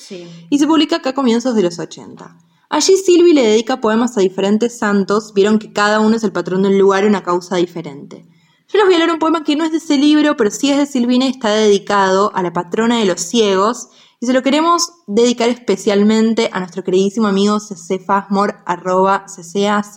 y 0.48 0.58
se 0.58 0.66
publica 0.66 0.96
acá 0.96 1.10
a 1.10 1.14
comienzos 1.14 1.54
de 1.56 1.62
los 1.62 1.78
80. 1.78 2.38
Allí 2.68 2.96
Silvi 2.96 3.32
le 3.32 3.42
dedica 3.42 3.80
poemas 3.80 4.16
a 4.16 4.20
diferentes 4.20 4.78
santos, 4.78 5.34
vieron 5.34 5.58
que 5.58 5.72
cada 5.72 6.00
uno 6.00 6.16
es 6.16 6.24
el 6.24 6.32
patrón 6.32 6.62
del 6.62 6.78
lugar 6.78 7.04
y 7.04 7.08
una 7.08 7.22
causa 7.22 7.56
diferente. 7.56 8.24
Yo 8.68 8.78
les 8.78 8.86
voy 8.86 8.96
a 8.96 8.98
leer 8.98 9.12
un 9.12 9.18
poema 9.20 9.44
que 9.44 9.54
no 9.54 9.64
es 9.64 9.70
de 9.70 9.78
ese 9.78 9.96
libro, 9.96 10.36
pero 10.36 10.50
sí 10.50 10.70
es 10.70 10.78
de 10.78 10.86
Silvina 10.86 11.26
y 11.26 11.30
está 11.30 11.50
dedicado 11.50 12.32
a 12.34 12.42
la 12.42 12.52
patrona 12.52 12.98
de 12.98 13.04
los 13.04 13.20
ciegos. 13.20 13.90
Y 14.18 14.26
se 14.26 14.32
lo 14.32 14.42
queremos 14.42 14.90
dedicar 15.06 15.48
especialmente 15.48 16.50
a 16.52 16.58
nuestro 16.58 16.82
queridísimo 16.82 17.28
amigo 17.28 17.58
ccfasmor, 17.60 18.56
arroba 18.66 19.26
ccac, 19.26 19.94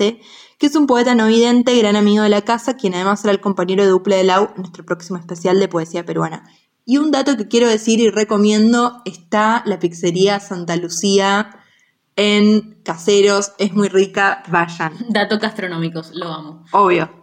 que 0.59 0.65
es 0.67 0.75
un 0.75 0.87
poeta 0.87 1.15
no 1.15 1.27
vidente, 1.27 1.75
gran 1.77 1.95
amigo 1.95 2.21
de 2.21 2.29
la 2.29 2.41
casa, 2.41 2.75
quien 2.75 2.93
además 2.93 3.21
será 3.21 3.31
el 3.31 3.41
compañero 3.41 3.83
de 3.83 3.89
Duple 3.89 4.17
de 4.17 4.25
Lau 4.25 4.49
en 4.55 4.61
nuestro 4.61 4.85
próximo 4.85 5.17
especial 5.17 5.59
de 5.59 5.67
poesía 5.67 6.05
peruana. 6.05 6.43
Y 6.85 6.97
un 6.97 7.11
dato 7.11 7.37
que 7.37 7.47
quiero 7.47 7.67
decir 7.67 7.99
y 7.99 8.09
recomiendo 8.09 9.01
está 9.05 9.63
la 9.65 9.79
pizzería 9.79 10.39
Santa 10.39 10.75
Lucía 10.75 11.59
en 12.15 12.81
Caseros, 12.83 13.53
es 13.57 13.73
muy 13.73 13.87
rica, 13.87 14.43
vayan. 14.49 14.93
Datos 15.07 15.39
gastronómicos, 15.39 16.11
lo 16.13 16.27
amo. 16.27 16.65
Obvio. 16.73 17.18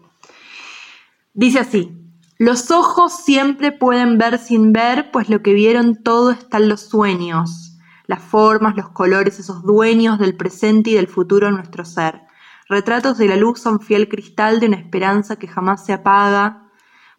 Dice 1.39 1.59
así, 1.59 1.95
los 2.39 2.71
ojos 2.71 3.15
siempre 3.15 3.71
pueden 3.71 4.17
ver 4.17 4.39
sin 4.39 4.73
ver, 4.73 5.11
pues 5.11 5.29
lo 5.29 5.43
que 5.43 5.53
vieron 5.53 6.03
todo 6.03 6.31
está 6.31 6.57
en 6.57 6.71
los 6.71 6.81
sueños, 6.81 7.77
las 8.07 8.23
formas, 8.23 8.75
los 8.75 8.89
colores, 8.89 9.39
esos 9.39 9.63
dueños 9.63 10.19
del 10.19 10.35
presente 10.35 10.93
y 10.93 10.95
del 10.95 11.09
futuro 11.09 11.49
en 11.49 11.57
nuestro 11.57 11.85
ser. 11.85 12.23
Retratos 12.71 13.19
de 13.19 13.29
la 13.29 13.37
luz 13.37 13.61
son 13.61 13.81
fiel 13.81 14.09
cristal 14.09 14.61
de 14.61 14.69
una 14.69 14.79
esperanza 14.79 15.37
que 15.37 15.47
jamás 15.47 15.85
se 15.85 15.93
apaga, 15.93 16.71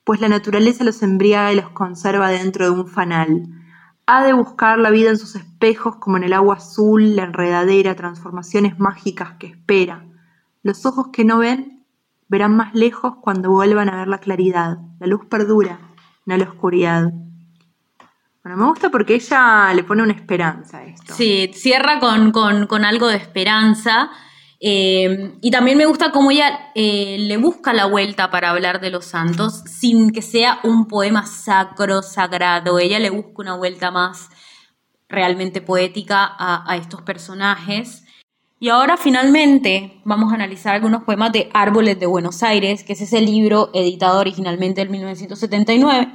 pues 0.04 0.20
la 0.20 0.30
naturaleza 0.30 0.84
los 0.84 1.04
embriaga 1.04 1.54
y 1.54 1.58
los 1.58 1.70
conserva 1.70 2.30
dentro 2.30 2.66
de 2.66 2.72
un 2.72 2.88
fanal. 2.88 3.44
Ha 4.08 4.24
de 4.24 4.34
buscar 4.34 4.80
la 4.80 4.90
vida 4.90 5.12
en 5.12 5.20
sus 5.20 5.36
espejos 5.36 5.98
como 5.98 6.18
en 6.18 6.24
el 6.24 6.34
agua 6.34 6.56
azul, 6.56 7.16
la 7.16 7.26
enredadera, 7.26 7.96
transformaciones 7.96 8.80
mágicas 8.80 9.34
que 9.38 9.46
espera. 9.46 10.08
Los 10.64 10.88
ojos 10.88 11.10
que 11.14 11.24
no 11.24 11.38
ven 11.38 11.77
verán 12.28 12.56
más 12.56 12.74
lejos 12.74 13.16
cuando 13.22 13.52
vuelvan 13.52 13.90
a 13.90 13.98
ver 13.98 14.08
la 14.08 14.20
claridad. 14.20 14.78
La 15.00 15.08
luz 15.08 15.26
perdura, 15.30 15.80
no 16.26 16.38
la 16.38 16.44
oscuridad. 16.44 17.12
Bueno, 18.44 18.58
me 18.58 18.70
gusta 18.70 18.90
porque 18.90 19.16
ella 19.16 19.74
le 19.74 19.84
pone 19.84 20.04
una 20.04 20.14
esperanza 20.14 20.80
a 20.80 20.86
esto. 20.86 21.14
Sí, 21.14 21.52
cierra 21.54 22.00
con, 22.00 22.32
con, 22.32 22.86
algo 22.86 23.08
de 23.08 23.18
esperanza. 23.18 24.10
Eh, 24.60 25.34
y 25.42 25.52
también 25.52 25.78
me 25.78 25.86
gusta 25.86 26.12
cómo 26.12 26.32
ella 26.32 26.72
eh, 26.74 27.18
le 27.20 27.38
busca 27.38 27.74
la 27.74 27.86
vuelta 27.86 28.32
para 28.32 28.50
hablar 28.50 28.82
de 28.82 28.90
los 28.90 29.06
santos 29.06 29.64
sin 29.66 30.12
que 30.12 30.22
sea 30.22 30.60
un 30.64 30.88
poema 30.88 31.26
sacro, 31.26 32.02
sagrado. 32.02 32.80
Ella 32.80 33.00
le 33.00 33.10
busca 33.10 33.34
una 33.36 33.56
vuelta 33.56 33.92
más 33.92 34.30
realmente 35.10 35.62
poética 35.62 36.36
a 36.38 36.76
estos 36.76 37.02
personajes. 37.02 38.07
Y 38.60 38.70
ahora 38.70 38.98
finalmente 38.98 40.02
vamos 40.04 40.32
a 40.32 40.36
analizar 40.36 40.74
algunos 40.74 41.04
poemas 41.04 41.32
de 41.32 41.48
Árboles 41.54 42.00
de 42.00 42.08
Buenos 42.08 42.42
Aires, 42.42 42.84
que 42.84 42.94
es 42.94 43.02
ese 43.02 43.22
libro 43.22 43.70
editado 43.72 44.20
originalmente 44.20 44.82
en 44.82 44.90
1979, 44.90 46.12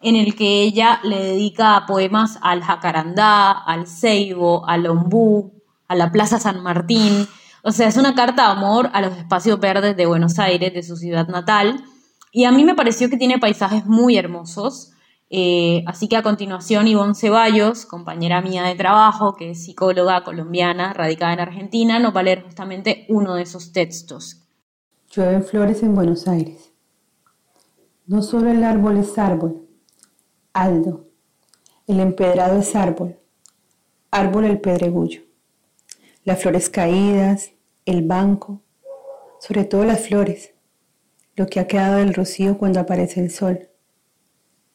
en 0.00 0.16
el 0.16 0.34
que 0.34 0.62
ella 0.62 1.00
le 1.02 1.22
dedica 1.22 1.84
poemas 1.86 2.38
al 2.40 2.62
jacarandá, 2.62 3.50
al 3.52 3.86
ceibo, 3.86 4.66
al 4.66 4.86
ombú, 4.86 5.52
a 5.86 5.94
la 5.94 6.10
Plaza 6.10 6.40
San 6.40 6.62
Martín. 6.62 7.28
O 7.62 7.72
sea, 7.72 7.88
es 7.88 7.98
una 7.98 8.14
carta 8.14 8.46
de 8.46 8.52
amor 8.52 8.88
a 8.94 9.02
los 9.02 9.14
espacios 9.14 9.60
verdes 9.60 9.98
de 9.98 10.06
Buenos 10.06 10.38
Aires, 10.38 10.72
de 10.72 10.82
su 10.82 10.96
ciudad 10.96 11.28
natal. 11.28 11.84
Y 12.32 12.44
a 12.44 12.52
mí 12.52 12.64
me 12.64 12.74
pareció 12.74 13.10
que 13.10 13.18
tiene 13.18 13.38
paisajes 13.38 13.84
muy 13.84 14.16
hermosos. 14.16 14.92
Eh, 15.28 15.82
así 15.86 16.08
que 16.08 16.16
a 16.16 16.22
continuación, 16.22 16.86
Ivonne 16.86 17.14
Ceballos, 17.14 17.84
compañera 17.84 18.40
mía 18.40 18.62
de 18.62 18.76
trabajo, 18.76 19.34
que 19.34 19.50
es 19.50 19.64
psicóloga 19.64 20.22
colombiana, 20.22 20.92
radicada 20.92 21.32
en 21.32 21.40
Argentina, 21.40 21.98
nos 21.98 22.14
va 22.14 22.20
a 22.20 22.24
leer 22.24 22.44
justamente 22.44 23.06
uno 23.08 23.34
de 23.34 23.42
esos 23.42 23.72
textos. 23.72 24.42
Llueven 25.10 25.44
flores 25.44 25.82
en 25.82 25.94
Buenos 25.94 26.28
Aires. 26.28 26.72
No 28.06 28.22
solo 28.22 28.50
el 28.50 28.62
árbol 28.62 28.98
es 28.98 29.18
árbol, 29.18 29.66
Aldo. 30.52 31.08
El 31.88 32.00
empedrado 32.00 32.60
es 32.60 32.76
árbol, 32.76 33.18
árbol 34.10 34.44
el 34.44 34.60
pedregullo. 34.60 35.22
Las 36.24 36.40
flores 36.40 36.70
caídas, 36.70 37.52
el 37.84 38.02
banco, 38.02 38.62
sobre 39.40 39.64
todo 39.64 39.84
las 39.84 40.06
flores, 40.06 40.54
lo 41.34 41.46
que 41.46 41.60
ha 41.60 41.66
quedado 41.66 41.96
del 41.96 42.14
rocío 42.14 42.58
cuando 42.58 42.80
aparece 42.80 43.20
el 43.20 43.30
sol 43.30 43.68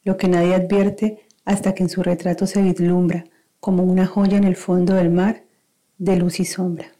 lo 0.04 0.16
que 0.16 0.28
nadie 0.28 0.54
advierte 0.54 1.26
hasta 1.44 1.74
que 1.74 1.82
en 1.82 1.88
su 1.88 2.02
retrato 2.02 2.46
se 2.46 2.62
vislumbra 2.62 3.24
como 3.60 3.84
una 3.84 4.06
joya 4.06 4.36
en 4.36 4.44
el 4.44 4.56
fondo 4.56 4.94
del 4.94 5.10
mar 5.10 5.44
de 5.98 6.16
luz 6.16 6.40
y 6.40 6.44
sombra. 6.44 6.92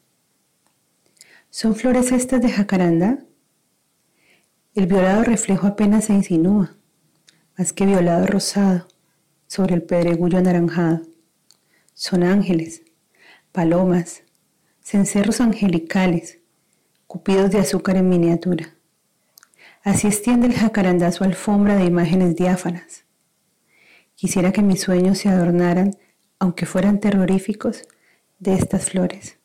¿Son 1.50 1.74
flores 1.74 2.12
estas 2.12 2.40
de 2.40 2.50
jacaranda? 2.50 3.18
El 4.74 4.86
violado 4.86 5.22
reflejo 5.22 5.66
apenas 5.66 6.04
se 6.06 6.14
insinúa, 6.14 6.76
más 7.58 7.72
que 7.72 7.84
violado 7.84 8.26
rosado, 8.26 8.88
sobre 9.46 9.74
el 9.74 9.82
pedregullo 9.82 10.38
anaranjado. 10.38 11.02
Son 11.92 12.22
ángeles, 12.22 12.82
palomas, 13.52 14.22
cencerros 14.80 15.40
angelicales, 15.40 16.38
cupidos 17.06 17.50
de 17.50 17.58
azúcar 17.58 17.96
en 17.96 18.08
miniatura. 18.08 18.74
Así 19.84 20.06
extiende 20.06 20.46
el 20.46 20.54
jacarandá 20.54 21.10
su 21.10 21.24
alfombra 21.24 21.76
de 21.76 21.84
imágenes 21.84 22.36
diáfanas. 22.36 23.04
Quisiera 24.14 24.52
que 24.52 24.62
mis 24.62 24.80
sueños 24.80 25.18
se 25.18 25.28
adornaran, 25.28 25.96
aunque 26.38 26.66
fueran 26.66 27.00
terroríficos, 27.00 27.82
de 28.38 28.54
estas 28.54 28.90
flores. 28.90 29.38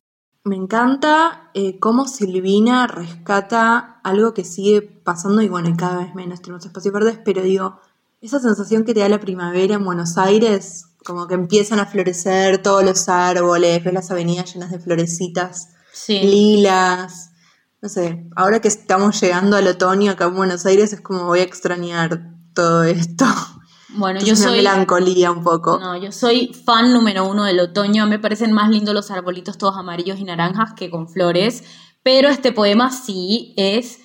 Me 0.44 0.56
encanta 0.56 1.52
eh, 1.54 1.78
cómo 1.80 2.08
Silvina 2.08 2.88
rescata 2.88 4.00
algo 4.04 4.34
que 4.34 4.44
sigue 4.44 4.82
pasando 4.82 5.42
y 5.42 5.50
bueno, 5.50 5.76
cada 5.78 6.00
vez 6.00 6.16
menos 6.16 6.42
tenemos 6.42 6.66
espacios 6.66 6.94
verdes, 6.94 7.20
pero 7.24 7.42
digo, 7.42 7.80
esa 8.22 8.40
sensación 8.40 8.86
que 8.86 8.94
te 8.94 9.02
da 9.02 9.10
la 9.10 9.20
primavera 9.20 9.76
en 9.76 9.86
Buenos 9.86 10.18
Aires, 10.18 10.86
como 11.06 11.28
que 11.28 11.36
empiezan 11.36 11.80
a 11.80 11.86
florecer 11.86 12.62
todos 12.62 12.84
los 12.84 13.10
árboles, 13.10 13.84
ves 13.84 13.94
las 13.94 14.10
avenidas 14.10 14.54
llenas 14.54 14.72
de 14.72 14.80
florecitas 14.80 15.70
lilas, 16.08 17.32
no 17.88 17.94
sé, 17.94 18.28
ahora 18.36 18.60
que 18.60 18.68
estamos 18.68 19.22
llegando 19.22 19.56
al 19.56 19.66
otoño 19.66 20.12
acá 20.12 20.26
en 20.26 20.36
Buenos 20.36 20.66
Aires 20.66 20.92
es 20.92 21.00
como 21.00 21.24
voy 21.24 21.40
a 21.40 21.44
extrañar 21.44 22.34
todo 22.54 22.84
esto. 22.84 23.24
Bueno, 23.96 24.20
yo 24.20 24.36
soy. 24.36 24.58
melancolía 24.58 25.32
un 25.32 25.42
poco. 25.42 25.80
No, 25.80 25.96
yo 25.96 26.12
soy 26.12 26.54
fan 26.66 26.92
número 26.92 27.26
uno 27.26 27.46
del 27.46 27.62
otoño. 27.62 28.06
Me 28.06 28.20
parecen 28.20 28.52
más 28.52 28.70
lindos 28.70 28.94
los 28.94 29.10
arbolitos 29.10 29.58
todos 29.58 29.78
amarillos 29.78 30.20
y 30.20 30.26
naranjas 30.26 30.74
que 30.74 30.90
con 30.90 31.08
flores. 31.08 31.64
Pero 32.04 32.28
este 32.28 32.52
poema 32.52 32.92
sí 32.92 33.54
es 33.56 34.00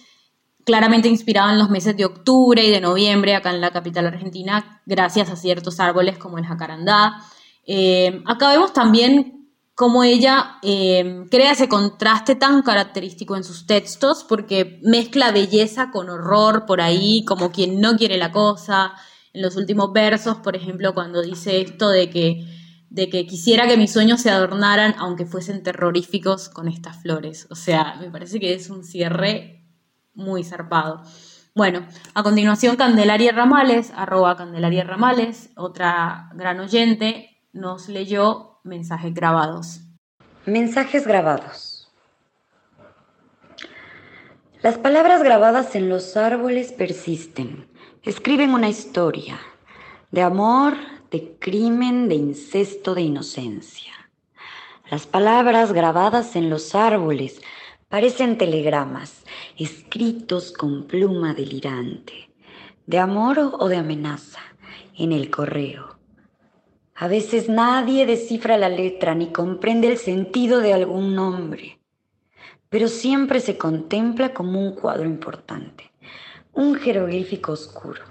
claramente 0.64 1.08
inspirado 1.08 1.50
en 1.50 1.58
los 1.58 1.68
meses 1.68 1.96
de 1.96 2.04
octubre 2.04 2.64
y 2.64 2.70
de 2.70 2.80
noviembre 2.80 3.34
acá 3.34 3.50
en 3.50 3.60
la 3.60 3.72
capital 3.72 4.06
argentina, 4.06 4.80
gracias 4.86 5.28
a 5.28 5.34
ciertos 5.34 5.80
árboles 5.80 6.18
como 6.18 6.38
el 6.38 6.46
jacarandá. 6.46 7.20
Eh, 7.66 8.22
acá 8.26 8.50
vemos 8.50 8.72
también 8.72 9.41
cómo 9.74 10.04
ella 10.04 10.58
eh, 10.62 11.24
crea 11.30 11.52
ese 11.52 11.68
contraste 11.68 12.34
tan 12.34 12.62
característico 12.62 13.36
en 13.36 13.44
sus 13.44 13.66
textos, 13.66 14.24
porque 14.28 14.80
mezcla 14.82 15.32
belleza 15.32 15.90
con 15.90 16.10
horror 16.10 16.66
por 16.66 16.80
ahí, 16.80 17.24
como 17.24 17.52
quien 17.52 17.80
no 17.80 17.96
quiere 17.96 18.16
la 18.18 18.32
cosa. 18.32 18.92
En 19.32 19.42
los 19.42 19.56
últimos 19.56 19.92
versos, 19.92 20.36
por 20.38 20.56
ejemplo, 20.56 20.94
cuando 20.94 21.22
dice 21.22 21.60
esto 21.60 21.88
de 21.88 22.10
que, 22.10 22.44
de 22.90 23.08
que 23.08 23.26
quisiera 23.26 23.66
que 23.66 23.78
mis 23.78 23.92
sueños 23.92 24.20
se 24.20 24.30
adornaran, 24.30 24.94
aunque 24.98 25.24
fuesen 25.24 25.62
terroríficos, 25.62 26.50
con 26.50 26.68
estas 26.68 27.00
flores. 27.00 27.46
O 27.50 27.54
sea, 27.54 27.96
me 27.98 28.10
parece 28.10 28.38
que 28.38 28.52
es 28.52 28.68
un 28.68 28.84
cierre 28.84 29.66
muy 30.14 30.44
zarpado. 30.44 31.02
Bueno, 31.54 31.86
a 32.14 32.22
continuación 32.22 32.76
Candelaria 32.76 33.32
Ramales, 33.32 33.92
arroba 33.94 34.36
Candelaria 34.36 34.84
Ramales, 34.84 35.50
otra 35.56 36.30
gran 36.34 36.60
oyente, 36.60 37.42
nos 37.52 37.88
leyó 37.88 38.51
mensajes 38.64 39.12
grabados. 39.12 39.80
Mensajes 40.46 41.06
grabados. 41.06 41.90
Las 44.62 44.78
palabras 44.78 45.24
grabadas 45.24 45.74
en 45.74 45.88
los 45.88 46.16
árboles 46.16 46.72
persisten, 46.72 47.66
escriben 48.04 48.54
una 48.54 48.68
historia 48.68 49.40
de 50.12 50.22
amor, 50.22 50.74
de 51.10 51.36
crimen, 51.40 52.08
de 52.08 52.14
incesto, 52.14 52.94
de 52.94 53.02
inocencia. 53.02 53.92
Las 54.90 55.06
palabras 55.06 55.72
grabadas 55.72 56.36
en 56.36 56.48
los 56.48 56.76
árboles 56.76 57.42
parecen 57.88 58.38
telegramas, 58.38 59.24
escritos 59.58 60.52
con 60.52 60.86
pluma 60.86 61.34
delirante, 61.34 62.30
de 62.86 62.98
amor 62.98 63.38
o 63.58 63.68
de 63.68 63.76
amenaza, 63.76 64.40
en 64.96 65.10
el 65.10 65.30
correo 65.30 65.91
a 67.02 67.08
veces 67.08 67.48
nadie 67.48 68.06
descifra 68.06 68.56
la 68.56 68.68
letra 68.68 69.12
ni 69.16 69.32
comprende 69.32 69.88
el 69.88 69.98
sentido 69.98 70.60
de 70.60 70.72
algún 70.72 71.16
nombre, 71.16 71.80
pero 72.68 72.86
siempre 72.86 73.40
se 73.40 73.58
contempla 73.58 74.32
como 74.32 74.60
un 74.60 74.76
cuadro 74.76 75.06
importante, 75.06 75.90
un 76.52 76.76
jeroglífico 76.76 77.50
oscuro. 77.50 78.02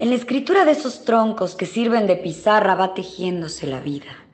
En 0.00 0.08
la 0.08 0.16
escritura 0.16 0.64
de 0.64 0.72
esos 0.72 1.04
troncos 1.04 1.54
que 1.54 1.66
sirven 1.66 2.08
de 2.08 2.16
pizarra 2.16 2.74
va 2.74 2.94
tejiéndose 2.94 3.68
la 3.68 3.78
vida, 3.78 4.26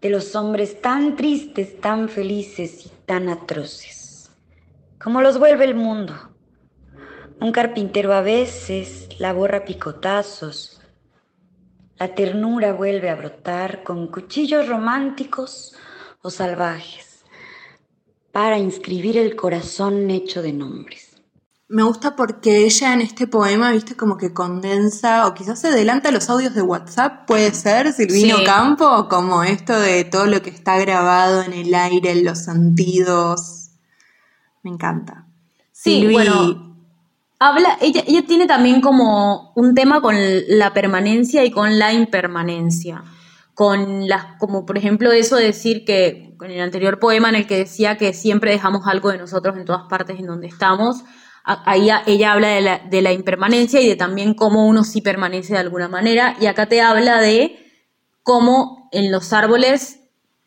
de 0.00 0.08
los 0.08 0.34
hombres 0.34 0.80
tan 0.80 1.14
tristes, 1.14 1.78
tan 1.78 2.08
felices 2.08 2.86
y 2.86 2.90
tan 3.04 3.28
atroces, 3.28 4.30
como 4.98 5.20
los 5.20 5.38
vuelve 5.38 5.66
el 5.66 5.74
mundo. 5.74 6.14
Un 7.38 7.52
carpintero 7.52 8.14
a 8.14 8.22
veces 8.22 9.10
la 9.18 9.34
borra 9.34 9.66
picotazos, 9.66 10.75
la 11.98 12.14
ternura 12.14 12.72
vuelve 12.72 13.10
a 13.10 13.14
brotar 13.16 13.82
con 13.82 14.08
cuchillos 14.08 14.68
románticos 14.68 15.74
o 16.22 16.30
salvajes 16.30 17.24
para 18.32 18.58
inscribir 18.58 19.16
el 19.16 19.34
corazón 19.34 20.10
hecho 20.10 20.42
de 20.42 20.52
nombres. 20.52 21.16
Me 21.68 21.82
gusta 21.82 22.14
porque 22.14 22.64
ella 22.64 22.92
en 22.92 23.00
este 23.00 23.26
poema, 23.26 23.72
viste, 23.72 23.96
como 23.96 24.16
que 24.16 24.32
condensa 24.32 25.26
o 25.26 25.34
quizás 25.34 25.60
se 25.60 25.68
adelanta 25.68 26.12
los 26.12 26.30
audios 26.30 26.54
de 26.54 26.62
WhatsApp, 26.62 27.26
puede 27.26 27.50
ser, 27.52 27.92
Silvino 27.92 28.36
Sí. 28.38 28.44
Campo, 28.44 29.08
como 29.08 29.42
esto 29.42 29.78
de 29.80 30.04
todo 30.04 30.26
lo 30.26 30.42
que 30.42 30.50
está 30.50 30.78
grabado 30.78 31.42
en 31.42 31.52
el 31.54 31.74
aire, 31.74 32.12
en 32.12 32.24
los 32.24 32.38
sentidos. 32.44 33.70
Me 34.62 34.70
encanta. 34.70 35.26
Sí, 35.72 36.02
Silvi- 36.02 36.12
bueno, 36.12 36.65
habla, 37.38 37.78
ella, 37.80 38.02
ella 38.06 38.22
tiene 38.26 38.46
también 38.46 38.80
como 38.80 39.52
un 39.54 39.74
tema 39.74 40.00
con 40.00 40.16
la 40.48 40.72
permanencia 40.72 41.44
y 41.44 41.50
con 41.50 41.78
la 41.78 41.92
impermanencia. 41.92 43.04
Con 43.54 44.06
las, 44.06 44.38
como 44.38 44.66
por 44.66 44.76
ejemplo 44.76 45.12
eso 45.12 45.36
de 45.36 45.44
decir 45.44 45.84
que, 45.84 46.34
con 46.38 46.50
el 46.50 46.60
anterior 46.60 46.98
poema 46.98 47.30
en 47.30 47.36
el 47.36 47.46
que 47.46 47.56
decía 47.56 47.96
que 47.96 48.12
siempre 48.12 48.50
dejamos 48.50 48.86
algo 48.86 49.10
de 49.10 49.18
nosotros 49.18 49.56
en 49.56 49.64
todas 49.64 49.84
partes 49.88 50.18
en 50.18 50.26
donde 50.26 50.46
estamos, 50.46 51.04
ahí 51.44 51.88
ella 52.06 52.32
habla 52.32 52.48
de 52.48 52.60
la, 52.60 52.78
de 52.78 53.02
la 53.02 53.12
impermanencia 53.12 53.80
y 53.80 53.88
de 53.88 53.96
también 53.96 54.34
cómo 54.34 54.66
uno 54.66 54.84
sí 54.84 55.00
permanece 55.00 55.54
de 55.54 55.60
alguna 55.60 55.88
manera, 55.88 56.36
y 56.40 56.46
acá 56.46 56.66
te 56.66 56.82
habla 56.82 57.20
de 57.20 57.56
cómo 58.22 58.88
en 58.92 59.12
los 59.12 59.32
árboles 59.32 60.00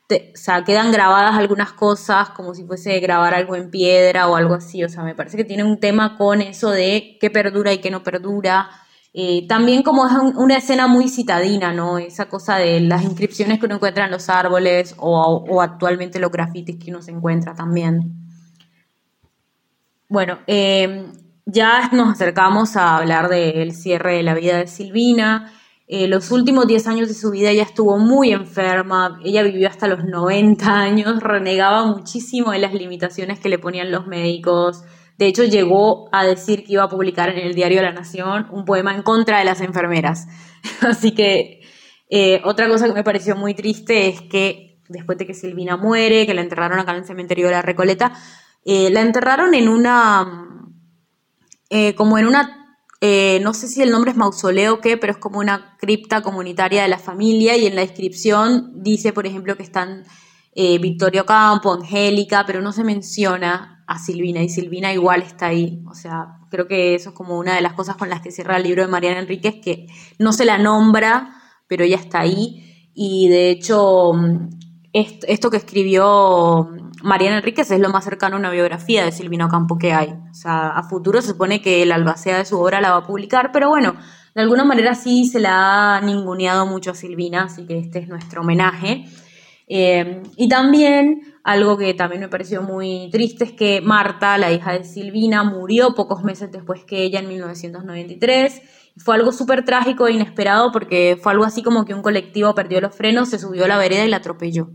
te- 0.09 0.33
o 0.35 0.37
sea, 0.37 0.63
quedan 0.65 0.91
grabadas 0.91 1.35
algunas 1.37 1.71
cosas 1.73 2.31
como 2.31 2.53
si 2.55 2.65
fuese 2.65 2.99
grabar 2.99 3.33
algo 3.35 3.55
en 3.55 3.69
piedra 3.71 4.27
o 4.27 4.35
algo 4.35 4.55
así. 4.55 4.83
O 4.83 4.89
sea, 4.89 5.03
me 5.03 5.15
parece 5.15 5.37
que 5.37 5.45
tiene 5.45 5.63
un 5.63 5.79
tema 5.79 6.17
con 6.17 6.41
eso 6.41 6.71
de 6.71 7.17
qué 7.21 7.29
perdura 7.29 7.71
y 7.73 7.79
qué 7.79 7.91
no 7.91 8.03
perdura. 8.03 8.69
Eh, 9.13 9.47
también 9.47 9.83
como 9.83 10.07
es 10.07 10.13
un- 10.13 10.37
una 10.37 10.57
escena 10.57 10.87
muy 10.87 11.09
citadina, 11.09 11.73
¿no? 11.73 11.97
Esa 11.99 12.27
cosa 12.29 12.57
de 12.57 12.79
las 12.81 13.03
inscripciones 13.03 13.59
que 13.59 13.65
uno 13.67 13.75
encuentra 13.75 14.05
en 14.05 14.11
los 14.11 14.29
árboles 14.29 14.95
o, 14.97 15.45
o 15.49 15.61
actualmente 15.61 16.19
los 16.19 16.31
grafitis 16.31 16.77
que 16.83 16.91
uno 16.91 17.01
se 17.01 17.11
encuentra 17.11 17.53
también. 17.55 18.15
Bueno, 20.07 20.39
eh, 20.47 21.05
ya 21.45 21.89
nos 21.91 22.09
acercamos 22.13 22.75
a 22.75 22.97
hablar 22.97 23.29
del 23.29 23.73
cierre 23.73 24.15
de 24.17 24.23
la 24.23 24.33
vida 24.33 24.57
de 24.57 24.67
Silvina. 24.67 25.51
Eh, 25.91 26.07
los 26.07 26.29
últimos 26.29 26.67
10 26.67 26.85
años 26.85 27.07
de 27.07 27.15
su 27.15 27.31
vida 27.31 27.49
ella 27.49 27.63
estuvo 27.63 27.97
muy 27.97 28.31
enferma, 28.31 29.19
ella 29.25 29.41
vivió 29.41 29.67
hasta 29.67 29.87
los 29.87 30.05
90 30.05 30.71
años, 30.71 31.19
renegaba 31.23 31.83
muchísimo 31.87 32.51
de 32.51 32.59
las 32.59 32.75
limitaciones 32.75 33.39
que 33.39 33.49
le 33.49 33.57
ponían 33.57 33.91
los 33.91 34.05
médicos. 34.05 34.83
De 35.17 35.25
hecho, 35.25 35.43
llegó 35.45 36.07
a 36.11 36.23
decir 36.23 36.63
que 36.63 36.73
iba 36.73 36.83
a 36.83 36.89
publicar 36.89 37.29
en 37.29 37.39
el 37.39 37.55
diario 37.55 37.81
La 37.81 37.91
Nación 37.91 38.45
un 38.51 38.65
poema 38.65 38.93
en 38.93 39.01
contra 39.01 39.39
de 39.39 39.45
las 39.45 39.61
enfermeras. 39.61 40.27
Así 40.81 41.15
que 41.15 41.61
eh, 42.07 42.39
otra 42.45 42.69
cosa 42.69 42.85
que 42.85 42.93
me 42.93 43.03
pareció 43.03 43.35
muy 43.35 43.55
triste 43.55 44.09
es 44.09 44.21
que 44.21 44.83
después 44.89 45.17
de 45.17 45.25
que 45.25 45.33
Silvina 45.33 45.75
muere, 45.75 46.27
que 46.27 46.35
la 46.35 46.41
enterraron 46.41 46.77
acá 46.77 46.91
en 46.91 46.99
el 46.99 47.05
cementerio 47.05 47.47
de 47.47 47.53
la 47.53 47.63
Recoleta, 47.63 48.13
eh, 48.63 48.91
la 48.91 49.01
enterraron 49.01 49.55
en 49.55 49.67
una, 49.67 50.67
como 51.95 52.19
en 52.19 52.27
una, 52.27 52.58
eh, 53.01 53.39
no 53.41 53.53
sé 53.53 53.67
si 53.67 53.81
el 53.81 53.91
nombre 53.91 54.11
es 54.11 54.17
mausoleo 54.17 54.75
o 54.75 54.81
qué, 54.81 54.97
pero 54.97 55.13
es 55.13 55.19
como 55.19 55.39
una 55.39 55.77
cripta 55.79 56.21
comunitaria 56.21 56.81
de 56.83 56.89
la 56.89 56.99
familia 56.99 57.55
y 57.57 57.65
en 57.65 57.75
la 57.75 57.81
descripción 57.81 58.71
dice, 58.83 59.13
por 59.13 59.25
ejemplo, 59.25 59.55
que 59.55 59.63
están 59.63 60.03
eh, 60.53 60.79
Victorio 60.79 61.25
Campo, 61.25 61.73
Angélica, 61.73 62.43
pero 62.45 62.61
no 62.61 62.71
se 62.73 62.83
menciona 62.83 63.83
a 63.87 63.97
Silvina 63.99 64.43
y 64.43 64.49
Silvina 64.49 64.93
igual 64.93 65.21
está 65.21 65.47
ahí. 65.47 65.81
O 65.89 65.93
sea, 65.95 66.39
creo 66.51 66.67
que 66.67 66.93
eso 66.95 67.09
es 67.09 67.15
como 67.15 67.37
una 67.39 67.55
de 67.55 67.61
las 67.61 67.73
cosas 67.73 67.95
con 67.95 68.09
las 68.09 68.21
que 68.21 68.31
cierra 68.31 68.57
el 68.57 68.63
libro 68.63 68.81
de 68.83 68.87
Mariana 68.89 69.19
Enríquez, 69.21 69.55
que 69.63 69.87
no 70.19 70.33
se 70.33 70.45
la 70.45 70.57
nombra, 70.57 71.35
pero 71.67 71.83
ella 71.85 71.97
está 71.97 72.19
ahí. 72.21 72.91
Y 72.93 73.29
de 73.29 73.49
hecho, 73.51 74.13
mm, 74.13 74.49
est- 74.93 75.23
esto 75.27 75.49
que 75.49 75.57
escribió 75.57 76.69
Mariana 77.03 77.37
Enríquez 77.37 77.71
es 77.71 77.79
lo 77.79 77.89
más 77.89 78.03
cercano 78.03 78.35
a 78.35 78.39
una 78.39 78.51
biografía 78.51 79.05
de 79.05 79.11
Silvino 79.11 79.47
Campo 79.47 79.77
que 79.77 79.93
hay. 79.93 80.09
O 80.31 80.33
sea, 80.33 80.69
a 80.69 80.83
futuro 80.83 81.21
se 81.21 81.29
supone 81.29 81.61
que 81.61 81.83
el 81.83 81.91
albacea 81.91 82.37
de 82.37 82.45
su 82.45 82.59
obra 82.59 82.81
la 82.81 82.91
va 82.91 82.97
a 82.97 83.07
publicar, 83.07 83.51
pero 83.51 83.69
bueno, 83.69 83.95
de 84.35 84.41
alguna 84.41 84.65
manera 84.65 84.95
sí 84.95 85.25
se 85.25 85.39
la 85.39 85.97
ha 85.97 86.01
ninguneado 86.01 86.65
mucho 86.65 86.91
a 86.91 86.95
Silvina, 86.95 87.43
así 87.43 87.65
que 87.65 87.79
este 87.79 87.99
es 87.99 88.07
nuestro 88.07 88.41
homenaje. 88.41 89.05
Eh, 89.67 90.23
y 90.35 90.49
también 90.49 91.21
algo 91.43 91.77
que 91.77 91.93
también 91.93 92.21
me 92.21 92.27
pareció 92.27 92.63
muy 92.63 93.09
triste 93.11 93.43
es 93.43 93.51
que 93.53 93.81
Marta, 93.81 94.37
la 94.37 94.51
hija 94.51 94.73
de 94.73 94.83
Silvina, 94.83 95.43
murió 95.43 95.93
pocos 95.93 96.23
meses 96.23 96.51
después 96.51 96.83
que 96.85 97.03
ella 97.03 97.19
en 97.19 97.27
1993. 97.29 98.61
Fue 98.97 99.15
algo 99.15 99.31
súper 99.31 99.63
trágico 99.63 100.07
e 100.07 100.13
inesperado 100.13 100.71
porque 100.71 101.17
fue 101.21 101.31
algo 101.31 101.45
así 101.45 101.63
como 101.63 101.85
que 101.85 101.93
un 101.93 102.01
colectivo 102.01 102.53
perdió 102.55 102.81
los 102.81 102.95
frenos, 102.95 103.29
se 103.29 103.39
subió 103.39 103.65
a 103.65 103.67
la 103.67 103.77
vereda 103.77 104.03
y 104.05 104.09
la 104.09 104.17
atropelló. 104.17 104.69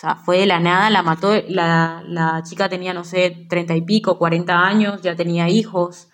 Sea, 0.00 0.16
fue 0.16 0.38
de 0.38 0.46
la 0.46 0.60
nada, 0.60 0.88
la 0.88 1.02
mató, 1.02 1.34
la, 1.48 2.02
la 2.06 2.42
chica 2.42 2.70
tenía, 2.70 2.94
no 2.94 3.04
sé, 3.04 3.46
treinta 3.50 3.76
y 3.76 3.82
pico, 3.82 4.16
40 4.16 4.58
años, 4.58 5.02
ya 5.02 5.14
tenía 5.14 5.50
hijos. 5.50 6.08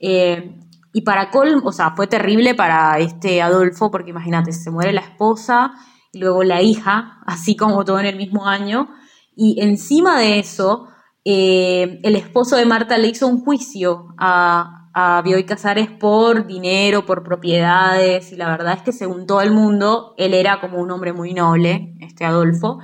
Eh, 0.00 0.56
y 0.94 1.02
para 1.02 1.30
colmo, 1.30 1.68
o 1.68 1.72
sea, 1.72 1.90
fue 1.94 2.06
terrible 2.06 2.54
para 2.54 2.98
este 2.98 3.42
Adolfo, 3.42 3.90
porque 3.90 4.12
imagínate, 4.12 4.52
se 4.52 4.70
muere 4.70 4.94
la 4.94 5.02
esposa 5.02 5.74
y 6.10 6.20
luego 6.20 6.42
la 6.42 6.62
hija, 6.62 7.18
así 7.26 7.54
como 7.54 7.84
todo 7.84 8.00
en 8.00 8.06
el 8.06 8.16
mismo 8.16 8.46
año. 8.46 8.88
Y 9.36 9.60
encima 9.60 10.18
de 10.18 10.38
eso, 10.38 10.88
eh, 11.22 12.00
el 12.02 12.16
esposo 12.16 12.56
de 12.56 12.64
Marta 12.64 12.96
le 12.96 13.08
hizo 13.08 13.26
un 13.26 13.44
juicio 13.44 14.06
a, 14.16 14.88
a 14.94 15.20
Bioy 15.20 15.44
Casares 15.44 15.90
por 15.90 16.46
dinero, 16.46 17.04
por 17.04 17.22
propiedades, 17.24 18.32
y 18.32 18.36
la 18.36 18.48
verdad 18.48 18.76
es 18.78 18.82
que 18.84 18.92
según 18.92 19.26
todo 19.26 19.42
el 19.42 19.50
mundo, 19.50 20.14
él 20.16 20.32
era 20.32 20.62
como 20.62 20.78
un 20.78 20.90
hombre 20.90 21.12
muy 21.12 21.34
noble, 21.34 21.94
este 22.00 22.24
Adolfo, 22.24 22.78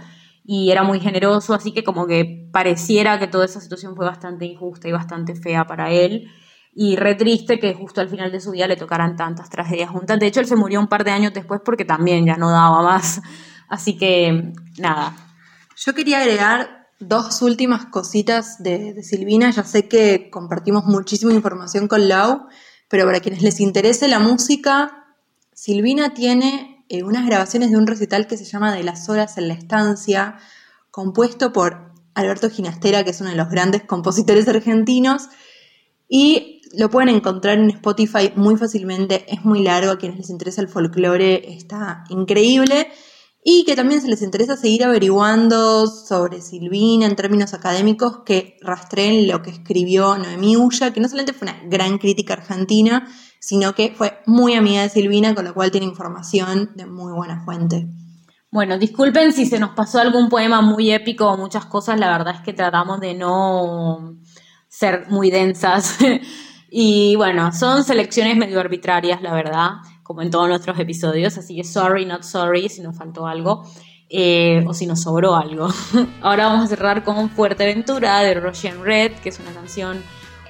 y 0.44 0.70
era 0.70 0.82
muy 0.82 1.00
generoso, 1.00 1.54
así 1.54 1.72
que 1.72 1.82
como 1.82 2.06
que 2.06 2.48
pareciera 2.52 3.18
que 3.18 3.26
toda 3.26 3.46
esa 3.46 3.60
situación 3.60 3.96
fue 3.96 4.04
bastante 4.04 4.44
injusta 4.44 4.88
y 4.88 4.92
bastante 4.92 5.34
fea 5.34 5.66
para 5.66 5.90
él. 5.90 6.30
Y 6.74 6.96
re 6.96 7.14
triste 7.14 7.58
que 7.58 7.72
justo 7.72 8.00
al 8.00 8.08
final 8.08 8.30
de 8.30 8.40
su 8.40 8.50
vida 8.50 8.66
le 8.66 8.76
tocaran 8.76 9.16
tantas 9.16 9.48
tragedias 9.48 9.90
juntas. 9.90 10.18
De 10.18 10.26
hecho, 10.26 10.40
él 10.40 10.46
se 10.46 10.56
murió 10.56 10.80
un 10.80 10.88
par 10.88 11.04
de 11.04 11.12
años 11.12 11.32
después 11.32 11.60
porque 11.64 11.84
también 11.84 12.26
ya 12.26 12.36
no 12.36 12.50
daba 12.50 12.82
más. 12.82 13.22
Así 13.68 13.96
que, 13.96 14.52
nada. 14.78 15.16
Yo 15.76 15.94
quería 15.94 16.20
agregar 16.20 16.88
dos 17.00 17.40
últimas 17.42 17.86
cositas 17.86 18.62
de, 18.62 19.02
Silvina. 19.02 19.50
Ya 19.50 19.64
sé 19.64 19.88
que 19.88 20.28
compartimos 20.30 20.84
muchísima 20.84 21.32
información 21.32 21.88
con 21.88 22.08
Lau, 22.08 22.48
pero 22.88 23.06
para 23.06 23.20
quienes 23.20 23.42
les 23.42 23.60
interese 23.60 24.08
la 24.08 24.18
música, 24.18 25.06
Silvina 25.54 26.12
tiene 26.12 26.73
unas 27.04 27.26
grabaciones 27.26 27.70
de 27.70 27.76
un 27.76 27.86
recital 27.86 28.26
que 28.26 28.36
se 28.36 28.44
llama 28.44 28.74
De 28.74 28.82
las 28.82 29.08
horas 29.08 29.38
en 29.38 29.48
la 29.48 29.54
estancia, 29.54 30.36
compuesto 30.90 31.52
por 31.52 31.92
Alberto 32.14 32.50
Ginastera, 32.50 33.04
que 33.04 33.10
es 33.10 33.20
uno 33.20 33.30
de 33.30 33.36
los 33.36 33.50
grandes 33.50 33.82
compositores 33.82 34.46
argentinos, 34.48 35.28
y 36.08 36.62
lo 36.76 36.90
pueden 36.90 37.08
encontrar 37.08 37.58
en 37.58 37.70
Spotify 37.70 38.32
muy 38.36 38.56
fácilmente, 38.56 39.24
es 39.32 39.44
muy 39.44 39.62
largo, 39.62 39.92
a 39.92 39.98
quienes 39.98 40.18
les 40.18 40.30
interesa 40.30 40.60
el 40.60 40.68
folclore 40.68 41.52
está 41.52 42.04
increíble. 42.08 42.88
Y 43.46 43.64
que 43.66 43.76
también 43.76 44.00
se 44.00 44.08
les 44.08 44.22
interesa 44.22 44.56
seguir 44.56 44.84
averiguando 44.84 45.86
sobre 45.86 46.40
Silvina 46.40 47.04
en 47.04 47.14
términos 47.14 47.52
académicos, 47.52 48.20
que 48.24 48.56
rastreen 48.62 49.28
lo 49.28 49.42
que 49.42 49.50
escribió 49.50 50.16
Noemí 50.16 50.56
Ulla, 50.56 50.94
que 50.94 51.00
no 51.00 51.08
solamente 51.08 51.34
fue 51.34 51.48
una 51.48 51.60
gran 51.68 51.98
crítica 51.98 52.32
argentina, 52.32 53.06
sino 53.38 53.74
que 53.74 53.92
fue 53.94 54.22
muy 54.24 54.54
amiga 54.54 54.80
de 54.80 54.88
Silvina, 54.88 55.34
con 55.34 55.44
lo 55.44 55.52
cual 55.52 55.70
tiene 55.70 55.86
información 55.86 56.70
de 56.74 56.86
muy 56.86 57.12
buena 57.12 57.44
fuente. 57.44 57.86
Bueno, 58.50 58.78
disculpen 58.78 59.34
si 59.34 59.44
se 59.44 59.58
nos 59.58 59.72
pasó 59.72 59.98
algún 59.98 60.30
poema 60.30 60.62
muy 60.62 60.90
épico 60.90 61.26
o 61.26 61.36
muchas 61.36 61.66
cosas, 61.66 62.00
la 62.00 62.16
verdad 62.16 62.36
es 62.36 62.40
que 62.40 62.54
tratamos 62.54 62.98
de 63.00 63.12
no 63.12 64.16
ser 64.68 65.10
muy 65.10 65.30
densas. 65.30 65.98
y 66.70 67.14
bueno, 67.16 67.52
son 67.52 67.84
selecciones 67.84 68.38
medio 68.38 68.58
arbitrarias, 68.58 69.20
la 69.20 69.34
verdad, 69.34 69.70
como 70.04 70.22
en 70.22 70.30
todos 70.30 70.48
nuestros 70.48 70.78
episodios, 70.78 71.36
así 71.38 71.56
que 71.56 71.64
sorry, 71.64 72.06
not 72.06 72.22
sorry 72.22 72.68
si 72.68 72.80
nos 72.82 72.96
faltó 72.96 73.26
algo. 73.26 73.64
eh, 74.10 74.62
o 74.68 74.74
si 74.74 74.86
nos 74.86 75.00
sobró 75.02 75.34
algo. 75.34 75.66
Ahora 76.22 76.46
vamos 76.46 76.66
a 76.66 76.68
cerrar 76.68 77.02
con 77.02 77.30
Fuerteventura 77.30 78.20
de 78.20 78.34
Russian 78.34 78.84
Red, 78.84 79.12
que 79.22 79.30
es 79.30 79.40
una 79.40 79.50
canción 79.52 80.02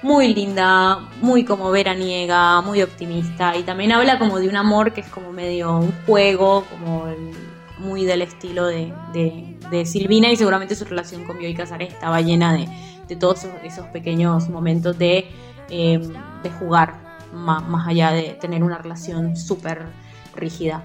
muy 0.03 0.33
linda, 0.35 0.99
muy 1.21 1.45
como 1.45 1.71
veraniega, 1.71 2.61
muy 2.61 2.83
optimista 2.83 3.55
y 3.57 3.63
también 3.63 3.91
habla 3.93 4.19
como 4.19 4.39
de 4.39 4.49
un 4.49 4.55
amor 4.57 4.93
que 4.93 5.01
es 5.01 5.07
como 5.07 5.31
medio 5.31 5.77
un 5.79 5.91
juego, 6.05 6.63
como 6.69 7.07
el- 7.07 7.31
muy 7.79 8.05
del 8.05 8.21
estilo 8.21 8.67
de, 8.67 8.93
de- 9.13 9.57
de 9.71 9.85
Silvina 9.85 10.29
y 10.31 10.35
seguramente 10.37 10.75
su 10.75 10.85
relación 10.85 11.23
con 11.25 11.37
Bioy 11.39 11.53
Casares 11.55 11.91
estaba 11.91 12.21
llena 12.21 12.53
de, 12.53 12.67
de 13.07 13.15
todos 13.15 13.39
esos, 13.45 13.51
esos 13.63 13.87
pequeños 13.87 14.47
momentos 14.49 14.97
de, 14.99 15.27
eh, 15.69 15.99
de 16.43 16.49
jugar 16.51 17.04
ma- 17.35 17.59
más, 17.61 17.87
allá 17.87 18.11
de 18.11 18.37
tener 18.39 18.63
una 18.63 18.77
relación 18.77 19.35
súper 19.35 19.85
rígida. 20.35 20.83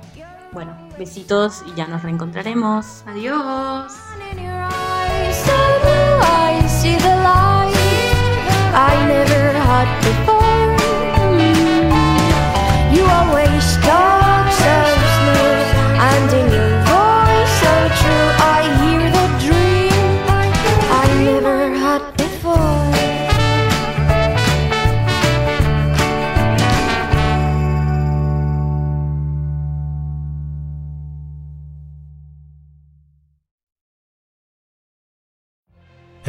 Bueno, 0.52 0.77
besitos 0.98 1.62
y 1.66 1.74
ya 1.77 1.86
nos 1.86 2.02
reencontraremos. 2.02 3.05
Adiós. 3.06 3.93